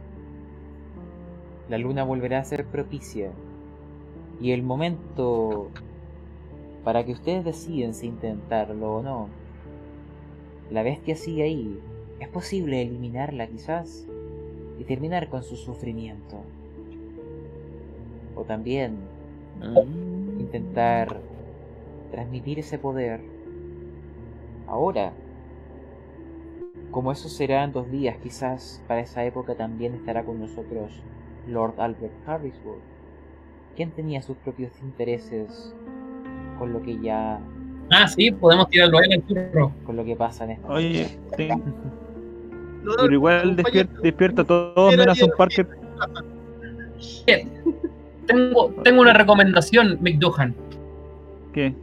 la 1.68 1.78
luna 1.78 2.02
volverá 2.02 2.40
a 2.40 2.44
ser 2.44 2.66
propicia. 2.66 3.30
Y 4.40 4.52
el 4.52 4.62
momento 4.62 5.70
para 6.84 7.04
que 7.04 7.12
ustedes 7.12 7.44
deciden 7.44 7.94
si 7.94 8.06
intentarlo 8.06 8.96
o 8.96 9.02
no. 9.02 9.28
La 10.70 10.82
bestia 10.82 11.16
sigue 11.16 11.42
ahí. 11.42 11.80
Es 12.20 12.28
posible 12.28 12.82
eliminarla 12.82 13.46
quizás 13.46 14.06
y 14.78 14.84
terminar 14.84 15.28
con 15.28 15.42
su 15.42 15.56
sufrimiento. 15.56 16.36
O 18.34 18.44
también 18.44 18.96
Mm. 19.60 20.40
intentar 20.40 21.16
transmitir 22.12 22.58
ese 22.60 22.78
poder 22.78 23.20
ahora. 24.68 25.12
Como 26.90 27.12
eso 27.12 27.28
será 27.28 27.64
en 27.64 27.72
dos 27.72 27.90
días, 27.90 28.16
quizás 28.18 28.82
para 28.88 29.00
esa 29.00 29.24
época 29.24 29.54
también 29.56 29.94
estará 29.94 30.24
con 30.24 30.40
nosotros 30.40 31.02
Lord 31.46 31.74
Albert 31.80 32.12
Harrisburg, 32.26 32.80
quien 33.76 33.90
tenía 33.90 34.22
sus 34.22 34.36
propios 34.38 34.72
intereses 34.82 35.74
con 36.58 36.72
lo 36.72 36.80
que 36.82 36.98
ya, 37.00 37.40
Ah, 37.90 38.06
sí, 38.06 38.30
podemos 38.30 38.68
tirarlo 38.68 38.98
ahí 38.98 39.04
en 39.06 39.12
el 39.12 39.26
churro. 39.26 39.72
con 39.84 39.96
lo 39.96 40.04
que 40.04 40.14
pasa 40.16 40.44
en 40.44 40.50
esta 40.52 40.68
Oye, 40.68 41.18
ten- 41.36 41.62
no, 42.82 42.92
pero 42.96 43.12
igual 43.12 43.56
compañero, 43.56 43.88
despier- 43.88 44.00
despierta 44.02 44.44
todo 44.44 44.90
menos 44.90 45.20
a 45.20 45.24
un 45.24 45.32
Parker. 45.36 45.66
Tengo, 48.26 48.74
tengo 48.84 49.00
una 49.00 49.12
recomendación, 49.12 49.98
McDuhan. 50.00 50.54
¿Qué? 51.54 51.74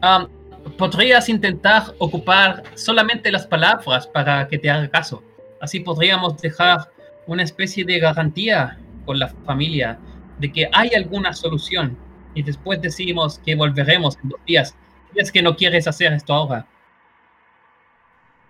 Am, 0.00 0.28
podrías 0.76 1.28
intentar 1.28 1.82
ocupar 1.98 2.62
solamente 2.74 3.32
las 3.32 3.46
palabras 3.46 4.06
para 4.06 4.46
que 4.46 4.58
te 4.58 4.70
haga 4.70 4.88
caso. 4.88 5.22
Así 5.60 5.80
podríamos 5.80 6.40
dejar 6.40 6.90
una 7.26 7.42
especie 7.42 7.84
de 7.84 7.98
garantía 7.98 8.78
con 9.04 9.18
la 9.18 9.28
familia 9.44 9.98
de 10.38 10.52
que 10.52 10.68
hay 10.72 10.90
alguna 10.94 11.32
solución. 11.32 11.96
Y 12.34 12.42
después 12.42 12.80
decimos 12.80 13.40
que 13.44 13.56
volveremos 13.56 14.16
en 14.22 14.28
dos 14.28 14.40
días. 14.46 14.76
Y 15.14 15.20
es 15.20 15.32
que 15.32 15.42
no 15.42 15.56
quieres 15.56 15.88
hacer 15.88 16.12
esto 16.12 16.32
ahora. 16.32 16.64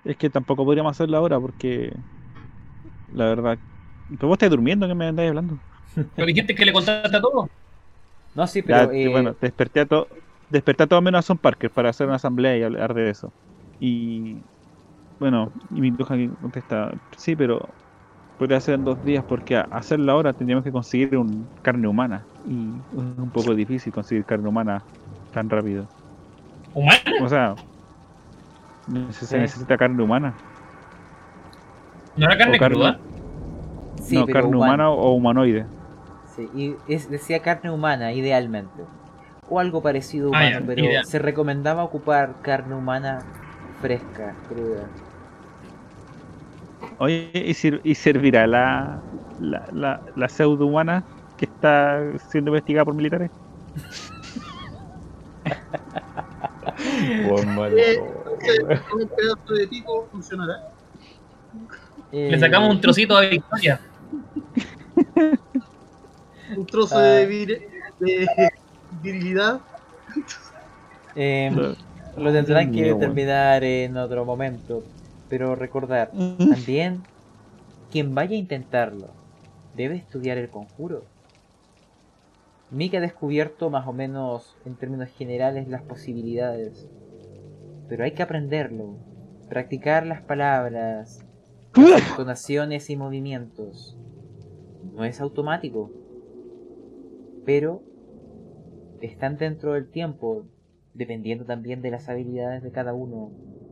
Es 0.04 0.16
que 0.16 0.30
tampoco 0.30 0.64
podríamos 0.64 0.90
hacerlo 0.92 1.16
ahora 1.18 1.40
porque. 1.40 1.92
La 3.08 3.26
verdad. 3.26 3.60
Pero 4.08 4.28
vos 4.28 4.34
estás 4.36 4.50
durmiendo, 4.50 4.86
¿qué 4.88 4.94
me 4.94 5.06
andáis 5.08 5.28
hablando? 5.30 5.60
Pero 6.14 6.26
dijiste 6.26 6.54
que 6.54 6.64
le 6.66 6.72
contaste 6.72 7.16
a 7.16 7.20
todo. 7.20 7.50
No, 8.34 8.46
sí, 8.46 8.62
pero... 8.62 8.92
eh, 8.92 9.08
bueno, 9.10 9.36
desperté 9.40 9.80
a, 9.80 9.86
to- 9.86 10.08
desperté 10.48 10.84
a 10.84 10.86
todo 10.86 11.02
menos 11.02 11.20
a 11.20 11.22
Son 11.22 11.38
Parker 11.38 11.70
para 11.72 11.90
hacer 11.90 12.06
una 12.06 12.16
asamblea 12.16 12.56
y 12.56 12.62
hablar 12.62 12.94
de 12.94 13.10
eso. 13.10 13.34
Y 13.78 14.44
bueno, 15.18 15.52
y 15.70 15.82
mi 15.82 15.88
hija 15.90 16.16
contesta, 16.40 16.92
sí, 17.16 17.36
pero 17.36 17.76
podría 18.36 18.60
ser 18.60 18.76
en 18.76 18.84
dos 18.84 19.02
días 19.02 19.24
porque 19.26 19.56
a 19.56 19.62
hacerla 19.62 20.12
ahora 20.14 20.34
tendríamos 20.34 20.64
que 20.64 20.72
conseguir 20.72 21.16
un 21.18 21.52
carne 21.62 21.88
humana. 21.88 22.28
Y 22.44 22.80
es 22.80 22.86
un 22.92 23.32
poco 23.32 23.54
difícil 23.54 23.92
conseguir 23.92 24.26
carne 24.26 24.48
humana 24.48 24.86
tan 25.32 25.50
rápido. 25.50 25.90
¿Humana? 26.72 27.00
O 27.16 27.28
sea, 27.28 27.58
neces- 28.88 29.12
se 29.12 29.26
Sí. 29.26 29.36
necesita 29.38 29.76
carne 29.76 30.02
humana. 30.02 30.32
¿No 32.16 32.26
era 32.26 32.36
carne 32.38 32.58
carne- 32.58 32.74
cruda? 32.74 32.98
sí, 34.02 34.16
no, 34.16 34.26
pero 34.26 34.40
carne 34.40 34.56
humana 34.56 34.90
o 34.90 35.12
humanoide. 35.12 35.66
Sí, 36.34 36.48
y 36.54 36.74
es, 36.92 37.10
decía 37.10 37.40
carne 37.40 37.70
humana, 37.70 38.12
idealmente. 38.12 38.82
O 39.50 39.60
algo 39.60 39.82
parecido 39.82 40.26
Ah, 40.26 40.30
humano, 40.30 40.60
ya, 40.60 40.66
pero 40.66 40.84
ideal. 40.84 41.04
se 41.06 41.18
recomendaba 41.18 41.84
ocupar 41.84 42.34
carne 42.42 42.74
humana 42.74 43.18
fresca, 43.80 44.34
cruda. 44.48 44.84
Oye, 46.98 47.30
¿y, 47.34 47.54
sir- 47.54 47.80
y 47.84 47.94
servirá 47.94 48.46
la, 48.46 48.98
la, 49.40 49.64
la, 49.72 50.00
la 50.16 50.28
pseudo 50.28 50.66
humana 50.66 51.04
que 51.36 51.44
está 51.44 52.00
siendo 52.30 52.50
investigada 52.50 52.84
por 52.84 52.94
militares? 52.94 53.30
Eh, 56.78 58.00
un 58.94 59.08
pedazo 59.08 59.54
de 59.54 59.66
funcionará. 60.10 60.70
Eh, 62.12 62.28
Le 62.30 62.38
sacamos 62.38 62.70
un 62.74 62.80
trocito 62.80 63.16
a 63.16 63.22
Victoria. 63.22 63.80
Un 66.56 66.66
trozo 66.66 66.96
Ah. 66.98 67.02
de, 67.02 67.28
vir- 67.28 67.66
de 68.00 68.26
virilidad. 69.02 69.60
eh, 71.14 71.50
Lo- 72.16 72.32
tendrán 72.32 72.72
que 72.72 72.84
determinar 72.94 73.64
en 73.64 73.96
otro 73.96 74.24
momento. 74.24 74.82
Pero 75.28 75.54
recordar, 75.54 76.10
también, 76.38 77.02
quien 77.90 78.14
vaya 78.14 78.34
a 78.34 78.38
intentarlo, 78.38 79.08
debe 79.76 79.96
estudiar 79.96 80.38
el 80.38 80.48
conjuro. 80.48 81.04
Mick 82.70 82.94
ha 82.94 83.00
descubierto 83.00 83.70
más 83.70 83.86
o 83.88 83.92
menos, 83.92 84.56
en 84.64 84.76
términos 84.76 85.08
generales, 85.10 85.68
las 85.68 85.82
posibilidades. 85.82 86.88
Pero 87.88 88.04
hay 88.04 88.12
que 88.12 88.22
aprenderlo, 88.22 88.96
practicar 89.48 90.06
las 90.06 90.20
palabras, 90.22 91.24
las 91.74 92.10
entonaciones 92.10 92.90
y 92.90 92.96
movimientos. 92.96 93.96
No 94.94 95.04
es 95.04 95.20
automático, 95.20 95.90
pero 97.44 97.82
están 99.00 99.36
dentro 99.38 99.72
del 99.74 99.88
tiempo 99.90 100.44
dependiendo 100.94 101.44
también 101.44 101.80
de 101.82 101.90
las 101.92 102.08
habilidades 102.08 102.62
de 102.62 102.72
cada 102.72 102.92
uno 102.92 103.30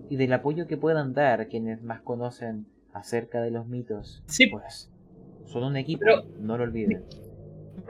y 0.09 0.17
del 0.17 0.33
apoyo 0.33 0.67
que 0.69 0.77
puedan 0.77 1.13
dar 1.15 1.49
quienes 1.49 1.83
más 1.83 2.01
conocen 2.01 2.67
acerca 2.93 3.43
de 3.43 3.51
los 3.51 3.67
mitos, 3.67 4.23
Sí. 4.27 4.47
pues 4.47 4.91
son 5.47 5.65
un 5.65 5.77
equipo, 5.77 6.01
Pero- 6.05 6.23
no 6.41 6.57
lo 6.57 6.65
olviden. 6.65 7.05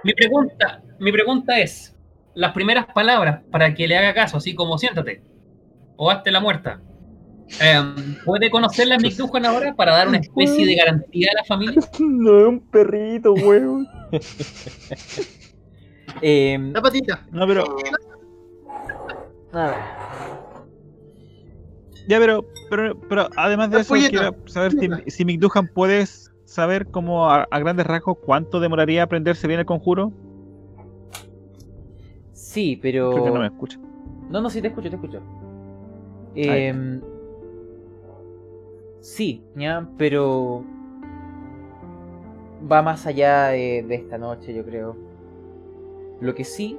Mi 0.03 0.15
pregunta, 0.15 0.83
mi 0.99 1.13
pregunta 1.13 1.59
es, 1.61 1.95
las 2.35 2.53
primeras 2.53 2.87
palabras 2.95 3.43
para 3.51 3.75
que 3.75 3.89
le 3.89 3.97
haga 3.97 4.15
caso, 4.15 4.37
así 4.37 4.55
como 4.55 4.79
siéntate 4.79 5.23
o 5.97 6.11
hazte 6.11 6.31
la 6.31 6.41
muerta. 6.41 6.81
Em, 7.61 8.17
¿Puede 8.25 8.51
conocer 8.51 8.89
la 8.89 8.99
McDuhan 8.99 9.47
ahora 9.47 9.75
para 9.75 9.93
dar 9.93 10.09
una 10.09 10.19
especie 10.19 10.67
de 10.67 10.75
garantía 10.75 11.29
a 11.33 11.37
la 11.37 11.45
familia? 11.45 11.81
No 12.01 12.41
es 12.41 12.47
un 12.47 12.61
perrito, 12.71 13.33
weón. 13.35 13.87
Em, 16.21 16.73
La 16.73 16.83
patita. 16.83 17.27
No, 17.31 17.47
pero. 17.47 17.77
Ya, 22.09 22.19
pero, 22.19 22.45
pero, 22.71 23.01
pero 23.09 23.29
además 23.37 23.71
de 23.71 23.77
La 23.77 23.81
eso, 23.83 23.89
polleta. 23.91 24.11
quiero 24.11 24.37
saber 24.49 24.73
si, 24.73 25.11
si 25.11 25.25
McDuhan 25.25 25.69
puedes 25.73 26.33
saber 26.45 26.87
cómo 26.87 27.31
a, 27.31 27.47
a 27.51 27.59
grandes 27.59 27.87
rasgos 27.87 28.19
cuánto 28.25 28.61
demoraría 28.61 29.03
aprenderse 29.03 29.47
bien 29.49 29.61
el 29.61 29.67
conjuro. 29.67 30.13
Sí, 32.57 32.79
pero... 32.81 33.11
Creo 33.11 33.25
que 33.25 33.31
no 33.33 33.41
me 33.41 33.47
escucha. 33.47 33.79
No, 34.31 34.41
no, 34.41 34.49
sí, 34.49 34.63
te 34.63 34.69
escucho, 34.69 34.89
te 34.89 34.97
escucho. 34.97 35.21
Em, 36.35 37.01
sí, 39.01 39.43
ya, 39.55 39.87
pero 39.99 40.65
va 42.71 42.81
más 42.83 43.07
allá 43.07 43.49
de, 43.49 43.85
de 43.87 43.95
esta 43.95 44.17
noche, 44.19 44.55
yo 44.55 44.65
creo. 44.65 44.97
Lo 46.21 46.35
que 46.35 46.45
sí, 46.45 46.79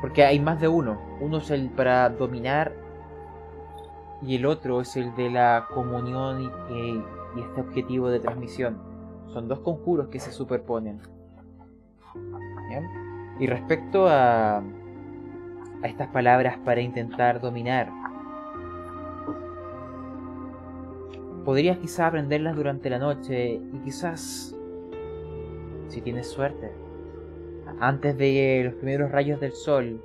porque 0.00 0.24
hay 0.24 0.40
más 0.40 0.60
de 0.60 0.66
uno. 0.66 0.98
Uno 1.20 1.38
es 1.38 1.50
el 1.52 1.70
para 1.70 2.08
dominar 2.10 2.72
y 4.22 4.34
el 4.36 4.46
otro 4.46 4.80
es 4.80 4.96
el 4.96 5.14
de 5.14 5.30
la 5.30 5.68
comunión 5.72 6.42
y, 6.42 6.46
y- 6.74 7.04
y 7.36 7.40
este 7.40 7.60
objetivo 7.60 8.10
de 8.10 8.18
transmisión. 8.18 8.76
Son 9.32 9.46
dos 9.48 9.60
conjuros 9.60 10.08
que 10.08 10.18
se 10.18 10.32
superponen. 10.32 11.00
¿Ya? 12.70 12.82
Y 13.42 13.46
respecto 13.48 14.06
a, 14.06 14.58
a 14.58 15.88
estas 15.88 16.06
palabras 16.10 16.58
para 16.64 16.80
intentar 16.80 17.40
dominar. 17.40 17.90
Podrías 21.44 21.76
quizás 21.78 22.06
aprenderlas 22.06 22.54
durante 22.54 22.88
la 22.88 23.00
noche 23.00 23.54
y 23.54 23.78
quizás, 23.82 24.56
si 25.88 26.00
tienes 26.02 26.28
suerte, 26.28 26.70
antes 27.80 28.16
de 28.16 28.62
los 28.64 28.74
primeros 28.74 29.10
rayos 29.10 29.40
del 29.40 29.50
sol, 29.50 30.00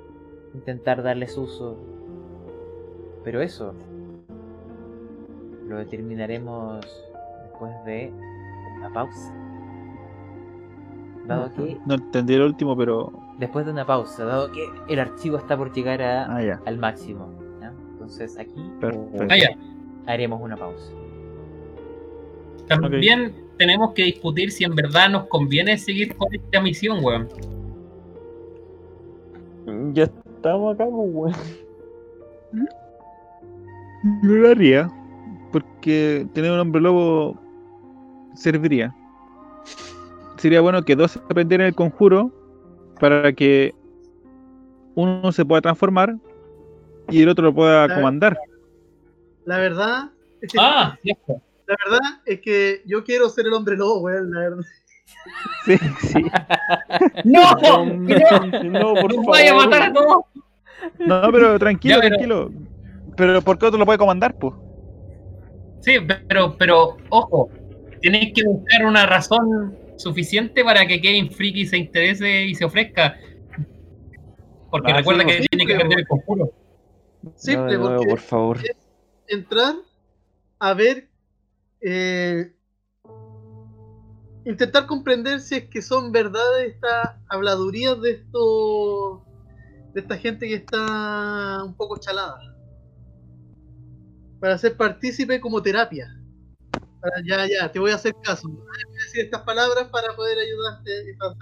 intentar 0.52 1.04
darles 1.04 1.38
uso. 1.38 1.76
Pero 3.22 3.40
eso 3.40 3.72
lo 5.68 5.78
determinaremos 5.78 6.84
después 7.44 7.72
de 7.84 8.12
una 8.78 8.92
pausa. 8.92 9.32
Dado 11.28 11.52
que, 11.54 11.78
No 11.86 11.94
entendí 11.94 12.34
el 12.34 12.42
último, 12.42 12.76
pero. 12.76 13.27
Después 13.38 13.64
de 13.66 13.72
una 13.72 13.86
pausa, 13.86 14.24
dado 14.24 14.50
que 14.52 14.68
el 14.88 14.98
archivo 14.98 15.36
está 15.38 15.56
por 15.56 15.72
llegar 15.72 16.02
a, 16.02 16.36
Ah, 16.36 16.42
ya. 16.42 16.60
al 16.66 16.78
máximo. 16.78 17.28
¿ya? 17.60 17.72
Entonces 17.92 18.38
aquí 18.38 18.70
Perfecto. 18.80 19.26
Ah, 19.30 20.12
haremos 20.12 20.40
una 20.40 20.56
pausa. 20.56 20.92
También 22.66 23.34
tenemos 23.56 23.92
que 23.94 24.04
discutir 24.04 24.50
si 24.50 24.64
en 24.64 24.74
verdad 24.74 25.08
nos 25.10 25.26
conviene 25.28 25.78
seguir 25.78 26.14
con 26.16 26.28
esta 26.34 26.60
misión, 26.60 27.02
weón. 27.02 27.28
Ya 29.94 30.04
estamos 30.04 30.74
acá, 30.74 30.84
pues, 30.86 31.10
weón. 31.12 31.34
No 34.22 34.32
lo 34.34 34.48
haría. 34.50 34.90
Porque 35.52 36.26
tener 36.34 36.52
un 36.52 36.58
hombre 36.60 36.80
lobo 36.80 37.36
serviría. 38.34 38.94
Sería 40.36 40.60
bueno 40.60 40.82
que 40.82 40.94
dos 40.94 41.16
aprendieran 41.16 41.66
el 41.68 41.74
conjuro 41.74 42.30
para 43.00 43.32
que 43.32 43.74
uno 44.94 45.30
se 45.32 45.44
pueda 45.44 45.60
transformar 45.62 46.16
y 47.08 47.22
el 47.22 47.28
otro 47.28 47.44
lo 47.46 47.54
pueda 47.54 47.94
comandar. 47.94 48.38
La 49.44 49.58
verdad, 49.58 50.10
es 50.42 50.52
que, 50.52 50.58
Ah, 50.60 50.96
cierto. 51.02 51.40
la 51.66 51.76
verdad 51.84 52.20
es 52.26 52.40
que 52.40 52.82
yo 52.84 53.02
quiero 53.04 53.28
ser 53.28 53.46
el 53.46 53.54
hombre 53.54 53.76
lobo, 53.76 54.00
weón, 54.00 54.30
la 54.32 54.40
verdad. 54.40 54.64
Sí, 55.64 55.76
sí. 56.00 56.24
¡No! 57.24 57.42
No, 57.54 58.94
por 58.94 59.14
¡Nos 59.14 59.16
favor. 59.16 59.26
vaya 59.30 59.52
a 59.52 59.56
matar 59.56 59.82
a 59.84 59.92
todos! 59.92 60.24
No, 60.98 61.22
pero 61.32 61.58
tranquilo, 61.58 61.94
Ya, 61.96 62.00
pero- 62.00 62.10
tranquilo. 62.16 62.50
Pero 63.16 63.42
¿por 63.42 63.58
qué 63.58 63.66
otro 63.66 63.78
lo 63.78 63.84
puede 63.86 63.98
comandar, 63.98 64.34
pues? 64.38 64.54
Sí, 65.80 65.96
pero, 66.28 66.56
pero, 66.58 66.96
ojo, 67.08 67.50
tenéis 68.00 68.32
que 68.34 68.44
buscar 68.46 68.84
una 68.86 69.06
razón 69.06 69.76
suficiente 69.98 70.64
para 70.64 70.86
que 70.86 71.00
Kevin 71.00 71.30
Freaky 71.30 71.66
se 71.66 71.76
interese 71.76 72.44
y 72.46 72.54
se 72.54 72.64
ofrezca. 72.64 73.16
Porque 74.70 74.92
Ah, 74.92 74.98
recuerda 74.98 75.22
sí, 75.22 75.26
que 75.26 75.42
sí, 75.42 75.48
tiene 75.50 75.66
que 75.66 75.74
aprender 75.74 75.98
el 75.98 76.06
conjuro. 76.06 76.52
Simple, 77.34 77.78
No, 77.78 77.82
porque 77.90 78.08
por 78.08 78.20
favor. 78.20 78.58
entrar 79.26 79.74
a 80.60 80.74
ver, 80.74 81.08
eh, 81.80 82.52
intentar 84.44 84.86
comprender 84.86 85.40
si 85.40 85.56
es 85.56 85.64
que 85.68 85.82
son 85.82 86.12
verdades 86.12 86.74
estas 86.74 87.16
habladurías 87.28 88.00
de 88.00 88.12
esto, 88.12 89.24
de 89.94 90.00
esta 90.00 90.16
gente 90.16 90.48
que 90.48 90.54
está 90.54 91.62
un 91.64 91.74
poco 91.74 91.98
chalada. 91.98 92.40
Para 94.40 94.58
ser 94.58 94.76
partícipe 94.76 95.40
como 95.40 95.62
terapia. 95.62 96.17
Ya, 97.24 97.46
ya, 97.46 97.70
te 97.70 97.78
voy 97.78 97.90
a 97.92 97.94
hacer 97.94 98.14
caso. 98.22 98.48
Voy 98.48 98.58
a 98.58 99.02
decir 99.04 99.24
estas 99.26 99.42
palabras 99.42 99.88
para 99.88 100.14
poder 100.16 100.38
ayudarte 100.38 100.90
y 101.10 101.16
para, 101.16 101.34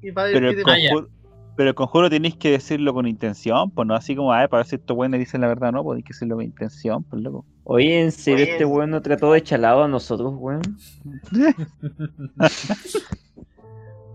y 0.00 0.12
para 0.12 0.26
ver 0.28 0.34
Pero 0.34 0.48
qué 0.50 0.54
el, 0.56 0.56
te- 0.56 0.62
conjuro, 0.88 1.08
pero 1.54 1.68
el 1.70 1.74
conjuro 1.74 2.10
tenéis 2.10 2.36
que 2.36 2.50
decirlo 2.50 2.92
con 2.94 3.06
intención, 3.06 3.70
pues 3.70 3.86
no 3.86 3.94
así 3.94 4.16
como, 4.16 4.32
a 4.32 4.40
ver, 4.40 4.48
para 4.48 4.60
ver 4.62 4.66
si 4.66 4.76
estos 4.76 4.96
buenos 4.96 5.18
dicen 5.20 5.40
la 5.40 5.48
verdad, 5.48 5.72
no, 5.72 5.82
pues 5.84 5.96
hay 5.98 6.02
que 6.02 6.12
decirlo 6.12 6.36
con 6.36 6.44
intención, 6.44 7.04
pues 7.04 7.22
loco. 7.22 7.46
Oye, 7.64 8.00
¿en 8.00 8.12
serio 8.12 8.44
este 8.44 8.64
weón 8.64 8.90
no 8.90 9.02
trató 9.02 9.32
de 9.32 9.42
chalado 9.42 9.84
a 9.84 9.88
nosotros, 9.88 10.32
weón? 10.36 10.62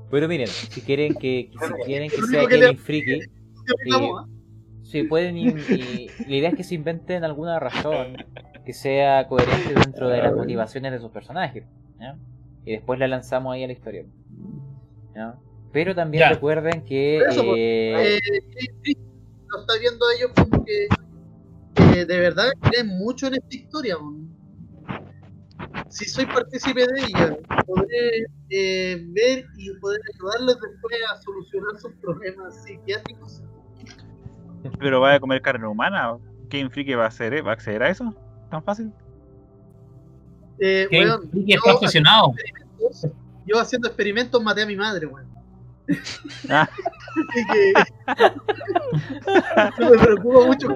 Pero 0.09 0.27
miren, 0.27 0.47
si 0.49 0.81
quieren 0.81 1.17
que, 1.17 1.49
si 1.51 1.73
quieren 1.85 2.09
que 2.11 2.21
sea 2.23 2.47
que 2.47 2.57
le- 2.57 2.61
Kevin 2.65 2.77
Freaky, 2.77 3.19
te 3.19 3.73
reclamo, 3.79 4.19
¿ah? 4.19 4.27
sí 4.83 5.03
pueden 5.03 5.37
y, 5.37 5.45
y 5.47 6.11
la 6.29 6.35
idea 6.35 6.49
es 6.49 6.55
que 6.55 6.63
se 6.63 6.75
inventen 6.75 7.23
alguna 7.23 7.59
razón 7.59 8.17
que 8.65 8.73
sea 8.73 9.27
coherente 9.27 9.73
dentro 9.73 10.07
de 10.09 10.19
las 10.19 10.33
motivaciones 10.33 10.91
de 10.91 10.99
sus 10.99 11.11
personajes, 11.11 11.65
¿ya? 11.99 12.15
Y 12.65 12.71
después 12.71 12.97
la 12.99 13.07
lanzamos 13.07 13.53
ahí 13.53 13.63
a 13.63 13.67
la 13.67 13.73
historia. 13.73 14.05
¿ya? 15.15 15.35
Pero 15.71 15.93
también 15.95 16.21
Ya. 16.21 16.29
recuerden 16.29 16.83
que 16.83 17.19
Por 17.23 17.31
eso, 17.31 17.43
eh, 17.55 18.17
eh, 18.17 18.19
sí, 18.83 18.97
lo 19.47 19.59
está 19.61 19.73
viendo 19.79 20.05
a 20.05 20.13
ellos 20.15 20.31
como 20.35 20.63
que 20.63 20.87
eh, 21.99 22.05
de 22.05 22.19
verdad 22.19 22.49
creen 22.61 22.87
mucho 22.87 23.27
en 23.27 23.35
esta 23.35 23.55
historia. 23.55 23.97
weón. 23.97 24.31
Si 25.89 26.05
soy 26.05 26.25
partícipe 26.25 26.81
de 26.81 26.99
ella, 27.01 27.37
podré 27.65 28.25
eh, 28.49 29.03
ver 29.09 29.45
y 29.57 29.73
poder 29.79 30.01
ayudarles 30.13 30.57
después 30.59 30.95
a 31.11 31.21
solucionar 31.21 31.77
sus 31.79 31.93
problemas 31.95 32.63
psiquiátricos. 32.63 33.41
Pero 34.79 35.01
va 35.01 35.15
a 35.15 35.19
comer 35.19 35.41
carne 35.41 35.67
humana, 35.67 36.17
¿quién 36.49 36.71
friki 36.71 36.93
va 36.93 37.05
a 37.05 37.07
hacer, 37.07 37.33
eh? 37.33 37.41
¿Va 37.41 37.51
a 37.51 37.53
acceder 37.53 37.83
a 37.83 37.89
eso? 37.89 38.13
¿Tan 38.53 38.63
fácil? 38.63 38.91
Eh, 40.59 40.87
weón, 40.91 41.27
yo, 41.33 41.57
obsesionado. 41.73 42.33
haciendo- 42.91 43.17
yo 43.47 43.59
haciendo 43.59 43.87
experimentos 43.87 44.43
maté 44.43 44.61
a 44.61 44.67
mi 44.67 44.75
madre, 44.75 45.07
weón. 45.07 45.25
Ah. 46.51 46.69
Así 47.25 47.45
que 47.47 47.73
no 49.79 49.89
me 49.89 49.97
preocupa 49.97 50.45
mucho 50.45 50.67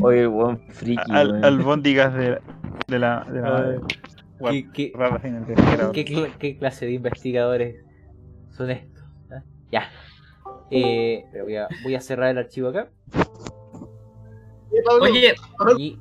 Oye, 0.00 0.26
weón 0.26 0.58
friki, 0.70 1.02
Al, 1.12 1.32
weón. 1.32 1.44
albóndigas 1.44 2.14
de, 2.14 2.38
de 2.88 2.98
la... 2.98 3.26
De 3.30 3.40
la 3.42 3.76
guar- 4.38 4.52
¿qué, 4.72 4.72
qué- 4.72 4.92
qué 5.92 6.32
qué 6.38 6.56
clase 6.56 6.86
de 6.86 6.92
investigadores 6.92 7.84
son 8.52 8.70
estos? 8.70 9.04
¿Ah? 9.30 9.42
Ya. 9.70 9.90
Eh, 10.70 11.26
voy, 11.42 11.56
a, 11.56 11.68
voy 11.82 11.94
a 11.94 12.00
cerrar 12.00 12.30
el 12.30 12.38
archivo 12.38 12.68
acá 12.70 12.88
Oye, 15.00 15.34
y 15.78 15.98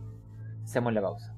hacemos 0.64 0.94
la 0.94 1.02
pausa. 1.02 1.33